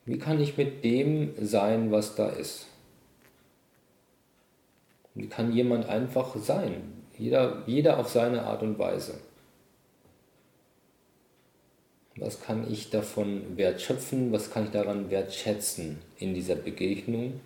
Wie 0.05 0.19
kann 0.19 0.41
ich 0.41 0.57
mit 0.57 0.83
dem 0.83 1.35
sein, 1.41 1.93
was 1.93 2.17
da 2.17 2.31
ist? 2.31 2.67
Wie 5.15 5.29
kann 5.29 5.53
jemand 5.53 5.89
einfach 5.89 6.35
sein? 6.35 6.83
Jeder, 7.17 7.63
jeder 7.67 7.99
auf 7.99 8.09
seine 8.09 8.43
Art 8.43 8.63
und 8.63 8.79
Weise. 8.81 9.21
Was 12.17 12.43
kann 12.43 12.71
ich 12.71 12.91
davon 12.91 13.57
wertschöpfen? 13.57 14.33
Was 14.33 14.51
kann 14.51 14.65
ich 14.65 14.71
daran 14.71 15.11
wertschätzen 15.11 15.99
in 16.19 16.35
dieser 16.35 16.57
Begegnung? 16.57 17.41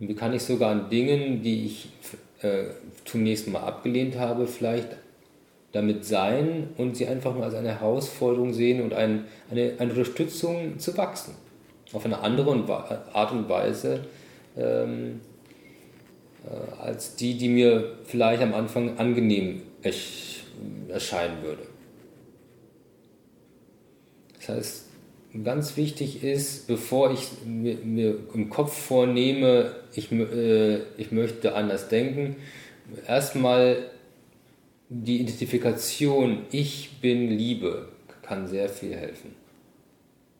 Und 0.00 0.08
wie 0.08 0.14
kann 0.14 0.32
ich 0.32 0.42
sogar 0.42 0.70
an 0.70 0.88
Dingen, 0.88 1.42
die 1.42 1.66
ich 1.66 1.88
äh, 2.42 2.64
zunächst 3.04 3.48
mal 3.48 3.60
abgelehnt 3.60 4.18
habe, 4.18 4.46
vielleicht 4.46 4.88
damit 5.72 6.04
sein 6.04 6.70
und 6.78 6.96
sie 6.96 7.06
einfach 7.06 7.34
nur 7.34 7.44
als 7.44 7.54
eine 7.54 7.78
Herausforderung 7.80 8.52
sehen 8.52 8.82
und 8.82 8.92
ein, 8.92 9.26
eine, 9.50 9.74
eine 9.78 9.90
Unterstützung 9.92 10.78
zu 10.78 10.96
wachsen. 10.96 11.34
Auf 11.92 12.04
eine 12.04 12.20
andere 12.20 12.50
Art 13.12 13.32
und 13.32 13.48
Weise 13.48 14.00
ähm, 14.56 15.20
äh, 16.44 16.82
als 16.82 17.16
die, 17.16 17.36
die 17.36 17.48
mir 17.48 17.98
vielleicht 18.04 18.42
am 18.42 18.54
Anfang 18.54 18.98
angenehm 18.98 19.62
erscheinen 20.88 21.42
würde. 21.42 21.62
Das 24.38 24.48
heißt, 24.48 24.89
ganz 25.44 25.76
wichtig 25.76 26.24
ist, 26.24 26.66
bevor 26.66 27.12
ich 27.12 27.28
mir, 27.44 27.76
mir 27.76 28.18
im 28.34 28.50
Kopf 28.50 28.76
vornehme, 28.76 29.76
ich, 29.94 30.10
äh, 30.10 30.78
ich 30.96 31.12
möchte 31.12 31.54
anders 31.54 31.88
denken, 31.88 32.36
erstmal 33.06 33.90
die 34.88 35.20
Identifikation, 35.20 36.46
ich 36.50 37.00
bin 37.00 37.30
Liebe, 37.30 37.88
kann 38.22 38.48
sehr 38.48 38.68
viel 38.68 38.94
helfen. 38.94 39.36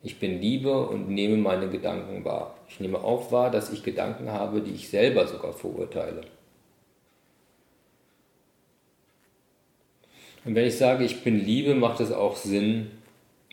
Ich 0.03 0.19
bin 0.19 0.41
Liebe 0.41 0.87
und 0.87 1.09
nehme 1.09 1.37
meine 1.37 1.69
Gedanken 1.69 2.25
wahr. 2.25 2.57
Ich 2.67 2.79
nehme 2.79 3.03
auch 3.03 3.31
wahr, 3.31 3.51
dass 3.51 3.71
ich 3.71 3.83
Gedanken 3.83 4.31
habe, 4.31 4.61
die 4.61 4.71
ich 4.71 4.89
selber 4.89 5.27
sogar 5.27 5.53
verurteile. 5.53 6.21
Und 10.43 10.55
wenn 10.55 10.65
ich 10.65 10.75
sage, 10.75 11.05
ich 11.05 11.23
bin 11.23 11.45
Liebe, 11.45 11.75
macht 11.75 11.99
es 11.99 12.11
auch 12.11 12.35
Sinn 12.35 12.89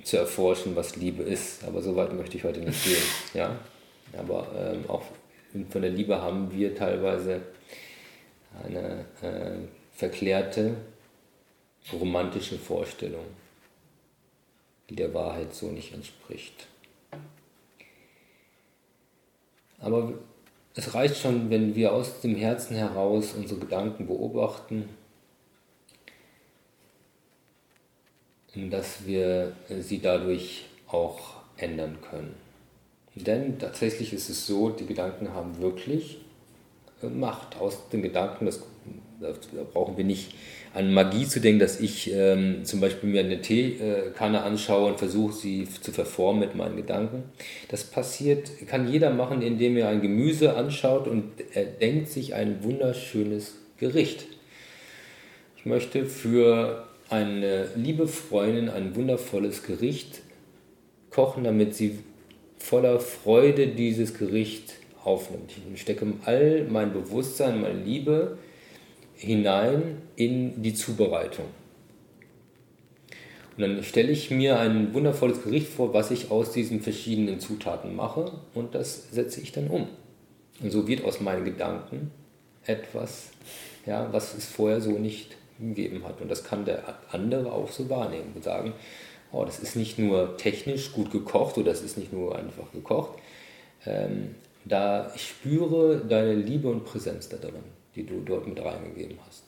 zu 0.02 0.16
erforschen, 0.16 0.76
was 0.76 0.96
Liebe 0.96 1.22
ist. 1.22 1.64
Aber 1.64 1.82
so 1.82 1.96
weit 1.96 2.12
möchte 2.12 2.36
ich 2.36 2.44
heute 2.44 2.60
nicht 2.60 2.84
gehen. 2.84 3.02
Ja? 3.34 3.56
Aber 4.16 4.46
ähm, 4.56 4.88
auch 4.88 5.02
von 5.70 5.82
der 5.82 5.90
Liebe 5.90 6.20
haben 6.20 6.50
wir 6.52 6.74
teilweise 6.74 7.42
eine 8.64 9.04
äh, 9.22 9.58
verklärte 9.92 10.74
romantische 11.92 12.58
Vorstellung, 12.58 13.24
die 14.88 14.96
der 14.96 15.12
Wahrheit 15.14 15.54
so 15.54 15.66
nicht 15.66 15.92
entspricht. 15.92 16.66
Aber 19.80 20.12
es 20.74 20.94
reicht 20.94 21.16
schon, 21.16 21.50
wenn 21.50 21.74
wir 21.74 21.92
aus 21.92 22.20
dem 22.20 22.36
Herzen 22.36 22.76
heraus 22.76 23.34
unsere 23.34 23.60
Gedanken 23.60 24.06
beobachten, 24.06 24.88
dass 28.54 29.06
wir 29.06 29.52
sie 29.80 30.00
dadurch 30.00 30.64
auch 30.88 31.36
ändern 31.56 31.98
können. 32.08 32.34
Denn 33.14 33.58
tatsächlich 33.58 34.12
ist 34.12 34.28
es 34.30 34.46
so, 34.46 34.70
die 34.70 34.86
Gedanken 34.86 35.34
haben 35.34 35.60
wirklich 35.60 36.18
Macht. 37.00 37.60
Aus 37.60 37.88
den 37.90 38.02
Gedanken, 38.02 38.46
das, 38.46 38.60
da 39.20 39.32
brauchen 39.72 39.96
wir 39.96 40.04
nicht 40.04 40.34
an 40.74 40.92
Magie 40.92 41.26
zu 41.26 41.40
denken, 41.40 41.60
dass 41.60 41.78
ich 41.78 42.12
ähm, 42.12 42.64
zum 42.64 42.80
Beispiel 42.80 43.08
mir 43.08 43.20
eine 43.20 43.40
Teekanne 43.40 44.42
anschaue 44.42 44.90
und 44.90 44.98
versuche, 44.98 45.32
sie 45.32 45.68
zu 45.80 45.92
verformen 45.92 46.40
mit 46.40 46.56
meinen 46.56 46.76
Gedanken. 46.76 47.22
Das 47.68 47.84
passiert, 47.84 48.50
kann 48.66 48.90
jeder 48.90 49.10
machen, 49.10 49.42
indem 49.42 49.76
er 49.76 49.88
ein 49.88 50.02
Gemüse 50.02 50.56
anschaut 50.56 51.06
und 51.06 51.24
er 51.54 51.64
denkt 51.64 52.08
sich 52.08 52.34
ein 52.34 52.64
wunderschönes 52.64 53.54
Gericht. 53.78 54.26
Ich 55.56 55.66
möchte 55.66 56.04
für 56.04 56.87
eine 57.08 57.68
liebe 57.74 58.06
Freundin 58.06 58.68
ein 58.68 58.94
wundervolles 58.94 59.62
Gericht 59.62 60.20
kochen, 61.10 61.44
damit 61.44 61.74
sie 61.74 61.98
voller 62.58 63.00
Freude 63.00 63.68
dieses 63.68 64.14
Gericht 64.14 64.74
aufnimmt. 65.04 65.52
Ich 65.74 65.80
stecke 65.80 66.06
all 66.24 66.66
mein 66.68 66.92
Bewusstsein, 66.92 67.60
meine 67.60 67.82
Liebe 67.82 68.36
hinein 69.14 70.02
in 70.16 70.62
die 70.62 70.74
Zubereitung. 70.74 71.46
Und 73.56 73.62
dann 73.62 73.82
stelle 73.82 74.12
ich 74.12 74.30
mir 74.30 74.60
ein 74.60 74.94
wundervolles 74.94 75.42
Gericht 75.42 75.66
vor, 75.66 75.92
was 75.92 76.12
ich 76.12 76.30
aus 76.30 76.52
diesen 76.52 76.80
verschiedenen 76.80 77.40
Zutaten 77.40 77.96
mache 77.96 78.30
und 78.54 78.74
das 78.74 79.10
setze 79.10 79.40
ich 79.40 79.50
dann 79.50 79.68
um. 79.68 79.88
Und 80.60 80.70
so 80.70 80.86
wird 80.86 81.04
aus 81.04 81.20
meinen 81.20 81.44
Gedanken 81.44 82.12
etwas, 82.64 83.30
ja, 83.86 84.12
was 84.12 84.36
es 84.36 84.46
vorher 84.46 84.80
so 84.80 84.92
nicht 84.92 85.37
gegeben 85.58 86.04
hat. 86.04 86.20
Und 86.20 86.30
das 86.30 86.44
kann 86.44 86.64
der 86.64 86.82
andere 87.10 87.52
auch 87.52 87.70
so 87.70 87.88
wahrnehmen 87.90 88.32
und 88.34 88.44
sagen, 88.44 88.72
oh, 89.32 89.44
das 89.44 89.58
ist 89.58 89.76
nicht 89.76 89.98
nur 89.98 90.36
technisch 90.36 90.92
gut 90.92 91.10
gekocht 91.10 91.58
oder 91.58 91.70
das 91.70 91.82
ist 91.82 91.98
nicht 91.98 92.12
nur 92.12 92.36
einfach 92.36 92.72
gekocht. 92.72 93.18
Ähm, 93.86 94.34
da 94.64 95.12
ich 95.14 95.28
spüre 95.28 95.98
deine 95.98 96.34
Liebe 96.34 96.68
und 96.68 96.84
Präsenz 96.84 97.28
da 97.28 97.36
drin 97.36 97.78
die 97.98 98.06
du 98.06 98.20
dort 98.20 98.46
mit 98.46 98.64
reingegeben 98.64 99.18
hast. 99.26 99.42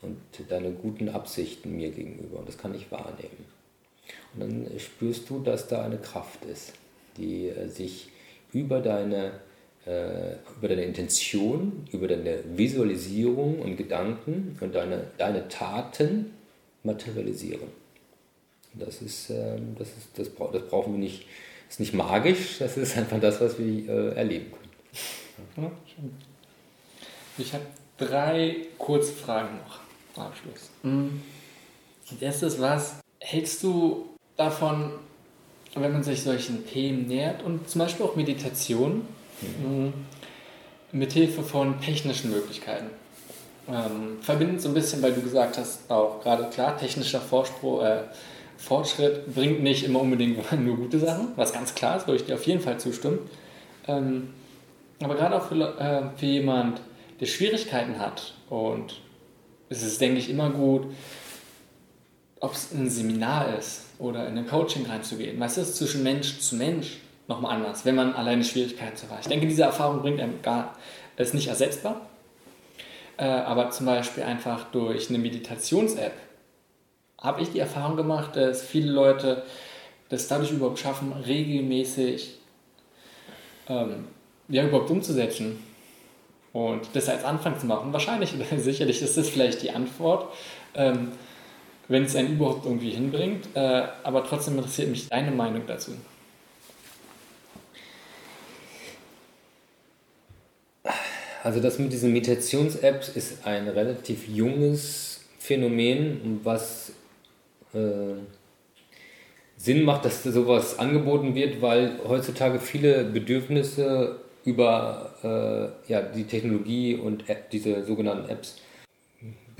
Und 0.00 0.18
deine 0.48 0.72
guten 0.72 1.10
Absichten 1.10 1.76
mir 1.76 1.90
gegenüber. 1.90 2.38
Und 2.38 2.48
das 2.48 2.56
kann 2.56 2.74
ich 2.74 2.90
wahrnehmen. 2.90 3.44
Und 4.34 4.40
dann 4.40 4.78
spürst 4.78 5.28
du, 5.28 5.40
dass 5.40 5.68
da 5.68 5.84
eine 5.84 5.98
Kraft 5.98 6.44
ist, 6.46 6.72
die 7.18 7.48
äh, 7.48 7.68
sich 7.68 8.08
über 8.52 8.80
deine, 8.80 9.40
über 9.84 10.68
deine 10.68 10.84
Intention, 10.84 11.84
über 11.92 12.06
deine 12.06 12.38
Visualisierung 12.56 13.60
und 13.60 13.76
Gedanken 13.76 14.56
und 14.60 14.74
deine, 14.74 15.08
deine 15.18 15.48
Taten 15.48 16.32
materialisieren. 16.84 17.68
Das 18.74 19.02
ist, 19.02 19.30
äh, 19.30 19.58
das, 19.78 19.88
ist 19.88 20.08
das, 20.16 20.30
das 20.52 20.62
brauchen 20.68 20.92
wir 20.94 20.98
nicht, 21.00 21.26
das 21.66 21.74
ist 21.74 21.80
nicht 21.80 21.94
magisch, 21.94 22.58
das 22.58 22.76
ist 22.76 22.96
einfach 22.96 23.20
das, 23.20 23.40
was 23.40 23.58
wir 23.58 23.88
äh, 23.88 24.14
erleben 24.14 24.52
können. 24.52 25.66
Ja, 25.66 25.72
ich 27.38 27.52
habe 27.52 27.64
drei 27.98 28.56
kurze 28.78 29.12
Fragen 29.12 29.58
noch 29.58 29.80
am 30.16 30.28
Abschluss. 30.28 30.70
Mhm. 30.82 31.22
Als 32.10 32.22
erstes, 32.22 32.60
was 32.60 33.00
hältst 33.18 33.62
du 33.62 34.08
davon, 34.36 34.92
wenn 35.74 35.92
man 35.92 36.02
sich 36.02 36.22
solchen 36.22 36.66
Themen 36.66 37.06
nähert 37.06 37.42
und 37.42 37.68
zum 37.68 37.80
Beispiel 37.80 38.06
auch 38.06 38.16
Meditation. 38.16 39.06
Mit 40.92 41.12
Hilfe 41.12 41.42
von 41.42 41.80
technischen 41.80 42.30
Möglichkeiten? 42.30 42.86
Ähm, 43.68 44.18
verbindet 44.20 44.60
so 44.60 44.68
ein 44.68 44.74
bisschen, 44.74 45.02
weil 45.02 45.12
du 45.12 45.22
gesagt 45.22 45.56
hast, 45.56 45.90
auch 45.90 46.20
gerade 46.22 46.44
klar, 46.50 46.76
technischer 46.76 47.20
Vorspruch, 47.20 47.82
äh, 47.82 48.02
Fortschritt 48.56 49.34
bringt 49.34 49.62
nicht 49.62 49.84
immer 49.84 50.00
unbedingt 50.00 50.52
nur 50.60 50.76
gute 50.76 50.98
Sachen, 50.98 51.28
was 51.36 51.52
ganz 51.52 51.74
klar 51.74 51.96
ist, 51.96 52.06
wo 52.06 52.12
ich 52.12 52.24
dir 52.24 52.34
auf 52.34 52.46
jeden 52.46 52.60
Fall 52.60 52.78
zustimme. 52.78 53.18
Ähm, 53.88 54.30
aber 55.00 55.16
gerade 55.16 55.36
auch 55.36 55.48
für, 55.48 55.78
äh, 55.78 56.18
für 56.18 56.26
jemand, 56.26 56.80
der 57.20 57.26
Schwierigkeiten 57.26 57.98
hat. 57.98 58.34
Und 58.48 59.00
es 59.68 59.82
ist, 59.82 60.00
denke 60.00 60.18
ich, 60.18 60.28
immer 60.28 60.50
gut, 60.50 60.86
ob 62.40 62.52
es 62.52 62.72
ein 62.72 62.90
Seminar 62.90 63.56
ist 63.56 63.84
oder 63.98 64.26
in 64.26 64.36
ein 64.36 64.46
Coaching 64.46 64.86
reinzugehen. 64.86 65.38
Weißt 65.38 65.56
du, 65.56 65.60
ist 65.60 65.76
zwischen 65.76 66.02
Mensch 66.02 66.40
zu 66.40 66.56
Mensch 66.56 66.98
nochmal 67.32 67.56
anders, 67.56 67.84
wenn 67.84 67.94
man 67.94 68.14
alleine 68.14 68.44
Schwierigkeiten 68.44 68.96
zu 68.96 69.06
Ich 69.20 69.28
denke, 69.28 69.46
diese 69.46 69.62
Erfahrung 69.62 70.02
bringt 70.02 70.20
einem 70.20 70.42
gar, 70.42 70.76
ist 71.16 71.34
nicht 71.34 71.48
ersetzbar. 71.48 72.00
Äh, 73.16 73.24
aber 73.24 73.70
zum 73.70 73.86
Beispiel 73.86 74.22
einfach 74.22 74.64
durch 74.72 75.08
eine 75.08 75.18
Meditations-App 75.18 76.12
habe 77.18 77.42
ich 77.42 77.50
die 77.50 77.60
Erfahrung 77.60 77.96
gemacht, 77.96 78.36
dass 78.36 78.62
viele 78.62 78.90
Leute 78.90 79.44
das 80.08 80.28
dadurch 80.28 80.50
überhaupt 80.50 80.78
schaffen, 80.78 81.12
regelmäßig 81.12 82.34
ähm, 83.68 84.08
ja, 84.48 84.64
überhaupt 84.64 84.90
umzusetzen. 84.90 85.62
Und 86.52 86.82
das 86.92 87.08
als 87.08 87.24
Anfang 87.24 87.58
zu 87.58 87.66
machen, 87.66 87.92
wahrscheinlich, 87.92 88.34
sicherlich 88.58 89.00
ist 89.00 89.16
das 89.16 89.28
vielleicht 89.28 89.62
die 89.62 89.70
Antwort, 89.70 90.32
ähm, 90.74 91.12
wenn 91.88 92.04
es 92.04 92.14
einen 92.16 92.34
überhaupt 92.34 92.66
irgendwie 92.66 92.90
hinbringt. 92.90 93.48
Äh, 93.54 93.84
aber 94.02 94.24
trotzdem 94.24 94.56
interessiert 94.56 94.90
mich 94.90 95.08
deine 95.08 95.30
Meinung 95.30 95.62
dazu. 95.66 95.92
Also 101.42 101.58
das 101.58 101.80
mit 101.80 101.92
diesen 101.92 102.12
Meditations-Apps 102.12 103.08
ist 103.16 103.44
ein 103.44 103.66
relativ 103.66 104.28
junges 104.28 105.24
Phänomen, 105.40 106.40
was 106.44 106.92
äh, 107.74 108.14
Sinn 109.56 109.82
macht, 109.82 110.04
dass 110.04 110.22
sowas 110.22 110.78
angeboten 110.78 111.34
wird, 111.34 111.60
weil 111.60 111.98
heutzutage 112.06 112.60
viele 112.60 113.04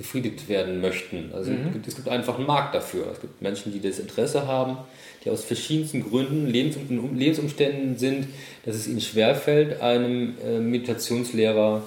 befriedigt 0.02 0.48
werden 0.48 0.80
möchten. 0.80 1.30
Also 1.32 1.52
mhm. 1.52 1.66
es, 1.66 1.72
gibt, 1.72 1.86
es, 1.86 1.96
gibt, 1.96 2.08
einfach 2.08 2.36
einen 2.36 2.46
Markt 2.46 2.74
dafür. 2.74 3.06
Es 3.12 3.20
gibt 3.20 3.40
Menschen, 3.40 3.72
die 3.72 3.80
das 3.80 4.00
Interesse 4.00 4.48
haben, 4.48 4.78
die 5.24 5.30
aus 5.30 5.44
verschiedensten 5.44 6.02
Gründen, 6.02 6.48
Lebensum 6.48 7.16
Lebensumständen 7.16 7.96
sind, 7.96 8.26
dass 8.64 8.74
es 8.74 8.88
ihnen 8.88 9.00
schwerfällt, 9.00 9.80
einem 9.80 10.34
äh, 10.44 10.58
Meditationslehrer 10.58 11.84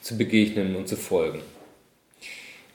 zu 0.00 0.16
begegnen 0.16 0.76
und 0.76 0.88
zu 0.88 0.96
folgen. 0.96 1.40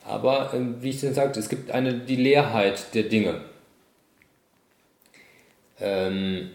Aber 0.04 0.54
äh, 0.54 0.60
wie 0.80 0.90
ich 0.90 1.00
schon 1.00 1.12
sagte, 1.12 1.40
es 1.40 1.48
gibt 1.48 1.72
eine, 1.72 1.94
die 1.94 2.16
Leerheit 2.16 2.94
der 2.94 3.02
Dinge. 3.04 3.40
Ähm, 5.80 6.50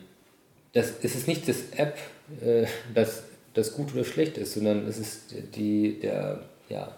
das, 0.71 0.93
es 1.03 1.15
ist 1.15 1.27
nicht 1.27 1.45
das 1.49 1.71
App, 1.75 1.97
äh, 2.41 2.67
das, 2.93 3.23
das 3.53 3.73
gut 3.73 3.93
oder 3.93 4.05
schlecht 4.05 4.37
ist, 4.37 4.53
sondern 4.53 4.87
es 4.87 4.97
ist 4.97 5.35
die, 5.55 5.99
der, 5.99 6.43
ja, 6.69 6.95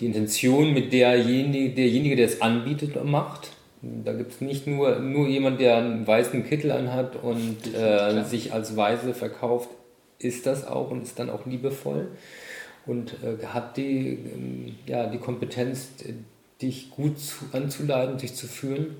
die 0.00 0.06
Intention, 0.06 0.74
mit 0.74 0.92
derjenige, 0.92 1.74
derjenige, 1.74 2.16
der 2.16 2.26
es 2.26 2.42
anbietet, 2.42 3.02
macht. 3.04 3.50
Da 3.82 4.12
gibt 4.12 4.32
es 4.32 4.40
nicht 4.40 4.66
nur, 4.66 4.98
nur 4.98 5.28
jemand, 5.28 5.60
der 5.60 5.76
einen 5.76 6.06
weißen 6.06 6.46
Kittel 6.46 6.72
anhat 6.72 7.16
und 7.22 7.74
äh, 7.74 8.24
sich 8.24 8.52
als 8.52 8.76
Weise 8.76 9.14
verkauft, 9.14 9.68
ist 10.18 10.46
das 10.46 10.66
auch 10.66 10.90
und 10.90 11.02
ist 11.02 11.18
dann 11.18 11.30
auch 11.30 11.46
liebevoll 11.46 12.08
und 12.86 13.14
äh, 13.22 13.44
hat 13.46 13.76
die, 13.76 14.08
äh, 14.08 14.72
ja, 14.86 15.06
die 15.06 15.18
Kompetenz, 15.18 15.90
dich 16.62 16.90
gut 16.90 17.20
zu, 17.20 17.44
anzuleiten, 17.52 18.16
dich 18.16 18.34
zu 18.34 18.46
führen. 18.46 18.96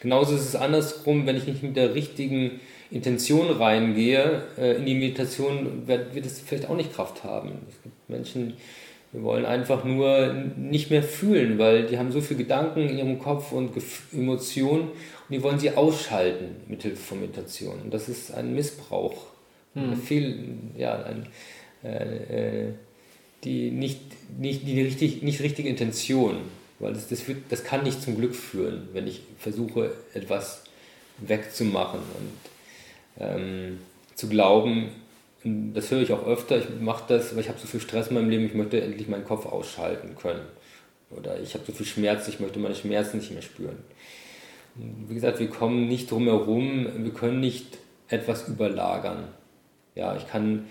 Genauso 0.00 0.36
ist 0.36 0.42
es 0.42 0.56
andersrum, 0.56 1.26
wenn 1.26 1.36
ich 1.36 1.46
nicht 1.46 1.62
mit 1.62 1.76
der 1.76 1.94
richtigen 1.94 2.60
Intention 2.90 3.50
reingehe 3.50 4.42
äh, 4.56 4.76
in 4.76 4.86
die 4.86 4.94
Meditation, 4.94 5.86
wird, 5.86 6.14
wird 6.14 6.26
es 6.26 6.40
vielleicht 6.40 6.68
auch 6.68 6.76
nicht 6.76 6.94
Kraft 6.94 7.24
haben. 7.24 7.52
Es 7.68 7.82
gibt 7.82 8.08
Menschen, 8.08 8.54
wir 9.12 9.22
wollen 9.22 9.44
einfach 9.44 9.84
nur 9.84 10.32
nicht 10.56 10.90
mehr 10.90 11.02
fühlen, 11.02 11.58
weil 11.58 11.86
die 11.86 11.98
haben 11.98 12.12
so 12.12 12.22
viele 12.22 12.38
Gedanken 12.38 12.88
in 12.88 12.96
ihrem 12.96 13.18
Kopf 13.18 13.52
und 13.52 13.70
Emotionen 14.12 14.88
und 14.88 15.30
die 15.30 15.42
wollen 15.42 15.58
sie 15.58 15.70
ausschalten 15.70 16.56
mit 16.66 16.82
Hilfe 16.82 17.02
von 17.02 17.20
Meditation. 17.20 17.80
Und 17.82 17.92
das 17.92 18.08
ist 18.08 18.32
ein 18.32 18.54
Missbrauch. 18.54 19.26
Hm. 19.74 19.96
Viel, 19.96 20.54
ja, 20.76 21.02
ein, 21.02 21.26
äh, 21.84 22.68
äh, 22.68 22.72
die 23.44 23.70
nicht, 23.70 24.00
nicht, 24.38 24.66
die 24.66 24.80
richtig, 24.80 25.22
nicht 25.22 25.42
richtige 25.42 25.68
Intention. 25.68 26.36
Weil 26.78 26.94
das, 26.94 27.08
das, 27.08 27.28
wird, 27.28 27.38
das 27.50 27.64
kann 27.64 27.84
nicht 27.84 28.02
zum 28.02 28.16
Glück 28.16 28.34
führen, 28.34 28.88
wenn 28.94 29.06
ich 29.06 29.22
versuche, 29.38 29.92
etwas 30.14 30.64
wegzumachen 31.18 32.00
und 32.00 33.22
ähm, 33.24 33.78
zu 34.14 34.28
glauben, 34.28 34.88
das 35.44 35.90
höre 35.90 36.02
ich 36.02 36.12
auch 36.12 36.26
öfter, 36.26 36.58
ich 36.58 36.66
mache 36.80 37.04
das, 37.08 37.34
weil 37.34 37.40
ich 37.40 37.48
habe 37.48 37.58
so 37.58 37.66
viel 37.66 37.80
Stress 37.80 38.08
in 38.08 38.14
meinem 38.14 38.30
Leben, 38.30 38.46
ich 38.46 38.54
möchte 38.54 38.80
endlich 38.80 39.08
meinen 39.08 39.24
Kopf 39.24 39.46
ausschalten 39.46 40.14
können. 40.14 40.46
Oder 41.10 41.40
ich 41.40 41.54
habe 41.54 41.64
so 41.66 41.72
viel 41.72 41.86
Schmerz, 41.86 42.28
ich 42.28 42.40
möchte 42.40 42.58
meine 42.58 42.74
Schmerzen 42.74 43.18
nicht 43.18 43.32
mehr 43.32 43.42
spüren. 43.42 43.76
Wie 44.74 45.14
gesagt, 45.14 45.40
wir 45.40 45.48
kommen 45.48 45.88
nicht 45.88 46.10
drum 46.10 46.24
herum, 46.24 46.86
wir 46.96 47.12
können 47.12 47.40
nicht 47.40 47.78
etwas 48.08 48.48
überlagern. 48.48 49.28
Ja, 49.94 50.16
ich 50.16 50.26
kann, 50.28 50.66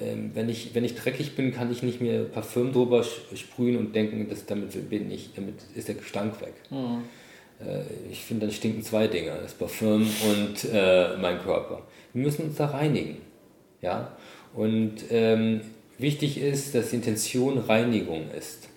ähm, 0.00 0.30
wenn 0.34 0.48
ich, 0.48 0.74
wenn 0.74 0.84
ich 0.84 0.94
dreckig 0.94 1.36
bin, 1.36 1.52
kann 1.52 1.70
ich 1.70 1.82
nicht 1.82 2.00
mehr 2.00 2.24
Parfüm 2.24 2.72
drüber 2.72 3.04
sprühen 3.04 3.76
und 3.76 3.94
denken, 3.94 4.28
dass 4.30 4.46
damit 4.46 4.88
bin 4.88 5.10
ich, 5.10 5.30
damit 5.34 5.56
ist 5.74 5.88
der 5.88 5.96
Gestank 5.96 6.40
weg. 6.40 6.54
Mhm. 6.70 7.02
Ich 8.10 8.24
finde, 8.24 8.46
dann 8.46 8.54
stinken 8.54 8.82
zwei 8.82 9.06
Dinge, 9.06 9.38
das 9.40 9.54
Parfüm 9.54 10.02
und 10.02 10.64
äh, 10.72 11.16
mein 11.18 11.38
Körper. 11.38 11.82
Wir 12.12 12.22
müssen 12.24 12.46
uns 12.46 12.56
da 12.56 12.66
reinigen. 12.66 13.18
Ja? 13.82 14.16
Und 14.54 15.04
ähm, 15.10 15.60
wichtig 15.98 16.38
ist, 16.38 16.74
dass 16.74 16.90
die 16.90 16.96
Intention 16.96 17.58
Reinigung 17.58 18.30
ist. 18.30 18.68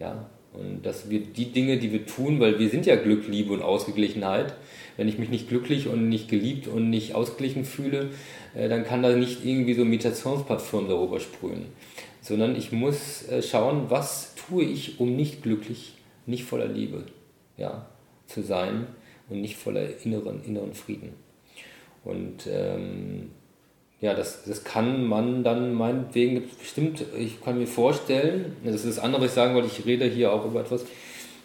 Ja? 0.00 0.28
Und 0.52 0.84
dass 0.84 1.10
wir 1.10 1.20
die 1.20 1.52
Dinge, 1.52 1.78
die 1.78 1.92
wir 1.92 2.06
tun, 2.06 2.40
weil 2.40 2.58
wir 2.58 2.70
sind 2.70 2.86
ja 2.86 2.96
Glück, 2.96 3.28
Liebe 3.28 3.52
und 3.52 3.62
Ausgeglichenheit. 3.62 4.54
Wenn 4.96 5.08
ich 5.08 5.18
mich 5.18 5.28
nicht 5.28 5.48
glücklich 5.48 5.88
und 5.88 6.08
nicht 6.08 6.28
geliebt 6.30 6.66
und 6.66 6.88
nicht 6.88 7.14
ausgeglichen 7.14 7.66
fühle, 7.66 8.10
äh, 8.54 8.68
dann 8.68 8.84
kann 8.84 9.02
da 9.02 9.14
nicht 9.14 9.44
irgendwie 9.44 9.74
so 9.74 9.84
Meditationsplattform 9.84 10.88
darüber 10.88 11.20
sprühen. 11.20 11.66
Sondern 12.22 12.56
ich 12.56 12.72
muss 12.72 13.28
äh, 13.28 13.42
schauen, 13.42 13.90
was 13.90 14.34
tue 14.34 14.64
ich, 14.64 14.98
um 14.98 15.14
nicht 15.14 15.42
glücklich, 15.42 15.92
nicht 16.24 16.44
voller 16.44 16.66
Liebe 16.66 17.04
ja, 17.58 17.86
zu 18.26 18.42
sein 18.42 18.86
und 19.28 19.42
nicht 19.42 19.56
voller 19.56 20.02
inneren, 20.04 20.42
inneren 20.44 20.72
Frieden. 20.72 21.10
Und 22.02 22.46
ähm, 22.48 23.30
ja, 24.00 24.14
das, 24.14 24.44
das 24.44 24.62
kann 24.64 25.06
man 25.06 25.42
dann 25.42 25.74
meinetwegen 25.74 26.42
bestimmt, 26.58 27.04
ich 27.16 27.42
kann 27.42 27.58
mir 27.58 27.66
vorstellen, 27.66 28.56
das 28.64 28.84
ist 28.84 28.86
das 28.86 28.98
andere, 28.98 29.22
was 29.22 29.30
ich 29.30 29.34
sagen 29.34 29.54
wollte, 29.54 29.68
ich 29.68 29.86
rede 29.86 30.04
hier 30.04 30.32
auch 30.32 30.44
über 30.44 30.60
etwas, 30.60 30.84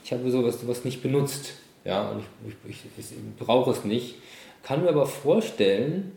ich 0.03 0.11
habe 0.11 0.29
sowas, 0.29 0.59
sowas 0.59 0.83
nicht 0.83 1.01
benutzt, 1.01 1.53
ja, 1.85 2.09
und 2.09 2.23
ich, 2.47 2.55
ich, 2.69 2.77
ich, 2.97 3.05
ich 3.11 3.17
brauche 3.39 3.71
es 3.71 3.85
nicht, 3.85 4.15
kann 4.63 4.83
mir 4.83 4.89
aber 4.89 5.05
vorstellen, 5.05 6.11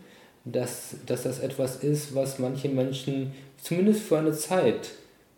dass, 0.44 0.96
dass 1.06 1.22
das 1.22 1.38
etwas 1.38 1.76
ist, 1.76 2.14
was 2.14 2.38
manche 2.38 2.68
Menschen 2.68 3.32
zumindest 3.62 4.02
für 4.02 4.18
eine 4.18 4.32
Zeit 4.32 4.90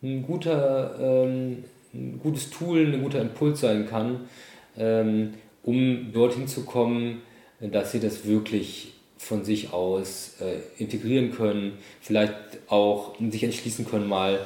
ein, 0.02 0.23
guter, 0.23 0.97
ähm, 0.98 1.64
ein 1.94 2.20
gutes 2.23 2.51
Tool, 2.51 2.93
ein 2.93 3.02
guter 3.02 3.20
Impuls 3.20 3.60
sein 3.60 3.86
kann, 3.86 4.28
ähm, 4.77 5.35
um 5.62 6.12
dorthin 6.12 6.48
zu 6.48 6.64
kommen, 6.64 7.23
dass 7.60 7.93
sie 7.93 8.01
das 8.01 8.27
wirklich 8.27 8.93
von 9.18 9.44
sich 9.44 9.72
aus 9.72 10.34
äh, 10.40 10.82
integrieren 10.82 11.32
können, 11.32 11.78
vielleicht 12.01 12.34
auch 12.68 13.14
sich 13.30 13.43
entschließen 13.43 13.86
können, 13.86 14.09
mal 14.09 14.40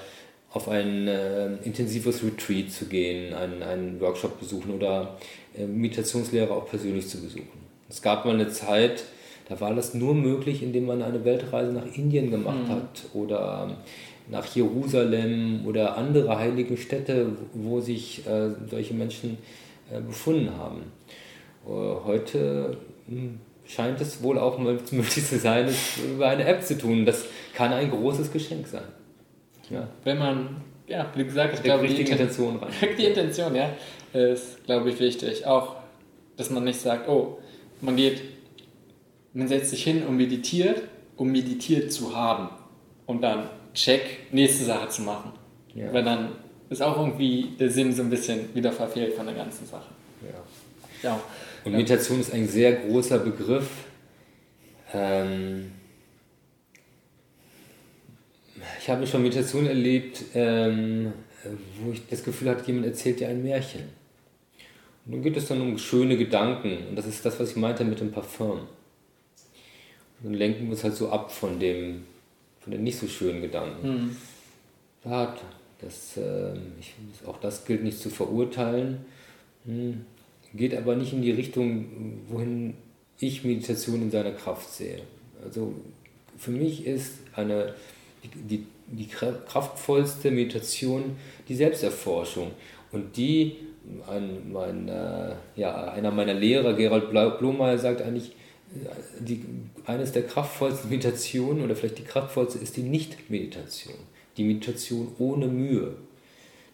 auf 0.52 0.68
ein 0.68 1.06
äh, 1.06 1.56
intensives 1.62 2.24
Retreat 2.24 2.70
zu 2.70 2.86
gehen, 2.86 3.34
einen, 3.34 3.62
einen 3.62 4.00
Workshop 4.00 4.40
besuchen 4.40 4.72
oder 4.72 5.18
äh, 5.56 5.64
Meditationslehrer 5.64 6.52
auch 6.52 6.68
persönlich 6.68 7.08
zu 7.08 7.20
besuchen. 7.20 7.48
Es 7.88 8.02
gab 8.02 8.24
mal 8.24 8.34
eine 8.34 8.48
Zeit, 8.48 9.04
da 9.48 9.60
war 9.60 9.74
das 9.74 9.94
nur 9.94 10.14
möglich, 10.14 10.62
indem 10.62 10.86
man 10.86 11.02
eine 11.02 11.24
Weltreise 11.24 11.72
nach 11.72 11.86
Indien 11.96 12.30
gemacht 12.30 12.68
mhm. 12.68 12.72
hat 12.72 13.04
oder 13.14 13.76
nach 14.28 14.46
Jerusalem 14.46 15.66
oder 15.66 15.96
andere 15.96 16.38
heilige 16.38 16.76
Städte, 16.76 17.32
wo 17.52 17.80
sich 17.80 18.26
äh, 18.26 18.50
solche 18.68 18.94
Menschen 18.94 19.38
äh, 19.92 20.00
befunden 20.00 20.50
haben. 20.56 20.82
Äh, 21.66 21.70
heute 22.04 22.76
hm, 23.08 23.40
scheint 23.74 24.00
es 24.00 24.22
wohl 24.22 24.38
auch 24.38 24.58
möglich 24.92 25.26
zu 25.26 25.38
sein, 25.38 25.66
es 25.66 25.98
über 25.98 26.28
eine 26.28 26.44
App 26.44 26.62
zu 26.62 26.76
tun. 26.76 27.06
Das 27.06 27.24
kann 27.54 27.72
ein 27.72 27.90
großes 27.90 28.32
Geschenk 28.32 28.66
sein. 28.66 28.84
Ja. 29.70 29.88
Wenn 30.04 30.18
man, 30.18 30.56
ja, 30.86 31.10
wie 31.14 31.24
gesagt, 31.24 31.54
ich 31.54 31.62
glaube, 31.62 31.86
die 31.86 32.00
Intention 32.00 32.56
rein. 32.56 32.72
Die 32.98 33.04
Intention, 33.04 33.54
ja, 33.54 33.70
ist, 34.12 34.64
glaube 34.64 34.90
ich, 34.90 34.98
wichtig. 34.98 35.46
Auch, 35.46 35.76
dass 36.36 36.50
man 36.50 36.64
nicht 36.64 36.80
sagt, 36.80 37.08
oh, 37.08 37.38
man 37.80 37.96
geht, 37.96 38.22
man 39.32 39.46
setzt 39.46 39.70
sich 39.70 39.84
hin 39.84 40.04
und 40.04 40.16
meditiert, 40.16 40.82
um 41.16 41.30
meditiert 41.30 41.92
zu 41.92 42.16
haben. 42.16 42.48
Und 43.06 43.22
dann 43.22 43.48
check, 43.74 44.32
nächste 44.32 44.64
Sache 44.64 44.88
zu 44.88 45.02
machen. 45.02 45.32
Ja. 45.74 45.92
Weil 45.92 46.02
dann 46.02 46.32
ist 46.68 46.82
auch 46.82 46.96
irgendwie 46.96 47.54
der 47.58 47.70
Sinn 47.70 47.92
so 47.92 48.02
ein 48.02 48.10
bisschen 48.10 48.52
wieder 48.54 48.72
verfehlt 48.72 49.14
von 49.14 49.26
der 49.26 49.34
ganzen 49.34 49.66
Sache. 49.66 49.86
Ja. 50.22 51.10
ja. 51.10 51.20
Und 51.64 51.72
Meditation 51.72 52.20
ist 52.20 52.32
ein 52.32 52.48
sehr 52.48 52.72
großer 52.72 53.18
Begriff. 53.18 53.68
Ähm, 54.92 55.72
ich 58.78 58.88
habe 58.88 59.06
schon 59.06 59.22
Meditation 59.22 59.66
erlebt, 59.66 60.22
ähm, 60.34 61.12
wo 61.80 61.92
ich 61.92 62.06
das 62.08 62.24
Gefühl 62.24 62.50
hatte, 62.50 62.66
jemand 62.66 62.86
erzählt 62.86 63.20
dir 63.20 63.28
ein 63.28 63.42
Märchen. 63.42 63.82
Und 65.04 65.12
dann 65.12 65.22
geht 65.22 65.36
es 65.36 65.48
dann 65.48 65.60
um 65.60 65.78
schöne 65.78 66.16
Gedanken. 66.16 66.88
Und 66.88 66.96
das 66.96 67.06
ist 67.06 67.24
das, 67.24 67.38
was 67.38 67.50
ich 67.50 67.56
meinte 67.56 67.84
mit 67.84 68.00
dem 68.00 68.10
Parfum. 68.10 68.60
Und 68.60 68.68
dann 70.22 70.34
lenken 70.34 70.64
wir 70.64 70.72
uns 70.72 70.84
halt 70.84 70.94
so 70.94 71.10
ab 71.10 71.30
von 71.32 71.58
dem, 71.58 72.04
von 72.60 72.72
den 72.72 72.82
nicht 72.82 72.98
so 72.98 73.06
schönen 73.06 73.42
Gedanken. 73.42 73.88
Mhm. 73.88 74.16
Ja, 75.04 75.36
das, 75.80 76.16
äh, 76.16 76.52
ich, 76.78 76.94
auch 77.26 77.40
das 77.40 77.64
gilt 77.64 77.82
nicht 77.82 77.98
zu 77.98 78.10
verurteilen. 78.10 79.04
Hm 79.64 80.04
geht 80.54 80.74
aber 80.76 80.96
nicht 80.96 81.12
in 81.12 81.22
die 81.22 81.30
Richtung, 81.30 82.22
wohin 82.28 82.74
ich 83.18 83.44
Meditation 83.44 84.02
in 84.02 84.10
seiner 84.10 84.32
Kraft 84.32 84.72
sehe. 84.72 85.02
Also 85.44 85.74
für 86.38 86.50
mich 86.50 86.86
ist 86.86 87.18
eine, 87.34 87.74
die, 88.34 88.66
die 88.86 89.06
kraftvollste 89.06 90.30
Meditation 90.30 91.16
die 91.48 91.54
Selbsterforschung. 91.54 92.52
Und 92.92 93.16
die, 93.16 93.56
ein, 94.08 94.50
mein, 94.52 94.88
äh, 94.88 95.34
ja, 95.56 95.92
einer 95.92 96.10
meiner 96.10 96.34
Lehrer, 96.34 96.74
Gerald 96.74 97.10
Blomeyer, 97.10 97.78
sagt 97.78 98.02
eigentlich, 98.02 98.30
äh, 98.74 98.88
die, 99.20 99.44
eines 99.84 100.12
der 100.12 100.26
kraftvollsten 100.26 100.90
Meditationen 100.90 101.62
oder 101.62 101.76
vielleicht 101.76 101.98
die 101.98 102.04
kraftvollste 102.04 102.58
ist 102.58 102.76
die 102.76 102.82
Nicht-Meditation. 102.82 103.94
Die 104.36 104.44
Meditation 104.44 105.12
ohne 105.18 105.46
Mühe. 105.46 105.94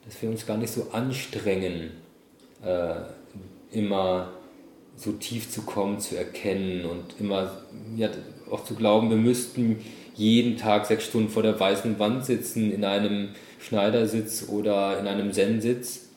Dass 0.05 0.23
wir 0.23 0.31
uns 0.31 0.47
gar 0.47 0.57
nicht 0.57 0.73
so 0.73 0.89
anstrengen, 0.93 1.91
äh, 2.63 2.95
immer 3.73 4.33
so 4.97 5.13
tief 5.13 5.51
zu 5.51 5.63
kommen, 5.63 6.01
zu 6.01 6.17
erkennen 6.17 6.87
und 6.87 7.21
immer 7.21 7.63
ja, 7.97 8.09
auch 8.51 8.65
zu 8.65 8.75
glauben, 8.75 9.11
wir 9.11 9.17
müssten 9.17 9.79
jeden 10.15 10.57
Tag 10.57 10.87
sechs 10.87 11.05
Stunden 11.05 11.29
vor 11.29 11.43
der 11.43 11.59
weißen 11.59 11.99
Wand 11.99 12.25
sitzen, 12.25 12.73
in 12.73 12.85
einem 12.85 13.31
Schneidersitz 13.61 14.49
oder 14.49 14.99
in 14.99 15.07
einem 15.07 15.33
Zen-Sitz, 15.33 16.09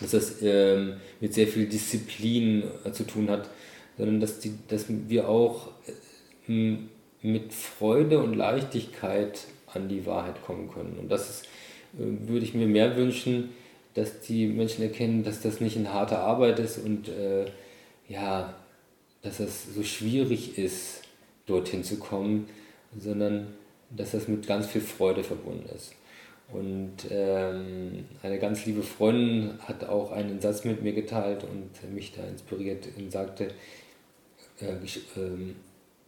dass 0.00 0.10
das 0.10 0.42
ähm, 0.42 0.94
mit 1.20 1.34
sehr 1.34 1.46
viel 1.46 1.66
Disziplin 1.66 2.64
äh, 2.84 2.92
zu 2.92 3.04
tun 3.04 3.30
hat, 3.30 3.48
sondern 3.96 4.20
dass, 4.20 4.40
die, 4.40 4.54
dass 4.68 4.86
wir 4.88 5.28
auch 5.28 5.68
äh, 6.48 6.76
mit 7.22 7.52
Freude 7.52 8.18
und 8.18 8.34
Leichtigkeit 8.34 9.44
an 9.72 9.88
die 9.88 10.06
Wahrheit 10.06 10.42
kommen 10.42 10.70
können. 10.70 10.96
Und 10.98 11.08
das 11.10 11.30
ist, 11.30 11.44
äh, 11.98 12.28
würde 12.28 12.44
ich 12.44 12.54
mir 12.54 12.66
mehr 12.66 12.96
wünschen, 12.96 13.50
dass 13.94 14.20
die 14.20 14.46
Menschen 14.46 14.82
erkennen, 14.82 15.24
dass 15.24 15.40
das 15.40 15.60
nicht 15.60 15.76
eine 15.76 15.92
harte 15.92 16.18
Arbeit 16.18 16.58
ist 16.58 16.78
und 16.78 17.08
äh, 17.08 17.46
ja, 18.08 18.54
dass 19.22 19.40
es 19.40 19.74
so 19.74 19.82
schwierig 19.82 20.58
ist, 20.58 21.02
dorthin 21.46 21.84
zu 21.84 21.98
kommen, 21.98 22.48
sondern 22.98 23.48
dass 23.90 24.12
das 24.12 24.28
mit 24.28 24.46
ganz 24.46 24.66
viel 24.66 24.80
Freude 24.80 25.22
verbunden 25.22 25.68
ist. 25.74 25.94
Und 26.52 27.06
ähm, 27.10 28.04
eine 28.22 28.38
ganz 28.38 28.66
liebe 28.66 28.82
Freundin 28.82 29.58
hat 29.60 29.84
auch 29.84 30.12
einen 30.12 30.40
Satz 30.40 30.64
mit 30.64 30.82
mir 30.82 30.92
geteilt 30.92 31.44
und 31.44 31.94
mich 31.94 32.12
da 32.12 32.22
inspiriert 32.24 32.88
und 32.98 33.10
sagte, 33.10 33.48
äh, 34.60 34.72
äh, 34.72 35.54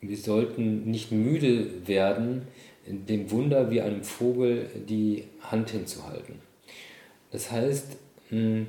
wir 0.00 0.16
sollten 0.18 0.90
nicht 0.90 1.12
müde 1.12 1.86
werden, 1.86 2.42
dem 2.86 3.30
Wunder 3.30 3.70
wie 3.70 3.80
einem 3.80 4.02
Vogel 4.02 4.68
die 4.86 5.24
Hand 5.40 5.70
hinzuhalten. 5.70 6.43
Das 7.34 7.50
heißt, 7.50 7.96
hm, 8.28 8.68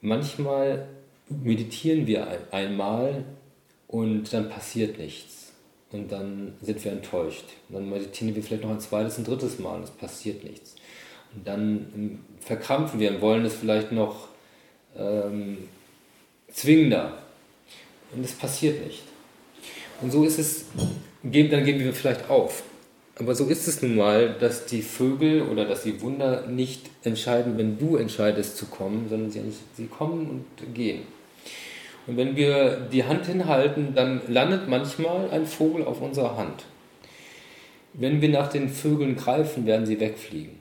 manchmal 0.00 0.88
meditieren 1.28 2.06
wir 2.06 2.26
einmal 2.50 3.22
und 3.86 4.32
dann 4.32 4.48
passiert 4.48 4.98
nichts. 4.98 5.52
Und 5.92 6.10
dann 6.10 6.54
sind 6.62 6.82
wir 6.82 6.92
enttäuscht. 6.92 7.44
Und 7.68 7.74
dann 7.74 7.90
meditieren 7.90 8.34
wir 8.34 8.42
vielleicht 8.42 8.62
noch 8.62 8.70
ein 8.70 8.80
zweites 8.80 9.18
und 9.18 9.28
drittes 9.28 9.58
Mal 9.58 9.76
und 9.76 9.82
es 9.82 9.90
passiert 9.90 10.42
nichts. 10.42 10.76
Und 11.34 11.46
dann 11.46 11.86
hm, 11.92 12.18
verkrampfen 12.40 12.98
wir 12.98 13.10
und 13.10 13.20
wollen 13.20 13.44
es 13.44 13.56
vielleicht 13.56 13.92
noch 13.92 14.28
ähm, 14.96 15.68
zwingender. 16.50 17.18
Und 18.14 18.24
es 18.24 18.32
passiert 18.32 18.86
nicht. 18.86 19.02
Und 20.00 20.12
so 20.12 20.24
ist 20.24 20.38
es, 20.38 20.64
dann 21.22 21.30
geben 21.30 21.80
wir 21.80 21.92
vielleicht 21.92 22.30
auf. 22.30 22.62
Aber 23.18 23.34
so 23.34 23.46
ist 23.46 23.66
es 23.66 23.82
nun 23.82 23.96
mal, 23.96 24.36
dass 24.38 24.66
die 24.66 24.82
Vögel 24.82 25.42
oder 25.42 25.64
dass 25.64 25.82
die 25.82 26.00
Wunder 26.00 26.46
nicht 26.46 26.88
entscheiden, 27.02 27.58
wenn 27.58 27.76
du 27.76 27.96
entscheidest 27.96 28.56
zu 28.56 28.66
kommen, 28.66 29.08
sondern 29.08 29.30
sie, 29.30 29.42
sie 29.76 29.86
kommen 29.86 30.44
und 30.56 30.74
gehen. 30.74 31.02
Und 32.06 32.16
wenn 32.16 32.36
wir 32.36 32.76
die 32.92 33.04
Hand 33.04 33.26
hinhalten, 33.26 33.94
dann 33.94 34.22
landet 34.28 34.68
manchmal 34.68 35.30
ein 35.30 35.46
Vogel 35.46 35.84
auf 35.84 36.00
unserer 36.00 36.36
Hand. 36.36 36.64
Wenn 37.92 38.20
wir 38.20 38.28
nach 38.28 38.48
den 38.48 38.68
Vögeln 38.68 39.16
greifen, 39.16 39.66
werden 39.66 39.84
sie 39.84 39.98
wegfliegen. 39.98 40.56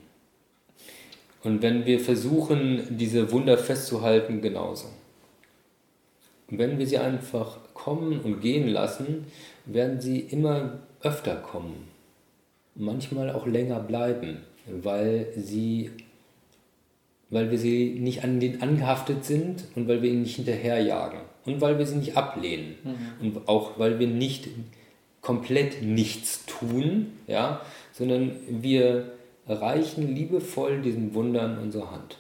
Und 1.44 1.62
wenn 1.62 1.86
wir 1.86 2.00
versuchen, 2.00 2.98
diese 2.98 3.32
Wunder 3.32 3.58
festzuhalten, 3.60 4.42
genauso. 4.42 4.88
Und 6.50 6.58
wenn 6.58 6.80
wir 6.80 6.88
sie 6.88 6.98
einfach 6.98 7.60
kommen 7.76 8.20
und 8.20 8.42
gehen 8.42 8.68
lassen, 8.68 9.28
werden 9.66 10.02
sie 10.02 10.22
immer 10.22 10.80
öfter 11.04 11.36
kommen 11.36 11.97
manchmal 12.78 13.32
auch 13.32 13.46
länger 13.46 13.80
bleiben, 13.80 14.38
weil 14.66 15.28
sie 15.36 15.92
weil 17.30 17.52
wir 17.52 17.58
sie 17.58 17.98
nicht 18.00 18.24
an 18.24 18.40
den 18.40 18.62
angehaftet 18.62 19.26
sind 19.26 19.66
und 19.76 19.88
weil 19.88 20.02
wir 20.02 20.10
ihnen 20.10 20.22
nicht 20.22 20.38
hinterherjagen 20.38 21.20
und 21.46 21.60
weil 21.60 21.78
wir 21.78 21.86
sie 21.86 21.98
nicht 21.98 22.16
ablehnen 22.16 22.76
mhm. 22.84 22.96
und 23.22 23.50
auch 23.50 23.78
weil 23.78 24.00
wir 24.00 24.08
nicht 24.08 24.48
komplett 25.22 25.82
nichts 25.82 26.46
tun, 26.46 27.08
ja, 27.28 27.62
sondern 27.92 28.32
wir 28.48 29.12
reichen 29.48 30.16
liebevoll 30.16 30.82
diesen 30.82 31.14
Wundern 31.14 31.58
unsere 31.58 31.92
Hand. 31.92 32.18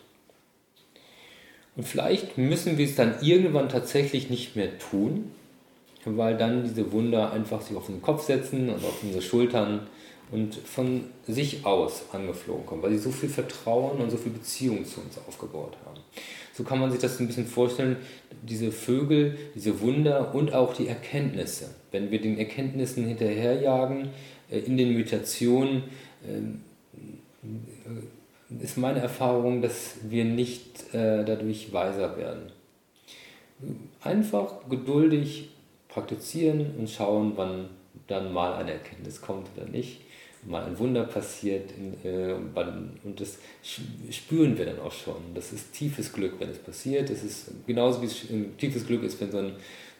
Und 1.75 1.87
vielleicht 1.87 2.37
müssen 2.37 2.77
wir 2.77 2.85
es 2.85 2.95
dann 2.95 3.15
irgendwann 3.21 3.69
tatsächlich 3.69 4.29
nicht 4.29 4.55
mehr 4.55 4.77
tun, 4.79 5.31
weil 6.03 6.37
dann 6.37 6.63
diese 6.63 6.91
Wunder 6.91 7.31
einfach 7.31 7.61
sich 7.61 7.77
auf 7.77 7.85
den 7.85 8.01
Kopf 8.01 8.23
setzen 8.23 8.69
und 8.69 8.83
auf 8.83 9.03
unsere 9.03 9.21
Schultern 9.21 9.81
und 10.31 10.55
von 10.55 11.05
sich 11.27 11.65
aus 11.65 12.03
angeflogen 12.11 12.65
kommen, 12.65 12.81
weil 12.83 12.91
sie 12.91 12.97
so 12.97 13.11
viel 13.11 13.29
Vertrauen 13.29 13.99
und 13.99 14.09
so 14.09 14.17
viel 14.17 14.31
Beziehung 14.31 14.85
zu 14.85 15.01
uns 15.01 15.17
aufgebaut 15.27 15.77
haben. 15.85 15.99
So 16.53 16.63
kann 16.63 16.79
man 16.79 16.91
sich 16.91 16.99
das 16.99 17.19
ein 17.19 17.27
bisschen 17.27 17.45
vorstellen, 17.45 17.97
diese 18.41 18.71
Vögel, 18.71 19.37
diese 19.55 19.79
Wunder 19.79 20.33
und 20.33 20.53
auch 20.53 20.73
die 20.73 20.87
Erkenntnisse. 20.87 21.75
Wenn 21.91 22.11
wir 22.11 22.19
den 22.19 22.37
Erkenntnissen 22.37 23.05
hinterherjagen, 23.05 24.09
äh, 24.49 24.59
in 24.59 24.75
den 24.75 24.89
Meditationen, 24.89 25.83
ähm, 26.27 26.61
äh, 27.43 28.63
ist 28.63 28.77
meine 28.77 28.99
Erfahrung, 28.99 29.61
dass 29.61 29.97
wir 30.09 30.25
nicht 30.25 30.93
äh, 30.93 31.23
dadurch 31.23 31.71
weiser 31.71 32.17
werden. 32.17 32.51
Einfach 34.01 34.67
geduldig 34.69 35.49
praktizieren 35.89 36.75
und 36.77 36.89
schauen, 36.89 37.33
wann 37.35 37.69
dann 38.07 38.31
mal 38.31 38.53
eine 38.53 38.73
Erkenntnis 38.73 39.21
kommt 39.21 39.47
oder 39.55 39.67
nicht 39.67 40.01
mal 40.47 40.63
ein 40.63 40.79
Wunder 40.79 41.03
passiert 41.03 41.71
in, 41.77 41.93
äh, 42.09 42.33
und 42.33 43.19
das 43.19 43.37
spüren 44.09 44.57
wir 44.57 44.65
dann 44.65 44.79
auch 44.79 44.91
schon. 44.91 45.15
Das 45.35 45.51
ist 45.51 45.73
tiefes 45.73 46.13
Glück, 46.13 46.33
wenn 46.39 46.49
es 46.49 46.57
passiert. 46.57 47.09
Es 47.09 47.23
ist 47.23 47.51
genauso 47.67 48.01
wie 48.01 48.05
es 48.05 48.25
tiefes 48.57 48.87
Glück 48.87 49.03
ist, 49.03 49.19
wenn 49.19 49.31
so 49.31 49.39
ein 49.39 49.51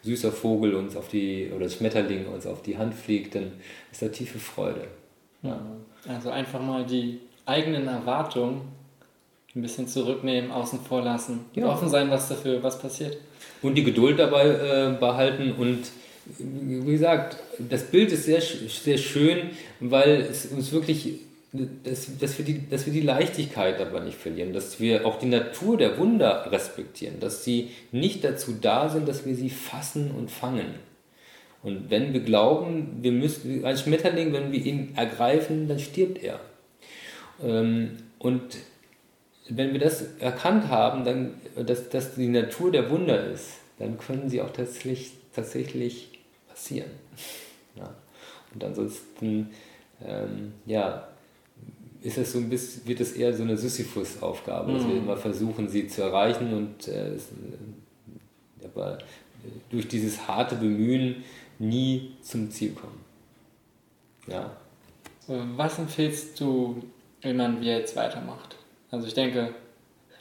süßer 0.03 0.31
Vogel 0.31 0.75
uns 0.75 0.95
auf 0.95 1.09
die 1.09 1.51
oder 1.53 1.69
Schmetterling 1.69 2.27
uns 2.27 2.47
auf 2.47 2.61
die 2.61 2.77
Hand 2.77 2.93
fliegt, 2.93 3.35
dann 3.35 3.51
ist 3.91 4.01
da 4.01 4.07
tiefe 4.07 4.39
Freude. 4.39 4.87
Ja. 5.43 5.59
Also 6.07 6.29
einfach 6.29 6.61
mal 6.61 6.85
die 6.85 7.19
eigenen 7.45 7.87
Erwartungen 7.87 8.61
ein 9.55 9.61
bisschen 9.61 9.87
zurücknehmen, 9.87 10.51
außen 10.51 10.79
vor 10.81 11.01
lassen, 11.01 11.45
ja. 11.53 11.67
offen 11.67 11.89
sein, 11.89 12.09
was 12.09 12.29
dafür 12.29 12.61
was 12.63 12.79
passiert. 12.79 13.17
Und 13.61 13.75
die 13.75 13.83
Geduld 13.83 14.19
dabei 14.19 14.45
äh, 14.45 14.97
behalten 14.99 15.51
und 15.51 15.79
wie 16.37 16.91
gesagt, 16.91 17.37
das 17.57 17.83
Bild 17.83 18.11
ist 18.11 18.25
sehr, 18.25 18.41
sehr 18.41 18.97
schön, 18.97 19.51
weil 19.79 20.21
es 20.21 20.47
uns 20.47 20.71
wirklich, 20.71 21.19
dass, 21.51 22.17
dass, 22.19 22.37
wir 22.37 22.45
die, 22.45 22.69
dass 22.69 22.85
wir 22.85 22.93
die 22.93 23.01
Leichtigkeit 23.01 23.79
dabei 23.79 24.01
nicht 24.01 24.17
verlieren, 24.17 24.53
dass 24.53 24.79
wir 24.79 25.05
auch 25.05 25.19
die 25.19 25.27
Natur 25.27 25.77
der 25.77 25.97
Wunder 25.97 26.51
respektieren, 26.51 27.19
dass 27.19 27.43
sie 27.43 27.71
nicht 27.91 28.23
dazu 28.23 28.55
da 28.59 28.89
sind, 28.89 29.07
dass 29.07 29.25
wir 29.25 29.35
sie 29.35 29.49
fassen 29.49 30.11
und 30.11 30.29
fangen. 30.29 30.75
Und 31.63 31.89
wenn 31.89 32.13
wir 32.13 32.21
glauben, 32.21 32.99
wir 33.01 33.11
müssen, 33.11 33.65
ein 33.65 33.77
Schmetterling, 33.77 34.31
wenn 34.33 34.51
wir 34.51 34.63
ihn 34.63 34.93
ergreifen, 34.95 35.67
dann 35.67 35.79
stirbt 35.79 36.23
er. 36.23 36.39
Ähm, 37.43 37.97
und 38.19 38.57
wenn 39.49 39.73
wir 39.73 39.79
das 39.79 40.17
erkannt 40.19 40.67
haben, 40.67 41.03
dann, 41.03 41.33
dass 41.65 41.89
das 41.89 42.15
die 42.15 42.27
Natur 42.27 42.71
der 42.71 42.89
Wunder 42.89 43.31
ist, 43.31 43.59
dann 43.79 43.97
können 43.97 44.29
sie 44.29 44.41
auch 44.41 44.51
tatsächlich, 44.51 45.11
tatsächlich 45.33 46.16
passieren. 46.57 46.89
Ja. 47.75 47.93
Und 48.53 48.63
ansonsten, 48.63 49.51
ähm, 50.03 50.53
ja, 50.65 51.07
ist 52.01 52.17
es 52.17 52.31
so 52.31 52.39
ein 52.39 52.49
bisschen, 52.49 52.87
wird 52.87 52.99
es 52.99 53.13
eher 53.13 53.33
so 53.33 53.43
eine 53.43 53.57
Sisyphus-Aufgabe, 53.57 54.71
mhm. 54.71 54.75
dass 54.75 54.87
wir 54.87 54.95
mhm. 54.95 55.03
immer 55.03 55.17
versuchen, 55.17 55.69
sie 55.69 55.87
zu 55.87 56.01
erreichen 56.01 56.53
und 56.53 56.87
äh, 56.87 57.13
es, 57.13 57.25
äh, 57.25 58.65
aber 58.65 58.97
durch 59.69 59.87
dieses 59.87 60.27
harte 60.27 60.55
Bemühen 60.55 61.23
nie 61.59 62.13
zum 62.21 62.49
Ziel 62.51 62.73
kommen. 62.73 63.05
Ja. 64.27 64.51
Was 65.27 65.77
empfiehlst 65.77 66.39
du, 66.39 66.83
wie 67.21 67.33
man 67.33 67.61
wie 67.61 67.67
jetzt 67.67 67.95
weitermacht? 67.95 68.55
Also 68.91 69.07
ich 69.07 69.13
denke, 69.13 69.53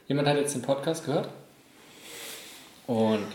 jemand 0.09 0.29
hat 0.29 0.37
jetzt 0.37 0.55
den 0.55 0.63
Podcast 0.63 1.05
gehört 1.07 1.29
und 2.87 3.27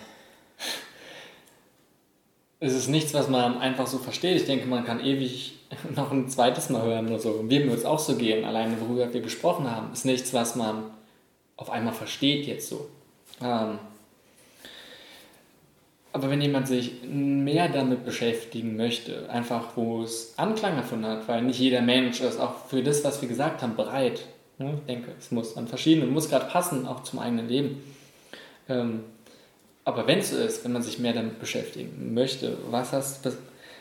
es 2.62 2.74
ist 2.74 2.88
nichts, 2.88 3.14
was 3.14 3.28
man 3.28 3.58
einfach 3.58 3.88
so 3.88 3.98
versteht. 3.98 4.38
Ich 4.38 4.46
denke, 4.46 4.68
man 4.68 4.86
kann 4.86 5.04
ewig 5.04 5.54
noch 5.96 6.12
ein 6.12 6.30
zweites 6.30 6.70
Mal 6.70 6.84
hören 6.84 7.08
oder 7.08 7.20
so. 7.20 7.44
Wir 7.50 7.66
wird 7.68 7.80
es 7.80 7.86
auch 7.86 8.00
so 8.00 8.16
gehen, 8.16 8.46
alleine 8.46 8.80
worüber 8.80 9.12
wir 9.12 9.22
gesprochen 9.22 9.70
haben. 9.70 9.92
Ist 9.92 10.06
nichts, 10.06 10.34
was 10.34 10.56
man 10.56 10.84
auf 11.58 11.70
einmal 11.70 11.94
versteht 11.94 12.46
jetzt 12.46 12.70
so. 12.70 12.88
Ähm, 13.42 13.80
aber 16.14 16.30
wenn 16.30 16.42
jemand 16.42 16.68
sich 16.68 17.04
mehr 17.04 17.70
damit 17.70 18.06
beschäftigen 18.06 18.76
möchte, 18.76 19.30
einfach 19.30 19.76
wo 19.76 20.04
es 20.04 20.38
Anklang 20.38 20.76
davon 20.76 21.06
hat, 21.06 21.28
weil 21.28 21.42
nicht 21.42 21.60
jeder 21.60 21.82
Mensch 21.82 22.22
ist 22.22 22.40
auch 22.40 22.66
für 22.68 22.84
das, 22.84 23.04
was 23.04 23.22
wir 23.22 23.30
gesagt 23.30 23.62
haben, 23.62 23.76
bereit. 23.76 24.26
Ich 24.60 24.86
denke, 24.88 25.14
es 25.18 25.32
muss 25.32 25.58
an 25.58 25.68
verschiedenen, 25.68 26.12
muss 26.12 26.30
gerade 26.30 26.46
passen, 26.46 26.86
auch 26.86 27.02
zum 27.02 27.18
eigenen 27.18 27.48
Leben. 27.48 27.82
Ähm, 28.70 29.06
aber 29.84 30.08
wenn 30.08 30.20
es 30.20 30.30
so 30.32 30.38
ist, 30.38 30.64
wenn 30.64 30.74
man 30.74 30.84
sich 30.84 31.00
mehr 31.00 31.14
damit 31.14 31.40
beschäftigen 31.40 32.14
möchte, 32.14 32.58
was 32.70 32.92
hast, 32.92 33.26
was, 33.26 33.38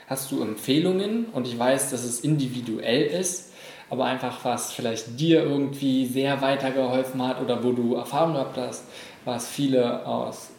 hast 0.07 0.31
du 0.31 0.43
Empfehlungen? 0.43 1.27
Und 1.27 1.47
ich 1.47 1.59
weiß, 1.59 1.91
dass 1.91 2.05
es 2.05 2.21
individuell 2.21 3.07
ist, 3.07 3.53
aber 3.91 4.05
einfach 4.05 4.45
was 4.45 4.73
vielleicht 4.73 5.19
dir 5.19 5.43
irgendwie 5.43 6.07
sehr 6.07 6.41
weitergeholfen 6.41 7.27
hat 7.27 7.41
oder 7.41 7.63
wo 7.63 7.73
du 7.73 7.95
Erfahrung 7.95 8.35
gehabt 8.35 8.57
hast, 8.57 8.85
was 9.25 9.49
viele 9.49 10.07
aus 10.07 10.51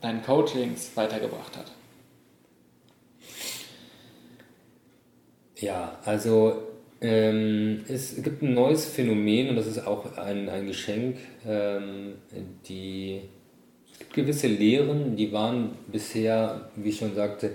deinen 0.00 0.22
Coachings 0.22 0.90
weitergebracht 0.94 1.56
hat? 1.56 1.70
Ja, 5.56 5.98
also 6.04 6.62
ähm, 7.00 7.84
es 7.88 8.22
gibt 8.22 8.42
ein 8.42 8.54
neues 8.54 8.86
Phänomen 8.86 9.50
und 9.50 9.56
das 9.56 9.66
ist 9.66 9.86
auch 9.86 10.16
ein, 10.16 10.48
ein 10.48 10.66
Geschenk. 10.66 11.16
Ähm, 11.46 12.14
die, 12.68 13.22
gewisse 14.12 14.46
Lehren, 14.46 15.16
die 15.16 15.32
waren 15.32 15.70
bisher, 15.90 16.68
wie 16.76 16.90
ich 16.90 16.98
schon 16.98 17.14
sagte, 17.14 17.50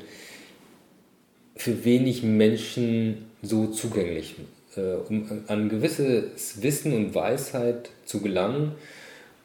für 1.55 1.83
wenig 1.83 2.23
Menschen 2.23 3.25
so 3.41 3.67
zugänglich. 3.67 4.35
Äh, 4.75 4.95
um 5.09 5.43
an 5.47 5.69
gewisses 5.69 6.61
Wissen 6.61 6.93
und 6.93 7.15
Weisheit 7.15 7.89
zu 8.05 8.21
gelangen, 8.21 8.73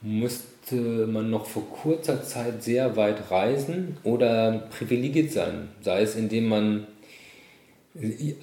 musste 0.02 0.76
man 1.06 1.30
noch 1.30 1.46
vor 1.46 1.68
kurzer 1.68 2.22
Zeit 2.22 2.62
sehr 2.62 2.96
weit 2.96 3.30
reisen 3.30 3.96
oder 4.02 4.68
privilegiert 4.70 5.32
sein. 5.32 5.68
Sei 5.82 6.02
es, 6.02 6.14
indem 6.14 6.48
man 6.48 6.86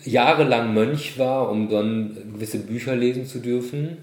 jahrelang 0.04 0.74
Mönch 0.74 1.18
war, 1.18 1.50
um 1.50 1.70
dann 1.70 2.34
gewisse 2.34 2.60
Bücher 2.60 2.96
lesen 2.96 3.26
zu 3.26 3.40
dürfen. 3.40 3.98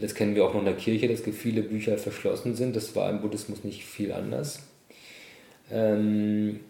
Das 0.00 0.14
kennen 0.14 0.34
wir 0.34 0.44
auch 0.44 0.52
noch 0.52 0.60
in 0.60 0.66
der 0.66 0.76
Kirche, 0.76 1.08
dass 1.08 1.22
viele 1.22 1.62
Bücher 1.62 1.98
verschlossen 1.98 2.54
sind. 2.54 2.76
Das 2.76 2.94
war 2.96 3.10
im 3.10 3.20
Buddhismus 3.20 3.64
nicht 3.64 3.84
viel 3.84 4.12
anders. 4.12 4.60
Ähm, 5.70 6.60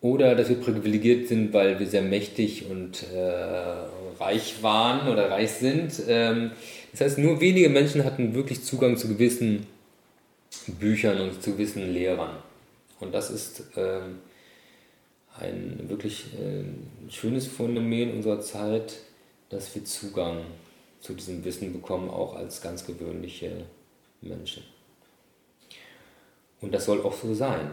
oder 0.00 0.34
dass 0.34 0.48
wir 0.48 0.56
privilegiert 0.56 1.28
sind, 1.28 1.52
weil 1.52 1.78
wir 1.78 1.86
sehr 1.86 2.02
mächtig 2.02 2.66
und 2.70 3.04
äh, 3.12 4.22
reich 4.22 4.62
waren 4.62 5.08
oder 5.08 5.30
reich 5.30 5.50
sind. 5.50 5.92
Ähm, 6.08 6.52
das 6.92 7.00
heißt, 7.00 7.18
nur 7.18 7.40
wenige 7.40 7.68
Menschen 7.68 8.04
hatten 8.04 8.34
wirklich 8.34 8.62
Zugang 8.62 8.96
zu 8.96 9.08
gewissen 9.08 9.66
Büchern 10.66 11.20
und 11.20 11.42
zu 11.42 11.52
gewissen 11.52 11.92
Lehrern. 11.92 12.36
Und 13.00 13.12
das 13.12 13.30
ist 13.30 13.64
ähm, 13.76 14.18
ein 15.38 15.84
wirklich 15.88 16.26
äh, 16.34 17.10
schönes 17.10 17.46
Phänomen 17.46 18.12
unserer 18.12 18.40
Zeit, 18.40 18.98
dass 19.50 19.74
wir 19.74 19.84
Zugang 19.84 20.42
zu 21.00 21.14
diesem 21.14 21.44
Wissen 21.44 21.72
bekommen, 21.72 22.10
auch 22.10 22.34
als 22.34 22.60
ganz 22.60 22.86
gewöhnliche 22.86 23.64
Menschen. 24.20 24.64
Und 26.60 26.72
das 26.72 26.86
soll 26.86 27.02
auch 27.02 27.14
so 27.14 27.34
sein, 27.34 27.70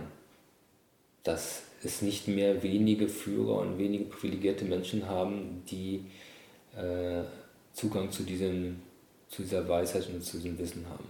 dass 1.24 1.64
es 1.84 2.02
nicht 2.02 2.28
mehr 2.28 2.62
wenige 2.62 3.08
Führer 3.08 3.60
und 3.60 3.78
wenige 3.78 4.06
privilegierte 4.06 4.66
Menschen 4.66 5.08
haben, 5.08 5.64
die 5.70 6.06
äh, 6.76 7.24
Zugang 7.74 8.12
zu, 8.12 8.24
diesem, 8.24 8.82
zu 9.30 9.42
dieser 9.42 9.68
Weisheit 9.68 10.08
und 10.08 10.24
zu 10.24 10.38
diesem 10.38 10.58
Wissen 10.58 10.86
haben. 10.88 11.10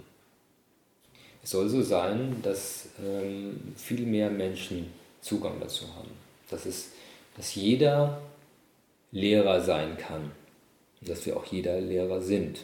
Es 1.44 1.52
soll 1.52 1.70
so 1.70 1.82
sein, 1.82 2.38
dass 2.42 2.88
ähm, 3.04 3.74
viel 3.76 4.06
mehr 4.06 4.30
Menschen 4.30 4.88
Zugang 5.22 5.60
dazu 5.60 5.86
haben 5.96 6.26
dass, 6.50 6.66
es, 6.66 6.92
dass 7.36 7.56
jeder 7.56 8.22
Lehrer 9.12 9.62
sein 9.62 9.98
kann, 9.98 10.32
dass 11.02 11.26
wir 11.26 11.38
auch 11.38 11.46
jeder 11.46 11.80
Lehrer 11.80 12.22
sind, 12.22 12.62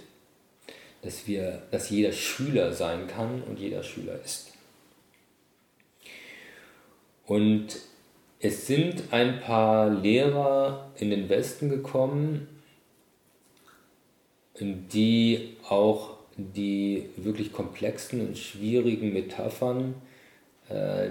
dass, 1.01 1.27
wir, 1.27 1.63
dass 1.71 1.89
jeder 1.89 2.11
Schüler 2.11 2.73
sein 2.73 3.07
kann 3.07 3.41
und 3.43 3.59
jeder 3.59 3.83
Schüler 3.83 4.19
ist. 4.23 4.51
Und 7.25 7.79
es 8.39 8.67
sind 8.67 9.03
ein 9.11 9.39
paar 9.39 9.89
Lehrer 9.89 10.91
in 10.97 11.11
den 11.11 11.29
Westen 11.29 11.69
gekommen, 11.69 12.47
die 14.59 15.55
auch 15.67 16.17
die 16.37 17.09
wirklich 17.17 17.51
komplexen 17.53 18.27
und 18.27 18.37
schwierigen 18.37 19.13
Metaphern, 19.13 19.95
äh, 20.69 21.09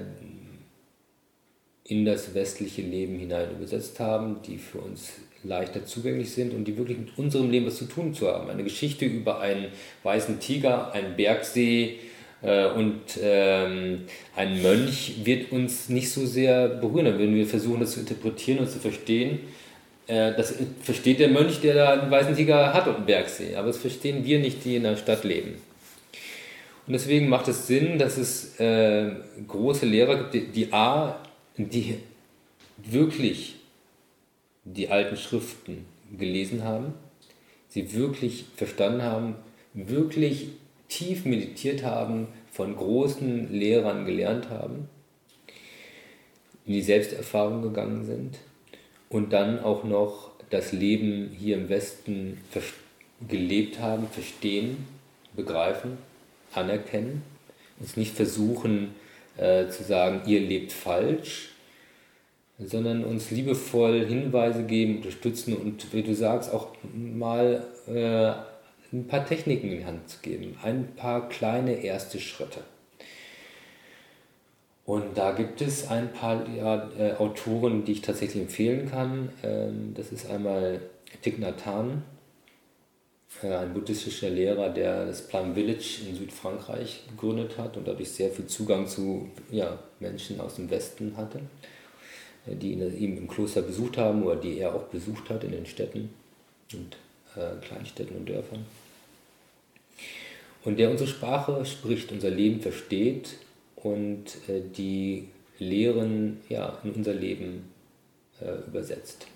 in 1.84 2.04
das 2.04 2.34
westliche 2.34 2.82
Leben 2.82 3.18
hinein 3.18 3.50
übersetzt 3.50 3.98
haben, 3.98 4.42
die 4.42 4.58
für 4.58 4.78
uns 4.78 5.12
leichter 5.42 5.84
zugänglich 5.84 6.30
sind 6.32 6.52
und 6.54 6.64
die 6.64 6.76
wirklich 6.76 6.98
mit 6.98 7.16
unserem 7.16 7.50
Leben 7.50 7.66
was 7.66 7.76
zu 7.76 7.86
tun 7.86 8.14
zu 8.14 8.28
haben. 8.28 8.50
Eine 8.50 8.64
Geschichte 8.64 9.04
über 9.04 9.40
einen 9.40 9.66
weißen 10.02 10.38
Tiger, 10.40 10.92
einen 10.92 11.16
Bergsee 11.16 11.96
äh, 12.42 12.66
und 12.66 13.00
ähm, 13.22 14.02
einen 14.36 14.62
Mönch 14.62 15.24
wird 15.24 15.52
uns 15.52 15.88
nicht 15.88 16.10
so 16.10 16.26
sehr 16.26 16.68
berühren, 16.68 17.18
wenn 17.18 17.34
wir 17.34 17.46
versuchen, 17.46 17.80
das 17.80 17.92
zu 17.92 18.00
interpretieren 18.00 18.58
und 18.58 18.70
zu 18.70 18.78
verstehen. 18.78 19.40
Äh, 20.06 20.34
das 20.36 20.54
versteht 20.82 21.20
der 21.20 21.28
Mönch, 21.28 21.60
der 21.60 21.74
da 21.74 21.92
einen 21.92 22.10
weißen 22.10 22.36
Tiger 22.36 22.72
hat 22.74 22.86
und 22.86 22.96
einen 22.96 23.06
Bergsee, 23.06 23.56
aber 23.56 23.68
das 23.68 23.78
verstehen 23.78 24.24
wir 24.24 24.38
nicht, 24.38 24.64
die 24.64 24.76
in 24.76 24.82
der 24.82 24.96
Stadt 24.96 25.24
leben. 25.24 25.54
Und 26.86 26.94
deswegen 26.94 27.28
macht 27.28 27.46
es 27.48 27.66
Sinn, 27.66 27.98
dass 27.98 28.18
es 28.18 28.58
äh, 28.58 29.10
große 29.46 29.86
Lehrer 29.86 30.16
gibt, 30.16 30.34
die, 30.34 30.46
die 30.46 30.72
A 30.72 31.16
die 31.56 31.98
wirklich 32.78 33.56
die 34.74 34.88
alten 34.88 35.16
Schriften 35.16 35.84
gelesen 36.16 36.64
haben, 36.64 36.94
sie 37.68 37.94
wirklich 37.94 38.46
verstanden 38.56 39.02
haben, 39.02 39.34
wirklich 39.74 40.48
tief 40.88 41.24
meditiert 41.24 41.84
haben, 41.84 42.28
von 42.50 42.76
großen 42.76 43.52
Lehrern 43.52 44.04
gelernt 44.04 44.50
haben, 44.50 44.88
in 46.66 46.74
die 46.74 46.82
Selbsterfahrung 46.82 47.62
gegangen 47.62 48.04
sind 48.04 48.38
und 49.08 49.32
dann 49.32 49.60
auch 49.60 49.84
noch 49.84 50.30
das 50.50 50.72
Leben 50.72 51.30
hier 51.38 51.56
im 51.56 51.68
Westen 51.68 52.38
gelebt 53.28 53.78
haben, 53.78 54.08
verstehen, 54.08 54.86
begreifen, 55.34 55.98
anerkennen, 56.52 57.22
uns 57.78 57.96
nicht 57.96 58.14
versuchen, 58.14 58.94
äh, 59.36 59.68
zu 59.68 59.84
sagen, 59.84 60.22
ihr 60.26 60.40
lebt 60.40 60.72
falsch, 60.72 61.49
sondern 62.64 63.04
uns 63.04 63.30
liebevoll 63.30 64.04
Hinweise 64.06 64.64
geben, 64.64 64.98
unterstützen 64.98 65.56
und, 65.56 65.92
wie 65.92 66.02
du 66.02 66.14
sagst, 66.14 66.52
auch 66.52 66.68
mal 66.94 67.64
äh, 67.86 68.32
ein 68.92 69.06
paar 69.06 69.24
Techniken 69.24 69.70
in 69.70 69.78
die 69.78 69.84
Hand 69.84 70.08
zu 70.08 70.18
geben, 70.20 70.56
ein 70.62 70.94
paar 70.96 71.28
kleine 71.28 71.82
erste 71.82 72.18
Schritte. 72.18 72.60
Und 74.84 75.16
da 75.16 75.32
gibt 75.32 75.62
es 75.62 75.88
ein 75.88 76.12
paar 76.12 76.48
ja, 76.48 76.90
äh, 76.98 77.12
Autoren, 77.14 77.84
die 77.84 77.92
ich 77.92 78.02
tatsächlich 78.02 78.42
empfehlen 78.42 78.90
kann. 78.90 79.28
Ähm, 79.42 79.94
das 79.94 80.10
ist 80.10 80.28
einmal 80.28 80.80
Thich 81.22 81.38
Nhat 81.38 81.64
Hanh, 81.64 82.02
äh, 83.42 83.54
ein 83.54 83.72
buddhistischer 83.72 84.30
Lehrer, 84.30 84.70
der 84.70 85.06
das 85.06 85.28
Plum 85.28 85.54
Village 85.54 86.00
in 86.08 86.16
Südfrankreich 86.16 87.04
gegründet 87.08 87.56
hat 87.56 87.76
und 87.76 87.86
dadurch 87.86 88.10
sehr 88.10 88.30
viel 88.30 88.46
Zugang 88.46 88.88
zu 88.88 89.28
ja, 89.50 89.78
Menschen 90.00 90.40
aus 90.40 90.56
dem 90.56 90.68
Westen 90.70 91.16
hatte, 91.16 91.40
die 92.46 92.72
ihn 92.72 93.16
im 93.16 93.28
Kloster 93.28 93.62
besucht 93.62 93.96
haben 93.98 94.22
oder 94.22 94.36
die 94.36 94.58
er 94.58 94.74
auch 94.74 94.84
besucht 94.84 95.28
hat 95.30 95.44
in 95.44 95.52
den 95.52 95.66
Städten 95.66 96.10
und 96.72 96.96
äh, 97.36 97.64
Kleinstädten 97.64 98.16
und 98.16 98.28
Dörfern. 98.28 98.64
Und 100.64 100.78
der 100.78 100.90
unsere 100.90 101.08
Sprache 101.08 101.64
spricht, 101.64 102.12
unser 102.12 102.30
Leben 102.30 102.60
versteht 102.60 103.36
und 103.76 104.26
äh, 104.48 104.60
die 104.76 105.28
Lehren 105.58 106.40
ja, 106.48 106.78
in 106.84 106.92
unser 106.92 107.14
Leben 107.14 107.70
äh, 108.40 108.66
übersetzt. 108.66 109.26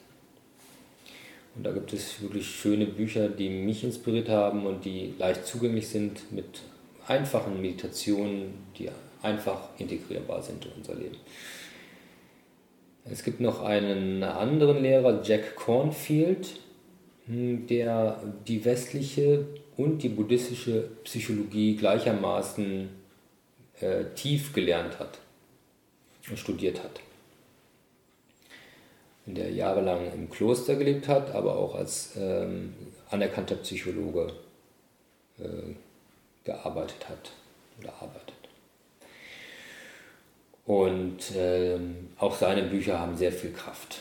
Und 1.55 1.65
da 1.65 1.73
gibt 1.73 1.93
es 1.93 2.21
wirklich 2.21 2.47
schöne 2.47 2.87
Bücher, 2.87 3.29
die 3.29 3.49
mich 3.49 3.85
inspiriert 3.85 4.29
haben 4.29 4.67
und 4.67 4.85
die 4.85 5.15
leicht 5.19 5.47
zugänglich 5.47 5.89
sind 5.89 6.33
mit 6.33 6.63
einfachen 7.07 7.61
Meditationen, 7.61 8.55
die 8.77 8.89
einfach 9.23 9.69
integrierbar 9.79 10.43
sind 10.43 10.65
in 10.65 10.73
unser 10.77 10.95
Leben. 10.95 11.17
Es 13.05 13.23
gibt 13.23 13.41
noch 13.41 13.63
einen 13.63 14.23
anderen 14.23 14.83
Lehrer, 14.83 15.23
Jack 15.23 15.57
Cornfield, 15.57 16.49
hm, 17.27 17.67
der 17.67 18.23
die 18.47 18.65
westliche 18.65 19.47
und 19.77 20.03
die 20.03 20.09
buddhistische 20.09 20.89
Psychologie 21.05 21.77
gleichermaßen 21.77 22.89
äh, 23.81 24.05
tief 24.15 24.53
gelernt 24.53 24.99
hat 24.99 25.19
und 26.31 26.39
studiert 26.39 26.83
hat 26.83 27.01
der 29.27 29.51
jahrelang 29.51 30.13
im 30.13 30.31
Kloster 30.31 30.77
gelebt 30.77 31.09
hat, 31.09 31.35
aber 31.35 31.57
auch 31.57 31.75
als 31.75 32.13
ähm, 32.17 32.75
anerkannter 33.11 33.57
Psychologe 33.57 34.33
äh, 35.39 35.75
gearbeitet 36.45 37.09
hat 37.09 37.33
oder 37.81 37.93
arbeitet. 38.01 38.24
Und 40.67 41.19
ähm, 41.37 42.09
auch 42.19 42.35
seine 42.35 42.63
Bücher 42.63 42.99
haben 42.99 43.17
sehr 43.17 43.33
viel 43.33 43.53
Kraft 43.53 43.99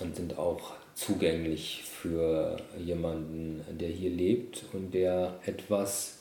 und 0.00 0.14
sind 0.16 0.38
auch 0.38 0.74
zugänglich 0.94 1.82
für 1.84 2.56
jemanden, 2.78 3.64
der 3.70 3.88
hier 3.88 4.10
lebt 4.10 4.64
und 4.72 4.92
der 4.92 5.38
etwas 5.46 6.18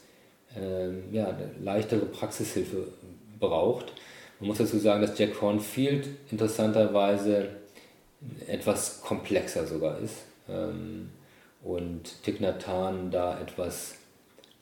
ähm, 0.55 1.03
ja, 1.11 1.35
leichtere 1.61 2.05
Praxishilfe 2.05 2.88
braucht. 3.39 3.93
Man 4.39 4.47
muss 4.49 4.57
dazu 4.57 4.77
sagen, 4.77 5.01
dass 5.01 5.18
Jack 5.18 5.41
Hornfield 5.41 6.07
interessanterweise 6.31 7.49
etwas 8.47 9.01
komplexer 9.01 9.68
sogar 9.68 9.99
ist 9.99 10.23
ähm, 10.49 11.10
und 11.61 12.23
Thich 12.23 12.39
Nhat 12.39 12.68
Hanh 12.68 13.11
da 13.11 13.39
etwas 13.39 13.95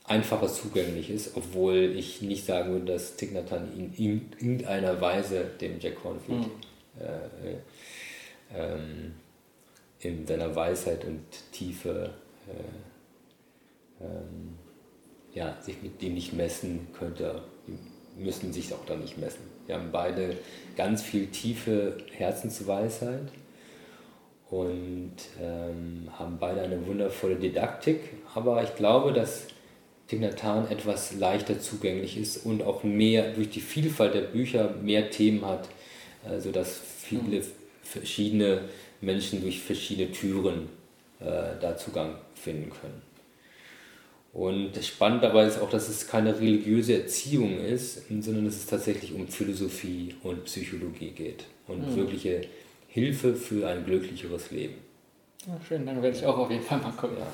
einfacher 0.05 0.47
zugänglich 0.47 1.09
ist, 1.09 1.35
obwohl 1.35 1.93
ich 1.95 2.21
nicht 2.21 2.45
sagen 2.45 2.71
würde, 2.71 2.93
dass 2.93 3.15
Thich 3.15 3.31
Nhat 3.31 3.51
Hanh 3.51 3.67
in, 3.75 3.93
in 3.93 4.31
irgendeiner 4.39 4.99
Weise 4.99 5.45
dem 5.59 5.79
Jack 5.79 6.01
Cornfield 6.01 6.39
mhm. 6.39 6.51
äh, 6.99 8.57
ähm, 8.57 9.13
in 9.99 10.25
seiner 10.25 10.55
Weisheit 10.55 11.05
und 11.05 11.21
Tiefe 11.51 12.13
äh, 12.47 14.03
ähm, 14.03 14.57
ja, 15.33 15.55
sich 15.61 15.81
mit 15.81 16.01
dem 16.01 16.15
nicht 16.15 16.33
messen 16.33 16.87
könnte, 16.97 17.43
die 17.67 18.21
müssen 18.21 18.51
sich 18.51 18.73
auch 18.73 18.85
da 18.85 18.95
nicht 18.95 19.17
messen. 19.17 19.43
Wir 19.67 19.75
haben 19.75 19.91
beide 19.91 20.37
ganz 20.75 21.01
viel 21.01 21.27
tiefe 21.27 21.97
Herzensweisheit 22.11 23.31
und 24.49 25.13
ähm, 25.39 26.09
haben 26.17 26.37
beide 26.39 26.61
eine 26.61 26.85
wundervolle 26.85 27.35
Didaktik, 27.35 28.01
aber 28.33 28.61
ich 28.63 28.75
glaube, 28.75 29.13
dass 29.13 29.47
Tignatan 30.11 30.69
etwas 30.69 31.13
leichter 31.13 31.61
zugänglich 31.61 32.17
ist 32.17 32.45
und 32.45 32.63
auch 32.63 32.83
mehr 32.83 33.31
durch 33.31 33.49
die 33.49 33.61
Vielfalt 33.61 34.13
der 34.13 34.21
Bücher 34.21 34.75
mehr 34.81 35.09
Themen 35.09 35.45
hat, 35.45 35.69
äh, 36.29 36.37
sodass 36.37 36.81
viele 37.01 37.39
mhm. 37.39 37.45
verschiedene 37.81 38.61
Menschen 38.99 39.41
durch 39.41 39.61
verschiedene 39.61 40.11
Türen 40.11 40.67
äh, 41.21 41.55
da 41.61 41.77
Zugang 41.77 42.15
finden 42.35 42.71
können. 42.71 43.01
Und 44.33 44.71
spannend 44.83 45.23
dabei 45.23 45.45
ist 45.45 45.61
auch, 45.61 45.69
dass 45.69 45.87
es 45.87 46.07
keine 46.07 46.37
religiöse 46.37 47.01
Erziehung 47.01 47.59
ist, 47.59 48.07
sondern 48.09 48.43
dass 48.43 48.55
es 48.55 48.65
tatsächlich 48.65 49.13
um 49.13 49.29
Philosophie 49.29 50.15
und 50.23 50.43
Psychologie 50.43 51.11
geht 51.11 51.45
und 51.67 51.89
mhm. 51.89 51.95
wirkliche 51.95 52.41
Hilfe 52.89 53.33
für 53.33 53.65
ein 53.65 53.85
glücklicheres 53.85 54.51
Leben. 54.51 54.75
Ja, 55.47 55.57
schön, 55.65 55.85
dann 55.85 56.01
werde 56.01 56.17
ich 56.17 56.25
auch 56.25 56.37
auf 56.37 56.51
jeden 56.51 56.63
Fall 56.63 56.79
mal 56.79 56.91
gucken. 56.91 57.17
Ja. 57.17 57.27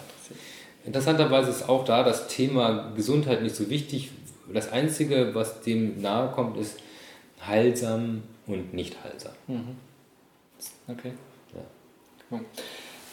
Interessanterweise 0.88 1.50
ist 1.50 1.68
auch 1.68 1.84
da 1.84 2.02
das 2.02 2.30
Thema 2.30 2.94
Gesundheit 2.96 3.44
nicht 3.44 3.58
so 3.58 3.70
wichtig. 3.70 4.10
Das 4.54 4.72
Einzige, 4.72 5.36
was 5.36 5.62
dem 5.62 6.02
nahe 6.02 6.32
kommt, 6.32 6.56
ist 6.56 6.80
heilsam 7.46 8.24
und 8.48 8.74
nicht 8.74 8.96
heilsam. 9.04 9.34
Mhm. 9.48 9.76
Okay. 10.88 11.12
Ja. 12.32 12.40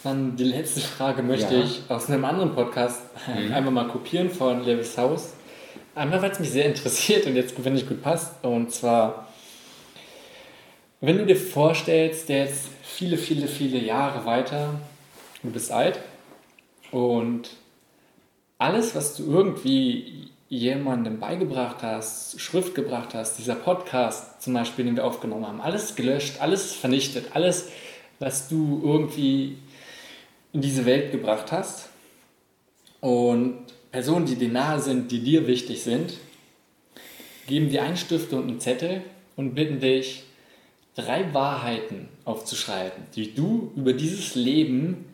Dann 0.04 0.36
die 0.36 0.44
letzte 0.44 0.82
Frage 0.82 1.24
möchte 1.24 1.56
ja. 1.56 1.64
ich 1.64 1.82
aus 1.88 2.08
einem 2.08 2.24
anderen 2.24 2.54
Podcast 2.54 3.02
mhm. 3.26 3.52
einmal 3.52 3.72
mal 3.72 3.88
kopieren 3.88 4.30
von 4.30 4.62
Lewis 4.62 4.96
House. 4.96 5.32
Einmal, 5.96 6.22
weil 6.22 6.30
es 6.30 6.38
mich 6.38 6.50
sehr 6.50 6.66
interessiert 6.66 7.26
und 7.26 7.34
jetzt, 7.34 7.62
wenn 7.64 7.74
ich 7.74 7.88
gut 7.88 8.02
passt. 8.02 8.44
Und 8.44 8.70
zwar, 8.70 9.26
wenn 11.00 11.18
du 11.18 11.26
dir 11.26 11.36
vorstellst, 11.36 12.28
der 12.28 12.44
jetzt 12.44 12.68
viele, 12.84 13.18
viele, 13.18 13.48
viele 13.48 13.78
Jahre 13.78 14.24
weiter, 14.24 14.78
du 15.42 15.50
bist 15.50 15.72
alt 15.72 15.98
und 16.92 17.50
alles, 18.58 18.94
was 18.94 19.16
du 19.16 19.24
irgendwie 19.24 20.30
jemandem 20.48 21.18
beigebracht 21.18 21.82
hast, 21.82 22.40
Schrift 22.40 22.74
gebracht 22.74 23.14
hast, 23.14 23.38
dieser 23.38 23.56
Podcast 23.56 24.42
zum 24.42 24.54
Beispiel, 24.54 24.84
den 24.84 24.96
wir 24.96 25.04
aufgenommen 25.04 25.46
haben, 25.46 25.60
alles 25.60 25.96
gelöscht, 25.96 26.40
alles 26.40 26.72
vernichtet, 26.72 27.34
alles, 27.34 27.68
was 28.20 28.48
du 28.48 28.80
irgendwie 28.84 29.58
in 30.52 30.60
diese 30.60 30.86
Welt 30.86 31.10
gebracht 31.10 31.50
hast. 31.50 31.88
Und 33.00 33.58
Personen, 33.90 34.26
die 34.26 34.36
dir 34.36 34.48
nahe 34.48 34.80
sind, 34.80 35.10
die 35.10 35.20
dir 35.20 35.46
wichtig 35.46 35.82
sind, 35.82 36.14
geben 37.46 37.68
dir 37.68 37.82
einen 37.82 37.96
Stift 37.96 38.32
und 38.32 38.48
einen 38.48 38.60
Zettel 38.60 39.02
und 39.36 39.54
bitten 39.54 39.80
dich, 39.80 40.22
drei 40.94 41.34
Wahrheiten 41.34 42.08
aufzuschreiben, 42.24 43.04
die 43.16 43.34
du 43.34 43.72
über 43.76 43.92
dieses 43.92 44.36
Leben 44.36 45.06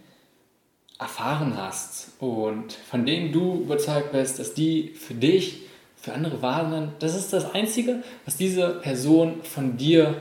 erfahren 1.00 1.56
hast 1.56 2.10
und 2.18 2.72
von 2.72 3.06
denen 3.06 3.32
du 3.32 3.62
überzeugt 3.62 4.12
bist, 4.12 4.38
dass 4.38 4.52
die 4.52 4.90
für 4.90 5.14
dich, 5.14 5.62
für 5.96 6.12
andere 6.12 6.42
wahr 6.42 6.70
sind. 6.70 6.92
Das 7.00 7.16
ist 7.16 7.32
das 7.32 7.54
Einzige, 7.54 8.02
was 8.26 8.36
diese 8.36 8.80
Person 8.80 9.42
von 9.42 9.78
dir 9.78 10.20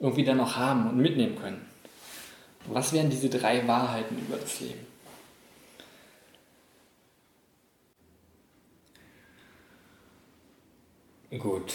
irgendwie 0.00 0.24
dann 0.24 0.36
noch 0.38 0.56
haben 0.56 0.88
und 0.90 0.96
mitnehmen 0.98 1.36
können. 1.36 1.64
Was 2.66 2.92
wären 2.92 3.10
diese 3.10 3.30
drei 3.30 3.66
Wahrheiten 3.66 4.18
über 4.18 4.36
das 4.36 4.60
Leben? 4.60 4.86
Gut. 11.38 11.74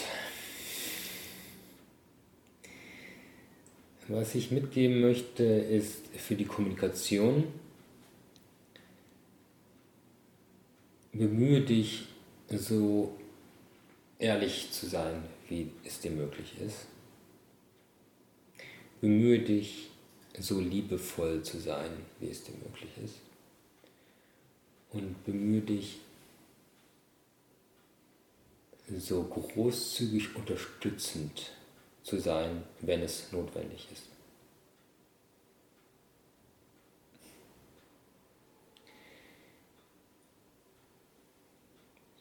Was 4.08 4.36
ich 4.36 4.52
mitgeben 4.52 5.00
möchte, 5.00 5.44
ist 5.44 6.08
für 6.18 6.36
die 6.36 6.46
Kommunikation, 6.46 7.46
bemühe 11.14 11.62
dich 11.62 12.08
so 12.50 13.16
ehrlich 14.20 14.72
zu 14.72 14.88
sein, 14.88 15.24
wie 15.48 15.72
es 15.86 16.00
dir 16.00 16.12
möglich 16.12 16.56
ist. 16.60 16.88
Bemühe 19.02 19.40
dich 19.40 19.90
so 20.40 20.60
liebevoll 20.60 21.44
zu 21.44 21.60
sein, 21.60 21.92
wie 22.20 22.30
es 22.30 22.44
dir 22.44 22.56
möglich 22.64 22.92
ist. 23.04 23.16
Und 24.92 25.24
bemühe 25.26 25.62
dich 25.62 26.00
so 28.98 29.24
großzügig 29.24 30.36
unterstützend 30.36 31.52
zu 32.04 32.20
sein, 32.20 32.64
wenn 32.82 33.02
es 33.02 33.32
notwendig 33.32 33.88
ist. 33.92 34.13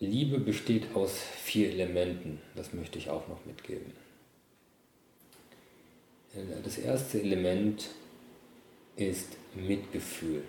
Liebe 0.06 0.40
besteht 0.40 0.96
aus 0.96 1.16
vier 1.16 1.70
Elementen, 1.70 2.40
das 2.56 2.72
möchte 2.72 2.98
ich 2.98 3.08
auch 3.08 3.28
noch 3.28 3.44
mitgeben. 3.46 3.92
Das 6.64 6.76
erste 6.76 7.20
Element 7.20 7.90
ist 8.96 9.28
Mitgefühl. 9.54 10.42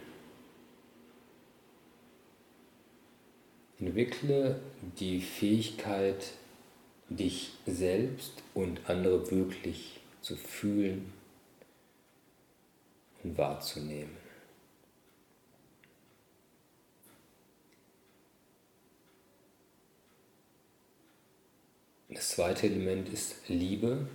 Entwickle 3.79 4.59
die 4.99 5.21
Fähigkeit, 5.21 6.31
dich 7.09 7.51
selbst 7.67 8.41
und 8.55 8.89
andere 8.89 9.29
wirklich 9.29 9.99
zu 10.21 10.35
fühlen 10.35 11.13
und 13.23 13.37
wahrzunehmen. 13.37 14.22
Das 22.13 22.29
zweite 22.29 22.67
Element 22.67 23.09
ist 23.09 23.35
Liebe. 23.47 24.07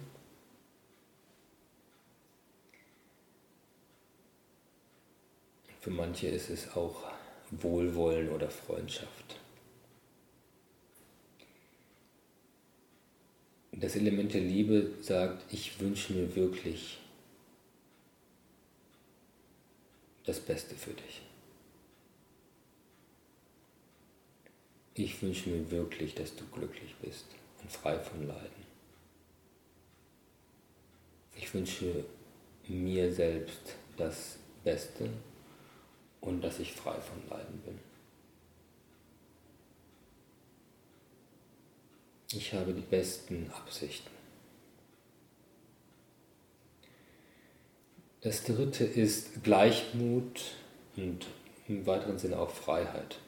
Für 5.80 5.90
manche 5.90 6.28
ist 6.28 6.48
es 6.48 6.76
auch 6.76 7.10
Wohlwollen 7.50 8.28
oder 8.30 8.50
Freundschaft. 8.50 9.40
Das 13.72 13.96
Element 13.96 14.32
der 14.32 14.42
Liebe 14.42 14.92
sagt, 15.00 15.52
ich 15.52 15.80
wünsche 15.80 16.12
mir 16.12 16.36
wirklich 16.36 16.98
das 20.24 20.38
Beste 20.38 20.74
für 20.76 20.92
dich. 20.92 21.22
Ich 24.94 25.20
wünsche 25.20 25.50
mir 25.50 25.70
wirklich, 25.70 26.14
dass 26.14 26.34
du 26.36 26.44
glücklich 26.46 26.94
bist 27.02 27.37
und 27.62 27.70
frei 27.70 27.98
von 27.98 28.26
Leiden. 28.26 28.66
Ich 31.36 31.52
wünsche 31.54 32.04
mir 32.66 33.12
selbst 33.12 33.76
das 33.96 34.38
Beste 34.64 35.08
und 36.20 36.42
dass 36.42 36.58
ich 36.58 36.72
frei 36.72 37.00
von 37.00 37.28
Leiden 37.30 37.58
bin. 37.60 37.78
Ich 42.32 42.52
habe 42.52 42.74
die 42.74 42.82
besten 42.82 43.50
Absichten. 43.52 44.10
Das 48.20 48.44
dritte 48.44 48.84
ist 48.84 49.42
Gleichmut 49.44 50.42
und 50.96 51.26
im 51.68 51.86
weiteren 51.86 52.18
Sinne 52.18 52.38
auch 52.38 52.50
Freiheit. 52.50 53.18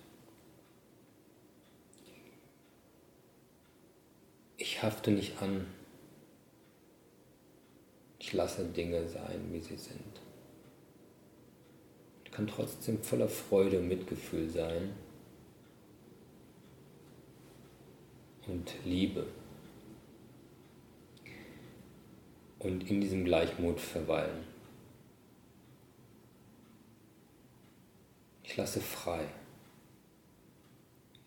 Ich 4.62 4.82
hafte 4.82 5.11
nicht 5.11 5.43
an. 5.43 5.66
Ich 8.20 8.32
lasse 8.32 8.65
Dinge 8.65 9.09
sein, 9.09 9.49
wie 9.51 9.61
sie 9.61 9.77
sind 9.77 10.20
kann 12.41 12.47
trotzdem 12.47 13.03
voller 13.03 13.28
Freude 13.28 13.81
und 13.81 13.89
Mitgefühl 13.89 14.49
sein 14.49 14.95
und 18.47 18.73
Liebe. 18.87 19.27
Und 22.59 22.89
in 22.89 23.03
diesem 23.03 23.27
Gleichmut 23.27 23.78
verweilen. 23.78 24.45
Ich 28.43 28.57
lasse 28.57 28.81
frei. 28.81 29.27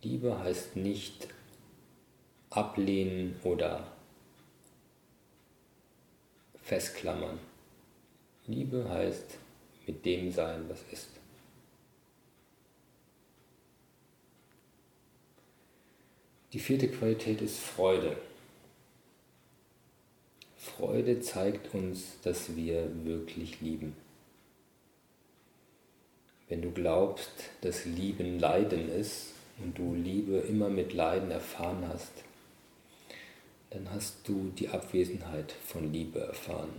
Liebe 0.01 0.39
heißt 0.39 0.76
nicht 0.76 1.27
ablehnen 2.55 3.35
oder 3.43 3.88
festklammern. 6.61 7.39
Liebe 8.47 8.88
heißt 8.89 9.38
mit 9.88 10.05
dem 10.05 10.31
sein, 10.31 10.65
was 10.69 10.81
ist. 10.91 11.09
Die 16.53 16.59
vierte 16.59 16.88
Qualität 16.88 17.41
ist 17.41 17.57
Freude. 17.57 18.15
Freude 20.55 21.19
zeigt 21.19 21.73
uns, 21.73 22.19
dass 22.21 22.55
wir 22.55 22.89
wirklich 23.03 23.59
lieben. 23.59 23.95
Wenn 26.47 26.61
du 26.61 26.71
glaubst, 26.71 27.31
dass 27.61 27.85
Lieben 27.85 28.39
Leiden 28.39 28.89
ist 28.89 29.34
und 29.63 29.77
du 29.77 29.95
Liebe 29.95 30.38
immer 30.38 30.69
mit 30.69 30.93
Leiden 30.93 31.31
erfahren 31.31 31.88
hast, 31.88 32.11
dann 33.74 33.90
hast 33.90 34.28
du 34.28 34.52
die 34.56 34.70
Abwesenheit 34.70 35.52
von 35.52 35.91
Liebe 35.91 36.20
erfahren. 36.20 36.70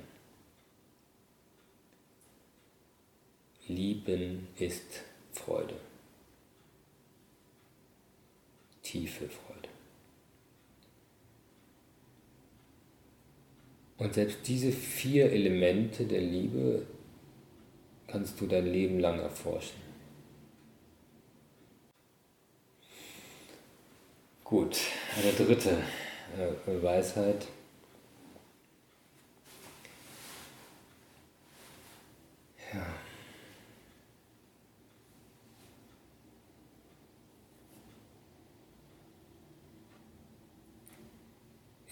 Lieben 3.66 4.47
ist 4.57 5.03
Freude. 5.33 5.75
Tiefe 8.83 9.29
Freude. 9.29 9.69
Und 13.97 14.15
selbst 14.15 14.47
diese 14.47 14.71
vier 14.71 15.33
Elemente 15.33 16.05
der 16.05 16.21
Liebe 16.21 16.87
kannst 18.07 18.41
du 18.41 18.47
dein 18.47 18.66
Leben 18.66 19.01
lang 19.01 19.19
erforschen. 19.19 19.83
Gut, 24.45 24.77
eine 25.16 25.33
dritte 25.33 25.79
äh, 26.39 26.82
Weisheit. 26.82 27.47
Ja. 32.73 32.86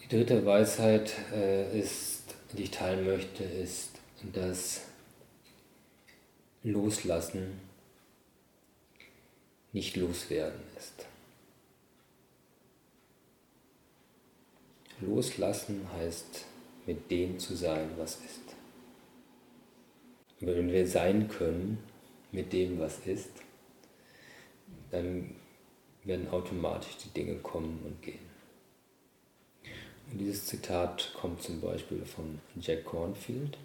Die 0.03 0.09
dritte 0.09 0.45
Weisheit 0.45 1.13
äh, 1.33 1.79
ist, 1.79 2.35
die 2.53 2.65
ich 2.65 2.71
teilen 2.71 3.07
möchte, 3.07 3.45
ist, 3.45 3.91
dass 4.33 4.83
Loslassen 6.65 7.61
nicht 9.73 9.97
loswerden 9.97 10.61
ist. 10.77 11.07
Loslassen 15.07 15.89
heißt, 15.93 16.47
mit 16.87 17.11
dem 17.11 17.39
zu 17.39 17.55
sein, 17.55 17.91
was 17.97 18.17
ist. 18.17 18.43
Und 20.41 20.49
wenn 20.49 20.73
wir 20.73 20.87
sein 20.87 21.29
können 21.29 21.79
mit 22.33 22.53
dem, 22.53 22.81
was 22.81 22.99
ist, 23.07 23.31
dann 24.91 25.37
werden 26.05 26.29
automatisch 26.29 26.97
die 27.05 27.11
Dinge 27.11 27.37
kommen 27.37 27.81
und 27.85 28.03
gehen. 28.03 28.33
Und 30.11 30.19
dieses 30.19 30.47
Zitat 30.47 31.13
kommt 31.15 31.43
zum 31.43 31.61
Beispiel 31.61 32.05
von 32.05 32.41
Jack 32.61 32.85
Cornfield 32.85 33.57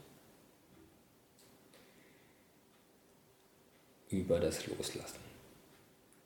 über 4.09 4.39
das 4.39 4.67
Loslassen. 4.67 5.19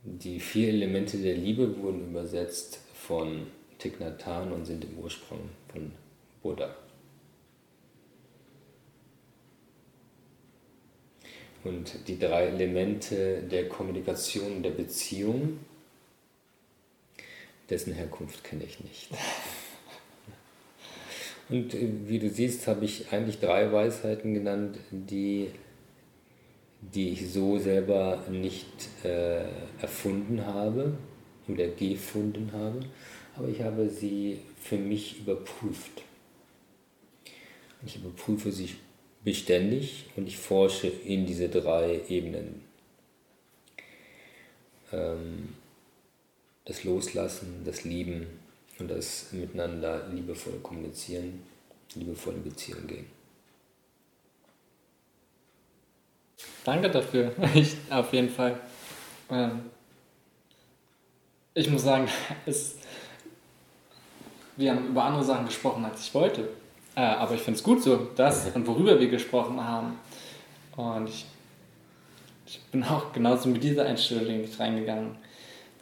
Die 0.04 0.40
vier 0.40 0.70
Elemente 0.70 1.18
der 1.18 1.36
Liebe 1.36 1.78
wurden 1.78 2.10
übersetzt 2.10 2.80
von 2.94 3.48
Thich 3.82 3.94
und 4.00 4.66
sind 4.66 4.84
im 4.84 4.98
Ursprung 5.00 5.50
von 5.72 5.92
Buddha. 6.42 6.76
Und 11.64 12.08
die 12.08 12.18
drei 12.18 12.48
Elemente 12.48 13.44
der 13.44 13.70
Kommunikation, 13.70 14.64
der 14.64 14.72
Beziehung, 14.72 15.60
dessen 17.70 17.94
Herkunft 17.94 18.44
kenne 18.44 18.64
ich 18.64 18.80
nicht. 18.80 19.10
Und 21.50 21.76
wie 22.08 22.18
du 22.18 22.30
siehst, 22.30 22.66
habe 22.68 22.86
ich 22.86 23.12
eigentlich 23.12 23.40
drei 23.40 23.72
Weisheiten 23.72 24.34
genannt, 24.34 24.78
die 24.92 25.52
die 26.82 27.10
ich 27.10 27.32
so 27.32 27.60
selber 27.60 28.24
nicht 28.30 28.90
äh, 29.04 29.44
erfunden 29.80 30.46
habe 30.46 30.94
oder 31.48 31.68
gefunden 31.68 32.52
habe, 32.54 32.80
aber 33.36 33.48
ich 33.48 33.62
habe 33.62 33.90
sie 33.90 34.40
für 34.60 34.78
mich 34.78 35.20
überprüft. 35.20 36.04
Ich 37.86 37.96
überprüfe 37.96 38.52
sie 38.52 38.76
beständig 39.24 40.06
und 40.16 40.28
ich 40.28 40.38
forsche 40.38 40.88
in 40.88 41.26
diese 41.26 41.50
drei 41.50 42.02
Ebenen. 42.10 42.64
Ähm, 44.92 45.50
das 46.66 46.84
Loslassen, 46.84 47.64
das 47.66 47.84
Lieben 47.84 48.28
und 48.80 48.90
das 48.90 49.32
Miteinander 49.32 50.08
liebevoll 50.10 50.60
kommunizieren, 50.62 51.42
liebevoll 51.96 52.36
in 52.36 52.44
Beziehung 52.44 52.88
gehen. 52.88 53.06
Danke 56.64 56.90
dafür. 56.90 57.34
Ich, 57.56 57.76
auf 57.90 58.14
jeden 58.14 58.30
Fall. 58.30 58.60
Ähm, 59.30 59.70
ich 61.54 61.70
muss 61.70 61.84
sagen, 61.84 62.08
es, 62.46 62.76
wir 64.58 64.72
haben 64.72 64.88
über 64.88 65.04
andere 65.04 65.24
Sachen 65.24 65.46
gesprochen, 65.46 65.86
als 65.86 66.02
ich 66.02 66.14
wollte. 66.14 66.48
Äh, 66.96 67.02
aber 67.02 67.36
ich 67.36 67.42
finde 67.42 67.58
es 67.58 67.64
gut 67.64 67.82
so, 67.82 68.08
das 68.16 68.48
und 68.54 68.68
worüber 68.68 69.00
wir 69.00 69.08
gesprochen 69.08 69.64
haben. 69.64 69.98
Und 70.76 71.10
ich, 71.10 71.26
ich 72.46 72.62
bin 72.72 72.84
auch 72.84 73.14
genauso 73.14 73.50
mit 73.50 73.64
dieser 73.64 73.86
Einstellung 73.86 74.46
reingegangen, 74.58 75.16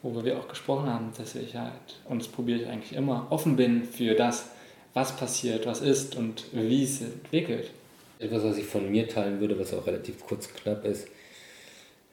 worüber 0.01 0.23
wir 0.25 0.37
auch 0.37 0.47
gesprochen 0.47 0.91
haben, 0.91 1.11
dass 1.17 1.35
ich 1.35 1.55
halt, 1.55 1.73
und 2.05 2.21
das 2.21 2.27
probiere 2.27 2.61
ich 2.61 2.67
eigentlich 2.67 2.93
immer, 2.93 3.27
offen 3.29 3.55
bin 3.55 3.83
für 3.83 4.15
das, 4.15 4.49
was 4.93 5.15
passiert, 5.15 5.65
was 5.65 5.81
ist 5.81 6.15
und 6.15 6.45
wie 6.51 6.83
es 6.83 7.01
entwickelt. 7.01 7.71
Etwas, 8.19 8.43
was 8.43 8.57
ich 8.57 8.65
von 8.65 8.91
mir 8.91 9.07
teilen 9.07 9.39
würde, 9.39 9.57
was 9.57 9.73
auch 9.73 9.85
relativ 9.85 10.25
kurz 10.25 10.47
und 10.47 10.55
knapp 10.55 10.83
ist. 10.85 11.07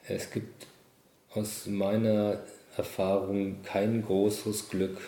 Es 0.07 0.31
gibt 0.31 0.67
aus 1.35 1.67
meiner 1.67 2.39
Erfahrung 2.77 3.63
kein 3.63 4.05
großes 4.05 4.69
Glück, 4.69 4.99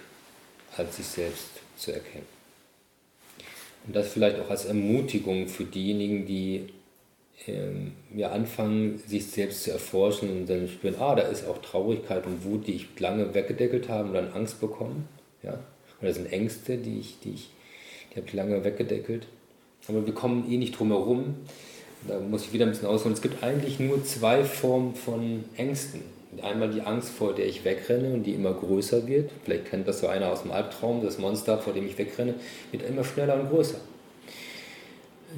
als 0.76 0.96
sich 0.96 1.06
selbst 1.06 1.48
zu 1.76 1.92
erkennen. 1.92 2.26
Und 3.86 3.96
das 3.96 4.08
vielleicht 4.08 4.38
auch 4.38 4.50
als 4.50 4.66
Ermutigung 4.66 5.48
für 5.48 5.64
diejenigen, 5.64 6.26
die 6.26 6.66
ähm, 7.46 7.92
ja, 8.14 8.30
anfangen, 8.30 8.98
sich 8.98 9.26
selbst 9.26 9.64
zu 9.64 9.70
erforschen 9.70 10.30
und 10.30 10.46
dann 10.46 10.68
spüren, 10.68 10.96
ah, 10.98 11.14
da 11.14 11.22
ist 11.22 11.46
auch 11.46 11.58
Traurigkeit 11.58 12.26
und 12.26 12.44
Wut, 12.44 12.66
die 12.66 12.74
ich 12.74 13.00
lange 13.00 13.32
weggedeckelt 13.34 13.88
habe 13.88 14.08
und 14.08 14.14
dann 14.14 14.32
Angst 14.32 14.60
bekommen. 14.60 15.08
Ja? 15.42 15.58
Oder 16.02 16.12
sind 16.12 16.32
Ängste, 16.32 16.76
die 16.76 17.00
ich, 17.00 17.18
die 17.20 17.30
ich, 17.30 17.50
die 18.10 18.16
habe 18.16 18.26
ich 18.26 18.34
lange 18.34 18.64
weggedeckelt. 18.64 19.26
Aber 19.88 20.04
wir 20.04 20.14
kommen 20.14 20.50
eh 20.50 20.56
nicht 20.56 20.78
drum 20.78 20.88
herum. 20.88 21.36
Da 22.06 22.20
muss 22.20 22.44
ich 22.44 22.52
wieder 22.52 22.66
ein 22.66 22.70
bisschen 22.70 22.88
ausholen. 22.88 23.14
Es 23.14 23.22
gibt 23.22 23.42
eigentlich 23.42 23.80
nur 23.80 24.04
zwei 24.04 24.44
Formen 24.44 24.94
von 24.94 25.44
Ängsten. 25.56 26.02
Einmal 26.42 26.70
die 26.70 26.82
Angst, 26.82 27.10
vor 27.10 27.34
der 27.34 27.46
ich 27.46 27.64
wegrenne 27.64 28.12
und 28.12 28.24
die 28.24 28.34
immer 28.34 28.52
größer 28.52 29.06
wird. 29.06 29.30
Vielleicht 29.44 29.66
kennt 29.66 29.88
das 29.88 30.00
so 30.00 30.08
einer 30.08 30.30
aus 30.30 30.42
dem 30.42 30.52
Albtraum, 30.52 31.02
das 31.02 31.18
Monster, 31.18 31.58
vor 31.58 31.72
dem 31.72 31.86
ich 31.86 31.96
wegrenne, 31.96 32.34
wird 32.70 32.82
immer 32.82 33.02
schneller 33.02 33.40
und 33.40 33.48
größer. 33.48 33.78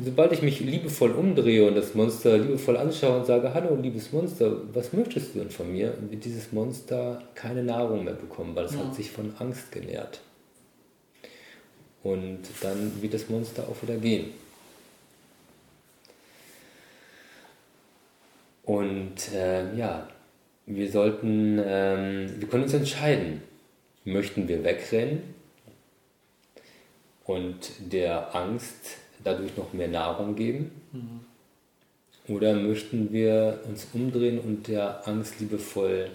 Sobald 0.05 0.33
ich 0.33 0.43
mich 0.43 0.61
liebevoll 0.61 1.13
umdrehe 1.13 1.67
und 1.67 1.75
das 1.75 1.95
Monster 1.95 2.39
liebevoll 2.39 2.77
anschaue 2.77 3.19
und 3.19 3.27
sage, 3.27 3.53
hallo 3.55 3.77
liebes 3.77 4.13
Monster, 4.13 4.57
was 4.73 4.93
möchtest 4.93 5.35
du 5.35 5.41
denn 5.41 5.51
von 5.51 5.73
mir, 5.73 5.95
wird 6.11 6.25
dieses 6.25 6.53
Monster 6.53 7.23
keine 7.35 7.63
Nahrung 7.63 8.05
mehr 8.05 8.15
bekommen, 8.15 8.55
weil 8.55 8.67
es 8.67 8.75
ja. 8.75 8.81
hat 8.81 8.95
sich 8.95 9.11
von 9.11 9.33
Angst 9.39 9.73
genährt. 9.73 10.21
Und 12.03 12.41
dann 12.63 13.03
wird 13.03 13.15
das 13.15 13.29
Monster 13.29 13.65
auch 13.69 13.83
wieder 13.83 13.97
gehen. 13.97 14.33
Und 18.65 19.33
äh, 19.35 19.75
ja, 19.77 20.07
wir 20.67 20.91
sollten, 20.91 21.61
ähm, 21.65 22.35
wir 22.39 22.49
können 22.49 22.65
uns 22.65 22.75
entscheiden, 22.75 23.43
möchten 24.05 24.49
wir 24.49 24.63
wegrennen 24.65 25.35
und 27.25 27.71
der 27.93 28.35
Angst 28.35 28.97
dadurch 29.23 29.57
noch 29.57 29.73
mehr 29.73 29.89
Nahrung 29.89 30.35
geben? 30.37 30.71
Mhm. 30.93 31.21
Oder 32.35 32.55
möchten 32.55 33.13
wir 33.13 33.61
uns 33.69 33.89
umdrehen 33.93 34.39
und 34.39 34.69
der 34.69 35.07
Angst 35.09 35.41
liebevoll 35.41 36.11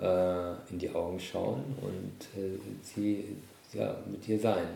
äh, 0.00 0.50
in 0.70 0.78
die 0.78 0.90
Augen 0.90 1.20
schauen 1.20 1.62
und 1.80 2.42
äh, 2.42 2.58
sie 2.82 3.24
ja, 3.72 3.96
mit 4.10 4.26
ihr 4.28 4.38
sein? 4.38 4.66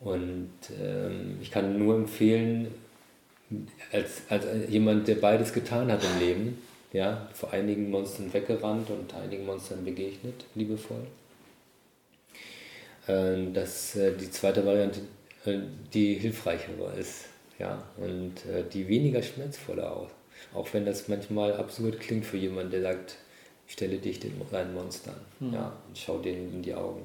Und 0.00 0.50
ähm, 0.80 1.38
ich 1.40 1.50
kann 1.50 1.78
nur 1.78 1.96
empfehlen, 1.96 2.68
als, 3.92 4.22
als 4.28 4.44
jemand, 4.68 5.08
der 5.08 5.16
beides 5.16 5.52
getan 5.52 5.90
hat 5.90 6.02
im 6.04 6.20
Leben, 6.20 6.58
Ja, 6.92 7.28
vor 7.34 7.52
einigen 7.52 7.90
Monstern 7.90 8.32
weggerannt 8.32 8.88
und 8.90 9.12
einigen 9.14 9.44
Monstern 9.44 9.84
begegnet, 9.84 10.44
liebevoll. 10.54 11.06
Ähm, 13.06 13.52
dass 13.52 13.94
äh, 13.96 14.14
die 14.16 14.30
zweite 14.30 14.64
Variante 14.64 15.00
äh, 15.44 15.58
die 15.92 16.14
hilfreichere 16.14 16.94
ist. 16.98 17.26
Ja, 17.58 17.82
und 17.96 18.34
äh, 18.46 18.64
die 18.72 18.88
weniger 18.88 19.22
schmerzvolle 19.22 19.90
auch. 19.90 20.10
Auch 20.54 20.72
wenn 20.72 20.86
das 20.86 21.08
manchmal 21.08 21.54
absurd 21.54 22.00
klingt 22.00 22.24
für 22.24 22.36
jemanden, 22.36 22.70
der 22.70 22.82
sagt, 22.82 23.16
stelle 23.66 23.98
dich 23.98 24.20
den 24.20 24.40
kleinen 24.48 24.74
Monstern 24.74 25.16
mhm. 25.40 25.54
ja, 25.54 25.72
und 25.86 25.98
schau 25.98 26.18
denen 26.18 26.52
in 26.52 26.62
die 26.62 26.74
Augen. 26.74 27.04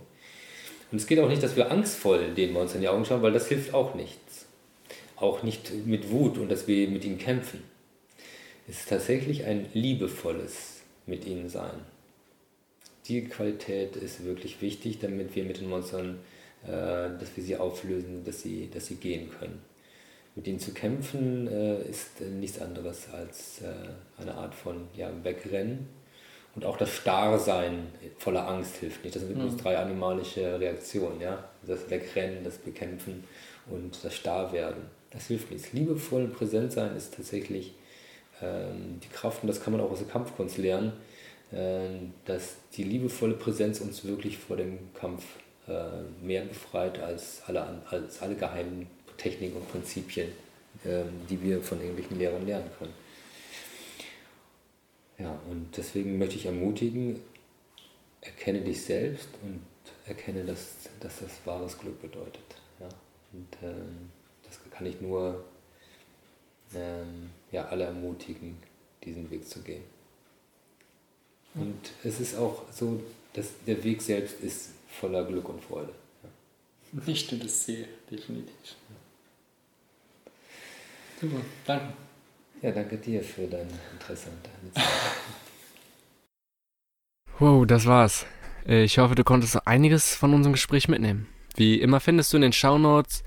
Und 0.92 0.98
es 0.98 1.08
geht 1.08 1.20
auch 1.20 1.28
nicht, 1.28 1.42
dass 1.42 1.56
wir 1.56 1.72
angstvoll 1.72 2.34
den 2.36 2.54
Monstern 2.54 2.78
in 2.78 2.82
die 2.84 2.90
Augen 2.90 3.04
schauen, 3.04 3.22
weil 3.22 3.34
das 3.34 3.48
hilft 3.48 3.74
auch 3.74 3.96
nichts. 3.96 4.46
Auch 5.16 5.42
nicht 5.44 5.74
mit 5.86 6.12
Wut 6.12 6.38
und 6.38 6.52
dass 6.52 6.68
wir 6.68 6.88
mit 6.88 7.04
ihnen 7.04 7.18
kämpfen. 7.18 7.64
Es 8.68 8.80
ist 8.80 8.90
tatsächlich 8.90 9.46
ein 9.46 9.68
liebevolles 9.74 10.82
mit 11.06 11.26
ihnen 11.26 11.50
sein. 11.50 11.82
Die 13.08 13.26
Qualität 13.26 13.98
ist 13.98 14.24
wirklich 14.24 14.62
wichtig, 14.62 15.00
damit 15.00 15.36
wir 15.36 15.44
mit 15.44 15.60
den 15.60 15.70
Monstern, 15.70 16.20
äh, 16.64 16.70
dass 17.20 17.36
wir 17.36 17.44
sie 17.44 17.58
auflösen, 17.58 18.24
dass 18.24 18.42
sie, 18.42 18.70
dass 18.74 18.88
sie 18.88 18.96
gehen 18.96 19.30
können. 19.38 19.62
Mit 20.36 20.48
ihnen 20.48 20.60
zu 20.60 20.74
kämpfen 20.74 21.48
äh, 21.48 21.84
ist 21.84 22.22
äh, 22.22 22.26
nichts 22.26 22.62
anderes 22.62 23.10
als 23.12 23.62
äh, 23.62 24.22
eine 24.22 24.34
Art 24.34 24.56
von 24.56 24.88
ja, 24.96 25.12
Wegrennen. 25.24 25.90
Und 26.56 26.66
auch 26.66 26.78
das 26.78 26.90
Starrsein 26.90 27.88
voller 28.18 28.48
Angst 28.48 28.78
hilft 28.78 29.04
nicht. 29.04 29.16
Das 29.16 29.24
sind 29.24 29.32
übrigens 29.34 29.56
mhm. 29.56 29.62
drei 29.62 29.78
animalische 29.78 30.60
Reaktionen. 30.60 31.20
Ja? 31.20 31.50
Das 31.68 31.90
Wegrennen, 31.90 32.44
das 32.44 32.58
Bekämpfen 32.58 33.24
und 33.70 34.04
das 34.04 34.16
Starrwerden. 34.16 34.84
Das 35.12 35.28
hilft 35.28 35.52
nichts. 35.52 35.74
Liebevoll 35.74 36.24
und 36.24 36.34
präsent 36.34 36.72
sein 36.72 36.96
ist 36.96 37.16
tatsächlich 37.16 37.74
die 38.44 39.10
Kraft, 39.10 39.44
und 39.44 39.48
das 39.48 39.62
kann 39.62 39.74
man 39.74 39.82
auch 39.82 39.92
aus 39.92 40.00
der 40.00 40.08
Kampfkunst 40.08 40.58
lernen, 40.58 40.94
äh, 41.52 41.88
dass 42.26 42.56
die 42.76 42.84
liebevolle 42.84 43.36
Präsenz 43.36 43.80
uns 43.80 44.04
wirklich 44.04 44.38
vor 44.38 44.58
dem 44.58 44.94
Kampf 44.94 45.24
äh, 45.68 46.02
mehr 46.22 46.44
befreit 46.46 47.00
als 47.00 47.44
alle, 47.46 47.82
als 47.90 48.22
alle 48.22 48.36
geheimen 48.36 48.88
Techniken 49.18 49.58
und 49.58 49.72
Prinzipien, 49.72 50.30
ähm, 50.86 51.10
die 51.30 51.42
wir 51.42 51.62
von 51.62 51.80
irgendwelchen 51.80 52.18
Lehrern 52.18 52.46
lernen 52.46 52.70
können. 52.78 52.94
Ja, 55.20 55.40
und 55.50 55.70
deswegen 55.78 56.18
möchte 56.18 56.36
ich 56.36 56.48
ermutigen, 56.48 57.20
erkenne 58.22 58.62
dich 58.62 58.82
selbst 58.82 59.30
und 59.44 59.62
erkenne, 60.06 60.44
dass, 60.44 60.90
dass 61.00 61.20
das 61.20 61.32
wahres 61.46 61.78
Glück 61.78 62.02
bedeutet. 62.02 62.44
Ja? 62.80 62.90
Und 63.32 63.48
ähm, 63.62 64.10
das 64.44 64.60
kann 64.72 64.88
ich 64.88 65.00
nur 65.02 65.44
ähm, 66.76 67.30
ja, 67.54 67.66
alle 67.66 67.86
ermutigen, 67.86 68.58
diesen 69.04 69.30
Weg 69.32 69.48
zu 69.48 69.62
gehen. 69.62 69.84
Und 71.54 71.92
es 72.04 72.20
ist 72.20 72.36
auch 72.36 72.64
so, 72.72 73.02
dass 73.34 73.52
der 73.66 73.82
Weg 73.84 74.02
selbst 74.02 74.42
ist 74.42 74.72
voller 74.90 75.24
Glück 75.24 75.48
und 75.48 75.64
Freude. 75.64 75.94
Ja. 76.24 77.02
Nicht 77.06 77.32
nur 77.32 77.42
das 77.42 77.64
Ziel, 77.64 77.88
definitiv. 78.10 78.76
Super, 81.22 81.42
danke. 81.66 81.94
Ja, 82.62 82.72
danke 82.72 82.98
dir 82.98 83.22
für 83.24 83.46
dein 83.46 83.68
Interesse 83.92 84.30
und 84.30 84.40
deine 84.46 84.74
Zeit. 84.74 84.94
wow, 87.40 87.66
das 87.68 87.86
war's. 87.86 88.26
Ich 88.66 88.98
hoffe, 88.98 89.16
du 89.16 89.24
konntest 89.24 89.68
einiges 89.68 90.16
von 90.16 90.34
unserem 90.34 90.54
Gespräch 90.54 90.88
mitnehmen. 90.88 91.28
Wie 91.56 91.80
immer 91.80 92.00
findest 92.00 92.34
du 92.34 92.38
in 92.38 92.42
den 92.42 92.54
Shownotes 92.54 93.24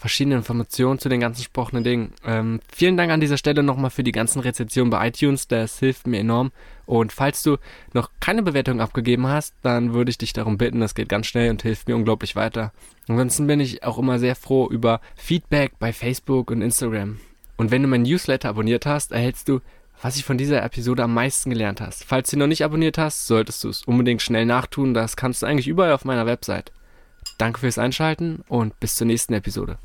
verschiedene 0.00 0.36
Informationen 0.36 0.98
zu 0.98 1.10
den 1.10 1.20
ganzen 1.20 1.42
gesprochenen 1.42 1.84
Dingen. 1.84 2.14
Ähm, 2.24 2.60
vielen 2.72 2.96
Dank 2.96 3.12
an 3.12 3.20
dieser 3.20 3.36
Stelle 3.36 3.62
nochmal 3.62 3.90
für 3.90 4.02
die 4.02 4.12
ganzen 4.12 4.40
Rezensionen 4.40 4.90
bei 4.90 5.08
iTunes, 5.08 5.46
das 5.46 5.78
hilft 5.78 6.06
mir 6.06 6.20
enorm. 6.20 6.52
Und 6.86 7.12
falls 7.12 7.42
du 7.42 7.58
noch 7.92 8.10
keine 8.18 8.42
Bewertung 8.42 8.80
abgegeben 8.80 9.26
hast, 9.26 9.54
dann 9.62 9.92
würde 9.92 10.10
ich 10.10 10.16
dich 10.16 10.32
darum 10.32 10.56
bitten, 10.56 10.80
das 10.80 10.94
geht 10.94 11.10
ganz 11.10 11.26
schnell 11.26 11.50
und 11.50 11.62
hilft 11.62 11.86
mir 11.86 11.96
unglaublich 11.96 12.34
weiter. 12.34 12.72
Ansonsten 13.08 13.46
bin 13.46 13.60
ich 13.60 13.84
auch 13.84 13.98
immer 13.98 14.18
sehr 14.18 14.36
froh 14.36 14.68
über 14.68 15.02
Feedback 15.16 15.72
bei 15.78 15.92
Facebook 15.92 16.50
und 16.50 16.62
Instagram. 16.62 17.18
Und 17.58 17.70
wenn 17.70 17.82
du 17.82 17.88
mein 17.88 18.02
Newsletter 18.02 18.48
abonniert 18.48 18.86
hast, 18.86 19.12
erhältst 19.12 19.48
du, 19.50 19.60
was 20.00 20.16
ich 20.16 20.24
von 20.24 20.38
dieser 20.38 20.62
Episode 20.62 21.02
am 21.02 21.12
meisten 21.12 21.50
gelernt 21.50 21.82
hast. 21.82 22.04
Falls 22.04 22.30
du 22.30 22.38
noch 22.38 22.46
nicht 22.46 22.64
abonniert 22.64 22.96
hast, 22.96 23.26
solltest 23.26 23.62
du 23.64 23.68
es 23.68 23.82
unbedingt 23.82 24.22
schnell 24.22 24.46
nachtun. 24.46 24.94
Das 24.94 25.14
kannst 25.14 25.42
du 25.42 25.46
eigentlich 25.46 25.68
überall 25.68 25.92
auf 25.92 26.06
meiner 26.06 26.24
Website. 26.24 26.72
Danke 27.40 27.60
fürs 27.60 27.78
Einschalten 27.78 28.44
und 28.48 28.78
bis 28.80 28.96
zur 28.96 29.06
nächsten 29.06 29.32
Episode. 29.32 29.78